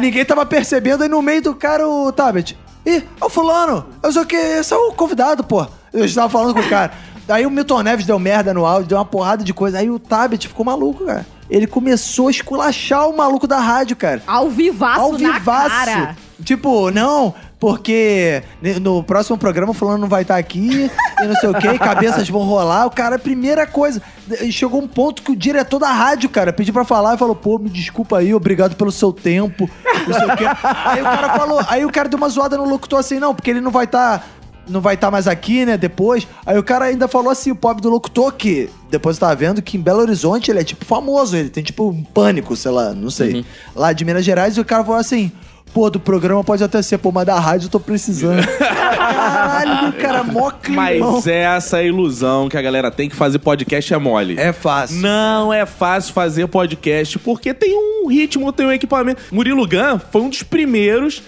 Ninguém 0.00 0.24
tava 0.24 0.44
percebendo, 0.46 1.02
aí 1.02 1.08
no 1.08 1.20
meio 1.22 1.42
do 1.42 1.54
cara 1.54 1.86
o 1.88 2.10
Tabet. 2.12 2.56
Ih, 2.86 3.02
é 3.20 3.24
o 3.24 3.28
fulano. 3.30 3.86
Eu 4.02 4.12
sei 4.12 4.22
o 4.22 4.26
que, 4.26 4.36
esse 4.36 4.72
é 4.72 4.76
o 4.76 4.92
convidado, 4.92 5.42
pô. 5.44 5.66
Eu 5.92 6.04
estava 6.04 6.28
falando 6.28 6.54
com 6.54 6.60
o 6.60 6.68
cara. 6.68 6.92
Aí 7.28 7.46
o 7.46 7.50
Milton 7.50 7.82
Neves 7.82 8.04
deu 8.04 8.18
merda 8.18 8.52
no 8.52 8.66
áudio, 8.66 8.88
deu 8.88 8.98
uma 8.98 9.04
porrada 9.04 9.42
de 9.42 9.54
coisa. 9.54 9.78
Aí 9.78 9.90
o 9.90 9.98
Tabet 9.98 10.46
ficou 10.48 10.64
maluco, 10.66 11.04
cara. 11.06 11.24
Ele 11.48 11.66
começou 11.66 12.28
a 12.28 12.30
esculachar 12.30 13.08
o 13.08 13.16
maluco 13.16 13.46
da 13.46 13.58
rádio, 13.60 13.96
cara. 13.96 14.22
Ao 14.26 14.48
vivaço 14.50 15.00
Ao 15.00 15.12
na 15.18 15.32
vivaço. 15.32 15.68
cara. 15.70 16.16
Tipo, 16.42 16.90
não, 16.90 17.34
porque 17.58 18.42
no 18.80 19.02
próximo 19.02 19.38
programa 19.38 19.70
o 19.70 19.74
fulano 19.74 19.98
não 19.98 20.08
vai 20.08 20.22
estar 20.22 20.36
aqui 20.36 20.90
e 21.20 21.26
não 21.26 21.34
sei 21.36 21.48
o 21.48 21.54
quê, 21.54 21.78
cabeças 21.78 22.28
vão 22.28 22.42
rolar. 22.42 22.86
O 22.86 22.90
cara, 22.90 23.18
primeira 23.18 23.66
coisa, 23.66 24.02
chegou 24.50 24.82
um 24.82 24.88
ponto 24.88 25.22
que 25.22 25.32
o 25.32 25.36
diretor 25.36 25.78
da 25.78 25.90
rádio, 25.90 26.28
cara, 26.28 26.52
pediu 26.52 26.74
pra 26.74 26.84
falar 26.84 27.14
e 27.14 27.18
falou: 27.18 27.34
pô, 27.34 27.58
me 27.58 27.70
desculpa 27.70 28.18
aí, 28.18 28.34
obrigado 28.34 28.76
pelo 28.76 28.92
seu 28.92 29.12
tempo, 29.12 29.68
não 30.06 30.14
sei 30.14 30.26
o 30.26 30.36
quê. 30.36 30.44
Aí 30.84 31.00
o 31.00 31.04
cara 31.04 31.30
falou, 31.38 31.60
aí 31.68 31.84
o 31.84 31.90
cara 31.90 32.08
deu 32.08 32.18
uma 32.18 32.28
zoada 32.28 32.56
no 32.56 32.64
locutor 32.64 32.98
assim, 32.98 33.18
não, 33.18 33.34
porque 33.34 33.50
ele 33.50 33.60
não 33.60 33.70
vai 33.70 33.84
estar. 33.84 34.26
não 34.68 34.80
vai 34.80 34.94
estar 34.94 35.10
mais 35.10 35.28
aqui, 35.28 35.64
né, 35.64 35.76
depois. 35.76 36.26
Aí 36.44 36.58
o 36.58 36.62
cara 36.62 36.86
ainda 36.86 37.06
falou 37.08 37.30
assim, 37.30 37.50
o 37.50 37.56
pobre 37.56 37.82
do 37.82 37.90
locutor, 37.90 38.32
que 38.32 38.68
depois 38.90 39.16
eu 39.16 39.20
tava 39.20 39.34
vendo 39.34 39.62
que 39.62 39.76
em 39.76 39.80
Belo 39.80 40.00
Horizonte 40.00 40.50
ele 40.50 40.60
é 40.60 40.64
tipo 40.64 40.84
famoso, 40.84 41.36
ele 41.36 41.48
tem 41.50 41.62
tipo 41.62 41.88
um 41.88 42.02
pânico, 42.02 42.54
sei 42.56 42.70
lá, 42.70 42.94
não 42.94 43.10
sei. 43.10 43.44
Lá 43.74 43.92
de 43.92 44.04
Minas 44.04 44.24
Gerais, 44.24 44.56
e 44.56 44.60
o 44.60 44.64
cara 44.64 44.84
falou 44.84 45.00
assim, 45.00 45.32
pô, 45.74 45.90
do 45.90 45.98
programa 45.98 46.44
pode 46.44 46.62
até 46.62 46.80
ser, 46.80 46.96
pô, 46.98 47.10
mas 47.10 47.26
da 47.26 47.38
rádio 47.38 47.66
eu 47.66 47.70
tô 47.70 47.80
precisando. 47.80 48.40
Caralho, 48.56 49.92
cara, 49.94 50.22
mó 50.22 50.50
climão. 50.50 51.12
Mas 51.14 51.26
essa 51.26 51.78
é 51.78 51.80
a 51.80 51.82
ilusão 51.82 52.48
que 52.48 52.56
a 52.56 52.62
galera 52.62 52.90
tem 52.90 53.08
que 53.08 53.16
fazer 53.16 53.38
podcast 53.40 53.92
é 53.92 53.98
mole. 53.98 54.38
É 54.38 54.52
fácil. 54.52 54.98
Não 55.00 55.52
é 55.52 55.66
fácil 55.66 56.14
fazer 56.14 56.46
podcast 56.46 57.18
porque 57.18 57.52
tem 57.52 57.74
um 57.76 58.06
ritmo, 58.08 58.52
tem 58.52 58.66
um 58.66 58.72
equipamento. 58.72 59.20
Murilo 59.32 59.66
Gun 59.66 59.98
foi 60.10 60.22
um 60.22 60.28
dos 60.30 60.42
primeiros 60.44 61.22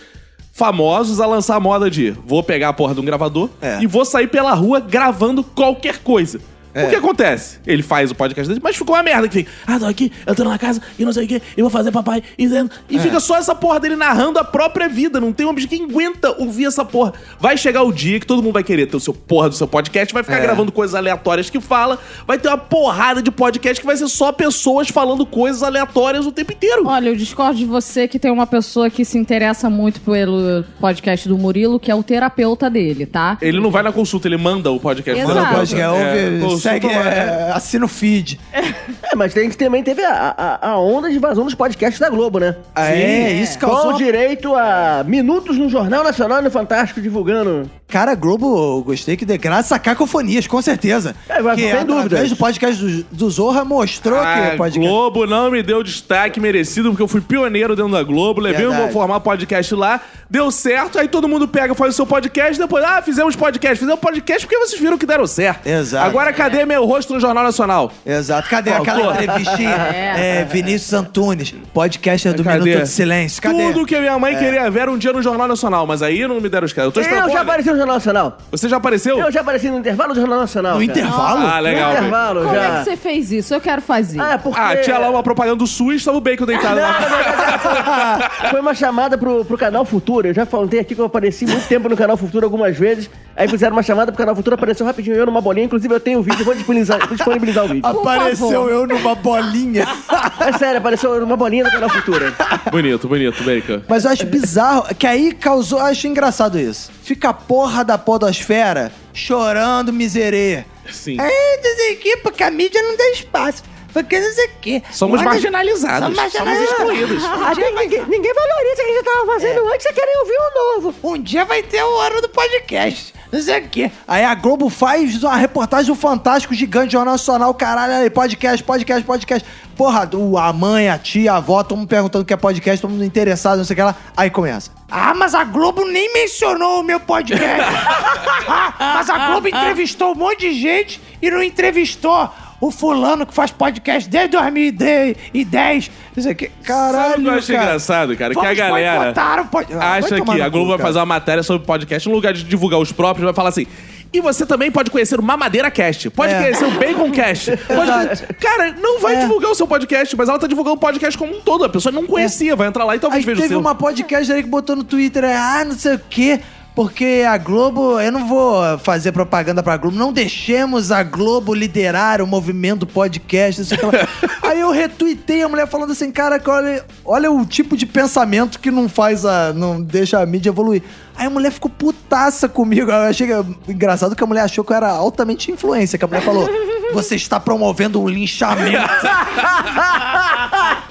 famosos 0.53 1.21
a 1.21 1.27
lançar 1.27 1.57
a 1.57 1.61
moda 1.61 1.91
de 1.91 2.13
vou 2.25 2.43
pegar 2.43 2.71
a 2.71 2.73
porra 2.73 2.95
de 2.95 3.01
um 3.01 3.05
gravador 3.05 3.51
É. 3.61 3.79
e 3.83 3.87
vou 3.87 4.05
sair 4.07 4.27
pela 4.29 4.55
rua 4.55 4.81
gravando 4.81 5.43
qualquer 5.45 5.99
coisa. 5.99 6.41
É. 6.77 6.85
O 6.87 6.91
que 6.91 6.97
acontece? 6.97 7.59
Ele 7.67 7.83
faz 7.83 8.11
o 8.11 8.15
podcast 8.15 8.47
dele, 8.49 8.61
mas 8.63 8.77
ficou 8.77 8.95
uma 8.95 9.03
merda 9.03 9.27
que 9.29 9.35
fica, 9.39 9.51
ah, 9.67 9.79
tô 9.79 9.87
aqui, 9.87 10.13
eu 10.27 10.35
tô 10.35 10.45
na 10.45 10.59
casa 10.59 10.81
e 10.99 11.05
não 11.05 11.13
sei 11.13 11.25
o 11.25 11.29
que, 11.29 11.41
e 11.57 11.63
vou 11.63 11.71
fazer 11.71 11.91
papai, 11.91 12.23
e, 12.39 12.45
É. 12.45 12.65
e 12.91 12.99
fica 12.99 13.19
só 13.19 13.37
essa 13.39 13.55
porra 13.55 13.81
dele 13.81 13.97
narrando 13.97 14.39
a 14.39 14.45
própria 14.45 14.89
vida, 14.89 15.19
não 15.21 15.33
tem 15.33 15.47
um 15.47 15.55
bicho 15.55 15.69
que 15.69 15.83
aguenta 15.83 16.31
ouvir 16.39 16.67
essa 16.67 16.85
porra. 16.85 17.15
Vai 17.41 17.57
chegar 17.57 17.83
o 17.83 17.91
dia 17.93 18.21
que 18.21 18.27
todo 18.27 18.43
mundo 18.43 18.53
vai 18.53 18.63
querer 18.63 18.87
ter 18.87 18.97
o 18.97 19.01
seu 19.01 19.15
porra 19.15 19.49
do 19.49 19.55
seu 19.55 19.67
podcast, 19.67 20.13
vai 20.13 20.23
ficar 20.23 20.37
É. 20.37 20.43
gravando 20.43 20.71
coisas 20.71 20.95
aleatórias 20.95 21.49
que 21.49 21.61
fala, 21.61 21.99
vai 22.27 22.39
ter 22.39 22.49
uma 22.49 22.59
porrada 22.59 23.23
de 23.23 23.31
podcast 23.31 23.81
que 23.81 23.87
vai 23.87 23.97
ser 23.97 24.09
só 24.09 24.31
pessoas 24.31 24.89
falando 24.89 25.25
coisas 25.25 25.63
aleatórias 25.63 26.27
o 26.27 26.33
tempo 26.33 26.53
inteiro. 26.53 26.87
Olha, 26.87 27.09
eu 27.09 27.17
discordo 27.17 27.57
de 27.59 27.65
você 27.65 28.07
que 28.07 28.19
tem 28.19 28.31
uma 28.31 28.47
pessoa 28.47 28.91
que 28.91 29.05
se 29.05 29.17
interessa 29.17 29.71
muito 29.71 30.01
pelo 30.01 30.63
podcast 30.81 31.27
do 31.29 31.39
Murilo, 31.39 31.81
que 31.81 31.91
é 31.91 31.95
o 31.95 32.03
terapeuta 32.03 32.69
dele, 32.69 33.07
tá? 33.07 33.39
Ele 33.41 33.61
não 33.61 33.71
vai 33.71 33.83
na 33.83 33.93
consulta, 33.93 34.29
ele 34.29 34.37
manda 34.37 34.71
o 34.71 34.79
podcast. 34.79 35.21
Exato. 35.23 35.35
Manda 35.37 35.49
o 35.51 35.55
podcast, 35.55 35.87
ouve, 35.89 36.41
consulta, 36.41 36.66
segue, 36.71 36.87
é. 36.89 36.91
é, 36.91 37.53
assina 37.53 37.85
o 37.85 37.89
feed. 37.89 38.39
É, 39.17 39.19
mas 39.19 39.33
tem, 39.33 39.49
também 39.51 39.83
teve 39.83 40.05
a, 40.05 40.35
a, 40.37 40.69
a 40.71 40.79
onda 40.79 41.11
de 41.11 41.19
vazão 41.19 41.45
dos 41.45 41.55
podcasts 41.55 41.99
da 41.99 42.11
Globo, 42.11 42.39
né? 42.39 42.55
Ah, 42.75 42.93
é, 42.93 43.33
isso 43.33 43.59
Com 43.59 43.67
causou... 43.67 43.95
direito 43.95 44.55
a 44.55 45.03
minutos 45.07 45.57
no 45.57 45.69
Jornal 45.71 46.05
Nacional 46.05 46.41
e 46.41 46.43
no 46.43 46.51
Fantástico 46.51 47.01
divulgando. 47.01 47.69
Cara, 47.89 48.15
Globo, 48.15 48.79
eu 48.79 48.83
gostei 48.83 49.17
que 49.17 49.25
de 49.25 49.39
graça 49.39 49.77
a 49.77 49.79
cacofonias, 49.79 50.47
com 50.47 50.61
certeza. 50.61 51.15
É, 51.29 51.41
mas 51.41 51.55
que 51.55 51.63
sem 51.63 51.73
através 51.73 52.03
dúvidas. 52.03 52.31
do 52.31 52.37
podcast 52.37 52.85
do, 52.85 53.03
do 53.05 53.31
Zorra 53.31 53.65
mostrou 53.65 54.19
A 54.19 54.51
que 54.51 54.57
podcast... 54.57 54.79
Globo 54.79 55.27
não 55.27 55.51
me 55.51 55.63
deu 55.63 55.83
destaque 55.83 56.41
merecido, 56.41 56.91
porque 56.91 57.03
eu 57.03 57.09
fui 57.09 57.21
pioneiro 57.21 57.77
dentro 57.77 57.93
da 57.93 58.03
Globo, 58.03 58.41
levei 58.41 58.67
o 58.67 58.71
meu 58.71 58.73
Verdade. 58.73 58.93
formar 58.93 59.21
podcast 59.21 59.73
lá, 59.75 60.01
deu 60.29 60.51
certo, 60.51 60.99
aí 60.99 61.07
todo 61.07 61.29
mundo 61.29 61.47
pega, 61.47 61.75
faz 61.75 61.95
o 61.95 61.97
seu 61.97 62.07
podcast, 62.07 62.61
depois, 62.61 62.85
ah, 62.85 63.01
fizemos 63.01 63.37
podcast, 63.37 63.79
fizemos 63.79 64.01
podcast 64.01 64.47
porque 64.47 64.59
vocês 64.59 64.81
viram 64.81 64.99
que 64.99 65.07
deram 65.07 65.27
certo. 65.27 65.67
Exato. 65.67 66.07
Agora 66.07 66.33
cadê 66.33 66.67
meu 66.67 66.85
rosto 66.85 67.15
no 67.15 67.21
Jornal 67.21 67.45
Nacional? 67.45 67.93
Exato. 68.05 68.51
Cadê 68.51 68.73
Faltou. 68.73 68.85
Entrevistinha? 69.13 69.77
É. 69.93 70.41
É, 70.41 70.45
Vinícius 70.45 70.93
Antunes, 70.93 71.55
podcaster 71.73 72.35
do 72.35 72.43
Cadê? 72.45 72.65
Minuto 72.65 72.83
de 72.83 72.89
Silêncio. 72.89 73.43
Cadê? 73.43 73.63
É. 73.63 73.73
Tudo 73.73 73.87
que 73.87 73.95
a 73.95 74.01
minha 74.01 74.19
mãe 74.19 74.37
queria 74.37 74.71
ver 74.71 74.89
um 74.89 74.99
dia 74.99 75.13
no 75.13 75.23
Jornal 75.23 75.49
Nacional, 75.49 75.87
mas 75.87 76.03
aí 76.03 76.27
não 76.27 76.41
me 76.41 76.49
deram 76.49 76.65
os 76.65 76.73
caras. 76.73 76.89
Eu 76.89 76.93
tô 76.93 77.01
esperando. 77.01 77.29
Eu 77.29 77.33
já 77.33 77.41
apareci 77.43 77.71
no 77.71 77.77
Jornal 77.77 77.95
Nacional. 77.97 78.39
Você 78.51 78.69
já 78.69 78.77
apareceu? 78.77 79.19
Eu 79.19 79.31
já 79.33 79.41
apareci 79.41 79.71
no 79.71 79.79
intervalo 79.79 80.15
do 80.15 80.21
Jornal 80.21 80.41
Nacional. 80.41 80.79
No 80.79 80.87
cara. 80.87 80.99
intervalo? 80.99 81.47
Ah, 81.47 81.61
legal. 81.61 81.93
No 81.93 81.99
intervalo, 81.99 82.43
Como 82.43 82.55
já. 82.55 82.63
é 82.63 82.79
que 82.79 82.85
você 82.85 82.97
fez 82.97 83.33
isso? 83.33 83.55
Eu 83.55 83.61
quero 83.61 83.83
fazer. 83.83 84.21
Ah, 84.21 84.39
porque... 84.43 84.61
Ah, 84.61 84.77
tinha 84.77 84.99
lá 84.99 85.11
uma 85.11 85.23
propaganda 85.23 85.57
do 85.57 85.67
SUS, 85.67 86.05
tava 86.05 86.19
o 86.19 86.21
bacon 86.21 86.47
deitado 86.47 86.81
lá. 86.81 88.31
Foi 88.51 88.61
uma 88.61 88.75
chamada 88.75 89.17
pro, 89.19 89.45
pro 89.45 89.59
Canal 89.59 89.85
Futuro. 89.85 90.29
Eu 90.29 90.35
já 90.35 90.47
falei 90.47 90.81
aqui 90.81 90.95
que 90.95 91.01
eu 91.01 91.07
apareci 91.07 91.47
muito 91.47 91.67
tempo 91.67 91.89
no 91.89 91.97
Canal 91.97 92.17
Futuro 92.17 92.45
algumas 92.45 92.77
vezes. 92.77 93.11
Aí 93.37 93.47
fizeram 93.49 93.77
uma 93.77 93.83
chamada 93.83 94.11
pro 94.11 94.19
Canal 94.19 94.35
Futuro, 94.35 94.55
apareceu 94.55 94.87
rapidinho 94.87 95.17
eu 95.17 95.27
numa 95.27 95.41
bolinha. 95.41 95.67
Inclusive 95.67 95.93
eu 95.93 96.01
tenho 96.01 96.21
o 96.21 96.23
vídeo, 96.23 96.41
eu 96.41 96.45
vou 96.45 96.55
disponibilizar, 96.55 96.99
vou 97.07 97.17
disponibilizar 97.17 97.65
o 97.65 97.69
vídeo. 97.69 97.87
Apareceu 97.87 98.49
favor. 98.49 98.71
eu 98.71 98.87
numa 98.99 99.15
bolinha. 99.15 99.87
É 100.39 100.53
sério, 100.59 100.79
apareceu 100.79 101.19
numa 101.21 101.37
bolinha 101.37 101.65
do 101.65 101.71
Canal 101.71 101.89
Futuro. 101.89 102.33
bonito, 102.71 103.09
bonito, 103.09 103.43
bacon. 103.43 103.81
Mas 103.89 104.05
eu 104.05 104.11
acho 104.13 104.27
bizarro, 104.27 104.95
que 104.95 105.07
aí 105.07 105.33
causou, 105.33 105.79
eu 105.81 105.87
acho 105.87 106.07
engraçado 106.07 106.59
isso. 106.59 106.91
Fica 107.03 107.31
a 107.31 107.33
porra 107.33 107.83
da 107.85 107.97
podosfera 107.99 108.93
chorando 109.13 109.93
miserê. 109.93 110.65
Sim. 110.93 111.17
É, 111.21 111.57
não 111.63 111.77
sei 111.77 111.95
o 111.95 111.99
quê, 111.99 112.17
porque 112.23 112.43
a 112.45 112.51
mídia 112.51 112.81
não 112.83 112.97
dá 112.97 113.11
espaço. 113.11 113.63
Porque 113.93 114.21
não 114.21 114.31
sei 114.31 114.47
o 114.47 114.51
quê. 114.61 114.83
Somos 114.93 115.21
Olha- 115.21 115.31
marginalizados. 115.31 116.01
Somos 116.15 116.17
marginalizados. 116.17 116.71
excluídos. 116.71 117.25
Até 117.25 117.71
ninguém, 117.71 118.05
ninguém 118.07 118.35
valoriza 118.35 118.73
o 118.73 118.77
que 118.77 118.83
a 118.83 118.95
gente 118.95 119.05
tava 119.05 119.27
fazendo 119.27 119.69
antes, 119.73 119.83
você 119.87 119.93
querem 119.95 120.19
ouvir 120.19 120.35
o 120.37 120.75
novo. 120.83 120.95
Um 121.03 121.19
dia 121.23 121.45
vai 121.47 121.63
ter 121.63 121.83
o 121.83 122.01
ano 122.01 122.21
do 122.21 122.29
podcast. 122.29 123.15
Não 123.37 123.43
sei 123.43 123.61
o 123.61 123.69
quê. 123.69 123.91
Aí 124.09 124.25
a 124.25 124.35
Globo 124.35 124.71
faz 124.71 125.23
uma 125.23 125.37
reportagem 125.37 125.87
do 125.87 125.95
Fantástico 125.95 126.55
Gigante 126.55 126.93
Jornal 126.93 127.15
Nacional, 127.15 127.53
caralho, 127.53 127.93
aí, 127.93 128.09
podcast, 128.09 128.65
podcast, 128.65 129.05
podcast. 129.05 129.49
Porra, 129.77 130.09
a 130.41 130.53
mãe, 130.55 130.89
a 130.89 130.97
tia, 130.97 131.35
a 131.35 131.37
avó, 131.37 131.63
todo 131.63 131.77
mundo 131.77 131.89
perguntando 131.89 132.23
o 132.23 132.25
que 132.25 132.33
é 132.33 132.37
podcast, 132.37 132.81
todo 132.81 132.91
mundo 132.91 133.05
interessado, 133.05 133.59
não 133.59 133.65
sei 133.65 133.75
o 133.75 133.77
que 133.77 133.83
lá. 133.83 133.95
Aí 134.17 134.31
começa. 134.31 134.71
Ah, 134.91 135.13
mas 135.15 135.35
a 135.35 135.45
Globo 135.45 135.85
nem 135.85 136.13
mencionou 136.15 136.81
o 136.81 136.83
meu 136.83 136.99
podcast. 136.99 137.45
Ah, 138.49 138.73
mas 138.79 139.11
a 139.11 139.31
Globo 139.31 139.49
entrevistou 139.49 140.13
um 140.13 140.15
monte 140.15 140.49
de 140.49 140.53
gente 140.53 141.03
e 141.21 141.29
não 141.29 141.43
entrevistou 141.43 142.31
o 142.61 142.71
fulano 142.71 143.27
que 143.27 143.35
faz 143.35 143.51
podcast 143.51 144.09
desde 144.09 144.37
2010. 144.37 145.91
Não 146.17 146.23
sei 146.23 146.33
o 146.33 146.35
que. 146.37 146.49
Caralho, 146.65 147.11
Sabe 147.11 147.21
o 147.21 147.23
que 147.25 147.29
eu 147.29 147.35
acho 147.35 147.47
cara. 147.53 147.65
engraçado, 147.65 148.17
cara? 148.17 148.33
Que 148.35 148.41
a 148.41 148.43
Vamos 148.43 148.59
galera 148.59 148.99
boicotar 149.01 149.41
o 149.41 149.47
pod- 149.47 149.73
Ah, 149.75 149.77
vai 149.79 149.99
acha 149.99 150.09
que 150.09 150.15
a 150.41 150.45
cu, 150.45 150.51
Globo 150.51 150.69
vai 150.69 150.77
cara. 150.79 150.89
fazer 150.89 150.99
uma 150.99 151.07
matéria 151.07 151.43
sobre 151.43 151.67
podcast, 151.67 152.09
no 152.09 152.15
lugar 152.15 152.33
de 152.33 152.45
divulgar 152.45 152.81
os 152.81 152.93
próprios, 152.93 153.25
vai 153.25 153.35
falar 153.35 153.51
assim. 153.51 153.67
E 154.13 154.21
você 154.21 154.47
também 154.47 154.71
pode 154.71 154.91
conhecer 154.91 155.19
o 155.19 155.23
Mamadeira 155.23 155.71
Cast, 155.71 156.09
pode 156.11 156.33
É. 156.33 156.39
conhecer 156.41 156.65
o 156.65 156.71
Bacon 156.71 157.11
Cast. 157.11 157.51
Pode... 157.67 158.35
Cara, 158.41 158.73
não 158.81 159.01
vai 159.01 159.17
É. 159.17 159.21
divulgar 159.21 159.51
o 159.51 159.55
seu 159.55 159.67
podcast, 159.67 160.17
mas 160.17 160.29
ela 160.29 160.39
tá 160.39 160.47
divulgando 160.47 160.77
o 160.77 160.79
podcast 160.79 161.19
como 161.19 161.37
um 161.37 161.41
todo. 161.41 161.65
A 161.65 161.69
pessoa 161.69 161.93
não 161.93 162.07
conhecia, 162.07 162.55
vai 162.57 162.69
entrar 162.69 162.85
lá 162.85 162.95
e 162.97 163.01
talvez 163.01 163.19
Aí 163.23 163.27
veja 163.27 163.39
o 163.39 163.43
teve 163.43 163.49
seu. 163.55 163.59
uma 163.61 163.75
podcast 163.75 164.33
aí 164.33 164.43
que 164.45 164.49
botou 164.49 164.77
no 164.77 164.85
Twitter, 164.85 165.25
é, 165.25 165.37
ah, 165.37 165.65
não 165.67 165.75
sei 165.77 165.97
o 165.97 166.01
quê, 166.09 166.41
porque 166.77 167.25
a 167.27 167.39
Globo, 167.39 167.99
eu 167.99 168.13
não 168.13 168.29
vou 168.29 168.79
fazer 168.81 169.11
propaganda 169.11 169.63
pra 169.63 169.79
Globo, 169.79 169.97
não 169.97 170.13
deixemos 170.13 170.93
a 170.93 171.03
Globo 171.03 171.55
liderar 171.55 172.21
o 172.21 172.27
movimento 172.27 172.87
podcast. 172.87 173.63
Aí 174.45 174.61
eu 174.61 174.71
retuitei 174.71 175.43
a 175.43 175.49
mulher 175.49 175.67
falando 175.67 175.93
assim, 175.93 176.13
cara, 176.13 176.39
olha, 176.47 176.85
olha 177.03 177.33
o 177.33 177.47
tipo 177.47 177.79
de 177.79 177.87
pensamento 177.87 178.61
que 178.61 178.71
não 178.71 178.91
faz 178.91 179.25
a, 179.25 179.55
não 179.55 179.81
deixa 179.81 180.21
a 180.21 180.27
mídia 180.27 180.51
evoluir. 180.51 180.83
Aí 181.17 181.27
a 181.27 181.31
mulher 181.31 181.51
ficou 181.51 181.71
putaça 181.71 182.47
comigo. 182.47 182.91
Eu 182.91 182.95
achei 182.95 183.27
engraçado 183.67 184.15
que 184.15 184.23
a 184.23 184.27
mulher 184.27 184.43
achou 184.43 184.63
que 184.63 184.71
eu 184.71 184.77
era 184.77 184.91
altamente 184.91 185.51
influência, 185.51 185.99
que 185.99 186.05
a 186.05 186.09
mulher 186.09 186.21
falou, 186.21 186.47
você 186.93 187.15
está 187.15 187.41
promovendo 187.41 188.03
um 188.03 188.07
linchamento. 188.07 188.77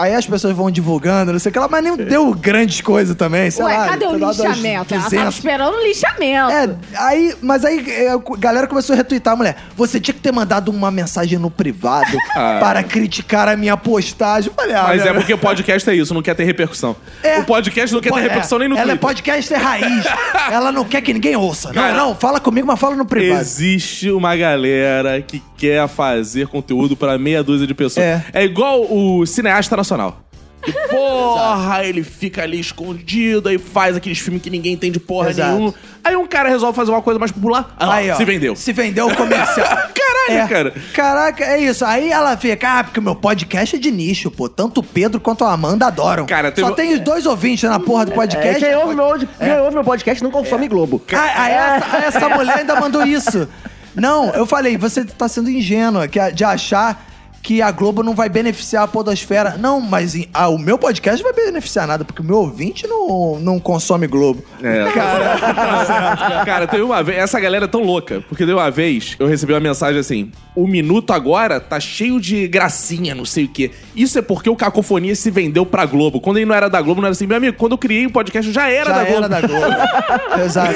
Aí 0.00 0.14
as 0.14 0.26
pessoas 0.26 0.56
vão 0.56 0.70
divulgando, 0.70 1.32
não 1.32 1.38
sei 1.38 1.50
o 1.50 1.52
que 1.52 1.58
lá, 1.58 1.68
mas 1.68 1.84
nem 1.84 1.96
deu 1.96 2.32
grandes 2.34 2.80
coisas 2.80 3.14
também, 3.16 3.50
sei 3.50 3.64
Ué, 3.64 3.76
lá. 3.76 3.88
cadê 3.88 4.06
o 4.06 4.10
sei 4.10 4.18
lá, 4.18 4.26
das 4.28 4.36
lixamento? 4.38 4.94
Ela 4.94 5.02
tava 5.02 5.10
200. 5.10 5.34
esperando 5.34 5.74
o 5.76 5.82
lixamento. 5.82 6.50
É, 6.50 6.76
aí, 6.96 7.34
mas 7.42 7.64
aí 7.64 7.84
é, 7.90 8.10
a 8.12 8.20
galera 8.38 8.66
começou 8.66 8.94
a 8.94 8.96
retweetar 8.96 9.34
a 9.34 9.36
mulher. 9.36 9.56
Você 9.76 10.00
tinha 10.00 10.14
que 10.14 10.20
ter 10.20 10.32
mandado 10.32 10.70
uma 10.70 10.90
mensagem 10.90 11.38
no 11.38 11.50
privado 11.50 12.16
Ah. 12.34 12.58
para 12.60 12.82
criticar 12.82 13.48
a 13.48 13.56
minha 13.56 13.76
postagem. 13.76 14.48
Eu 14.50 14.54
falei, 14.54 14.74
ah, 14.74 14.84
Mas 14.88 15.00
é 15.00 15.04
minha- 15.04 15.14
porque 15.14 15.36
podcast 15.36 15.90
é 15.90 15.94
isso, 15.94 16.14
não 16.14 16.22
quer 16.22 16.34
ter 16.34 16.44
repercussão. 16.44 16.96
É. 17.22 17.38
O 17.40 17.44
podcast 17.44 17.92
não 17.94 18.00
quer 18.00 18.12
ter 18.12 18.18
É, 18.18 18.22
repercussão 18.22 18.58
nem 18.58 18.68
no 18.68 18.76
Ela 18.76 18.92
é 18.92 18.96
Twitter. 18.96 19.08
podcaster 19.08 19.60
raiz. 19.62 20.04
ela 20.50 20.72
não 20.72 20.84
quer 20.84 21.00
que 21.02 21.12
ninguém 21.12 21.36
ouça. 21.36 21.72
Cara, 21.72 21.92
não, 21.94 22.08
não, 22.10 22.14
fala 22.14 22.40
comigo, 22.40 22.66
mas 22.66 22.78
fala 22.78 22.94
no 22.96 23.04
privado. 23.04 23.40
Existe 23.40 24.10
uma 24.10 24.34
galera 24.36 25.20
que 25.20 25.42
quer 25.60 25.86
fazer 25.86 26.48
conteúdo 26.48 26.96
pra 26.96 27.18
meia 27.18 27.42
dúzia 27.44 27.66
de 27.66 27.74
pessoas. 27.74 28.04
É. 28.06 28.24
É, 28.32 28.44
igual 28.44 28.80
o 28.90 29.26
cineasta 29.26 29.76
nacional. 29.76 30.22
Que, 30.62 30.72
porra, 30.88 31.84
ele 31.84 32.02
fica 32.02 32.42
ali 32.42 32.58
escondido, 32.60 33.48
aí 33.48 33.58
faz 33.58 33.96
aqueles 33.96 34.18
filmes 34.18 34.42
que 34.42 34.50
ninguém 34.50 34.72
entende 34.74 34.98
porra 34.98 35.30
Exato. 35.30 35.52
nenhuma. 35.52 35.74
Aí 36.02 36.16
um 36.16 36.26
cara 36.26 36.48
resolve 36.48 36.74
fazer 36.76 36.90
uma 36.90 37.00
coisa 37.02 37.18
mais 37.20 37.30
popular. 37.30 37.74
Ah, 37.78 37.94
Aí, 37.94 38.10
ó, 38.10 38.16
se 38.16 38.24
vendeu. 38.24 38.56
Se 38.56 38.72
vendeu 38.72 39.06
o 39.08 39.14
comercial. 39.14 39.66
Caralho, 39.94 40.44
É. 40.44 40.46
cara. 40.48 40.74
Caraca, 40.94 41.44
é 41.44 41.58
isso. 41.60 41.84
Aí 41.84 42.10
ela 42.10 42.36
fica, 42.36 42.78
ah, 42.80 42.84
porque 42.84 43.00
o 43.00 43.02
meu 43.02 43.14
podcast 43.14 43.76
é 43.76 43.78
de 43.78 43.90
nicho, 43.90 44.30
pô. 44.30 44.48
Tanto 44.48 44.80
o 44.80 44.82
Pedro 44.82 45.18
quanto 45.20 45.44
a 45.44 45.52
Amanda 45.52 45.86
adoram. 45.86 46.26
Cara, 46.26 46.50
teve- 46.52 46.66
Só 46.68 46.74
tem 46.74 46.92
os 46.94 47.00
dois 47.00 47.24
ouvintes 47.26 47.68
na 47.68 47.78
porra 47.80 48.04
do 48.06 48.12
É, 48.12 48.14
podcast. 48.14 48.60
quem, 48.64 48.74
ouve 48.76 48.94
meu, 48.94 49.06
quem 49.18 49.58
ouve 49.60 49.74
meu 49.74 49.84
podcast 49.84 50.22
não 50.22 50.30
consome 50.30 50.68
Globo. 50.68 51.02
Ah, 51.12 51.42
aí 51.42 51.52
essa, 51.52 51.96
aí 51.96 52.04
essa 52.04 52.28
mulher 52.28 52.58
ainda 52.58 52.78
mandou 52.80 53.04
isso. 53.06 53.48
Não, 53.94 54.30
eu 54.30 54.46
falei, 54.46 54.76
você 54.76 55.04
tá 55.04 55.28
sendo 55.28 55.50
ingênua 55.50 56.06
que 56.08 56.18
a- 56.18 56.30
de 56.30 56.44
achar 56.44 57.06
que 57.42 57.62
a 57.62 57.70
Globo 57.70 58.02
não 58.02 58.14
vai 58.14 58.28
beneficiar 58.28 58.82
a 58.84 58.86
podosfera. 58.86 59.56
Não, 59.58 59.80
mas 59.80 60.14
ah, 60.34 60.48
o 60.50 60.58
meu 60.58 60.76
podcast 60.76 61.24
não 61.24 61.32
vai 61.32 61.44
beneficiar 61.46 61.86
nada, 61.86 62.04
porque 62.04 62.20
o 62.20 62.24
meu 62.24 62.36
ouvinte 62.36 62.86
não, 62.86 63.38
não 63.40 63.58
consome 63.58 64.06
Globo. 64.06 64.44
É. 64.62 64.84
Cara, 64.92 66.44
cara, 66.44 66.66
teve 66.66 66.82
uma 66.82 67.02
vez. 67.02 67.16
Essa 67.18 67.40
galera 67.40 67.64
é 67.64 67.68
tão 67.68 67.82
louca. 67.82 68.22
Porque 68.28 68.44
deu 68.44 68.58
uma 68.58 68.70
vez, 68.70 69.16
eu 69.18 69.26
recebi 69.26 69.54
uma 69.54 69.60
mensagem 69.60 69.98
assim: 69.98 70.30
o 70.54 70.66
minuto 70.66 71.14
agora 71.14 71.58
tá 71.58 71.80
cheio 71.80 72.20
de 72.20 72.46
gracinha, 72.46 73.14
não 73.14 73.24
sei 73.24 73.44
o 73.46 73.48
quê. 73.48 73.70
Isso 73.96 74.18
é 74.18 74.22
porque 74.22 74.50
o 74.50 74.54
Cacofonia 74.54 75.14
se 75.16 75.30
vendeu 75.30 75.64
pra 75.64 75.86
Globo. 75.86 76.20
Quando 76.20 76.36
ele 76.36 76.46
não 76.46 76.54
era 76.54 76.68
da 76.68 76.82
Globo, 76.82 77.00
não 77.00 77.06
era 77.06 77.12
assim, 77.12 77.26
meu 77.26 77.38
amigo, 77.38 77.56
quando 77.56 77.72
eu 77.72 77.78
criei 77.78 78.04
o 78.04 78.10
podcast, 78.12 78.46
eu 78.48 78.54
já 78.54 78.68
era 78.70 78.90
Já 78.90 78.96
da 78.98 79.04
Globo. 79.04 79.24
era 79.24 79.28
da 79.28 79.40
Globo. 79.40 79.76
Exato. 80.44 80.74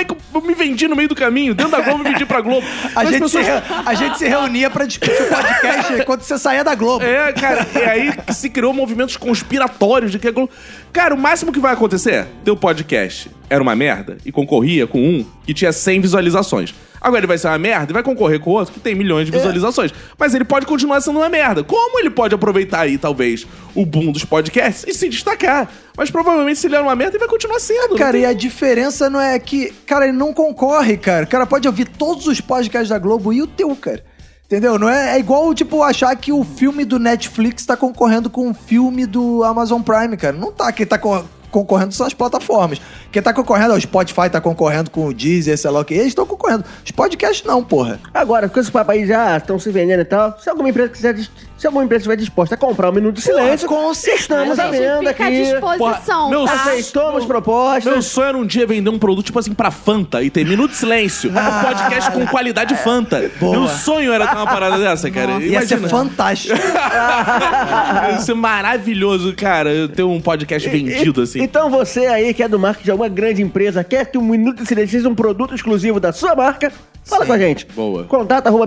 Então, 0.00 0.16
como 0.32 0.38
é 0.38 0.40
que 0.42 0.46
eu 0.46 0.48
me 0.48 0.54
vendi 0.54 0.86
no 0.88 0.94
meio 0.96 1.08
do 1.08 1.14
caminho? 1.14 1.54
Dentro 1.54 1.72
da 1.72 1.80
Globo, 1.80 2.00
eu 2.00 2.04
me 2.04 2.10
vendi 2.10 2.26
pra 2.26 2.40
Globo. 2.40 2.66
A 2.94 3.02
As 3.02 3.08
gente, 3.10 3.22
pessoas- 3.22 3.44
se, 3.46 3.50
re- 3.52 3.62
a 3.86 3.94
gente 3.94 4.18
se 4.18 4.28
reunia 4.28 4.68
pra 4.70 4.84
discutir 4.84 5.22
o 5.22 5.26
podcast 5.28 6.04
quando 6.06 6.20
você 6.22 6.38
saía 6.38 6.62
da 6.64 6.74
Globo. 6.74 7.04
É, 7.04 7.32
cara, 7.32 7.66
e 7.74 7.78
aí 7.78 8.12
se 8.32 8.50
criou 8.50 8.72
movimentos 8.72 9.16
conspiratórios 9.16 10.12
de 10.12 10.18
que 10.18 10.28
a 10.28 10.30
Globo... 10.30 10.50
Cara, 10.92 11.14
o 11.14 11.18
máximo 11.18 11.52
que 11.52 11.58
vai 11.60 11.72
acontecer, 11.72 12.26
teu 12.44 12.56
podcast 12.56 13.30
era 13.50 13.62
uma 13.62 13.76
merda 13.76 14.16
e 14.24 14.32
concorria 14.32 14.86
com 14.86 14.98
um 14.98 15.24
que 15.46 15.52
tinha 15.54 15.72
100 15.72 16.00
visualizações. 16.00 16.74
Agora 17.06 17.20
ele 17.20 17.26
vai 17.28 17.38
ser 17.38 17.46
uma 17.46 17.58
merda 17.58 17.92
e 17.92 17.94
vai 17.94 18.02
concorrer 18.02 18.40
com 18.40 18.50
outro 18.50 18.74
que 18.74 18.80
tem 18.80 18.92
milhões 18.94 19.26
de 19.26 19.30
visualizações. 19.32 19.92
Mas 20.18 20.34
ele 20.34 20.44
pode 20.44 20.66
continuar 20.66 21.00
sendo 21.00 21.20
uma 21.20 21.28
merda. 21.28 21.62
Como 21.62 22.00
ele 22.00 22.10
pode 22.10 22.34
aproveitar 22.34 22.80
aí, 22.80 22.98
talvez, 22.98 23.46
o 23.76 23.86
boom 23.86 24.10
dos 24.10 24.24
podcasts 24.24 24.84
e 24.88 24.92
se 24.92 25.08
destacar? 25.08 25.70
Mas 25.96 26.10
provavelmente 26.10 26.58
se 26.58 26.66
ele 26.66 26.74
era 26.74 26.82
uma 26.82 26.96
merda, 26.96 27.12
ele 27.12 27.20
vai 27.20 27.28
continuar 27.28 27.60
sendo. 27.60 27.90
não 27.90 27.96
Cara, 27.96 28.12
tem- 28.14 28.22
e 28.22 28.26
a 28.26 28.32
diferença 28.32 29.08
não 29.08 29.20
é 29.20 29.38
que, 29.38 29.72
cara, 29.86 30.08
ele 30.08 30.16
não 30.16 30.32
concorre, 30.34 30.96
cara. 30.96 31.24
O 31.24 31.28
cara 31.28 31.46
pode 31.46 31.68
ouvir 31.68 31.86
todos 31.86 32.26
os 32.26 32.40
podcasts 32.40 32.88
da 32.88 32.98
Globo 32.98 33.32
e 33.32 33.40
o 33.40 33.46
teu, 33.46 33.74
cara. 33.76 34.02
Entendeu? 34.46 34.78
Não 34.78 34.88
é, 34.88 35.16
é 35.16 35.18
igual, 35.18 35.52
tipo, 35.54 35.82
achar 35.82 36.14
que 36.16 36.32
o 36.32 36.44
filme 36.44 36.84
do 36.84 36.98
Netflix 37.00 37.66
tá 37.66 37.76
concorrendo 37.76 38.30
com 38.30 38.50
o 38.50 38.54
filme 38.54 39.04
do 39.04 39.42
Amazon 39.42 39.80
Prime, 39.82 40.16
cara. 40.16 40.36
Não 40.36 40.52
tá. 40.52 40.70
Quem 40.72 40.86
tá 40.86 40.96
co- 40.98 41.24
concorrendo 41.50 41.92
são 41.92 42.06
as 42.06 42.14
plataformas. 42.14 42.80
Quem 43.10 43.22
tá 43.22 43.32
concorrendo, 43.32 43.74
o 43.74 43.80
Spotify 43.80 44.28
tá 44.30 44.40
concorrendo 44.40 44.90
com 44.90 45.06
o 45.06 45.14
Deezer, 45.14 45.56
sei 45.56 45.70
lá 45.70 45.80
o 45.80 45.84
que. 45.84 45.94
Eles 45.94 46.08
estão 46.08 46.26
concorrendo. 46.26 46.64
Os 46.84 46.90
podcasts 46.90 47.44
não, 47.46 47.62
porra. 47.64 47.98
Agora, 48.12 48.48
com 48.48 48.60
esse 48.60 48.70
papo 48.70 48.90
aí 48.92 49.06
já 49.06 49.36
estão 49.36 49.58
se 49.58 49.70
vendendo 49.70 50.00
e 50.00 50.04
tal, 50.04 50.36
se 50.38 50.50
alguma 50.50 50.68
empresa 50.68 50.88
quiser, 50.90 51.16
se 51.56 51.66
alguma 51.66 51.84
empresa 51.84 52.00
estiver 52.02 52.16
disposta 52.16 52.54
a 52.54 52.58
comprar 52.58 52.90
um 52.90 52.92
minuto 52.92 53.16
de 53.16 53.22
silêncio, 53.22 53.66
com 53.68 53.90
estamos 53.92 54.58
à 54.58 54.64
a 54.64 54.72
gente 54.72 54.80
venda 54.80 55.10
fica 55.10 55.24
à 55.24 55.26
aqui. 55.26 55.42
disposição, 55.42 56.18
Porra, 56.18 56.30
meu 56.30 56.44
tá? 56.44 56.52
Aceitamos 56.54 57.24
propostas. 57.24 57.92
Meu 57.92 58.02
sonho 58.02 58.28
era 58.28 58.38
um 58.38 58.46
dia 58.46 58.66
vender 58.66 58.90
um 58.90 58.98
produto, 58.98 59.26
tipo 59.26 59.38
assim, 59.38 59.54
pra 59.54 59.70
Fanta 59.70 60.22
e 60.22 60.30
ter 60.30 60.44
minuto 60.44 60.72
de 60.72 60.76
silêncio. 60.76 61.30
Um 61.30 61.64
podcast 61.66 62.10
com 62.12 62.26
qualidade 62.26 62.74
Fanta. 62.76 63.30
Boa. 63.40 63.58
Meu 63.58 63.68
sonho 63.68 64.12
era 64.12 64.26
ter 64.26 64.36
uma 64.36 64.46
parada 64.46 64.78
dessa, 64.78 65.10
cara. 65.10 65.42
Ia 65.42 65.66
ser 65.66 65.78
fantástico. 65.88 66.54
Ia 68.10 68.18
ser 68.18 68.34
maravilhoso, 68.34 69.34
cara, 69.34 69.88
ter 69.88 70.02
um 70.02 70.20
podcast 70.20 70.68
vendido 70.68 71.22
assim. 71.22 71.35
Então 71.42 71.70
você 71.70 72.06
aí 72.06 72.32
que 72.34 72.42
é 72.42 72.48
do 72.48 72.58
marketing 72.58 72.84
de 72.84 72.90
alguma 72.90 73.08
grande 73.08 73.42
empresa, 73.42 73.84
quer 73.84 74.06
que 74.06 74.18
o 74.18 74.22
Minuto 74.22 74.62
de 74.62 74.68
Silêncio 74.68 74.98
seja 74.98 75.08
um 75.08 75.14
produto 75.14 75.54
exclusivo 75.54 76.00
da 76.00 76.12
sua 76.12 76.34
marca, 76.34 76.72
fala 77.04 77.22
Sim. 77.22 77.28
com 77.28 77.32
a 77.32 77.38
gente. 77.38 77.66
Boa. 77.74 78.04
Contato 78.04 78.46
arroba. 78.46 78.66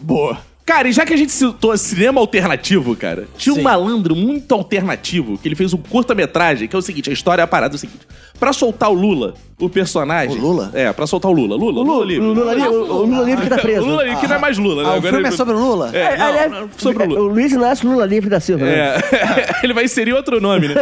Boa. 0.00 0.38
Cara, 0.66 0.88
e 0.88 0.92
já 0.92 1.06
que 1.06 1.14
a 1.14 1.16
gente 1.16 1.30
citou 1.30 1.76
cinema 1.78 2.20
alternativo, 2.20 2.96
cara, 2.96 3.28
tinha 3.38 3.52
um 3.52 3.58
Sim. 3.58 3.62
malandro 3.62 4.16
muito 4.16 4.52
alternativo 4.52 5.38
que 5.38 5.46
ele 5.46 5.54
fez 5.54 5.72
um 5.72 5.76
curta-metragem, 5.78 6.66
que 6.66 6.74
é 6.74 6.78
o 6.78 6.82
seguinte: 6.82 7.08
a 7.08 7.12
história 7.12 7.40
é 7.40 7.44
a 7.44 7.46
parada 7.46 7.74
é 7.74 7.76
o 7.76 7.78
seguinte. 7.78 8.00
Pra 8.38 8.52
soltar 8.52 8.90
o 8.90 8.92
Lula, 8.92 9.34
o 9.60 9.68
personagem. 9.70 10.36
O 10.36 10.40
Lula? 10.40 10.70
É, 10.74 10.92
pra 10.92 11.06
soltar 11.06 11.30
o 11.30 11.34
Lula. 11.34 11.54
Lula, 11.56 11.82
Lula, 11.82 12.04
livre. 12.04 12.26
O 12.26 12.32
Lula, 12.32 12.52
livre- 12.52 12.68
o, 12.68 12.82
o 12.82 13.06
Lula 13.06 13.24
livre 13.24 13.44
que 13.44 13.48
tá 13.48 13.58
preso. 13.58 13.82
O 13.82 13.86
Lula 13.90 14.02
livre, 14.04 14.20
que 14.20 14.26
não 14.26 14.34
é 14.36 14.38
mais 14.40 14.58
Lula, 14.58 14.82
né? 14.82 14.88
Ah, 14.88 14.92
o 14.92 14.96
Agora 14.96 15.02
filme 15.12 15.18
ele- 15.20 15.28
é 15.28 15.30
sobre 15.36 15.54
o 15.54 15.58
Lula? 15.58 15.90
É, 15.96 16.16
não, 16.18 16.26
Aliás, 16.26 16.52
não, 16.52 16.68
sobre 16.76 17.04
o 17.04 17.08
Lula. 17.08 17.20
O 17.20 17.26
Luiz 17.28 17.52
Inácio 17.52 17.88
Lula 17.88 18.04
livre 18.04 18.28
da 18.28 18.40
Silva. 18.40 18.64
né? 18.66 18.74
É. 18.76 19.60
ele 19.64 19.72
vai 19.72 19.84
inserir 19.84 20.12
outro 20.14 20.40
nome, 20.40 20.66
né? 20.68 20.74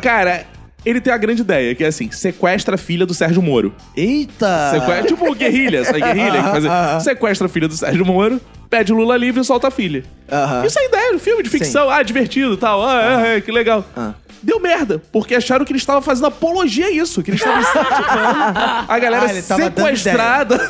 Cara, 0.00 0.46
ele 0.84 1.00
tem 1.00 1.12
a 1.12 1.16
grande 1.16 1.42
ideia, 1.42 1.74
que 1.74 1.84
é 1.84 1.88
assim: 1.88 2.10
sequestra 2.10 2.74
a 2.74 2.78
filha 2.78 3.04
do 3.06 3.14
Sérgio 3.14 3.42
Moro. 3.42 3.74
Eita! 3.96 4.70
Sequestra, 4.72 5.02
tipo 5.06 5.34
guerrilha, 5.34 5.84
sabe 5.84 6.00
guerrilha? 6.00 6.42
Que 6.42 6.60
faz- 6.60 7.02
sequestra 7.04 7.46
a 7.46 7.50
filha 7.50 7.68
do 7.68 7.76
Sérgio 7.76 8.04
Moro, 8.06 8.40
pede 8.68 8.92
Lula 8.92 9.16
livre 9.16 9.40
e 9.40 9.44
solta 9.44 9.68
a 9.68 9.70
filha. 9.70 10.02
Aham. 10.30 10.64
Isso 10.64 10.78
é 10.78 10.84
ideia, 10.86 11.14
um 11.14 11.18
filme 11.18 11.42
de 11.42 11.50
ficção, 11.50 11.90
ah, 11.90 12.02
divertido 12.02 12.54
e 12.54 12.56
tal, 12.56 12.84
ah, 12.84 13.26
é, 13.26 13.36
é, 13.36 13.40
que 13.40 13.50
legal. 13.52 13.84
Ah. 13.96 14.12
Deu 14.42 14.58
merda, 14.60 15.02
porque 15.12 15.34
acharam 15.34 15.64
que 15.64 15.72
ele 15.72 15.78
estava 15.78 16.00
fazendo 16.00 16.26
apologia 16.26 16.86
a 16.86 16.90
isso, 16.90 17.22
que 17.22 17.30
ele 17.30 17.36
estava 17.36 17.60
incentivando 17.60 18.58
a 18.88 18.98
galera 18.98 19.26
Ah, 19.30 19.30
ele 19.30 19.42
tava 19.42 19.70
dando 19.70 19.86
sequestrada. 19.86 20.68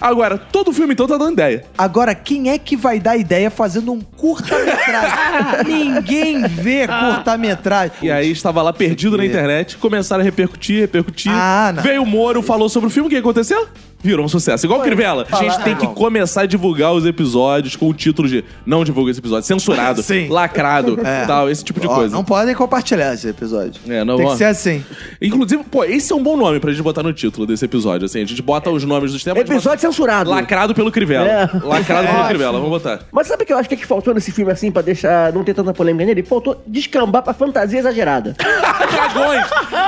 Agora, 0.00 0.38
todo 0.38 0.72
filme 0.72 0.92
então 0.92 1.06
tá 1.06 1.16
dando 1.16 1.32
ideia. 1.32 1.64
Agora, 1.76 2.14
quem 2.14 2.50
é 2.50 2.58
que 2.58 2.76
vai 2.76 3.00
dar 3.00 3.16
ideia 3.16 3.50
fazendo 3.50 3.92
um 3.92 4.00
curta-metragem? 4.00 5.64
Ninguém 5.66 6.46
vê 6.46 6.86
curta-metragem. 6.86 7.96
E 8.02 8.10
aí 8.10 8.30
estava 8.30 8.62
lá 8.62 8.72
perdido 8.72 9.16
na 9.16 9.24
internet, 9.24 9.76
começaram 9.78 10.22
a 10.22 10.24
repercutir, 10.24 10.80
repercutir. 10.80 11.32
Ah, 11.34 11.72
não. 11.74 11.82
Veio 11.82 12.02
o 12.02 12.06
Moro, 12.06 12.42
falou 12.42 12.68
sobre 12.68 12.88
o 12.88 12.90
filme, 12.90 13.08
o 13.08 13.10
que 13.10 13.16
aconteceu? 13.16 13.68
Virou 14.02 14.24
um 14.24 14.28
sucesso. 14.28 14.66
Igual 14.66 14.80
o 14.80 14.82
Crivella. 14.82 15.26
A 15.30 15.36
gente 15.36 15.62
tem 15.64 15.74
que 15.74 15.86
começar 15.88 16.42
a 16.42 16.46
divulgar 16.46 16.92
os 16.92 17.04
episódios 17.06 17.74
com 17.76 17.88
o 17.88 17.94
título 17.94 18.28
de 18.28 18.44
não 18.64 18.84
divulga 18.84 19.10
esse 19.10 19.20
episódio, 19.20 19.46
censurado, 19.46 20.02
Sim. 20.04 20.28
lacrado, 20.28 20.98
É. 21.04 21.24
tal, 21.26 21.50
esse 21.50 21.64
tipo 21.64 21.80
de 21.80 21.86
Ó, 21.86 21.94
coisa. 21.94 22.14
Não 22.14 22.24
podem 22.24 22.54
compartilhar 22.54 23.14
esse 23.14 23.28
episódio. 23.28 23.80
É, 23.88 24.04
não 24.04 24.16
Tem 24.16 24.26
ó. 24.26 24.30
que 24.32 24.36
ser 24.38 24.44
assim. 24.44 24.84
Inclusive, 25.20 25.64
pô, 25.64 25.82
esse 25.84 26.12
é 26.12 26.16
um 26.16 26.22
bom 26.22 26.36
nome 26.36 26.60
pra 26.60 26.70
gente 26.70 26.82
botar 26.82 27.02
no 27.02 27.12
título 27.12 27.46
desse 27.46 27.64
episódio, 27.64 28.04
assim. 28.06 28.22
A 28.22 28.24
gente 28.26 28.42
bota 28.42 28.70
os 28.70 28.84
nomes 28.84 29.12
dos 29.12 29.24
temas. 29.24 29.40
Episódio 29.42 29.80
censurado. 29.80 30.30
Lacrado 30.30 30.74
pelo 30.74 30.92
Crivella. 30.92 31.26
É. 31.28 31.40
Lacrado 31.64 32.06
pelo 32.06 32.18
Ótimo. 32.18 32.28
Crivella, 32.28 32.52
vamos 32.58 32.70
botar. 32.70 33.00
Mas 33.10 33.26
sabe 33.26 33.42
o 33.42 33.46
que 33.46 33.52
eu 33.52 33.58
acho 33.58 33.68
que, 33.68 33.74
é 33.74 33.78
que 33.78 33.86
faltou 33.86 34.14
nesse 34.14 34.30
filme 34.30 34.52
assim 34.52 34.70
pra 34.70 34.82
deixar 34.82 35.32
não 35.32 35.42
ter 35.42 35.54
tanta 35.54 35.72
polêmica 35.72 36.04
nele? 36.06 36.22
Faltou 36.22 36.62
descambar 36.66 37.22
pra 37.22 37.32
fantasia 37.34 37.78
exagerada. 37.80 38.36
Dragões! 38.38 39.46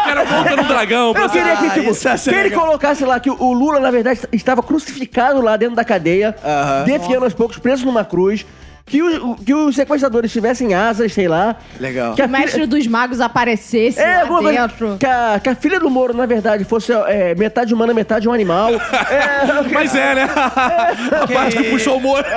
Cara 0.09 0.25
monta 0.25 0.57
no 0.57 0.65
dragão. 0.65 1.15
Eu 1.17 1.29
queria 1.31 1.57
que, 1.57 1.67
Ah, 1.67 1.71
tipo, 1.71 1.91
isso 1.91 2.09
ia 2.09 2.17
ser 2.17 2.31
que 2.31 2.37
ele 2.37 2.49
legal. 2.51 2.61
colocasse 2.67 3.05
lá 3.05 3.19
que 3.21 3.31
o 3.31 3.53
Lula, 3.53 3.81
na 3.81 3.91
verdade, 3.91 4.21
estava 4.33 4.63
crucificado 4.63 5.41
lá 5.41 5.57
dentro 5.57 5.77
da 5.77 5.85
cadeia, 5.85 6.35
Aham. 6.45 6.85
defiando 6.85 7.25
aos 7.25 7.35
poucos, 7.35 7.59
preso 7.59 7.85
numa 7.87 8.05
cruz. 8.05 8.45
Que, 8.91 9.03
o- 9.03 9.37
que 9.37 9.53
os 9.53 9.75
sequestradores 9.77 10.33
tivessem 10.33 10.73
asas, 10.73 11.13
sei 11.13 11.29
lá. 11.29 11.57
Legal. 11.79 12.15
Que 12.15 12.23
a 12.23 12.25
O 12.25 12.29
mestre 12.31 12.65
dos 12.65 12.87
magos 12.87 13.21
aparecesse 13.21 14.01
É, 14.01 14.15
lá 14.15 14.21
alguma 14.23 14.41
coisa- 14.41 14.61
dentro. 14.67 14.97
que, 14.99 15.05
a, 15.05 15.39
que 15.43 15.49
a 15.51 15.55
filha 15.55 15.79
do 15.79 15.91
Moro, 15.91 16.15
na 16.15 16.25
verdade, 16.25 16.65
fosse 16.65 16.91
é, 17.07 17.35
metade 17.35 17.75
humana, 17.75 17.93
metade 17.93 18.27
um 18.27 18.33
animal. 18.33 18.71
é, 19.13 19.69
Mas 19.75 19.95
é, 19.95 20.15
né? 20.15 20.23
A 20.25 21.27
parte 21.31 21.59
que 21.59 21.65
puxou 21.65 21.99
o 21.99 22.01
Moro. 22.01 22.25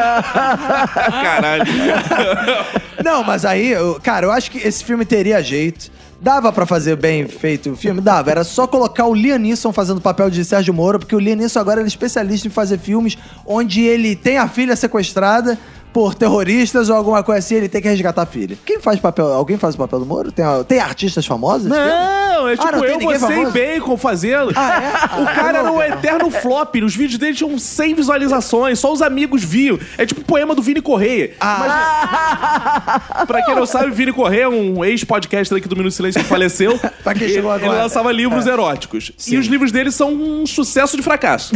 Caralho. 1.24 1.63
Não, 3.03 3.24
mas 3.24 3.45
aí, 3.45 3.72
eu- 3.72 3.99
cara, 4.03 4.26
eu 4.26 4.32
acho 4.32 4.51
que 4.51 4.57
esse 4.67 4.84
filme 4.84 5.05
teria 5.05 5.41
jeito. 5.41 5.89
Dava 6.22 6.53
pra 6.53 6.67
fazer 6.67 6.95
bem 6.97 7.28
feito 7.28 7.72
o 7.72 7.76
filme? 7.76 7.99
Dava. 7.99 8.30
Era 8.30 8.43
só 8.43 8.67
colocar 8.67 9.07
o 9.07 9.13
Liam 9.15 9.39
Neeson 9.39 9.74
fazendo 9.74 9.97
o 9.97 10.01
papel 10.01 10.30
de 10.30 10.45
Sérgio 10.45 10.72
Moro, 10.72 10.99
porque 10.99 11.15
o 11.15 11.19
Liam 11.19 11.36
Neeson 11.36 11.59
agora 11.59 11.82
é 11.82 11.86
especialista 11.88 12.47
em 12.47 12.51
fazer 12.51 12.78
filmes 12.78 13.17
onde 13.43 13.82
ele 13.82 14.15
tem 14.15 14.38
a 14.38 14.47
filha 14.47 14.76
sequestrada 14.76 15.57
por 15.94 16.16
terroristas 16.16 16.89
ou 16.89 16.96
alguma 16.96 17.22
coisa 17.24 17.39
assim, 17.39 17.56
ele 17.56 17.68
tem 17.70 17.82
que 17.82 17.88
resgatar 17.89 18.22
a 18.22 18.26
filha. 18.26 18.58
Quem 18.66 18.80
faz 18.80 19.00
papel? 19.00 19.28
Alguém 19.34 19.58
faz 19.58 19.76
o 19.76 19.78
papel 19.78 20.00
do 20.00 20.06
Moro? 20.06 20.32
Tem, 20.32 20.46
tem 20.68 20.80
artistas 20.80 21.26
famosos? 21.26 21.68
Não, 21.68 22.48
é 22.48 22.56
tipo 22.56 22.68
Ah, 22.68 22.72
não 22.72 22.82
tem 22.82 22.92
eu, 22.92 23.00
você 23.02 23.16
e 23.16 23.20
famoso? 23.20 23.52
Bacon 23.52 23.98
fazendo. 23.98 24.52
Ah, 24.56 24.82
é? 25.18 25.22
O 25.22 25.26
cara 25.26 25.58
era 25.60 25.72
um 25.72 25.82
eterno 25.82 26.32
flop. 26.32 26.76
Os 26.84 26.96
vídeos 26.96 27.20
dele 27.20 27.36
tinham 27.36 27.58
100 27.60 27.94
visualizações, 27.96 28.80
só 28.80 28.92
os 28.92 29.02
amigos 29.02 29.44
viam. 29.44 29.78
É 29.98 30.06
tipo 30.06 30.22
o 30.22 30.24
poema 30.24 30.56
do 30.56 30.62
Vini 30.62 30.82
Correia. 30.82 31.34
Ah, 31.39 33.26
Pra 33.28 33.44
quem 33.44 33.56
não 33.56 33.66
sabe, 33.66 33.92
o 33.92 33.94
Vini 33.94 34.12
Correia 34.14 34.44
é 34.44 34.50
um 34.50 34.84
ex-podcaster 34.86 35.58
aqui 35.58 35.68
do 35.68 35.76
Minuto 35.76 35.94
Silêncio 35.94 36.22
que 36.22 36.28
faleceu. 36.28 36.80
Pra 37.04 37.14
quem 37.14 37.24
ele, 37.24 37.34
chegou 37.34 37.54
ele 37.56 37.66
agora. 37.66 37.84
lançava 37.84 38.12
livros 38.12 38.48
eróticos. 38.48 39.12
E 39.28 39.38
os 39.38 39.48
livros 39.48 39.72
dele 39.72 39.92
são 39.92 40.12
um 40.14 40.46
sucesso 40.46 40.96
de 40.96 41.04
fracasso. 41.04 41.54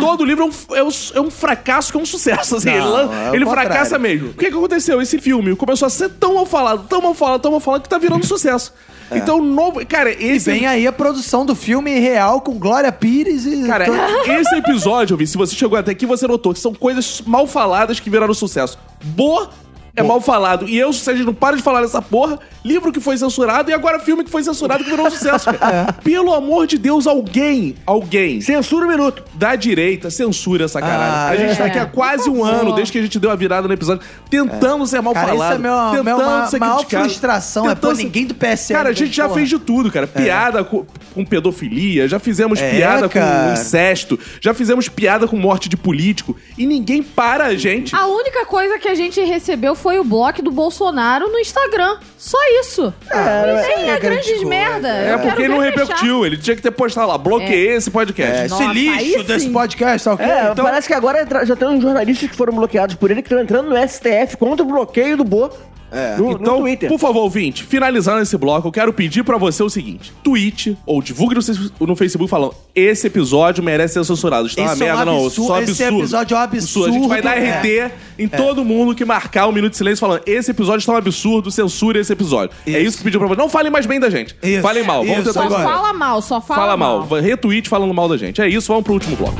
Todo 0.00 0.24
livro 0.24 0.44
é 0.44 0.46
um, 0.46 0.76
é 0.78 0.84
um- 0.84 0.88
é 1.14 1.20
um 1.20 1.30
fracasso 1.30 1.90
que 1.92 1.98
é 1.98 2.00
um 2.00 2.06
sucesso. 2.06 2.56
Assim, 2.56 2.68
Não, 2.68 2.74
ele 2.76 2.84
lan- 2.84 3.31
é 3.32 3.36
ele 3.36 3.44
contrário. 3.44 3.70
fracassa 3.70 3.98
mesmo. 3.98 4.30
O 4.30 4.34
que, 4.34 4.50
que 4.50 4.56
aconteceu? 4.56 5.00
Esse 5.00 5.18
filme 5.18 5.54
começou 5.56 5.86
a 5.86 5.90
ser 5.90 6.08
tão 6.10 6.34
mal 6.34 6.46
falado, 6.46 6.86
tão 6.88 7.00
mal 7.02 7.14
falado, 7.14 7.40
tão 7.40 7.50
mal 7.50 7.60
falado, 7.60 7.82
que 7.82 7.88
tá 7.88 7.98
virando 7.98 8.24
sucesso. 8.26 8.72
Então, 9.14 9.42
novo. 9.42 9.84
Cara, 9.86 10.10
É. 10.10 10.16
E 10.22 10.30
esse. 10.36 10.50
vem 10.50 10.66
aí 10.66 10.86
a 10.86 10.92
produção 10.92 11.44
do 11.44 11.54
filme 11.54 11.98
real 11.98 12.40
com 12.40 12.58
Glória 12.58 12.90
Pires 12.90 13.44
e. 13.44 13.66
Cara, 13.66 13.86
esse 14.26 14.54
episódio, 14.56 15.16
Vi, 15.16 15.26
se 15.26 15.36
você 15.36 15.54
chegou 15.54 15.78
até 15.78 15.90
aqui, 15.90 16.06
você 16.06 16.26
notou 16.26 16.54
que 16.54 16.60
são 16.60 16.72
coisas 16.72 17.20
mal 17.26 17.46
faladas 17.46 18.00
que 18.00 18.08
viraram 18.08 18.32
sucesso. 18.32 18.78
Bo 19.04 19.48
é 19.94 20.02
mal 20.02 20.20
falado. 20.20 20.68
E 20.68 20.78
eu, 20.78 20.92
se 20.92 21.08
a 21.10 21.14
gente 21.14 21.26
não 21.26 21.34
para 21.34 21.56
de 21.56 21.62
falar 21.62 21.82
dessa 21.82 22.00
porra, 22.00 22.38
livro 22.64 22.90
que 22.92 23.00
foi 23.00 23.16
censurado 23.16 23.70
e 23.70 23.74
agora 23.74 23.98
filme 23.98 24.24
que 24.24 24.30
foi 24.30 24.42
censurado 24.42 24.82
que 24.84 24.90
virou 24.90 25.10
sucesso. 25.10 25.52
cara. 25.52 25.92
Pelo 26.02 26.32
amor 26.32 26.66
de 26.66 26.78
Deus, 26.78 27.06
alguém, 27.06 27.74
alguém 27.84 28.40
Censura 28.40 28.86
o 28.86 28.88
minuto. 28.88 29.22
da 29.34 29.54
direita 29.54 30.10
censura 30.10 30.64
essa 30.64 30.80
caralho. 30.80 31.02
Ah, 31.12 31.28
a 31.28 31.36
gente 31.36 31.56
tá 31.58 31.64
é. 31.64 31.66
aqui 31.68 31.78
há 31.78 31.86
quase 31.86 32.30
um 32.30 32.42
ano, 32.44 32.74
desde 32.74 32.92
que 32.92 32.98
a 32.98 33.02
gente 33.02 33.18
deu 33.18 33.30
a 33.30 33.36
virada 33.36 33.68
no 33.68 33.74
episódio, 33.74 34.02
tentando 34.30 34.86
ser 34.86 35.00
mal 35.02 35.12
Cara, 35.12 35.28
falado. 35.28 35.50
isso 35.50 35.58
é 35.58 35.58
meu, 35.58 35.90
tentando 35.90 36.04
meu 36.04 36.16
ma- 36.26 36.46
ser 36.46 36.58
maior 36.58 36.76
criticado, 36.78 37.04
frustração. 37.04 37.70
É, 37.70 37.74
pô, 37.74 37.94
ser- 37.94 38.04
ninguém 38.04 38.24
do 38.26 38.34
PSL. 38.34 38.76
Cara, 38.78 38.88
a 38.90 38.92
gente 38.92 39.12
já 39.14 39.24
porra. 39.24 39.36
fez 39.36 39.48
de 39.50 39.58
tudo, 39.58 39.90
cara. 39.90 40.06
Piada 40.06 40.64
com, 40.64 40.86
com 41.14 41.24
pedofilia, 41.24 42.08
já 42.08 42.18
fizemos 42.18 42.60
É, 42.60 42.70
piada 42.70 43.08
cara. 43.08 43.46
com 43.48 43.52
incesto, 43.60 44.18
já 44.40 44.54
fizemos 44.54 44.88
piada 44.88 45.26
com 45.28 45.36
morte 45.36 45.68
de 45.68 45.76
político 45.76 46.34
e 46.56 46.64
ninguém 46.66 47.02
para 47.02 47.44
a 47.46 47.54
gente. 47.56 47.94
A 47.94 48.06
única 48.06 48.46
coisa 48.46 48.78
que 48.78 48.88
a 48.88 48.94
gente 48.94 49.20
recebeu 49.20 49.74
foi 49.74 49.81
o 49.98 50.04
bloco 50.04 50.42
do 50.42 50.50
Bolsonaro 50.50 51.28
no 51.28 51.38
Instagram. 51.38 51.96
Só 52.18 52.38
isso. 52.60 52.92
É, 53.10 53.88
é 53.90 53.98
grandes 53.98 54.26
coisa. 54.26 54.46
merda. 54.46 54.88
É 54.88 55.16
porque 55.18 55.42
ele 55.42 55.48
não 55.48 55.58
repercutiu, 55.58 56.24
ele 56.24 56.36
tinha 56.36 56.54
que 56.54 56.62
ter 56.62 56.70
postado 56.70 57.08
lá, 57.08 57.18
bloqueei 57.18 57.74
esse 57.74 57.90
podcast. 57.90 58.44
É, 58.44 58.48
Nossa, 58.48 58.64
esse 58.64 58.72
lixo 58.72 59.24
desse 59.24 59.48
podcast, 59.50 60.04
tá 60.04 60.12
ok? 60.14 60.26
É, 60.26 60.50
então- 60.52 60.64
parece 60.64 60.86
que 60.86 60.94
agora 60.94 61.26
já 61.44 61.56
tem 61.56 61.68
uns 61.68 61.82
jornalistas 61.82 62.30
que 62.30 62.36
foram 62.36 62.54
bloqueados 62.54 62.94
por 62.94 63.10
ele 63.10 63.22
que 63.22 63.28
estão 63.28 63.40
entrando 63.42 63.68
no 63.70 63.76
STF 63.88 64.36
contra 64.36 64.64
o 64.64 64.68
bloqueio 64.68 65.16
do 65.16 65.24
Bo 65.24 65.50
É. 65.92 66.16
no, 66.16 66.32
Então, 66.32 66.54
no 66.56 66.60
Twitter. 66.62 66.88
por 66.88 66.98
favor, 66.98 67.20
ouvinte, 67.22 67.62
finalizando 67.64 68.20
esse 68.22 68.36
bloco, 68.38 68.66
eu 68.68 68.72
quero 68.72 68.92
pedir 68.92 69.22
pra 69.22 69.36
você 69.36 69.62
o 69.62 69.68
seguinte: 69.68 70.12
tweet 70.24 70.76
ou 70.86 71.02
divulgue 71.02 71.34
no, 71.34 71.86
no 71.86 71.94
Facebook 71.96 72.30
falando: 72.30 72.54
esse 72.74 73.06
episódio 73.06 73.62
merece 73.62 73.94
ser 73.94 74.04
censurado. 74.04 74.46
Está 74.46 74.62
uma 74.62 74.72
Esse 74.72 74.82
é 74.82 74.86
um 74.86 74.88
merda, 74.96 75.04
não. 75.04 75.26
absurdo, 75.26 75.46
Só 75.48 75.60
esse 75.60 75.70
absurdo. 75.82 75.98
episódio 76.00 76.34
é 76.34 76.38
um 76.38 76.42
absurdo, 76.42 76.88
A 76.88 76.92
gente 76.92 77.08
vai 77.08 77.22
dar 77.22 77.36
é. 77.38 77.60
RT 77.88 77.92
em 78.18 78.28
todo 78.28 78.64
mundo 78.64 78.94
que 78.94 79.04
marcar 79.04 79.46
um 79.48 79.52
minuto 79.52 79.72
de 79.72 79.76
silêncio 79.76 80.00
falando: 80.00 80.22
esse 80.26 80.50
episódio 80.50 80.78
está 80.80 80.92
um 80.92 80.96
absurdo, 80.96 81.50
censure 81.50 81.98
esse 81.98 82.12
episódio. 82.12 82.56
É 82.66 82.70
Isso. 82.70 82.80
isso 82.80 82.98
que 82.98 83.04
pediu 83.04 83.20
pra 83.20 83.28
você. 83.28 83.36
Não 83.38 83.48
falem 83.48 83.70
mais 83.70 83.84
bem 83.86 84.00
da 84.00 84.08
gente. 84.08 84.34
Isso. 84.42 84.62
Falem 84.62 84.84
mal. 84.84 85.02
Vamos 85.04 85.18
Isso, 85.18 85.26
tentar 85.34 85.40
Só 85.40 85.46
agora. 85.46 85.62
isso. 85.64 85.72
fala 85.72 85.92
mal, 85.92 86.22
só 86.22 86.40
fala, 86.40 86.60
Fala 86.62 86.76
mal. 86.76 87.06
Retweet 87.06 87.68
falando 87.68 87.92
mal 87.92 88.08
da 88.08 88.16
gente. 88.16 88.40
É 88.40 88.48
isso, 88.48 88.68
vamos 88.68 88.84
pro 88.84 88.94
último 88.94 89.14
bloco. 89.16 89.36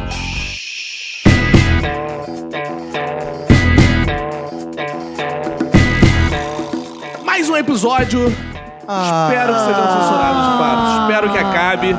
Um 7.52 7.56
episódio. 7.56 8.34
Ah. 8.88 9.28
Espero 9.28 9.54
que 9.54 9.60
sejam 9.60 10.00
censurados 10.00 10.52
de 10.52 10.58
fato. 10.58 11.02
Espero 11.02 11.32
que 11.32 11.38
acabe. 11.38 11.96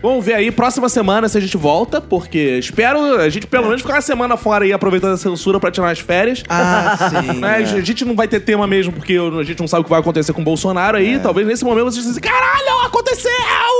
Vamos 0.00 0.24
ver 0.24 0.34
aí, 0.34 0.52
próxima 0.52 0.88
semana 0.88 1.28
se 1.28 1.36
a 1.36 1.40
gente 1.40 1.56
volta, 1.56 2.00
porque 2.00 2.38
espero 2.58 3.16
a 3.18 3.28
gente 3.28 3.48
pelo 3.48 3.66
menos 3.66 3.82
ficar 3.82 3.94
uma 3.94 4.00
semana 4.00 4.36
fora 4.36 4.64
aí 4.64 4.72
aproveitando 4.72 5.14
a 5.14 5.16
censura 5.16 5.58
pra 5.58 5.72
tirar 5.72 5.90
as 5.90 5.98
férias. 5.98 6.44
Ah, 6.48 6.96
sim. 7.10 7.38
Né? 7.38 7.62
é. 7.62 7.64
A 7.64 7.80
gente 7.80 8.04
não 8.04 8.14
vai 8.14 8.28
ter 8.28 8.40
tema 8.40 8.66
mesmo, 8.66 8.92
porque 8.92 9.16
a 9.16 9.42
gente 9.42 9.58
não 9.58 9.66
sabe 9.66 9.80
o 9.80 9.84
que 9.84 9.90
vai 9.90 10.00
acontecer 10.00 10.32
com 10.32 10.40
o 10.40 10.44
Bolsonaro 10.44 10.96
aí. 10.96 11.14
É. 11.14 11.18
Talvez 11.18 11.46
nesse 11.46 11.64
momento 11.64 11.86
vocês 11.86 12.04
dizem, 12.04 12.22
caralho, 12.22 12.86
aconteceu! 12.86 13.30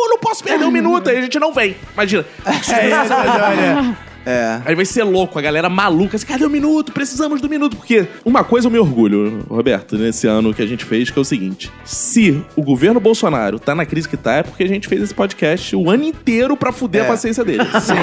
Não 0.09 0.19
posso 0.19 0.43
perder 0.43 0.65
um 0.65 0.71
minuto. 0.71 1.09
Aí 1.09 1.19
a 1.19 1.23
gente 1.23 1.39
não 1.39 1.53
vem. 1.53 1.77
Imagina. 1.95 2.25
É 2.49 2.89
isso, 2.89 3.09
mas 3.09 3.43
olha. 3.43 4.08
É. 4.31 4.61
Aí 4.67 4.75
vai 4.75 4.85
ser 4.85 5.05
louco, 5.05 5.39
a 5.39 5.43
galera 5.43 5.71
maluca. 5.71 6.17
Assim, 6.17 6.27
Cadê 6.27 6.45
o 6.45 6.51
minuto? 6.51 6.93
Precisamos 6.93 7.41
do 7.41 7.49
minuto. 7.49 7.77
Porque 7.77 8.07
uma 8.25 8.45
coisa 8.45 8.67
eu 8.67 8.71
me 8.71 8.79
orgulho, 8.79 9.45
Roberto, 9.49 9.97
nesse 9.97 10.27
ano 10.27 10.53
que 10.53 10.61
a 10.61 10.67
gente 10.67 10.85
fez, 10.85 11.11
que 11.11 11.19
é 11.19 11.23
o 11.23 11.25
seguinte: 11.25 11.73
se 11.85 12.43
o 12.55 12.63
governo 12.63 13.01
Bolsonaro 13.01 13.59
tá 13.59 13.75
na 13.75 13.87
crise 13.87 14.09
que 14.09 14.17
tá, 14.17 14.35
é 14.37 14.43
porque 14.43 14.63
a 14.65 14.69
gente 14.69 14.87
fez 14.87 15.03
esse 15.03 15.15
podcast 15.15 15.75
o 15.75 15.89
ano 15.91 16.05
inteiro 16.05 16.57
pra 16.57 16.73
fuder 16.73 17.03
É. 17.03 17.05
a 17.07 17.09
paciência 17.09 17.43
dele. 17.45 17.65
Sim. 17.81 17.95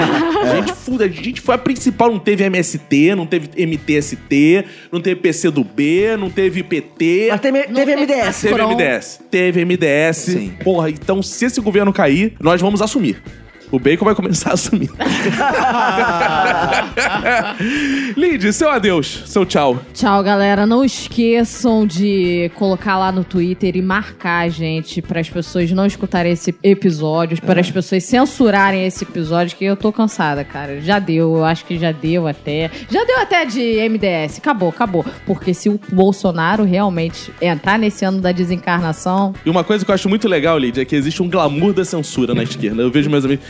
A 0.50 0.56
gente 0.56 0.72
fude, 0.72 1.04
a 1.04 1.08
gente 1.08 1.40
foi 1.40 1.54
a 1.54 1.58
principal, 1.58 2.10
não 2.10 2.18
teve 2.18 2.42
MST, 2.44 3.14
não 3.14 3.26
teve 3.26 3.48
MTST, 3.64 4.64
não 4.90 5.00
teve 5.00 5.20
PC 5.20 5.50
do 5.50 5.62
B, 5.62 6.16
não 6.18 6.28
teve 6.30 6.62
PT. 6.62 7.28
Mas 7.30 7.40
teve, 7.40 7.66
Não 7.68 7.74
teve 7.74 7.96
MDS. 7.96 8.40
Teve. 8.40 8.62
MDS. 8.66 9.20
Teve 9.30 9.64
MDS. 9.64 10.16
Sim. 10.16 10.52
Porra, 10.64 10.90
então 10.90 11.22
se 11.22 11.44
esse 11.44 11.60
governo 11.60 11.92
cair, 11.92 12.34
nós 12.40 12.60
vamos 12.60 12.82
assumir. 12.82 13.22
O 13.70 13.78
Bacon 13.78 14.04
vai 14.04 14.14
começar 14.14 14.50
a 14.50 14.54
assumir. 14.54 14.90
Lid, 18.16 18.52
seu 18.52 18.70
adeus, 18.70 19.22
seu 19.26 19.44
tchau. 19.44 19.80
Tchau, 19.92 20.22
galera. 20.22 20.66
Não 20.66 20.84
esqueçam 20.84 21.86
de 21.86 22.50
colocar 22.54 22.98
lá 22.98 23.10
no 23.10 23.24
Twitter 23.24 23.76
e 23.76 23.82
marcar 23.82 24.46
a 24.46 24.48
gente 24.48 25.02
para 25.02 25.20
as 25.20 25.28
pessoas 25.28 25.70
não 25.72 25.86
escutarem 25.86 26.32
esse 26.32 26.54
episódio, 26.62 27.40
para 27.42 27.60
as 27.60 27.70
pessoas 27.70 28.04
censurarem 28.04 28.86
esse 28.86 29.04
episódio, 29.04 29.56
que 29.56 29.64
eu 29.64 29.76
tô 29.76 29.92
cansada, 29.92 30.44
cara. 30.44 30.80
Já 30.80 30.98
deu, 30.98 31.36
eu 31.36 31.44
acho 31.44 31.64
que 31.64 31.78
já 31.78 31.92
deu 31.92 32.26
até. 32.26 32.70
Já 32.90 33.04
deu 33.04 33.18
até 33.20 33.44
de 33.44 33.88
MDS. 33.88 34.38
Acabou, 34.38 34.68
acabou. 34.68 35.04
Porque 35.26 35.52
se 35.52 35.68
o 35.68 35.80
Bolsonaro 35.92 36.64
realmente 36.64 37.32
entrar 37.40 37.78
nesse 37.78 38.04
ano 38.04 38.20
da 38.20 38.32
desencarnação, 38.32 39.34
E 39.44 39.50
uma 39.50 39.64
coisa 39.64 39.84
que 39.84 39.90
eu 39.90 39.94
acho 39.94 40.08
muito 40.08 40.28
legal, 40.28 40.58
Lid, 40.58 40.80
é 40.80 40.84
que 40.84 40.94
existe 40.94 41.22
um 41.22 41.28
glamour 41.28 41.72
da 41.72 41.84
censura 41.84 42.34
na 42.34 42.42
esquerda. 42.42 42.82
Eu 42.82 42.90
vejo 42.90 43.10
meus 43.10 43.24
amigos. 43.24 43.44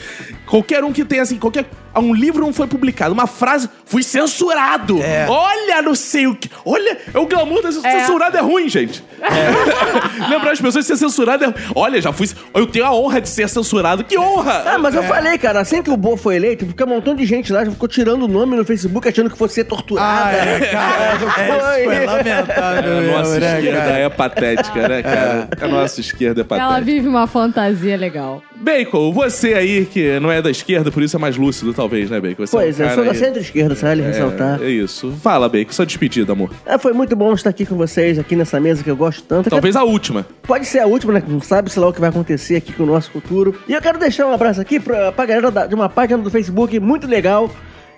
Qualquer 0.46 0.84
um 0.84 0.92
que 0.92 1.04
tem 1.04 1.20
assim, 1.20 1.38
qualquer. 1.38 1.66
Um 1.94 2.12
livro 2.14 2.42
não 2.42 2.52
foi 2.52 2.66
publicado, 2.66 3.14
uma 3.14 3.26
frase, 3.26 3.70
fui 3.86 4.02
censurado. 4.02 5.00
É. 5.02 5.26
Olha, 5.30 5.80
não 5.80 5.94
sei 5.94 6.26
o 6.26 6.36
que. 6.36 6.50
Olha, 6.62 6.98
é 7.12 7.18
o 7.18 7.24
glamour 7.26 7.62
da 7.62 7.72
censura. 7.72 7.90
Censurado 8.00 8.36
é 8.36 8.40
ruim, 8.40 8.68
gente. 8.68 9.02
Lembrar 10.28 10.52
as 10.52 10.60
pessoas 10.60 10.84
de 10.84 10.88
ser 10.88 10.98
censurado 10.98 11.44
é. 11.46 11.54
Olha, 11.74 11.98
já 11.98 12.12
fui. 12.12 12.28
Eu 12.52 12.66
tenho 12.66 12.84
a 12.84 12.92
honra 12.94 13.18
de 13.18 13.30
ser 13.30 13.48
censurado. 13.48 14.04
Que 14.04 14.18
honra! 14.18 14.62
Ah, 14.66 14.78
mas 14.78 14.94
eu 14.94 15.02
falei, 15.04 15.38
cara, 15.38 15.60
assim 15.60 15.82
que 15.82 15.90
o 15.90 15.96
Bo 15.96 16.18
foi 16.18 16.36
eleito, 16.36 16.66
fica 16.66 16.84
um 16.84 16.88
montão 16.88 17.14
de 17.14 17.24
gente 17.24 17.50
lá, 17.50 17.64
já 17.64 17.70
ficou 17.70 17.88
tirando 17.88 18.24
o 18.24 18.28
nome 18.28 18.56
no 18.56 18.64
Facebook 18.64 19.08
achando 19.08 19.30
que 19.30 19.38
fosse 19.38 19.64
torturada. 19.64 20.28
Ah, 20.28 20.32
é, 20.32 20.60
cara. 20.66 21.12
É, 21.40 21.84
foi 21.84 22.06
lamentável. 22.06 22.98
A 22.98 23.00
nossa 23.00 23.36
esquerda 23.38 23.78
cara? 23.78 23.98
é 23.98 24.08
patética, 24.10 24.88
né, 24.88 25.02
cara? 25.02 25.48
A 25.62 25.68
nossa 25.68 26.00
esquerda 26.00 26.42
é 26.42 26.42
ela 26.42 26.68
patética. 26.68 26.80
vive 26.84 27.08
uma 27.08 27.26
fantasia 27.26 27.96
legal. 27.96 28.42
Bacon, 28.58 29.12
você 29.12 29.54
aí 29.54 29.84
que 29.86 30.18
não 30.18 30.30
é 30.30 30.40
da 30.40 30.50
esquerda, 30.50 30.90
por 30.90 31.02
isso 31.02 31.14
é 31.16 31.18
mais 31.18 31.36
lúcido, 31.36 31.72
talvez, 31.74 32.10
né, 32.10 32.20
Bacon? 32.20 32.46
Você 32.46 32.56
Pois 32.56 32.80
um 32.80 32.84
é, 32.84 32.86
eu 32.90 32.94
sou 32.94 33.04
da 33.04 33.14
centro-esquerda, 33.14 33.74
vale 33.74 34.02
ressaltar. 34.02 34.60
É, 34.62 34.66
é 34.66 34.70
isso. 34.70 35.12
Fala, 35.22 35.48
Bacon, 35.48 35.72
sua 35.72 35.86
despedida, 35.86 36.32
amor. 36.32 36.50
É, 36.64 36.78
foi 36.78 36.92
muito 36.92 37.14
bom 37.14 37.32
estar 37.34 37.50
aqui 37.50 37.64
com 37.66 37.76
vocês, 37.76 38.18
aqui 38.18 38.34
nessa 38.34 38.58
mesa 38.58 38.82
que 38.82 38.90
eu 38.90 38.96
gosto 38.96 39.22
tanto. 39.22 39.50
Talvez 39.50 39.76
a 39.76 39.84
última. 39.84 40.26
Pode 40.42 40.66
ser 40.66 40.80
a 40.80 40.86
última, 40.86 41.12
né? 41.12 41.22
Não 41.26 41.40
sabe, 41.40 41.70
sei 41.70 41.80
lá, 41.82 41.88
o 41.88 41.92
que 41.92 42.00
vai 42.00 42.08
acontecer 42.10 42.56
aqui 42.56 42.72
com 42.72 42.82
o 42.82 42.86
nosso 42.86 43.10
futuro. 43.10 43.54
E 43.68 43.72
eu 43.74 43.80
quero 43.82 43.98
deixar 43.98 44.26
um 44.26 44.32
abraço 44.32 44.60
aqui 44.60 44.80
pra, 44.80 45.12
pra 45.12 45.26
galera 45.26 45.50
da- 45.50 45.66
de 45.66 45.74
uma 45.74 45.88
página 45.88 46.18
do 46.22 46.30
Facebook 46.30 46.80
muito 46.80 47.06
legal, 47.06 47.50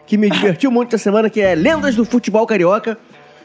que 0.07 0.17
me 0.19 0.29
divertiu 0.29 0.71
muito 0.71 0.95
essa 0.95 1.05
semana, 1.05 1.31
que 1.31 1.41
é 1.41 1.55
Lendas 1.55 1.95
do 1.95 2.05
Futebol 2.05 2.47
Carioca. 2.47 2.99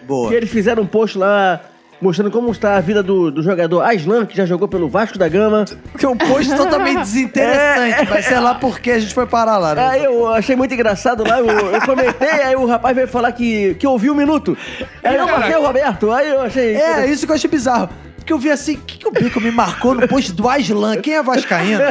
Boa. 0.07 0.29
Que 0.29 0.35
eles 0.35 0.49
fizeram 0.49 0.83
um 0.83 0.87
post 0.87 1.17
lá 1.17 1.61
mostrando 2.03 2.29
como 2.29 2.51
está 2.51 2.75
a 2.75 2.81
vida 2.81 3.01
do, 3.01 3.31
do 3.31 3.41
jogador 3.41 3.81
Aslan, 3.81 4.25
que 4.25 4.35
já 4.35 4.45
jogou 4.45 4.67
pelo 4.67 4.89
Vasco 4.89 5.17
da 5.17 5.29
Gama. 5.29 5.63
Que 5.97 6.05
é 6.05 6.09
um 6.09 6.17
post 6.17 6.51
totalmente 6.55 6.99
desinteressante, 6.99 8.09
mas 8.09 8.25
sei 8.25 8.39
lá 8.39 8.55
por 8.55 8.79
que 8.79 8.91
a 8.91 8.99
gente 8.99 9.13
foi 9.13 9.25
parar 9.25 9.57
lá, 9.57 9.73
né? 9.73 9.87
Aí 9.87 10.03
eu 10.03 10.27
achei 10.27 10.55
muito 10.55 10.73
engraçado 10.73 11.23
lá, 11.27 11.39
eu, 11.39 11.47
eu 11.47 11.81
comentei, 11.81 12.27
aí 12.27 12.55
o 12.55 12.65
rapaz 12.65 12.93
veio 12.93 13.07
falar 13.07 13.31
que, 13.31 13.75
que 13.75 13.87
ouviu 13.87 14.11
um 14.13 14.15
minuto. 14.15 14.57
Aí 15.01 15.15
eu 15.15 15.25
marquei 15.25 15.55
o 15.55 15.65
Roberto, 15.65 16.11
aí 16.11 16.29
eu 16.29 16.41
achei... 16.41 16.75
É, 16.75 17.05
isso 17.07 17.25
que 17.25 17.31
eu 17.31 17.35
achei 17.35 17.49
bizarro. 17.49 17.89
Porque 18.23 18.31
eu 18.31 18.39
vi 18.39 18.49
assim, 18.49 18.75
o 18.75 18.77
que, 18.77 18.99
que 18.99 19.07
o 19.07 19.11
Bico 19.11 19.41
me 19.41 19.51
marcou 19.51 19.93
no 19.93 20.07
post 20.07 20.31
do 20.31 20.47
Aslan? 20.47 20.95
Quem 21.01 21.15
é 21.15 21.21
Vascaíno? 21.21 21.81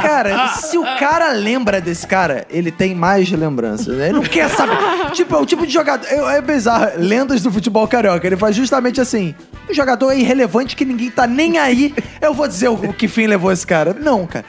Cara, 0.00 0.48
se 0.54 0.78
o 0.78 0.82
cara 0.98 1.32
lembra 1.32 1.82
desse 1.82 2.06
cara, 2.06 2.46
ele 2.48 2.72
tem 2.72 2.94
mais 2.94 3.30
lembranças. 3.30 3.94
Né? 3.94 4.06
Ele 4.06 4.14
não 4.14 4.22
quer 4.22 4.48
saber. 4.48 4.78
tipo, 5.12 5.34
é 5.34 5.38
o 5.38 5.44
tipo 5.44 5.66
de 5.66 5.72
jogador. 5.72 6.06
É, 6.08 6.38
é 6.38 6.40
bizarro. 6.40 6.92
Lendas 6.96 7.42
do 7.42 7.52
futebol 7.52 7.86
carioca. 7.86 8.26
Ele 8.26 8.38
faz 8.38 8.56
justamente 8.56 9.02
assim. 9.02 9.34
Um 9.68 9.74
jogador 9.74 10.12
é 10.12 10.18
irrelevante 10.18 10.74
que 10.74 10.86
ninguém 10.86 11.10
tá 11.10 11.26
nem 11.26 11.58
aí. 11.58 11.94
Eu 12.22 12.32
vou 12.32 12.48
dizer 12.48 12.68
o, 12.68 12.74
o 12.74 12.94
que 12.94 13.06
fim 13.06 13.26
levou 13.26 13.52
esse 13.52 13.66
cara. 13.66 13.92
Não, 13.92 14.26
cara. 14.26 14.46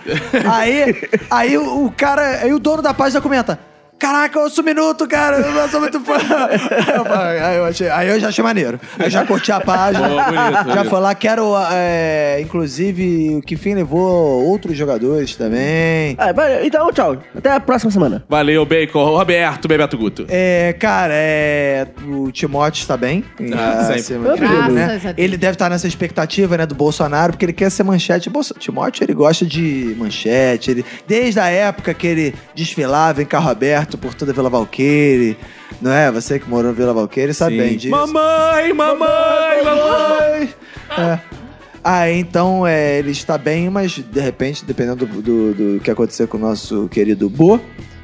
Aí, 0.50 1.10
aí 1.30 1.58
o, 1.58 1.88
o 1.88 1.92
cara. 1.92 2.40
Aí 2.42 2.54
o 2.54 2.60
dono 2.60 2.82
da 2.82 2.94
página 2.94 3.20
comenta. 3.20 3.60
Caraca, 4.00 4.40
ouço 4.40 4.62
um 4.62 4.64
minuto, 4.64 5.06
cara. 5.06 5.40
Eu 5.40 5.68
sou 5.68 5.82
muito 5.82 6.00
fã. 6.00 6.16
aí, 7.44 7.58
eu 7.58 7.66
achei, 7.66 7.90
aí 7.90 8.08
eu 8.08 8.20
já 8.20 8.30
achei 8.30 8.42
maneiro. 8.42 8.80
Eu 8.98 9.10
já 9.10 9.26
curti 9.26 9.52
a 9.52 9.60
página. 9.60 10.08
Boa, 10.08 10.24
bonito, 10.24 10.40
já 10.40 10.64
bonito. 10.64 10.90
foi 10.90 11.00
lá, 11.02 11.14
quero, 11.14 11.54
é, 11.70 12.40
inclusive, 12.42 13.36
o 13.36 13.42
que 13.42 13.58
fim 13.58 13.76
levou 13.76 14.46
outros 14.46 14.78
jogadores 14.78 15.36
também. 15.36 16.16
Vai, 16.34 16.66
então, 16.66 16.90
tchau. 16.94 17.18
Até 17.36 17.52
a 17.52 17.60
próxima 17.60 17.92
semana. 17.92 18.24
Valeu, 18.30 18.66
Bacon. 18.66 19.04
Roberto, 19.04 19.68
Bebeto 19.68 19.98
Guto. 19.98 20.26
É, 20.30 20.74
cara, 20.80 21.14
é, 21.14 21.86
o 22.08 22.32
Timóteo 22.32 22.80
está 22.80 22.96
bem. 22.96 23.26
Ah, 23.54 23.98
sempre. 23.98 24.30
Graças 24.38 24.50
tudo, 24.50 24.74
né? 24.74 25.14
Ele 25.18 25.36
deve 25.36 25.54
estar 25.54 25.70
nessa 25.70 25.88
expectativa, 25.88 26.58
né, 26.58 26.66
do 26.66 26.74
Bolsonaro, 26.76 27.34
porque 27.34 27.44
ele 27.44 27.54
quer 27.54 27.70
ser 27.70 27.84
manchete. 27.84 28.30
Bolso... 28.30 28.54
Timóteo, 28.54 29.04
ele 29.04 29.14
gosta 29.14 29.46
de 29.46 29.94
manchete. 29.98 30.72
Ele... 30.72 30.86
Desde 31.06 31.40
a 31.40 31.48
época 31.48 31.94
que 31.94 32.08
ele 32.08 32.36
desfilava 32.56 33.22
em 33.22 33.26
carro 33.26 33.50
aberto 33.50 33.89
por 33.98 34.14
toda 34.14 34.32
a 34.32 34.36
Vila 34.36 34.50
Valqueire, 34.50 35.38
não 35.82 35.92
é? 35.92 36.12
Você 36.12 36.40
que 36.40 36.50
morou 36.50 36.72
na 36.72 36.78
Vila 36.78 36.94
Valqueire 36.94 37.34
sabe 37.34 37.58
bem 37.58 37.78
disso. 37.78 37.92
Mamãe, 37.92 38.74
mamãe, 38.74 39.64
mamãe. 39.64 40.54
É. 40.98 41.20
Ah, 41.84 42.12
então 42.12 42.68
é, 42.68 43.00
ele 43.00 43.12
está 43.12 43.38
bem, 43.38 43.70
mas 43.70 43.94
de 43.94 44.20
repente, 44.20 44.66
dependendo 44.66 45.06
do, 45.06 45.22
do, 45.22 45.54
do 45.54 45.80
que 45.80 45.90
acontecer 45.90 46.28
com 46.28 46.38
o 46.38 46.40
nosso 46.40 46.90
querido 46.90 47.30
Bo, 47.30 47.60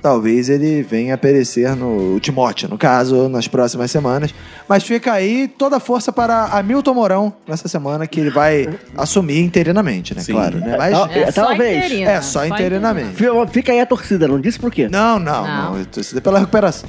talvez 0.06 0.50
ele 0.50 0.84
venha 0.84 1.16
a 1.16 1.18
perecer 1.18 1.76
no 1.76 2.20
Timóteo, 2.20 2.70
no 2.70 2.78
caso, 2.78 3.28
nas 3.28 3.48
próximas 3.48 3.90
semanas. 3.90 4.32
Mas 4.70 4.84
fica 4.84 5.12
aí 5.12 5.48
toda 5.48 5.78
a 5.78 5.80
força 5.80 6.12
para 6.12 6.44
Hamilton 6.46 6.94
Mourão 6.94 7.34
nessa 7.48 7.68
semana, 7.68 8.06
que 8.06 8.20
ele 8.20 8.30
vai 8.30 8.70
assumir 8.96 9.40
interinamente, 9.42 10.14
né? 10.14 10.22
Sim. 10.22 10.34
Claro, 10.34 10.60
né? 10.60 10.76
Mas 10.78 10.94
Ah, 10.94 11.10
É 11.12 11.32
só 11.32 11.46
Talvez. 11.48 11.78
interina, 11.86 12.12
é 12.12 12.22
só 12.22 12.46
interinamente. 12.46 13.16
Fica- 13.16 13.48
Fica 13.48 13.72
aí 13.72 13.80
a 13.80 13.86
torcida, 13.88 14.28
não 14.28 14.40
disse 14.40 14.60
por 14.60 14.72
quê? 14.72 14.88
Não, 14.88 15.18
não, 15.18 15.48
Não. 15.48 15.74
não. 15.78 15.86
Torcida 15.86 16.22
pela 16.22 16.38
recuperação. 16.38 16.88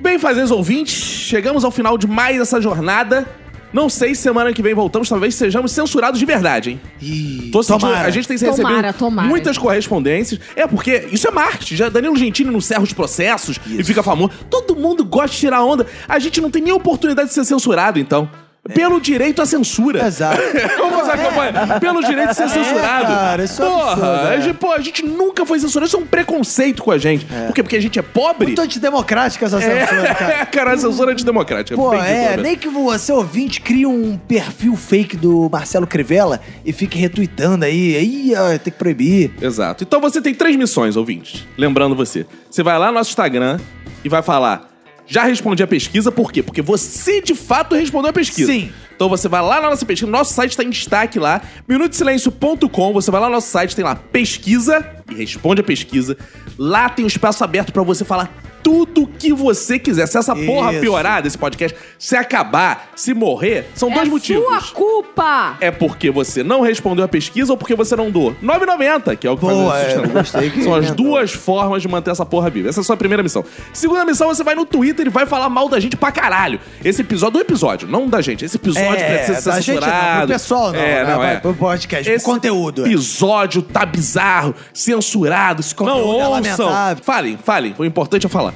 Bem, 0.00 0.16
fazeres 0.20 0.52
ouvintes, 0.52 0.94
chegamos 0.94 1.64
ao 1.64 1.72
final 1.72 1.98
de 1.98 2.06
mais 2.06 2.40
essa 2.40 2.60
jornada. 2.60 3.26
Não 3.74 3.88
sei 3.88 4.14
se 4.14 4.22
semana 4.22 4.52
que 4.52 4.62
vem 4.62 4.72
voltamos, 4.72 5.08
talvez 5.08 5.34
sejamos 5.34 5.72
censurados 5.72 6.20
de 6.20 6.24
verdade, 6.24 6.70
hein? 6.70 6.80
Ih, 7.02 7.50
Tô 7.50 7.60
sentindo, 7.60 7.80
tomara. 7.80 8.06
a 8.06 8.10
gente 8.10 8.28
tem 8.28 8.36
recebido 8.36 8.56
tomara. 8.96 9.28
muitas 9.28 9.58
correspondências. 9.58 10.40
É, 10.54 10.64
porque 10.64 11.08
isso 11.10 11.26
é 11.26 11.32
marketing. 11.32 11.74
Já 11.74 11.88
Danilo 11.88 12.14
Gentili 12.14 12.52
não 12.52 12.60
serra 12.60 12.84
os 12.84 12.92
processos 12.92 13.58
e 13.66 13.82
fica 13.82 14.00
famoso. 14.00 14.30
Todo 14.48 14.76
mundo 14.76 15.04
gosta 15.04 15.34
de 15.34 15.38
tirar 15.40 15.64
onda. 15.64 15.88
A 16.08 16.20
gente 16.20 16.40
não 16.40 16.52
tem 16.52 16.62
nem 16.62 16.72
oportunidade 16.72 17.30
de 17.30 17.34
ser 17.34 17.44
censurado, 17.44 17.98
então. 17.98 18.30
Pelo 18.72 18.98
direito 18.98 19.42
à 19.42 19.46
censura. 19.46 20.06
Exato. 20.06 20.40
Vamos 20.78 20.96
fazer 21.00 21.12
a 21.12 21.18
campanha. 21.18 21.80
Pelo 21.80 22.02
direito 22.02 22.30
de 22.30 22.36
ser 22.36 22.48
censurado. 22.48 23.06
cara, 23.06 23.44
isso 23.44 23.62
é 23.62 23.66
Porra, 23.66 23.92
absurdo, 23.92 24.26
é. 24.26 24.34
a, 24.34 24.40
gente, 24.40 24.56
pô, 24.56 24.72
a 24.72 24.80
gente 24.80 25.04
nunca 25.04 25.44
foi 25.44 25.58
censurado. 25.58 25.86
Isso 25.86 25.96
é 25.96 26.00
um 26.00 26.06
preconceito 26.06 26.82
com 26.82 26.90
a 26.90 26.96
gente. 26.96 27.26
Por 27.26 27.54
quê? 27.54 27.62
Porque 27.62 27.76
a 27.76 27.80
gente 27.80 27.98
é 27.98 28.02
pobre? 28.02 28.46
Muito 28.46 28.62
antidemocrática 28.62 29.44
essa 29.44 29.60
censura, 29.60 30.14
cara. 30.14 30.32
É, 30.32 30.44
cara, 30.46 30.72
a 30.72 30.78
censura 30.78 31.10
é 31.10 31.12
antidemocrática. 31.12 31.76
Pô, 31.76 31.90
Bem 31.90 32.00
dito, 32.00 32.10
é, 32.10 32.36
nem 32.38 32.56
que 32.56 32.68
você 32.68 33.12
ouvinte 33.12 33.60
crie 33.60 33.84
um 33.84 34.16
perfil 34.16 34.74
fake 34.76 35.18
do 35.18 35.50
Marcelo 35.52 35.86
Crivella 35.86 36.40
e 36.64 36.72
fique 36.72 36.96
retweetando 36.96 37.66
aí. 37.66 37.96
Aí, 37.96 38.32
ó, 38.34 38.48
tem 38.58 38.72
que 38.72 38.78
proibir. 38.78 39.30
Exato. 39.42 39.84
Então 39.84 40.00
você 40.00 40.22
tem 40.22 40.34
três 40.34 40.56
missões, 40.56 40.96
ouvintes. 40.96 41.46
Lembrando 41.58 41.94
você. 41.94 42.24
Você 42.50 42.62
vai 42.62 42.78
lá 42.78 42.86
no 42.86 42.94
nosso 42.94 43.10
Instagram 43.10 43.58
e 44.02 44.08
vai 44.08 44.22
falar. 44.22 44.73
Já 45.06 45.24
respondi 45.24 45.62
a 45.62 45.66
pesquisa, 45.66 46.10
por 46.10 46.32
quê? 46.32 46.42
Porque 46.42 46.62
você 46.62 47.20
de 47.20 47.34
fato 47.34 47.74
respondeu 47.74 48.10
a 48.10 48.12
pesquisa. 48.12 48.50
Sim. 48.50 48.72
Então 48.94 49.08
você 49.08 49.28
vai 49.28 49.42
lá 49.42 49.60
na 49.60 49.70
nossa 49.70 49.84
pesquisa, 49.84 50.10
nosso 50.10 50.32
site 50.32 50.52
está 50.52 50.64
em 50.64 50.70
destaque 50.70 51.18
lá, 51.18 51.42
minutosilencio.com, 51.68 52.92
você 52.92 53.10
vai 53.10 53.20
lá 53.20 53.26
no 53.28 53.34
nosso 53.34 53.50
site, 53.50 53.74
tem 53.74 53.84
lá 53.84 53.96
pesquisa 53.96 54.86
e 55.10 55.14
responde 55.14 55.60
a 55.60 55.64
pesquisa. 55.64 56.16
Lá 56.58 56.88
tem 56.88 57.04
um 57.04 57.08
espaço 57.08 57.42
aberto 57.42 57.72
pra 57.72 57.82
você 57.82 58.04
falar 58.04 58.32
tudo 58.64 59.06
que 59.06 59.32
você 59.32 59.78
quiser. 59.78 60.06
Se 60.08 60.16
essa 60.18 60.34
porra 60.34 60.72
Isso. 60.72 60.80
piorar 60.80 61.22
desse 61.22 61.36
podcast, 61.38 61.76
se 61.98 62.16
acabar, 62.16 62.88
se 62.96 63.12
morrer, 63.12 63.68
são 63.74 63.90
dois 63.90 64.08
é 64.08 64.10
motivos. 64.10 64.44
sua 64.44 64.60
culpa! 64.74 65.56
É 65.60 65.70
porque 65.70 66.10
você 66.10 66.42
não 66.42 66.62
respondeu 66.62 67.04
a 67.04 67.08
pesquisa 67.08 67.52
ou 67.52 67.58
porque 67.58 67.74
você 67.74 67.94
não 67.94 68.10
doou? 68.10 68.34
9,90, 68.42 69.16
que 69.18 69.26
é 69.26 69.30
o 69.30 69.36
que 69.36 69.42
Boa, 69.44 69.70
faz 69.72 69.84
é, 69.84 69.88
esse 69.90 69.98
eu 69.98 70.08
gostei 70.08 70.50
que 70.50 70.62
São 70.62 70.74
as 70.74 70.90
duas 70.92 71.32
formas 71.32 71.82
de 71.82 71.88
manter 71.88 72.10
essa 72.10 72.24
porra 72.24 72.48
viva. 72.48 72.70
Essa 72.70 72.80
é 72.80 72.82
a 72.82 72.84
sua 72.84 72.96
primeira 72.96 73.22
missão. 73.22 73.44
Segunda 73.72 74.04
missão, 74.04 74.28
você 74.28 74.42
vai 74.42 74.54
no 74.54 74.64
Twitter 74.64 75.06
e 75.06 75.10
vai 75.10 75.26
falar 75.26 75.50
mal 75.50 75.68
da 75.68 75.78
gente 75.78 75.96
pra 75.96 76.10
caralho. 76.10 76.58
Esse 76.82 77.02
episódio, 77.02 77.34
do 77.34 77.40
episódio, 77.40 77.86
não 77.86 78.08
da 78.08 78.22
gente. 78.22 78.44
Esse 78.46 78.56
episódio 78.56 78.88
É, 79.04 79.18
precisa 79.18 79.40
ser 79.42 79.50
da 79.50 79.60
gente 79.60 79.74
não, 79.74 79.82
censurado. 79.82 80.18
pro 80.20 80.28
pessoal 80.28 80.72
não, 80.72 80.78
É, 80.80 81.04
né? 81.04 81.10
não, 81.12 81.18
Vai 81.18 81.34
é. 81.34 81.40
pro 81.40 81.54
podcast, 81.54 82.10
pro 82.10 82.22
conteúdo, 82.22 82.82
é. 82.86 82.88
episódio 82.88 83.60
tá 83.60 83.84
bizarro, 83.84 84.54
censurado. 84.72 85.60
Esse 85.60 85.74
conteúdo 85.74 86.00
não 86.00 86.20
é 86.20 86.28
ouçam. 86.28 86.30
lamentável. 86.30 87.04
Falem, 87.04 87.36
falem. 87.42 87.74
O 87.78 87.84
importante 87.84 88.24
é 88.24 88.28
falar. 88.28 88.53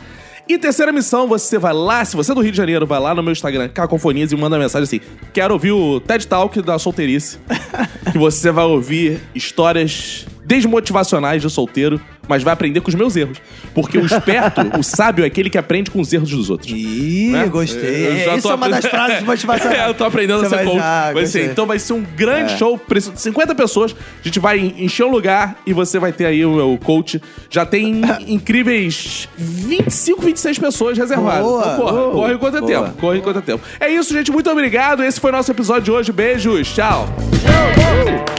E 0.49 0.57
terceira 0.57 0.91
missão, 0.91 1.29
você 1.29 1.59
vai 1.59 1.75
lá, 1.75 2.03
se 2.03 2.17
você 2.17 2.33
é 2.33 2.35
do 2.35 2.41
Rio 2.41 2.51
de 2.51 2.57
Janeiro, 2.57 2.87
vai 2.87 2.99
lá 2.99 3.15
no 3.15 3.23
meu 3.23 3.33
Instagram, 3.33 3.69
Cacofonias, 3.69 4.33
e 4.33 4.37
manda 4.37 4.59
mensagem 4.59 4.85
assim: 4.85 5.01
quero 5.31 5.53
ouvir 5.53 5.73
o 5.73 6.01
TED 6.01 6.27
Talk 6.27 6.63
da 6.63 6.79
solteirice. 6.79 7.39
que 8.11 8.17
você 8.17 8.51
vai 8.51 8.65
ouvir 8.65 9.21
histórias 9.35 10.27
desmotivacionais 10.49 11.43
de 11.43 11.51
solteiro, 11.51 12.01
mas 12.27 12.43
vai 12.43 12.53
aprender 12.55 12.81
com 12.81 12.89
os 12.89 12.95
meus 12.95 13.15
erros. 13.17 13.39
Porque 13.75 13.99
o 13.99 14.05
esperto, 14.07 14.63
o 14.79 14.83
sábio, 14.83 15.23
é 15.25 15.27
aquele 15.27 15.51
que 15.51 15.59
aprende 15.59 15.91
com 15.91 16.01
os 16.01 16.11
erros 16.13 16.31
dos 16.31 16.49
outros. 16.51 16.71
Ih, 16.73 17.29
né? 17.33 17.47
gostei. 17.47 18.07
Eu 18.07 18.25
já 18.25 18.37
Isso 18.37 18.51
é 18.51 18.55
uma 18.55 18.69
das 18.69 18.85
frases 18.87 19.23
motivacionais. 19.23 19.69
É, 19.79 19.89
eu 19.89 19.95
tô 19.95 20.05
aprendendo 20.05 20.41
Você 20.41 20.47
a 20.47 20.49
ser 20.49 20.57
vai- 20.57 20.65
coach. 20.65 20.81
ah, 20.83 21.11
vai 21.13 21.27
ser, 21.27 21.51
então 21.51 21.67
vai 21.67 21.79
ser 21.79 21.93
um 21.93 22.03
grande 22.17 22.55
É. 22.55 22.57
show, 22.57 22.79
preço 22.79 23.13
de 23.13 23.21
50 23.21 23.55
pessoas. 23.55 23.95
A 23.95 24.25
gente 24.27 24.41
vai 24.41 24.59
encher 24.79 25.05
um 25.05 25.11
lugar 25.11 25.57
e 25.67 25.73
você 25.75 25.99
vai 25.99 26.11
ter 26.13 26.25
aí 26.25 26.45
o, 26.45 26.73
o 26.75 26.79
coach. 26.79 27.21
Já 27.51 27.67
tem 27.67 28.01
incríveis 28.27 29.29
25, 29.37 30.23
26 30.23 30.59
pessoas 30.59 30.97
reservadas. 30.97 31.43
Boa. 31.43 31.61
Então, 31.61 31.77
porra, 31.77 31.93
Boa. 31.93 32.13
corre 32.13 32.35
enquanto 32.35 32.57
é 32.57 32.61
Boa. 32.61 32.73
tempo. 32.85 32.97
Corre 32.99 33.19
enquanto 33.19 33.39
é 33.39 33.43
tempo. 33.43 33.63
É 33.79 33.89
isso, 33.91 34.13
gente. 34.15 34.33
Muito 34.33 34.51
obrigado. 34.51 35.05
Esse 35.05 35.21
foi 35.21 35.31
o 35.31 35.35
nosso 35.35 35.51
episódio 35.51 35.83
de 35.83 35.91
hoje. 35.91 36.13
Beijos. 36.13 36.75
Tchau. 36.75 37.07
Tchau. 37.43 38.38